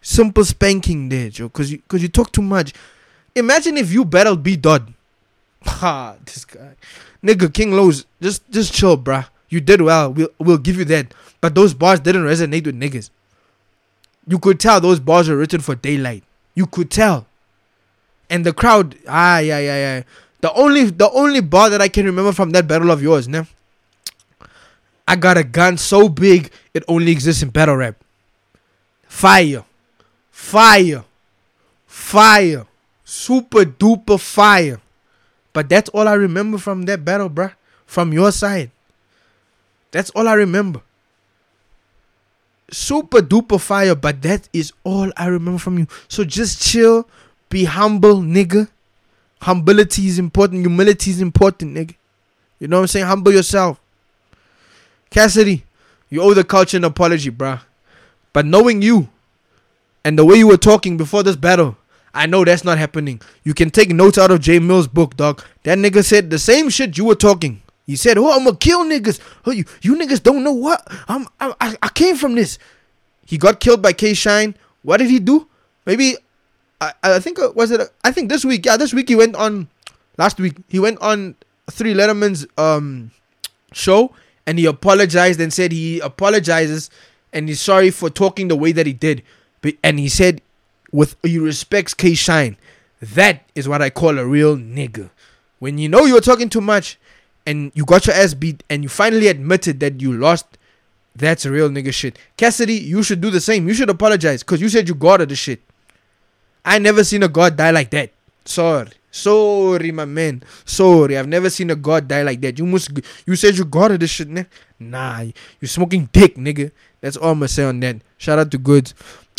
simple 0.00 0.44
spanking 0.44 1.08
there, 1.08 1.30
Joe. 1.30 1.48
Cause 1.48 1.70
you 1.70 1.82
cause 1.88 2.02
you 2.02 2.08
talk 2.08 2.32
too 2.32 2.42
much. 2.42 2.72
Imagine 3.34 3.76
if 3.76 3.92
you 3.92 4.04
battled 4.04 4.42
B 4.42 4.56
Dot. 4.56 4.82
Ha, 5.62 6.16
this 6.24 6.46
guy. 6.46 6.74
Nigga, 7.22 7.52
King 7.52 7.72
Los, 7.72 8.06
just 8.20 8.48
just 8.50 8.72
chill, 8.72 8.96
bruh. 8.96 9.26
You 9.50 9.60
did 9.60 9.82
well. 9.82 10.12
We'll 10.12 10.28
we'll 10.38 10.58
give 10.58 10.76
you 10.76 10.84
that. 10.86 11.12
But 11.40 11.54
those 11.54 11.74
bars 11.74 12.00
didn't 12.00 12.24
resonate 12.24 12.66
with 12.66 12.78
niggas. 12.78 13.10
You 14.26 14.38
could 14.38 14.58
tell 14.58 14.80
those 14.80 15.00
bars 15.00 15.28
were 15.28 15.36
written 15.36 15.60
for 15.60 15.76
Daylyt. 15.76 16.22
You 16.54 16.66
could 16.66 16.90
tell 16.90 17.26
and 18.30 18.46
the 18.46 18.52
crowd 18.52 18.96
ah 19.08 19.38
yeah 19.38 19.58
yeah 19.58 19.76
yeah. 19.76 20.02
The 20.40 20.52
only 20.54 20.84
the 20.84 21.10
only 21.10 21.40
bar 21.40 21.68
that 21.68 21.82
i 21.82 21.88
can 21.88 22.06
remember 22.06 22.32
from 22.32 22.50
that 22.50 22.66
battle 22.66 22.90
of 22.90 23.02
yours 23.02 23.28
now 23.28 23.46
i 25.06 25.16
got 25.16 25.36
a 25.36 25.44
gun 25.44 25.76
so 25.76 26.08
big 26.08 26.50
it 26.72 26.84
only 26.88 27.12
exists 27.12 27.42
in 27.42 27.50
battle 27.50 27.76
rap. 27.76 27.96
Fire. 29.02 29.64
Fire. 30.30 31.04
Fire. 31.86 32.66
Super 33.04 33.64
duper 33.64 34.20
fire. 34.20 34.80
But 35.52 35.68
that's 35.68 35.88
all 35.90 36.06
i 36.06 36.14
remember 36.14 36.58
from 36.58 36.82
that 36.82 37.04
battle 37.04 37.28
bruh. 37.28 37.52
From 37.86 38.12
your 38.12 38.30
side. 38.30 38.70
That's 39.90 40.10
all 40.10 40.28
i 40.28 40.34
remember. 40.34 40.80
Super 42.70 43.20
duper 43.20 43.60
fire 43.60 43.96
but 43.96 44.22
that 44.22 44.48
is 44.52 44.72
all 44.84 45.10
i 45.16 45.26
remember 45.26 45.58
from 45.58 45.78
you. 45.78 45.88
So 46.06 46.24
just 46.24 46.62
chill 46.62 47.08
be 47.50 47.64
humble, 47.64 48.16
nigga. 48.22 48.68
Humility 49.42 50.06
is 50.06 50.18
important. 50.18 50.60
Humility 50.60 51.10
is 51.10 51.20
important, 51.20 51.76
nigga. 51.76 51.94
You 52.58 52.68
know 52.68 52.78
what 52.78 52.82
I'm 52.82 52.88
saying? 52.88 53.06
Humble 53.06 53.32
yourself. 53.32 53.80
Cassidy, 55.10 55.64
you 56.08 56.22
owe 56.22 56.34
the 56.34 56.44
culture 56.44 56.76
an 56.76 56.84
apology, 56.84 57.30
bruh. 57.30 57.60
But 58.32 58.46
knowing 58.46 58.80
you 58.80 59.08
and 60.04 60.18
the 60.18 60.24
way 60.24 60.36
you 60.36 60.46
were 60.46 60.56
talking 60.56 60.96
before 60.96 61.22
this 61.22 61.36
battle, 61.36 61.76
I 62.14 62.26
know 62.26 62.44
that's 62.44 62.64
not 62.64 62.78
happening. 62.78 63.20
You 63.44 63.54
can 63.54 63.70
take 63.70 63.90
notes 63.90 64.18
out 64.18 64.30
of 64.30 64.40
Jay 64.40 64.58
Mill's 64.58 64.88
book, 64.88 65.16
dog. 65.16 65.42
That 65.64 65.78
nigga 65.78 66.04
said 66.04 66.30
the 66.30 66.38
same 66.38 66.68
shit 66.68 66.96
you 66.96 67.04
were 67.04 67.14
talking. 67.14 67.62
He 67.86 67.96
said, 67.96 68.18
"Oh, 68.18 68.32
I'm 68.32 68.44
gonna 68.44 68.56
kill 68.56 68.84
niggas. 68.84 69.20
Oh, 69.44 69.50
you, 69.50 69.64
you 69.82 69.96
niggas 69.96 70.22
don't 70.22 70.44
know 70.44 70.52
what. 70.52 70.86
I'm, 71.08 71.26
I, 71.40 71.76
I 71.82 71.88
came 71.88 72.16
from 72.16 72.34
this." 72.34 72.58
He 73.26 73.38
got 73.38 73.60
killed 73.60 73.82
by 73.82 73.92
K 73.92 74.14
Shine. 74.14 74.54
What 74.82 74.98
did 74.98 75.10
he 75.10 75.18
do? 75.18 75.48
Maybe 75.86 76.16
I, 76.80 76.92
I 77.02 77.20
think 77.20 77.38
uh, 77.38 77.52
was 77.54 77.70
it 77.70 77.80
I 78.04 78.12
think 78.12 78.28
this 78.28 78.44
week 78.44 78.64
yeah 78.64 78.76
this 78.76 78.94
week 78.94 79.08
he 79.08 79.14
went 79.14 79.36
on 79.36 79.68
last 80.16 80.38
week 80.38 80.56
he 80.68 80.78
went 80.78 81.00
on 81.00 81.34
Three 81.70 81.94
Letterman's 81.94 82.46
um 82.56 83.10
show 83.72 84.14
and 84.46 84.58
he 84.58 84.66
apologized 84.66 85.40
and 85.40 85.52
said 85.52 85.72
he 85.72 86.00
apologizes 86.00 86.90
and 87.32 87.48
he's 87.48 87.60
sorry 87.60 87.90
for 87.90 88.10
talking 88.10 88.48
the 88.48 88.56
way 88.56 88.72
that 88.72 88.86
he 88.86 88.92
did. 88.92 89.22
But 89.60 89.74
and 89.84 89.98
he 89.98 90.08
said 90.08 90.42
with 90.90 91.16
he 91.22 91.38
respects 91.38 91.94
K 91.94 92.14
Shine 92.14 92.56
that 93.00 93.44
is 93.54 93.68
what 93.68 93.80
I 93.82 93.90
call 93.90 94.18
a 94.18 94.26
real 94.26 94.56
nigga. 94.56 95.10
When 95.58 95.78
you 95.78 95.88
know 95.88 96.04
you're 96.06 96.20
talking 96.20 96.48
too 96.48 96.60
much 96.60 96.98
and 97.46 97.72
you 97.74 97.84
got 97.84 98.06
your 98.06 98.16
ass 98.16 98.34
beat 98.34 98.62
and 98.70 98.82
you 98.82 98.88
finally 98.88 99.28
admitted 99.28 99.80
that 99.80 100.00
you 100.00 100.12
lost 100.12 100.46
that's 101.14 101.44
real 101.44 101.68
nigga 101.68 101.92
shit. 101.92 102.18
Cassidy 102.36 102.74
you 102.74 103.02
should 103.02 103.20
do 103.20 103.30
the 103.30 103.40
same. 103.40 103.68
You 103.68 103.74
should 103.74 103.90
apologize 103.90 104.42
because 104.42 104.60
you 104.62 104.70
said 104.70 104.88
you 104.88 104.94
got 104.94 105.28
the 105.28 105.36
shit 105.36 105.60
I 106.64 106.78
never 106.78 107.04
seen 107.04 107.22
a 107.22 107.28
god 107.28 107.56
die 107.56 107.70
like 107.70 107.90
that. 107.90 108.10
Sorry. 108.44 108.90
Sorry, 109.10 109.90
my 109.90 110.04
man. 110.04 110.42
Sorry. 110.64 111.18
I've 111.18 111.28
never 111.28 111.50
seen 111.50 111.70
a 111.70 111.76
god 111.76 112.06
die 112.08 112.22
like 112.22 112.40
that. 112.42 112.58
You 112.58 112.66
must 112.66 112.90
you 113.26 113.36
said 113.36 113.56
you 113.56 113.64
got 113.64 113.98
this 113.98 114.10
shit, 114.10 114.28
nigga. 114.28 114.46
Nah, 114.78 115.20
you 115.60 115.66
smoking 115.66 116.08
dick, 116.12 116.36
nigga. 116.36 116.70
That's 117.00 117.16
all 117.16 117.32
I'm 117.32 117.38
gonna 117.38 117.48
say 117.48 117.64
on 117.64 117.80
that. 117.80 117.96
Shout 118.18 118.38
out 118.38 118.50
to 118.52 118.58
Goodz. 118.58 118.94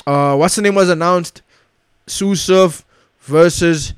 Uh 0.06 0.35
what's 0.35 0.56
the 0.56 0.61
name 0.61 0.76
was 0.76 0.89
announced? 0.89 1.41
Sue 2.07 2.35
Surf 2.35 2.84
versus 3.22 3.93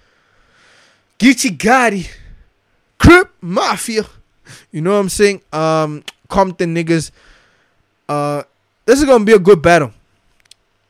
Geechi 1.18 1.58
Gotti. 1.58 2.08
Crip 3.00 3.32
Mafia. 3.42 4.06
You 4.72 4.82
know 4.82 4.94
what 4.94 5.00
I'm 5.00 5.10
saying? 5.10 5.42
Um 5.52 6.04
Compton 6.30 6.76
niggas. 6.76 7.12
Uh 8.08 8.44
this 8.86 9.00
is 9.00 9.06
gonna 9.06 9.26
be 9.26 9.34
a 9.34 9.40
good 9.40 9.62
battle. 9.62 9.92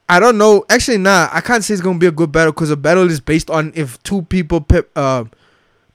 I 0.09 0.19
don't 0.19 0.37
know. 0.37 0.65
Actually, 0.69 0.97
nah. 0.97 1.29
I 1.31 1.41
can't 1.41 1.63
say 1.63 1.73
it's 1.73 1.81
gonna 1.81 1.99
be 1.99 2.07
a 2.07 2.11
good 2.11 2.31
battle 2.31 2.51
because 2.51 2.69
a 2.69 2.77
battle 2.77 3.09
is 3.09 3.19
based 3.19 3.49
on 3.49 3.71
if 3.75 4.01
two 4.03 4.21
people 4.23 4.61
pe- 4.61 4.83
uh, 4.95 5.25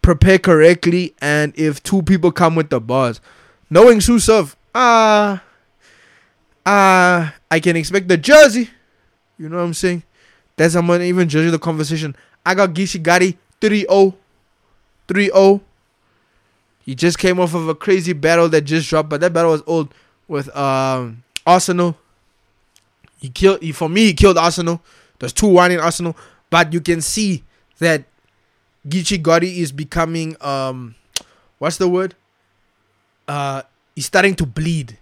prepare 0.03 0.39
correctly 0.39 1.15
and 1.21 1.53
if 1.57 1.83
two 1.83 2.03
people 2.03 2.33
come 2.33 2.55
with 2.55 2.71
the 2.71 2.81
bars. 2.81 3.21
Knowing 3.71 3.99
Susuf, 3.99 4.57
ah, 4.75 5.35
uh, 5.35 5.39
ah, 6.67 7.29
uh, 7.29 7.31
I 7.51 7.61
can 7.61 7.77
expect 7.77 8.09
the 8.09 8.17
jersey. 8.17 8.71
You 9.39 9.49
know 9.49 9.57
what 9.59 9.65
I'm 9.65 9.75
saying? 9.75 10.03
That's 10.57 10.75
I'm 10.75 10.87
gonna 10.87 11.05
even 11.05 11.29
judge 11.29 11.51
the 11.51 11.59
conversation. 11.59 12.17
I 12.45 12.55
got 12.55 12.71
Gotti 12.75 13.37
3-0. 13.61 14.15
3-0. 15.07 15.61
He 16.81 16.95
just 16.95 17.19
came 17.19 17.39
off 17.39 17.55
of 17.55 17.69
a 17.69 17.75
crazy 17.75 18.15
battle 18.15 18.49
that 18.49 18.63
just 18.63 18.89
dropped, 18.89 19.11
but 19.11 19.21
that 19.21 19.33
battle 19.33 19.51
was 19.51 19.63
old 19.67 19.93
with 20.27 20.55
um 20.57 21.23
Arsenal. 21.47 21.97
He 23.19 23.29
killed. 23.29 23.63
He, 23.63 23.73
for 23.73 23.89
me, 23.89 24.07
he 24.07 24.15
killed 24.15 24.39
Arsenal. 24.39 24.81
There's 25.19 25.33
two 25.33 25.49
one 25.49 25.73
in 25.73 25.81
Arsenal, 25.81 26.17
but 26.51 26.73
you 26.73 26.81
can 26.81 27.01
see 27.01 27.45
that 27.79 28.05
Geechi 28.89 29.21
Gotti 29.21 29.59
is 29.59 29.73
becoming 29.73 30.37
um, 30.41 30.95
what's 31.59 31.77
the 31.77 31.89
word? 31.89 32.15
Uh, 33.27 33.63
he's 33.95 34.07
starting 34.07 34.35
to 34.37 34.47
bleed. 34.47 34.99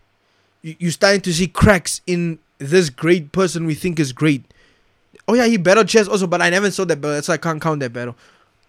You, 0.62 0.76
you're 0.78 0.90
starting 0.90 1.20
to 1.22 1.32
see 1.32 1.46
cracks 1.46 2.00
in 2.06 2.38
this 2.58 2.90
great 2.90 3.32
person 3.32 3.66
we 3.66 3.74
think 3.74 4.00
is 4.00 4.12
great. 4.12 4.44
Oh 5.28 5.34
yeah, 5.34 5.46
he 5.46 5.56
battled 5.56 5.88
chess 5.88 6.08
also, 6.08 6.26
but 6.26 6.40
I 6.40 6.50
never 6.50 6.70
saw 6.70 6.84
that 6.84 7.00
battle, 7.00 7.22
so 7.22 7.32
I 7.32 7.36
can't 7.36 7.60
count 7.60 7.80
that 7.80 7.92
battle. 7.92 8.16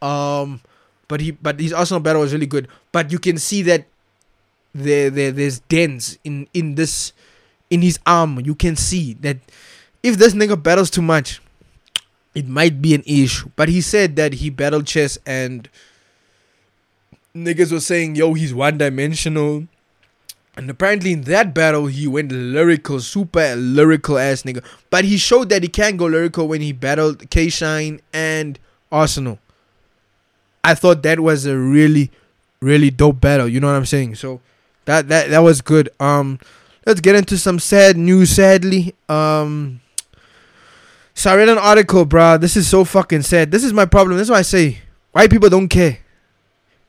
Um, 0.01 0.61
but 1.07 1.21
he 1.21 1.31
but 1.31 1.59
his 1.59 1.73
Arsenal 1.73 2.01
battle 2.01 2.21
was 2.21 2.33
really 2.33 2.45
good. 2.45 2.67
But 2.91 3.11
you 3.11 3.19
can 3.19 3.37
see 3.37 3.61
that 3.63 3.85
there, 4.73 5.09
there 5.09 5.31
there's 5.31 5.59
dents 5.59 6.17
in 6.23 6.47
in 6.53 6.75
this 6.75 7.13
in 7.69 7.81
his 7.81 7.99
arm. 8.05 8.39
You 8.39 8.55
can 8.55 8.75
see 8.75 9.13
that 9.21 9.37
if 10.03 10.17
this 10.17 10.33
nigga 10.33 10.61
battles 10.61 10.89
too 10.89 11.01
much, 11.01 11.41
it 12.33 12.47
might 12.47 12.81
be 12.81 12.93
an 12.93 13.03
issue. 13.05 13.49
But 13.55 13.69
he 13.69 13.81
said 13.81 14.15
that 14.15 14.33
he 14.33 14.49
battled 14.49 14.85
chess 14.85 15.17
and 15.25 15.69
niggas 17.35 17.71
were 17.71 17.79
saying, 17.79 18.15
yo, 18.15 18.33
he's 18.33 18.53
one 18.53 18.77
dimensional. 18.77 19.67
And 20.55 20.69
apparently 20.69 21.13
in 21.13 21.21
that 21.21 21.53
battle 21.53 21.85
he 21.87 22.07
went 22.07 22.31
lyrical, 22.31 22.99
super 22.99 23.55
lyrical 23.55 24.17
ass 24.17 24.43
nigga. 24.43 24.63
But 24.89 25.05
he 25.05 25.17
showed 25.17 25.49
that 25.49 25.63
he 25.63 25.69
can 25.69 25.97
go 25.97 26.05
lyrical 26.05 26.47
when 26.47 26.61
he 26.61 26.71
battled 26.73 27.29
K 27.29 27.49
Shine 27.49 28.01
and 28.11 28.59
Arsenal. 28.91 29.39
I 30.63 30.73
thought 30.73 31.03
that 31.03 31.19
was 31.19 31.45
a 31.45 31.57
really, 31.57 32.11
really 32.59 32.89
dope 32.89 33.21
battle. 33.21 33.47
You 33.47 33.59
know 33.59 33.67
what 33.67 33.75
I'm 33.75 33.85
saying? 33.85 34.15
So 34.15 34.41
that 34.85 35.07
that 35.09 35.29
that 35.29 35.39
was 35.39 35.61
good. 35.61 35.89
Um 35.99 36.39
let's 36.87 37.01
get 37.01 37.15
into 37.15 37.37
some 37.37 37.59
sad 37.59 37.97
news, 37.97 38.31
sadly. 38.31 38.95
Um 39.09 39.81
so 41.13 41.31
I 41.31 41.35
read 41.35 41.49
an 41.49 41.57
article, 41.57 42.05
bruh. 42.05 42.39
This 42.39 42.55
is 42.55 42.67
so 42.67 42.85
fucking 42.85 43.23
sad. 43.23 43.51
This 43.51 43.63
is 43.63 43.73
my 43.73 43.85
problem. 43.85 44.17
That's 44.17 44.29
why 44.29 44.37
I 44.37 44.43
say 44.43 44.79
white 45.11 45.29
people 45.29 45.49
don't 45.49 45.67
care. 45.67 45.99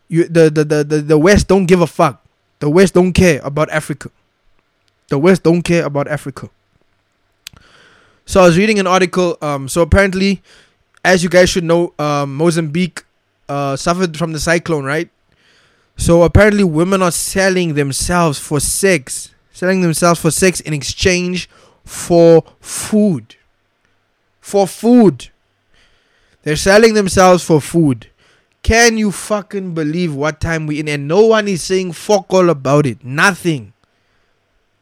You 0.08 0.24
the 0.24 0.50
the, 0.50 0.64
the, 0.64 0.84
the, 0.84 0.98
the 1.02 1.18
West 1.18 1.48
don't 1.48 1.66
give 1.66 1.80
a 1.80 1.86
fuck. 1.86 2.24
The 2.60 2.70
West 2.70 2.94
don't 2.94 3.12
care 3.12 3.40
about 3.42 3.70
Africa. 3.70 4.10
The 5.08 5.18
West 5.18 5.42
don't 5.42 5.62
care 5.62 5.84
about 5.84 6.06
Africa. 6.08 6.50
So 8.26 8.42
I 8.42 8.44
was 8.44 8.58
reading 8.58 8.78
an 8.78 8.86
article. 8.86 9.38
Um, 9.40 9.68
so 9.68 9.80
apparently, 9.80 10.42
as 11.04 11.22
you 11.22 11.30
guys 11.30 11.48
should 11.48 11.64
know, 11.64 11.94
um, 11.98 12.36
Mozambique 12.36 13.04
uh, 13.48 13.74
suffered 13.76 14.16
from 14.18 14.32
the 14.32 14.38
cyclone, 14.38 14.84
right? 14.84 15.08
So 15.96 16.22
apparently, 16.22 16.62
women 16.62 17.02
are 17.02 17.10
selling 17.10 17.74
themselves 17.74 18.38
for 18.38 18.60
sex, 18.60 19.34
selling 19.58 19.80
themselves 19.80 20.20
for 20.20 20.30
sex 20.30 20.60
in 20.60 20.72
exchange 20.72 21.50
for 21.84 22.44
food. 22.60 23.34
For 24.40 24.68
food. 24.68 25.30
They're 26.44 26.54
selling 26.54 26.94
themselves 26.94 27.42
for 27.42 27.60
food. 27.60 28.08
Can 28.62 28.96
you 28.96 29.10
fucking 29.10 29.74
believe 29.74 30.14
what 30.14 30.40
time 30.40 30.68
we 30.68 30.78
in? 30.78 30.86
And 30.86 31.08
no 31.08 31.26
one 31.26 31.48
is 31.48 31.60
saying 31.64 31.92
fuck 31.92 32.32
all 32.32 32.50
about 32.50 32.86
it. 32.86 33.04
Nothing. 33.04 33.72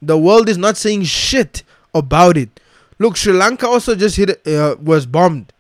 The 0.03 0.19
world 0.19 0.47
is 0.47 0.59
not 0.59 0.77
saying 0.77 1.05
shit 1.05 1.63
about 1.95 2.37
it. 2.37 2.61
Look, 2.99 3.17
Sri 3.17 3.33
Lanka 3.33 3.67
also 3.67 3.95
just 3.95 4.17
hit 4.17 4.47
uh, 4.47 4.77
was 4.79 5.07
bombed. 5.07 5.55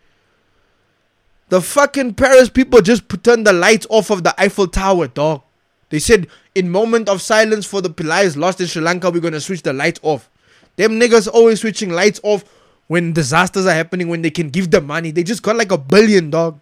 The 1.48 1.62
fucking 1.62 2.14
Paris 2.14 2.51
people 2.51 2.82
just 2.82 3.09
put 3.09 3.26
on 3.28 3.44
the 3.44 3.55
lights 3.55 3.86
off 3.88 4.10
of 4.10 4.24
the 4.24 4.38
Eiffel 4.38 4.68
Tower, 4.68 5.09
dog. 5.09 5.40
They 5.88 6.01
said 6.01 6.26
in 6.56 6.70
moment 6.70 7.08
of 7.08 7.22
silence 7.22 7.66
for 7.66 7.80
the 7.80 7.90
Pillais 7.90 8.36
lost 8.36 8.60
in 8.60 8.66
Sri 8.66 8.82
Lanka, 8.82 9.10
we're 9.10 9.20
gonna 9.20 9.40
switch 9.40 9.62
the 9.62 9.72
lights 9.72 10.00
off. 10.02 10.30
Them 10.76 10.98
niggas 11.00 11.28
always 11.28 11.60
switching 11.60 11.90
lights 11.90 12.20
off 12.22 12.44
when 12.88 13.12
disasters 13.12 13.66
are 13.66 13.74
happening, 13.74 14.08
when 14.08 14.22
they 14.22 14.30
can 14.30 14.48
give 14.48 14.70
the 14.70 14.80
money. 14.80 15.10
They 15.10 15.22
just 15.22 15.42
got 15.42 15.56
like 15.56 15.72
a 15.72 15.78
billion, 15.78 16.30
dog 16.30 16.60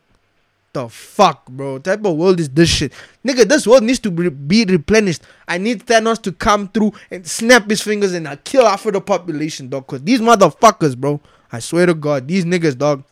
the 0.74 0.88
fuck, 0.88 1.46
bro? 1.48 1.74
What 1.74 1.84
type 1.84 2.04
of 2.04 2.16
world 2.16 2.38
is 2.38 2.50
this 2.50 2.68
shit? 2.68 2.92
Nigga, 3.24 3.48
this 3.48 3.66
world 3.66 3.84
needs 3.84 4.00
to 4.00 4.10
be 4.10 4.64
replenished. 4.66 5.22
I 5.48 5.56
need 5.56 5.86
Thanos 5.86 6.20
to 6.22 6.32
come 6.32 6.68
through 6.68 6.92
and 7.10 7.26
snap 7.26 7.70
his 7.70 7.80
fingers 7.80 8.12
and 8.12 8.28
I 8.28 8.36
kill 8.36 8.66
half 8.66 8.84
of 8.84 8.92
the 8.92 9.00
population, 9.00 9.70
dog. 9.70 9.86
Cause 9.86 10.02
these 10.02 10.20
motherfuckers, 10.20 10.96
bro. 10.96 11.20
I 11.50 11.60
swear 11.60 11.86
to 11.86 11.94
God, 11.94 12.28
these 12.28 12.44
niggas, 12.44 12.76
dog. 12.76 13.04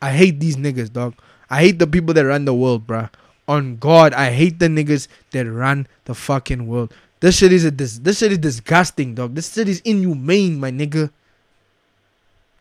I 0.00 0.12
hate 0.12 0.40
these 0.40 0.56
niggas, 0.56 0.92
dog. 0.92 1.14
I 1.50 1.60
hate 1.60 1.78
the 1.78 1.86
people 1.86 2.14
that 2.14 2.24
run 2.24 2.44
the 2.44 2.54
world, 2.54 2.86
bro. 2.86 3.08
On 3.48 3.76
God, 3.76 4.12
I 4.12 4.32
hate 4.32 4.58
the 4.58 4.66
niggas 4.66 5.08
that 5.30 5.46
run 5.46 5.86
the 6.04 6.14
fucking 6.14 6.66
world. 6.66 6.92
This 7.20 7.38
shit 7.38 7.52
is 7.52 7.64
a 7.64 7.70
dis- 7.70 7.98
this 7.98 8.18
shit 8.18 8.32
is 8.32 8.38
disgusting, 8.38 9.14
dog. 9.14 9.34
This 9.34 9.52
shit 9.54 9.68
is 9.68 9.80
inhumane, 9.80 10.58
my 10.58 10.70
nigga. 10.70 11.10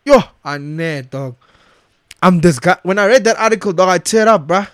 Yo, 0.05 0.21
I 0.43 0.57
nah, 0.59 1.01
dog. 1.01 1.35
I'm 2.21 2.39
guy. 2.39 2.77
When 2.83 2.99
I 2.99 3.07
read 3.07 3.23
that 3.25 3.37
article, 3.37 3.73
dog, 3.73 3.89
I 3.89 3.97
tear 3.97 4.27
up, 4.27 4.47
bruh. 4.47 4.67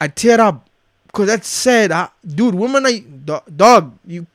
I 0.00 0.08
tear 0.08 0.40
up. 0.40 0.68
Because 1.06 1.28
that's 1.28 1.48
sad. 1.48 1.92
I, 1.92 2.08
dude, 2.26 2.54
women 2.54 2.86
are. 2.86 3.42
Dog, 3.54 3.98
you. 4.06 4.26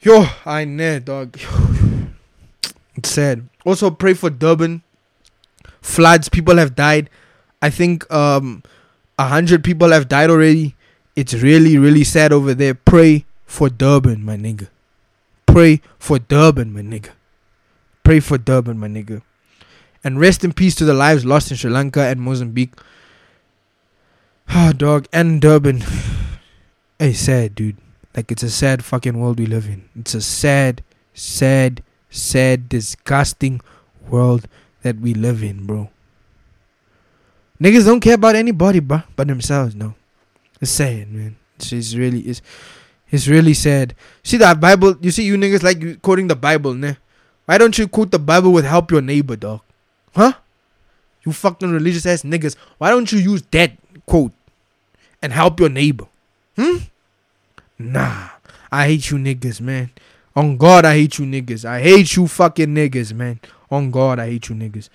Yo, 0.00 0.26
I 0.46 0.64
know, 0.64 1.00
dog. 1.00 1.38
it's 2.96 3.10
sad. 3.10 3.48
Also, 3.64 3.90
pray 3.90 4.14
for 4.14 4.30
Durban. 4.30 4.82
Floods. 5.80 6.28
People 6.28 6.56
have 6.56 6.74
died. 6.74 7.10
I 7.60 7.70
think 7.70 8.10
um, 8.12 8.62
a 9.18 9.26
hundred 9.26 9.64
people 9.64 9.90
have 9.90 10.08
died 10.08 10.30
already. 10.30 10.76
It's 11.16 11.34
really, 11.34 11.76
really 11.76 12.04
sad 12.04 12.32
over 12.32 12.54
there. 12.54 12.74
Pray 12.74 13.26
for 13.44 13.68
Durban, 13.68 14.24
my 14.24 14.36
nigga. 14.36 14.68
Pray 15.46 15.82
for 15.98 16.18
Durban, 16.20 16.72
my 16.72 16.80
nigga. 16.80 17.10
Pray 18.04 18.20
for 18.20 18.38
Durban, 18.38 18.78
my 18.78 18.86
nigga. 18.86 19.22
And 20.04 20.20
rest 20.20 20.44
in 20.44 20.52
peace 20.52 20.76
to 20.76 20.84
the 20.84 20.94
lives 20.94 21.24
lost 21.24 21.50
in 21.50 21.56
Sri 21.56 21.70
Lanka 21.70 22.02
and 22.02 22.20
Mozambique. 22.20 22.74
Ah, 24.50 24.72
dog, 24.74 25.06
and 25.12 25.42
Durban. 25.42 25.84
hey, 26.98 27.12
sad, 27.12 27.54
dude. 27.54 27.76
Like, 28.16 28.32
it's 28.32 28.42
a 28.42 28.48
sad 28.48 28.82
fucking 28.82 29.20
world 29.20 29.38
we 29.38 29.44
live 29.44 29.66
in. 29.66 29.86
It's 29.94 30.14
a 30.14 30.22
sad, 30.22 30.82
sad, 31.12 31.82
sad, 32.08 32.68
disgusting 32.70 33.60
world 34.08 34.48
that 34.82 35.00
we 35.00 35.12
live 35.12 35.42
in, 35.42 35.66
bro. 35.66 35.90
Niggas 37.60 37.84
don't 37.84 38.00
care 38.00 38.14
about 38.14 38.36
anybody, 38.36 38.80
bro, 38.80 39.02
but 39.16 39.26
themselves, 39.26 39.74
no. 39.74 39.94
It's 40.60 40.70
sad, 40.70 41.10
man. 41.10 41.36
It's, 41.56 41.72
it's 41.72 41.94
really, 41.94 42.20
it's, 42.20 42.40
it's 43.10 43.26
really 43.26 43.54
sad. 43.54 43.94
See 44.22 44.36
that 44.36 44.60
Bible? 44.60 44.96
You 45.00 45.10
see, 45.10 45.24
you 45.24 45.36
niggas 45.36 45.62
like 45.62 46.02
quoting 46.02 46.28
the 46.28 46.36
Bible, 46.36 46.74
ne? 46.74 46.96
Why 47.46 47.58
don't 47.58 47.76
you 47.78 47.88
quote 47.88 48.10
the 48.10 48.18
Bible 48.18 48.52
with 48.52 48.64
help 48.64 48.90
your 48.90 49.00
neighbor, 49.00 49.34
dog? 49.34 49.60
Huh? 50.14 50.32
You 51.24 51.32
fucking 51.32 51.70
religious 51.70 52.06
ass 52.06 52.22
niggas. 52.22 52.56
Why 52.78 52.90
don't 52.90 53.10
you 53.10 53.18
use 53.18 53.42
that 53.50 53.72
quote 54.06 54.32
and 55.22 55.32
help 55.32 55.58
your 55.58 55.68
neighbor? 55.68 56.06
Hmm? 56.56 56.76
Nah. 57.78 58.28
I 58.70 58.86
hate 58.86 59.10
you 59.10 59.18
niggas, 59.18 59.60
man. 59.60 59.90
On 60.36 60.56
God, 60.56 60.84
I 60.84 60.94
hate 60.94 61.18
you 61.18 61.24
niggas. 61.24 61.64
I 61.64 61.80
hate 61.80 62.14
you 62.16 62.28
fucking 62.28 62.68
niggas, 62.68 63.12
man. 63.12 63.40
On 63.70 63.90
God, 63.90 64.18
I 64.18 64.26
hate 64.26 64.48
you 64.48 64.54
niggas. 64.54 64.88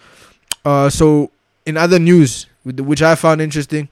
Uh, 0.63 0.89
so 0.89 1.31
in 1.65 1.77
other 1.77 1.99
news, 1.99 2.47
which 2.63 3.01
I 3.01 3.15
found 3.15 3.41
interesting, 3.41 3.89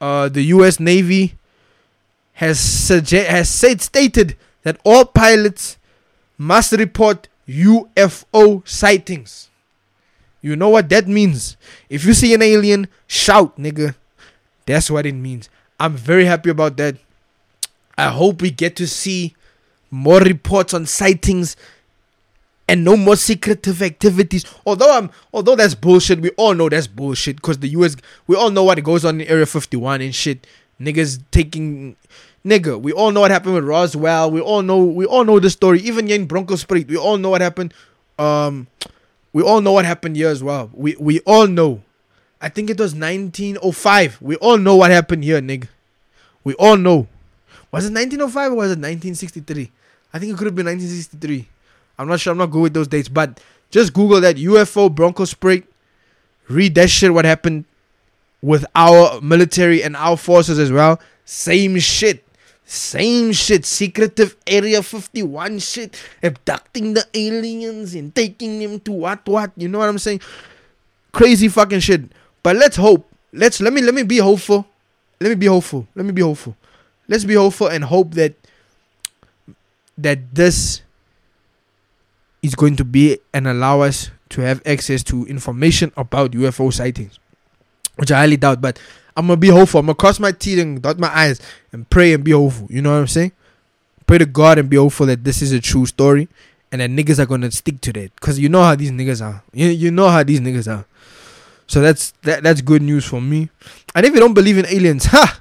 uh, 0.00 0.28
the 0.28 0.42
U.S. 0.42 0.78
Navy 0.80 1.36
has 2.34 2.58
suge- 2.58 3.26
has 3.26 3.48
said 3.48 3.80
stated 3.80 4.36
that 4.62 4.78
all 4.84 5.04
pilots 5.04 5.78
must 6.36 6.72
report 6.72 7.28
UFO 7.48 8.66
sightings. 8.68 9.48
You 10.42 10.54
know 10.56 10.68
what 10.68 10.88
that 10.90 11.08
means? 11.08 11.56
If 11.88 12.04
you 12.04 12.14
see 12.14 12.34
an 12.34 12.42
alien, 12.42 12.88
shout, 13.06 13.56
nigga. 13.58 13.94
That's 14.66 14.90
what 14.90 15.06
it 15.06 15.14
means. 15.14 15.48
I'm 15.80 15.96
very 15.96 16.24
happy 16.24 16.50
about 16.50 16.76
that. 16.76 16.96
I 17.96 18.08
hope 18.08 18.42
we 18.42 18.50
get 18.50 18.76
to 18.76 18.86
see 18.86 19.34
more 19.90 20.20
reports 20.20 20.74
on 20.74 20.86
sightings 20.86 21.56
and 22.68 22.84
no 22.84 22.96
more 22.96 23.16
secretive 23.16 23.82
activities. 23.82 24.44
Although 24.64 24.96
I'm, 24.96 25.10
although 25.32 25.56
that's 25.56 25.74
bullshit. 25.74 26.20
We 26.20 26.30
all 26.30 26.54
know 26.54 26.68
that's 26.68 26.86
bullshit 26.86 27.36
because 27.36 27.58
the 27.58 27.68
U.S. 27.68 27.96
We 28.26 28.36
all 28.36 28.50
know 28.50 28.64
what 28.64 28.82
goes 28.82 29.04
on 29.04 29.20
in 29.20 29.26
Area 29.28 29.46
51 29.46 30.00
and 30.00 30.14
shit. 30.14 30.46
Niggas 30.80 31.22
taking, 31.30 31.96
nigga. 32.44 32.80
We 32.80 32.92
all 32.92 33.12
know 33.12 33.20
what 33.20 33.30
happened 33.30 33.54
with 33.54 33.64
Roswell. 33.64 34.30
We 34.30 34.40
all 34.40 34.62
know. 34.62 34.84
We 34.84 35.06
all 35.06 35.24
know 35.24 35.38
the 35.38 35.50
story. 35.50 35.80
Even 35.80 36.10
in 36.10 36.26
Bronco 36.26 36.54
Bronkhorstspruit, 36.54 36.88
we 36.88 36.96
all 36.96 37.16
know 37.16 37.30
what 37.30 37.40
happened. 37.40 37.72
Um, 38.18 38.66
we 39.32 39.42
all 39.42 39.60
know 39.60 39.72
what 39.72 39.84
happened 39.84 40.16
here 40.16 40.28
as 40.28 40.42
well. 40.42 40.70
We 40.72 40.96
we 40.98 41.20
all 41.20 41.46
know. 41.46 41.82
I 42.40 42.48
think 42.50 42.68
it 42.68 42.78
was 42.78 42.94
1905. 42.94 44.18
We 44.20 44.36
all 44.36 44.58
know 44.58 44.76
what 44.76 44.90
happened 44.90 45.24
here, 45.24 45.40
nigga. 45.40 45.68
We 46.44 46.54
all 46.54 46.76
know. 46.76 47.08
Was 47.72 47.86
it 47.86 47.92
1905 47.92 48.52
or 48.52 48.54
was 48.54 48.70
it 48.70 48.78
1963? 48.78 49.70
I 50.12 50.18
think 50.18 50.32
it 50.32 50.38
could 50.38 50.46
have 50.46 50.54
been 50.54 50.66
1963. 50.66 51.48
I'm 51.98 52.08
not 52.08 52.20
sure. 52.20 52.32
I'm 52.32 52.38
not 52.38 52.50
good 52.50 52.62
with 52.62 52.74
those 52.74 52.88
dates, 52.88 53.08
but 53.08 53.40
just 53.70 53.92
Google 53.92 54.20
that 54.20 54.36
UFO 54.36 54.94
Bronkhorstspruit. 54.94 55.64
Read 56.48 56.74
that 56.76 56.90
shit. 56.90 57.12
What 57.12 57.24
happened 57.24 57.64
with 58.42 58.64
our 58.74 59.20
military 59.20 59.82
and 59.82 59.96
our 59.96 60.16
forces 60.16 60.58
as 60.58 60.70
well? 60.70 61.00
Same 61.24 61.78
shit. 61.78 62.22
Same 62.68 63.30
shit, 63.30 63.64
secretive 63.64 64.34
Area 64.44 64.82
51 64.82 65.60
shit, 65.60 66.02
abducting 66.20 66.94
the 66.94 67.06
aliens 67.14 67.94
and 67.94 68.12
taking 68.12 68.58
them 68.58 68.80
to 68.80 68.90
what 68.90 69.24
what, 69.28 69.52
you 69.56 69.68
know 69.68 69.78
what 69.78 69.88
I'm 69.88 69.98
saying? 69.98 70.20
Crazy 71.12 71.46
fucking 71.46 71.78
shit. 71.78 72.10
But 72.42 72.56
let's 72.56 72.74
hope. 72.74 73.08
Let's 73.32 73.60
let 73.60 73.72
me 73.72 73.82
let 73.82 73.94
me 73.94 74.02
be 74.02 74.18
hopeful. 74.18 74.66
Let 75.20 75.28
me 75.28 75.36
be 75.36 75.46
hopeful. 75.46 75.86
Let 75.94 76.06
me 76.06 76.12
be 76.12 76.22
hopeful. 76.22 76.56
Let's 77.06 77.22
be 77.22 77.34
hopeful 77.34 77.68
and 77.68 77.84
hope 77.84 78.14
that 78.14 78.34
that 79.96 80.34
this 80.34 80.82
is 82.42 82.54
going 82.54 82.76
to 82.76 82.84
be 82.84 83.18
and 83.32 83.48
allow 83.48 83.80
us 83.80 84.10
to 84.30 84.40
have 84.40 84.60
access 84.66 85.02
to 85.04 85.24
information 85.26 85.92
about 85.96 86.32
UFO 86.32 86.72
sightings, 86.72 87.18
which 87.96 88.12
I 88.12 88.18
highly 88.18 88.36
doubt. 88.36 88.60
But 88.60 88.78
I'm 89.16 89.26
gonna 89.26 89.36
be 89.36 89.48
hopeful. 89.48 89.80
I'm 89.80 89.86
gonna 89.86 89.94
cross 89.94 90.20
my 90.20 90.32
teeth 90.32 90.58
and 90.58 90.82
dot 90.82 90.98
my 90.98 91.08
eyes 91.08 91.40
and 91.72 91.88
pray 91.88 92.12
and 92.12 92.22
be 92.22 92.32
hopeful. 92.32 92.66
You 92.70 92.82
know 92.82 92.92
what 92.92 92.98
I'm 92.98 93.06
saying? 93.06 93.32
Pray 94.06 94.18
to 94.18 94.26
God 94.26 94.58
and 94.58 94.68
be 94.68 94.76
hopeful 94.76 95.06
that 95.06 95.24
this 95.24 95.42
is 95.42 95.52
a 95.52 95.60
true 95.60 95.86
story 95.86 96.28
and 96.70 96.80
that 96.80 96.90
niggas 96.90 97.18
are 97.18 97.26
gonna 97.26 97.50
stick 97.50 97.80
to 97.82 97.92
that. 97.94 98.20
Cause 98.20 98.38
you 98.38 98.48
know 98.48 98.62
how 98.62 98.74
these 98.74 98.90
niggas 98.90 99.24
are. 99.24 99.42
You, 99.52 99.68
you 99.68 99.90
know 99.90 100.08
how 100.08 100.22
these 100.22 100.40
niggas 100.40 100.70
are. 100.70 100.84
So 101.66 101.80
that's 101.80 102.12
that 102.22 102.42
that's 102.42 102.60
good 102.60 102.82
news 102.82 103.04
for 103.04 103.20
me. 103.20 103.48
And 103.94 104.06
if 104.06 104.12
you 104.12 104.20
don't 104.20 104.34
believe 104.34 104.58
in 104.58 104.66
aliens, 104.66 105.06
ha 105.06 105.40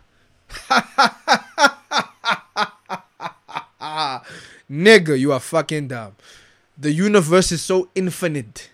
nigga, 4.71 5.19
you 5.19 5.33
are 5.33 5.39
fucking 5.39 5.89
dumb. 5.89 6.15
The 6.77 6.91
universe 6.91 7.51
is 7.51 7.61
so 7.61 7.89
infinite. 7.95 8.69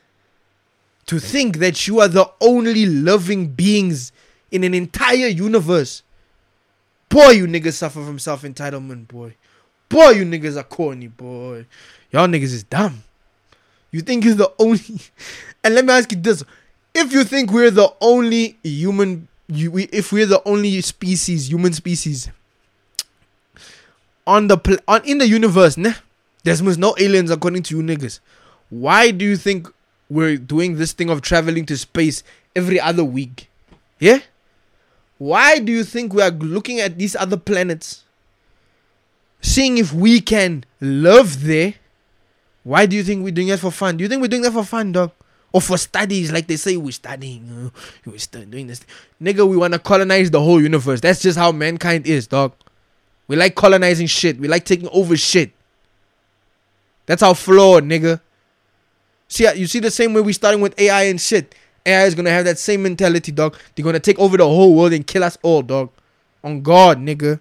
To 1.07 1.19
think 1.19 1.57
that 1.57 1.87
you 1.87 1.99
are 1.99 2.07
the 2.07 2.31
only 2.39 2.85
living 2.85 3.47
beings 3.47 4.11
in 4.51 4.63
an 4.63 4.73
entire 4.73 5.27
universe. 5.27 6.03
Boy, 7.09 7.31
you 7.31 7.47
niggas 7.47 7.73
suffer 7.73 8.03
from 8.03 8.19
self 8.19 8.43
entitlement, 8.43 9.07
boy. 9.07 9.35
Boy, 9.89 10.11
you 10.11 10.25
niggas 10.25 10.55
are 10.55 10.63
corny, 10.63 11.07
boy. 11.07 11.65
Y'all 12.11 12.27
niggas 12.27 12.53
is 12.53 12.63
dumb. 12.63 13.03
You 13.91 14.01
think 14.01 14.23
you're 14.23 14.35
the 14.35 14.51
only. 14.59 14.79
And 15.63 15.75
let 15.75 15.85
me 15.85 15.93
ask 15.93 16.11
you 16.11 16.17
this: 16.17 16.43
If 16.93 17.11
you 17.11 17.23
think 17.23 17.51
we're 17.51 17.69
the 17.69 17.93
only 18.01 18.57
human, 18.63 19.27
you, 19.47 19.69
we, 19.69 19.83
if 19.91 20.11
we're 20.11 20.25
the 20.25 20.41
only 20.47 20.81
species, 20.81 21.51
human 21.51 21.73
species, 21.73 22.29
on 24.25 24.47
the 24.47 24.57
pl- 24.57 24.79
on 24.87 25.05
in 25.05 25.19
the 25.19 25.27
universe, 25.27 25.77
nah, 25.77 25.93
there's 26.43 26.77
no 26.77 26.95
aliens 26.97 27.31
according 27.31 27.63
to 27.63 27.77
you 27.77 27.84
niggas. 27.84 28.19
Why 28.69 29.11
do 29.11 29.26
you 29.26 29.38
think 29.38 29.68
we're 30.09 30.38
doing 30.38 30.77
this 30.77 30.93
thing 30.93 31.09
of 31.09 31.22
traveling 31.22 31.65
to 31.68 31.77
space 31.77 32.23
every 32.55 32.80
other 32.80 33.03
week? 33.03 33.49
Yeah. 33.99 34.19
Why 35.18 35.59
do 35.59 35.72
you 35.72 35.84
think 35.84 36.13
we 36.13 36.22
are 36.22 36.31
looking 36.31 36.80
at 36.80 36.97
these 36.97 37.15
other 37.15 37.38
planets, 37.38 38.03
seeing 39.39 39.77
if 39.77 39.93
we 39.93 40.19
can 40.19 40.63
live 40.80 41.43
there? 41.43 41.76
Why 42.63 42.85
do 42.85 42.95
you 42.95 43.03
think 43.03 43.23
we're 43.23 43.31
doing 43.31 43.49
that 43.49 43.59
for 43.59 43.72
fun? 43.72 43.97
Do 43.97 44.03
you 44.03 44.09
think 44.09 44.22
we're 44.22 44.27
doing 44.27 44.41
that 44.43 44.53
for 44.53 44.63
fun, 44.63 44.91
dog? 44.91 45.11
Or 45.51 45.61
for 45.61 45.77
studies, 45.77 46.31
like 46.31 46.47
they 46.47 46.55
say 46.55 46.77
we're 46.77 46.91
studying, 46.91 47.72
uh, 47.76 47.80
we're 48.05 48.18
stu- 48.18 48.45
doing 48.45 48.68
this. 48.68 48.81
Nigga, 49.22 49.47
we 49.47 49.57
wanna 49.57 49.80
colonize 49.80 50.31
the 50.31 50.41
whole 50.41 50.61
universe. 50.61 51.01
That's 51.01 51.22
just 51.22 51.38
how 51.38 51.51
mankind 51.51 52.07
is, 52.07 52.26
dog. 52.26 52.53
We 53.27 53.35
like 53.35 53.55
colonizing 53.55 54.07
shit. 54.07 54.39
We 54.39 54.47
like 54.47 54.65
taking 54.65 54.88
over 54.89 55.18
shit. 55.18 55.51
That's 57.05 57.21
how 57.21 57.33
flawed, 57.33 57.83
nigga. 57.83 58.21
See, 59.27 59.47
you 59.55 59.67
see 59.67 59.79
the 59.79 59.91
same 59.91 60.13
way 60.13 60.21
we 60.21 60.33
starting 60.33 60.61
with 60.61 60.79
AI 60.79 61.03
and 61.03 61.19
shit. 61.19 61.55
AI 61.85 62.05
is 62.05 62.15
gonna 62.15 62.29
have 62.31 62.45
that 62.45 62.59
same 62.59 62.83
mentality, 62.83 63.31
dog. 63.31 63.57
They're 63.75 63.85
gonna 63.85 63.99
take 63.99 64.19
over 64.19 64.37
the 64.37 64.45
whole 64.45 64.75
world 64.75 64.93
and 64.93 65.05
kill 65.05 65.23
us 65.23 65.37
all, 65.41 65.61
dog. 65.61 65.89
On 66.43 66.61
God, 66.61 66.99
nigga. 66.99 67.39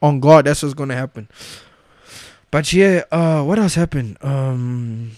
On 0.00 0.20
God, 0.20 0.44
that's 0.46 0.62
what's 0.62 0.74
gonna 0.74 0.94
happen. 0.94 1.28
But 2.50 2.72
yeah, 2.72 3.04
uh, 3.10 3.42
what 3.42 3.58
else 3.58 3.74
happened? 3.74 4.18
Um, 4.22 5.12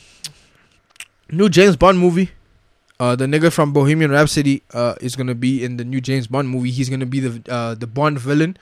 new 1.31 1.49
James 1.49 1.77
Bond 1.77 1.99
movie. 1.99 2.31
Uh, 2.99 3.15
the 3.15 3.27
nigga 3.27 3.53
from 3.53 3.73
Bohemian 3.73 4.11
Rhapsody 4.11 4.63
uh 4.75 4.95
is 5.01 5.15
gonna 5.15 5.35
be 5.35 5.63
in 5.63 5.77
the 5.77 5.85
new 5.85 6.01
James 6.01 6.27
Bond 6.27 6.49
movie. 6.49 6.71
He's 6.71 6.89
gonna 6.89 7.07
be 7.07 7.21
the 7.21 7.53
uh 7.53 7.75
the 7.75 7.87
Bond 7.87 8.19
villain. 8.19 8.57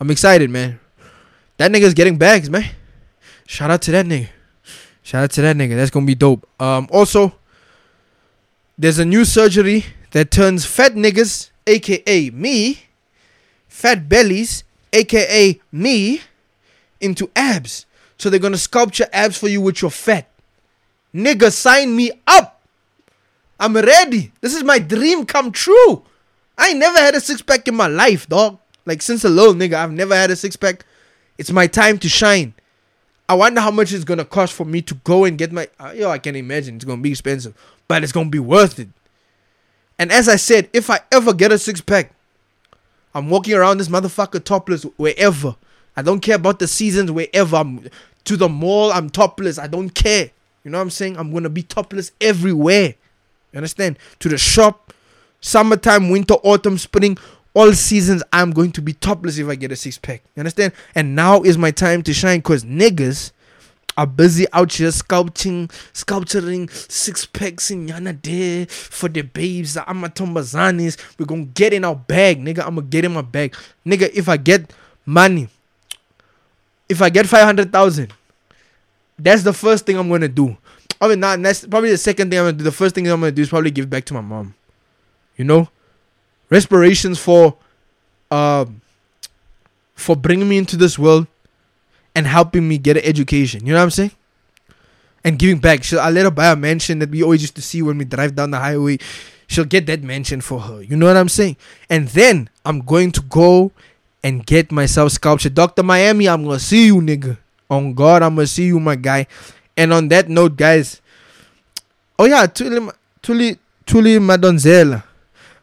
I'm 0.00 0.10
excited, 0.10 0.48
man. 0.50 0.80
That 1.58 1.70
nigga's 1.70 1.94
getting 1.94 2.16
bags, 2.16 2.48
man. 2.48 2.70
Shout 3.46 3.70
out 3.70 3.82
to 3.82 3.90
that 3.90 4.06
nigga. 4.06 4.28
Shout 5.02 5.24
out 5.24 5.30
to 5.32 5.42
that 5.42 5.56
nigga. 5.56 5.76
That's 5.76 5.90
gonna 5.90 6.06
be 6.06 6.14
dope. 6.14 6.48
Um, 6.60 6.88
also, 6.90 7.34
there's 8.78 8.98
a 8.98 9.04
new 9.04 9.24
surgery 9.24 9.84
that 10.12 10.30
turns 10.30 10.64
fat 10.64 10.92
niggas, 10.94 11.50
aka 11.66 12.30
me, 12.30 12.84
fat 13.68 14.08
bellies, 14.08 14.64
aka 14.92 15.60
me, 15.70 16.20
into 17.00 17.30
abs. 17.34 17.86
So 18.16 18.30
they're 18.30 18.38
gonna 18.38 18.58
sculpture 18.58 19.08
abs 19.12 19.36
for 19.36 19.48
you 19.48 19.60
with 19.60 19.82
your 19.82 19.90
fat. 19.90 20.28
Nigga, 21.14 21.52
sign 21.52 21.94
me 21.94 22.12
up. 22.26 22.62
I'm 23.58 23.76
ready. 23.76 24.32
This 24.40 24.54
is 24.54 24.64
my 24.64 24.78
dream 24.78 25.26
come 25.26 25.52
true. 25.52 26.04
I 26.56 26.72
never 26.72 26.98
had 26.98 27.14
a 27.14 27.20
six 27.20 27.42
pack 27.42 27.66
in 27.68 27.74
my 27.74 27.86
life, 27.86 28.28
dog. 28.28 28.58
Like 28.86 29.02
since 29.02 29.24
a 29.24 29.28
little 29.28 29.54
nigga, 29.54 29.74
I've 29.74 29.92
never 29.92 30.14
had 30.14 30.30
a 30.30 30.36
six 30.36 30.56
pack. 30.56 30.84
It's 31.38 31.50
my 31.50 31.66
time 31.66 31.98
to 31.98 32.08
shine. 32.08 32.54
I 33.28 33.34
wonder 33.34 33.60
how 33.60 33.70
much 33.70 33.92
it's 33.92 34.04
gonna 34.04 34.24
cost 34.24 34.52
for 34.52 34.64
me 34.64 34.82
to 34.82 34.94
go 35.04 35.24
and 35.24 35.38
get 35.38 35.52
my. 35.52 35.68
Uh, 35.78 35.92
yo, 35.94 36.10
I 36.10 36.18
can 36.18 36.36
imagine 36.36 36.76
it's 36.76 36.84
gonna 36.84 37.00
be 37.00 37.10
expensive, 37.10 37.54
but 37.88 38.02
it's 38.02 38.12
gonna 38.12 38.30
be 38.30 38.38
worth 38.38 38.78
it. 38.78 38.88
And 39.98 40.10
as 40.10 40.28
I 40.28 40.36
said, 40.36 40.68
if 40.72 40.90
I 40.90 41.00
ever 41.12 41.32
get 41.32 41.52
a 41.52 41.58
six 41.58 41.80
pack, 41.80 42.12
I'm 43.14 43.30
walking 43.30 43.54
around 43.54 43.78
this 43.78 43.88
motherfucker 43.88 44.42
topless 44.42 44.82
wherever. 44.96 45.56
I 45.96 46.02
don't 46.02 46.20
care 46.20 46.36
about 46.36 46.58
the 46.58 46.66
seasons. 46.66 47.10
Wherever 47.10 47.56
I'm 47.56 47.88
to 48.24 48.36
the 48.36 48.48
mall, 48.48 48.92
I'm 48.92 49.10
topless. 49.10 49.58
I 49.58 49.66
don't 49.66 49.90
care. 49.90 50.30
You 50.64 50.70
know 50.70 50.78
what 50.78 50.82
I'm 50.82 50.90
saying? 50.90 51.16
I'm 51.16 51.32
gonna 51.32 51.50
be 51.50 51.62
topless 51.62 52.12
everywhere. 52.20 52.94
You 53.52 53.56
understand? 53.58 53.98
To 54.20 54.28
the 54.28 54.38
shop, 54.38 54.92
summertime, 55.40 56.08
winter, 56.08 56.34
autumn, 56.34 56.78
spring, 56.78 57.18
all 57.54 57.72
seasons, 57.72 58.22
I'm 58.32 58.50
going 58.50 58.72
to 58.72 58.82
be 58.82 58.92
topless 58.94 59.38
if 59.38 59.48
I 59.48 59.54
get 59.54 59.72
a 59.72 59.76
six 59.76 59.98
pack. 59.98 60.22
You 60.34 60.40
understand? 60.40 60.72
And 60.94 61.14
now 61.14 61.42
is 61.42 61.58
my 61.58 61.70
time 61.70 62.02
to 62.04 62.14
shine 62.14 62.38
because 62.38 62.64
niggas 62.64 63.32
are 63.96 64.06
busy 64.06 64.46
out 64.52 64.72
here 64.72 64.88
sculpting, 64.88 65.70
sculpturing 65.92 66.68
six 66.70 67.26
packs 67.26 67.70
in 67.70 67.88
Yana 67.88 68.20
Day 68.20 68.64
for 68.66 69.08
the 69.08 69.22
babes, 69.22 69.74
the 69.74 69.80
Amatombazanis. 69.80 70.96
We're 71.18 71.26
gonna 71.26 71.44
get 71.44 71.72
in 71.72 71.84
our 71.84 71.96
bag, 71.96 72.42
nigga. 72.42 72.60
I'm 72.60 72.76
gonna 72.76 72.82
get 72.82 73.04
in 73.04 73.12
my 73.12 73.22
bag. 73.22 73.54
Nigga, 73.86 74.10
if 74.14 74.28
I 74.28 74.36
get 74.38 74.72
money, 75.04 75.48
if 76.88 77.02
I 77.02 77.10
get 77.10 77.26
500,000, 77.26 78.12
that's 79.18 79.42
the 79.42 79.52
first 79.52 79.84
thing 79.84 79.98
I'm 79.98 80.08
gonna 80.08 80.28
do. 80.28 80.56
I 81.00 81.08
mean, 81.08 81.20
not 81.20 81.42
that's 81.42 81.66
probably 81.66 81.90
the 81.90 81.98
second 81.98 82.30
thing 82.30 82.38
I'm 82.38 82.46
gonna 82.46 82.58
do. 82.58 82.64
The 82.64 82.72
first 82.72 82.94
thing 82.94 83.06
I'm 83.08 83.20
gonna 83.20 83.32
do 83.32 83.42
is 83.42 83.48
probably 83.48 83.70
give 83.70 83.90
back 83.90 84.04
to 84.06 84.14
my 84.14 84.20
mom. 84.20 84.54
You 85.36 85.44
know, 85.44 85.68
respirations 86.52 87.18
for, 87.18 87.56
um, 88.30 88.80
for 89.94 90.14
bringing 90.14 90.48
me 90.48 90.58
into 90.58 90.76
this 90.76 90.98
world, 90.98 91.26
and 92.14 92.26
helping 92.26 92.68
me 92.68 92.76
get 92.78 92.96
an 92.96 93.04
education. 93.04 93.66
You 93.66 93.72
know 93.72 93.78
what 93.78 93.84
I'm 93.84 93.90
saying? 93.90 94.12
And 95.24 95.38
giving 95.38 95.58
back. 95.58 95.82
She'll, 95.82 96.00
I 96.00 96.10
let 96.10 96.24
her 96.24 96.30
buy 96.30 96.52
a 96.52 96.56
mansion 96.56 96.98
that 96.98 97.10
we 97.10 97.22
always 97.22 97.40
used 97.40 97.56
to 97.56 97.62
see 97.62 97.80
when 97.80 97.96
we 97.96 98.04
drive 98.04 98.34
down 98.34 98.50
the 98.50 98.58
highway. 98.58 98.98
She'll 99.46 99.64
get 99.64 99.86
that 99.86 100.02
mansion 100.02 100.40
for 100.40 100.60
her. 100.60 100.82
You 100.82 100.96
know 100.96 101.06
what 101.06 101.16
I'm 101.16 101.28
saying? 101.28 101.56
And 101.88 102.08
then 102.08 102.50
I'm 102.64 102.80
going 102.80 103.12
to 103.12 103.22
go 103.22 103.72
and 104.22 104.44
get 104.46 104.70
myself 104.70 105.12
sculptured. 105.12 105.54
Dr. 105.54 105.82
Miami, 105.82 106.28
I'm 106.28 106.44
gonna 106.44 106.58
see 106.58 106.86
you, 106.86 106.96
nigga. 107.00 107.38
On 107.70 107.94
God, 107.94 108.22
I'm 108.22 108.34
gonna 108.34 108.46
see 108.46 108.66
you, 108.66 108.78
my 108.78 108.96
guy. 108.96 109.26
And 109.76 109.92
on 109.92 110.08
that 110.08 110.28
note, 110.28 110.56
guys. 110.56 111.00
Oh 112.18 112.26
yeah, 112.26 112.46
Thuli 112.46 112.92
Thuli 113.22 113.58
Thuli 113.86 114.18
Madonsela. 114.20 115.02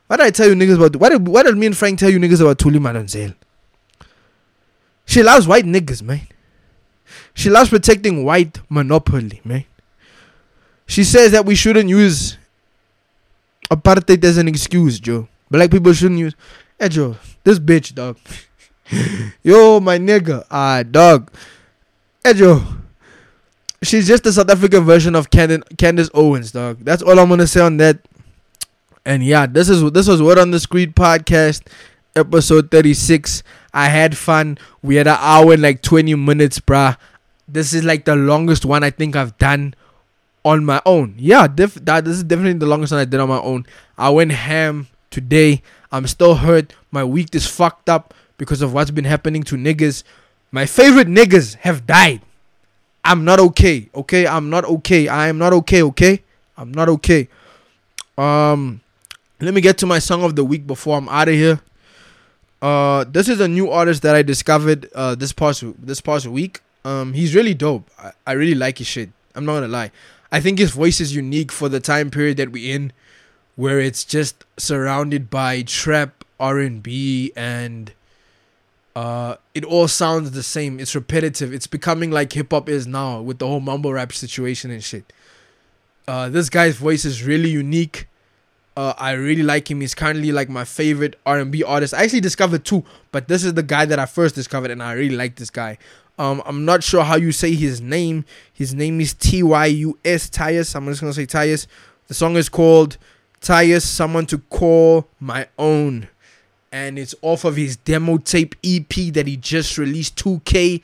What 0.10 0.18
did 0.18 0.26
I 0.26 0.32
tell 0.32 0.48
you 0.48 0.56
niggas 0.56 0.78
about 0.78 0.96
what 0.96 1.10
did 1.10 1.28
what 1.28 1.46
did 1.46 1.56
me 1.56 1.68
and 1.68 1.78
Frank 1.78 2.00
tell 2.00 2.10
you 2.10 2.18
niggas 2.18 2.42
about 2.42 2.58
Thuli 2.58 2.80
Madonsela? 2.80 3.36
She 5.06 5.22
loves 5.22 5.48
white 5.48 5.66
niggas, 5.66 6.02
man. 6.02 6.22
She 7.36 7.52
loves 7.52 7.70
protecting 7.70 8.26
white 8.26 8.60
monopoly, 8.70 9.40
man. 9.46 9.66
She 10.88 11.04
says 11.04 11.32
that 11.34 11.46
we 11.46 11.54
shouldn't 11.54 11.90
use 11.90 12.40
apartheid 13.70 14.24
as 14.24 14.38
an 14.38 14.48
excuse, 14.48 15.00
Joe. 15.00 15.28
Black 15.52 15.70
people 15.70 15.94
shouldn't 15.94 16.20
use. 16.20 16.34
Hey, 16.80 16.90
Joe, 16.90 17.16
this 17.44 17.60
bitch, 17.60 17.94
dog. 17.94 18.18
Yo, 19.44 19.80
my 19.80 20.00
nigga. 20.00 20.44
Ah, 20.50 20.82
dog. 20.82 21.32
Hey, 22.24 22.34
Joe. 22.34 22.64
She's 23.84 24.08
just 24.08 24.24
the 24.24 24.34
South 24.34 24.50
African 24.50 24.86
version 24.86 25.14
of 25.14 25.30
Candace 25.30 26.10
Owens, 26.16 26.52
dog. 26.52 26.80
That's 26.80 27.04
all 27.04 27.20
I'm 27.20 27.30
gonna 27.30 27.46
say 27.46 27.62
on 27.62 27.78
that. 27.78 28.00
And 29.10 29.26
yeah, 29.26 29.48
this 29.48 29.70
is 29.70 29.82
this 29.92 30.08
was 30.08 30.22
Word 30.22 30.38
on 30.38 30.52
the 30.52 30.60
Street 30.60 30.94
podcast, 30.94 31.64
episode 32.16 32.70
36. 32.70 33.42
I 33.74 33.90
had 33.90 34.16
fun. 34.16 34.60
We 34.84 34.98
had 34.98 35.08
an 35.08 35.18
hour 35.18 35.54
and 35.54 35.64
like 35.64 35.82
20 35.82 36.14
minutes, 36.14 36.60
bruh. 36.60 36.96
This 37.48 37.74
is 37.74 37.84
like 37.84 38.06
the 38.06 38.16
longest 38.16 38.66
one 38.66 38.84
I 38.84 38.92
think 38.92 39.16
I've 39.16 39.36
done 39.40 39.74
on 40.46 40.64
my 40.64 40.80
own. 40.86 41.16
Yeah, 41.18 41.48
def- 41.48 41.84
that 41.86 42.06
this 42.06 42.18
is 42.18 42.24
definitely 42.24 42.60
the 42.60 42.68
longest 42.68 42.92
one 42.92 43.02
I 43.02 43.06
did 43.06 43.20
on 43.20 43.30
my 43.30 43.40
own. 43.40 43.66
I 43.98 44.12
went 44.12 44.32
ham 44.32 44.90
today. 45.10 45.64
I'm 45.92 46.06
still 46.06 46.36
hurt. 46.36 46.76
My 46.92 47.04
week 47.04 47.34
is 47.34 47.48
fucked 47.48 47.90
up 47.90 48.14
because 48.38 48.62
of 48.62 48.74
what's 48.74 48.92
been 48.92 49.06
happening 49.06 49.42
to 49.46 49.56
niggas. 49.56 50.04
My 50.52 50.68
favorite 50.68 51.08
niggas 51.08 51.56
have 51.56 51.88
died. 51.88 52.22
I'm 53.04 53.26
not 53.26 53.40
okay. 53.40 53.90
Okay, 53.96 54.28
I'm 54.28 54.52
not 54.52 54.66
okay. 54.66 55.08
I 55.08 55.30
am 55.30 55.40
not 55.40 55.52
okay. 55.54 55.82
Okay, 55.82 56.22
I'm 56.56 56.72
not 56.72 56.90
okay. 56.90 57.28
Um, 58.16 58.82
let 59.42 59.54
me 59.54 59.62
get 59.62 59.78
to 59.80 59.86
my 59.86 60.00
song 60.00 60.24
of 60.24 60.36
the 60.36 60.44
week 60.44 60.68
before 60.68 60.98
I'm 60.98 61.10
out 61.10 61.28
of 61.30 61.36
here. 61.36 61.60
Uh, 62.62 63.06
this 63.08 63.30
is 63.30 63.40
a 63.40 63.48
new 63.48 63.70
artist 63.70 64.02
that 64.02 64.16
I 64.16 64.22
discovered 64.22 64.90
uh 64.94 65.16
this 65.16 65.32
past 65.32 65.64
this 65.80 66.02
past 66.02 66.28
week. 66.28 66.62
Um, 66.84 67.14
he's 67.14 67.34
really 67.36 67.54
dope. 67.54 67.90
I, 67.98 68.12
I 68.28 68.32
really 68.34 68.56
like 68.56 68.80
his 68.80 68.88
shit. 68.88 69.10
I'm 69.36 69.46
not 69.46 69.54
gonna 69.56 69.68
lie. 69.68 69.92
I 70.32 70.42
think 70.42 70.60
his 70.60 70.72
voice 70.72 71.00
is 71.00 71.16
unique 71.16 71.52
for 71.52 71.70
the 71.70 71.80
time 71.80 72.12
period 72.12 72.38
that 72.38 72.52
we're 72.52 72.76
in, 72.76 72.92
where 73.56 73.80
it's 73.80 74.04
just 74.04 74.46
surrounded 74.58 75.30
by 75.30 75.64
trap, 75.64 76.24
R 76.40 76.60
and 76.60 76.84
B, 76.84 77.32
and 77.36 77.92
Uh, 78.96 79.36
it 79.54 79.64
all 79.64 79.88
sounds 79.88 80.32
the 80.32 80.44
same. 80.44 80.78
It's 80.82 80.94
repetitive. 80.94 81.54
It's 81.54 81.68
becoming 81.68 82.12
like 82.12 82.34
hip 82.34 82.52
hop 82.52 82.68
is 82.68 82.86
now 82.86 83.22
with 83.22 83.38
the 83.40 83.48
whole 83.48 83.62
mumble 83.62 83.94
rap 83.94 84.12
situation 84.12 84.72
and 84.72 84.84
shit. 84.84 85.14
Uh, 86.06 86.28
this 86.28 86.50
guy's 86.50 86.76
voice 86.76 87.06
is 87.06 87.24
really 87.24 87.50
unique. 87.50 88.09
Uh, 88.78 88.94
I 88.98 89.12
really 89.12 89.44
like 89.44 89.70
him. 89.70 89.82
He's 89.82 89.94
currently 89.96 90.32
like 90.32 90.48
my 90.50 90.64
favorite 90.64 91.20
R&B 91.26 91.64
artist. 91.64 91.94
I 91.94 92.04
actually 92.04 92.22
discovered 92.22 92.64
two, 92.64 92.84
but 93.12 93.28
this 93.28 93.44
is 93.44 93.54
the 93.54 93.64
guy 93.64 93.86
that 93.86 94.00
I 94.00 94.06
first 94.06 94.36
discovered, 94.36 94.72
and 94.72 94.82
I 94.82 94.94
really 94.94 95.16
like 95.16 95.36
this 95.36 95.50
guy. 95.50 95.78
Um, 96.18 96.42
I'm 96.46 96.66
not 96.66 96.84
sure 96.84 97.04
how 97.04 97.16
you 97.16 97.32
say 97.32 97.56
his 97.56 97.82
name. 97.82 98.26
His 98.54 98.74
name 98.74 99.00
is 99.00 99.14
T 99.14 99.42
Y 99.42 99.66
U 99.66 99.98
S 100.04 100.30
Tyus. 100.30 100.76
I'm 100.76 100.86
just 100.88 101.02
gonna 101.02 101.14
say 101.14 101.26
Tyus. 101.26 101.66
The 102.08 102.14
song 102.14 102.36
is 102.36 102.50
called 102.50 102.98
Tyus, 103.42 103.84
Someone 103.84 104.26
to 104.28 104.38
Call 104.38 105.08
My 105.20 105.48
Own, 105.58 106.10
and 106.72 107.00
it's 107.00 107.16
off 107.22 107.46
of 107.46 107.56
his 107.56 107.78
demo 107.78 108.18
tape 108.18 108.56
EP 108.64 109.14
that 109.14 109.28
he 109.28 109.38
just 109.38 109.78
released. 109.78 110.18
2K 110.18 110.82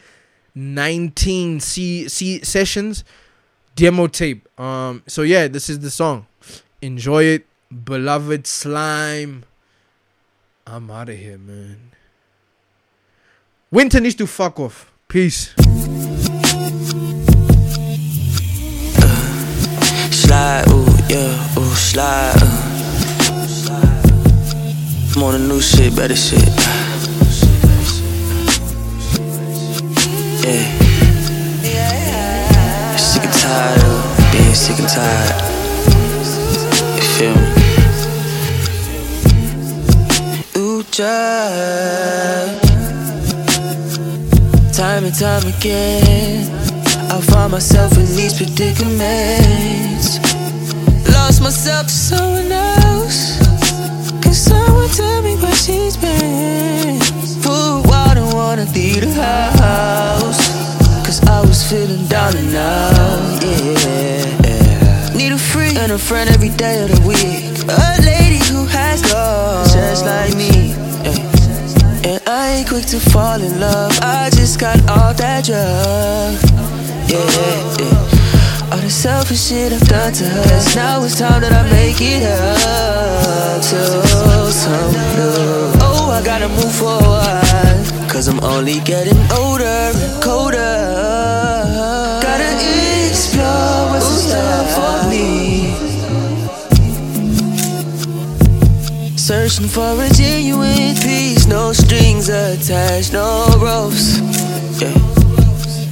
19 0.55 1.59
C 1.59 2.07
C 2.07 2.41
sessions 2.43 3.03
demo 3.75 4.07
tape. 4.07 4.47
Um, 4.59 5.03
so 5.05 5.21
yeah, 5.21 5.47
this 5.47 5.69
is 5.69 5.79
the 5.79 5.91
song. 5.91 6.27
Enjoy 6.81 7.23
it 7.23 7.45
beloved 7.71 8.47
slime. 8.47 9.45
I'm 10.67 10.89
out 10.89 11.09
of 11.09 11.17
here, 11.17 11.37
man. 11.37 11.91
Winter 13.71 13.99
needs 13.99 14.15
to 14.15 14.27
fuck 14.27 14.59
off. 14.59 14.91
Peace. 15.07 15.53
Slide, 20.11 20.65
ooh, 20.69 20.85
yeah, 21.09 21.57
ooh, 21.57 21.75
slide. 21.75 22.33
Uh. 22.41 24.01
I'm 25.15 25.23
on 25.23 25.35
a 25.35 25.39
new 25.39 25.61
shit, 25.61 25.95
better 25.95 26.15
shit. 26.15 26.43
Yeah. 30.43 30.81
Sick 32.97 33.23
and 33.23 33.33
tired 33.33 33.83
of 33.83 34.31
being 34.31 34.53
sick 34.53 34.79
and 34.79 34.89
tired. 34.89 35.41
You 36.95 37.01
feel 37.01 37.35
me? 37.35 37.54
Time 40.95 41.11
and 45.03 45.13
time 45.13 45.45
again, 45.45 46.49
I 47.11 47.19
find 47.19 47.51
myself 47.51 47.97
in 47.97 48.05
these 48.15 48.37
predicaments. 48.37 50.19
Lost 51.11 51.41
myself 51.41 51.87
to 51.87 51.91
someone 51.91 52.49
else. 52.49 53.39
Can 54.23 54.33
someone 54.33 54.87
tell 54.87 55.21
me 55.21 55.35
where 55.35 55.53
she's 55.55 55.97
been? 55.97 57.01
Food, 57.43 57.87
water, 57.87 58.23
wanna 58.33 58.63
leave 58.71 59.01
the 59.01 59.11
house. 59.11 60.47
Cause 61.05 61.19
I 61.27 61.41
was 61.41 61.61
feeling 61.69 62.07
down 62.07 62.37
and 62.37 62.55
out, 62.55 63.43
yeah. 63.43 65.13
Need 65.13 65.33
a 65.33 65.37
free 65.37 65.75
and 65.75 65.91
a 65.91 65.97
friend 65.97 66.29
every 66.29 66.51
day 66.55 66.83
of 66.83 66.89
the 66.89 67.01
week. 67.05 67.51
A 67.67 68.01
lady 68.01 68.39
who 68.49 68.65
has 68.67 69.03
love, 69.11 69.67
just 69.73 70.05
like 70.05 70.33
me. 70.37 70.54
Ain't 72.55 72.69
quick 72.69 72.85
to 72.85 73.01
fall 73.01 73.41
in 73.41 73.59
love. 73.59 73.91
I 74.01 74.29
just 74.29 74.61
got 74.61 74.77
all 74.87 75.13
that 75.13 75.43
drug. 75.43 76.39
Yeah, 77.11 77.19
yeah. 77.79 78.71
All 78.71 78.79
the 78.79 78.89
selfish 78.89 79.47
shit 79.47 79.73
I've 79.73 79.85
done 79.89 80.13
to 80.13 80.23
her. 80.23 80.43
Cause 80.43 80.73
Now 80.73 81.03
it's 81.03 81.19
time 81.19 81.41
that 81.41 81.51
I 81.51 81.69
make 81.69 81.97
it 81.99 82.23
up 82.23 83.61
to 83.61 84.51
someone 84.53 84.93
new. 85.17 85.83
Oh, 85.83 86.09
I 86.17 86.23
gotta 86.23 86.47
move 86.47 86.73
forward. 86.73 88.09
Cause 88.09 88.29
I'm 88.29 88.39
only 88.39 88.79
getting 88.79 89.19
older 89.33 89.65
and 89.65 90.23
colder. 90.23 91.34
Searching 99.25 99.67
for 99.67 100.03
a 100.03 100.09
genuine 100.09 100.93
peace, 101.01 101.47
no 101.47 101.73
strings 101.73 102.29
attached, 102.29 103.11
no 103.11 103.47
ropes. 103.57 104.19
Yeah. 104.79 104.93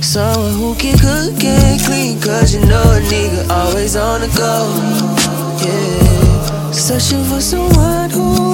Someone 0.02 0.54
who 0.54 0.76
can 0.76 0.96
cook 1.00 1.44
and 1.44 1.82
clean, 1.82 2.22
cause 2.22 2.54
you 2.54 2.64
know 2.68 2.84
a 2.84 3.02
nigga 3.10 3.50
always 3.50 3.96
on 3.96 4.22
the 4.22 4.28
go. 4.38 4.70
Yeah. 5.66 6.72
Searching 6.72 7.24
for 7.24 7.42
someone 7.42 8.12
who 8.12 8.54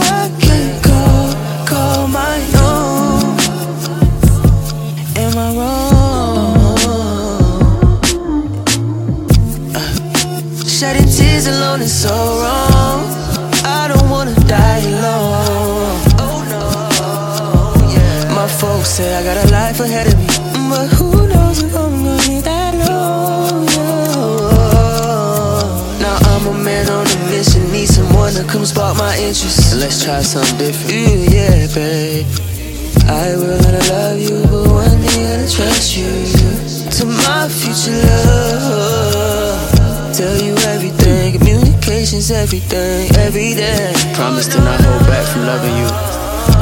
everything, 42.50 43.16
every 43.18 43.54
day. 43.54 43.94
Promise 44.16 44.48
to 44.48 44.58
not 44.58 44.82
hold 44.82 45.06
back 45.06 45.24
from 45.28 45.46
loving 45.46 45.78
you. 45.78 45.86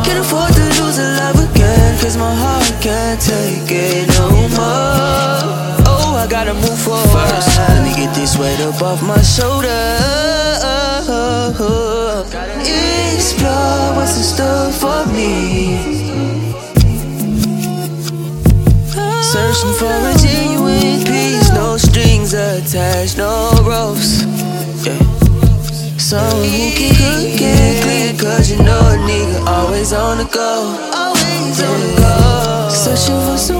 Can't 0.04 0.20
afford 0.20 0.52
to 0.52 0.64
lose 0.84 1.00
a 1.00 1.08
love 1.16 1.40
again, 1.40 1.98
cause 2.02 2.18
my 2.18 2.34
heart 2.36 2.68
can't 2.82 3.22
take 3.22 3.72
it 3.72 4.08
no 4.20 4.28
more. 4.52 5.88
Oh, 5.88 6.20
I 6.20 6.28
gotta 6.30 6.54
move 6.56 6.78
forward. 6.78 7.08
First, 7.08 7.58
let 7.58 7.84
me 7.86 7.96
get 7.96 8.14
this 8.14 8.38
weight 8.38 8.60
up 8.60 8.82
off 8.82 9.02
my 9.02 9.22
shoulder. 9.22 9.72
Explore 13.16 13.96
what's 13.96 14.18
in 14.18 14.24
store 14.24 14.72
for 14.76 15.06
me. 15.16 15.78
Searching 19.24 19.74
for 19.80 19.88
a 19.88 20.12
oh, 20.12 20.18
genuine 20.20 21.06
peace, 21.06 21.50
no 21.52 21.78
strings 21.78 22.34
attached, 22.34 23.18
no 23.18 23.52
ropes. 23.64 24.37
So 26.08 26.18
who 26.20 26.72
can 26.72 26.96
cook 26.96 27.36
it? 27.36 27.84
Clean 27.84 28.18
Cause 28.18 28.50
you 28.50 28.58
know 28.64 28.80
a 28.80 28.96
nigga 28.96 29.46
always 29.46 29.92
on 29.92 30.20
the 30.20 30.24
go. 30.24 30.72
Always 30.96 31.62
on 31.62 31.80
the 31.82 31.96
go. 32.00 32.70
So 32.70 32.96
she 32.96 33.12
was 33.12 33.48
some 33.48 33.57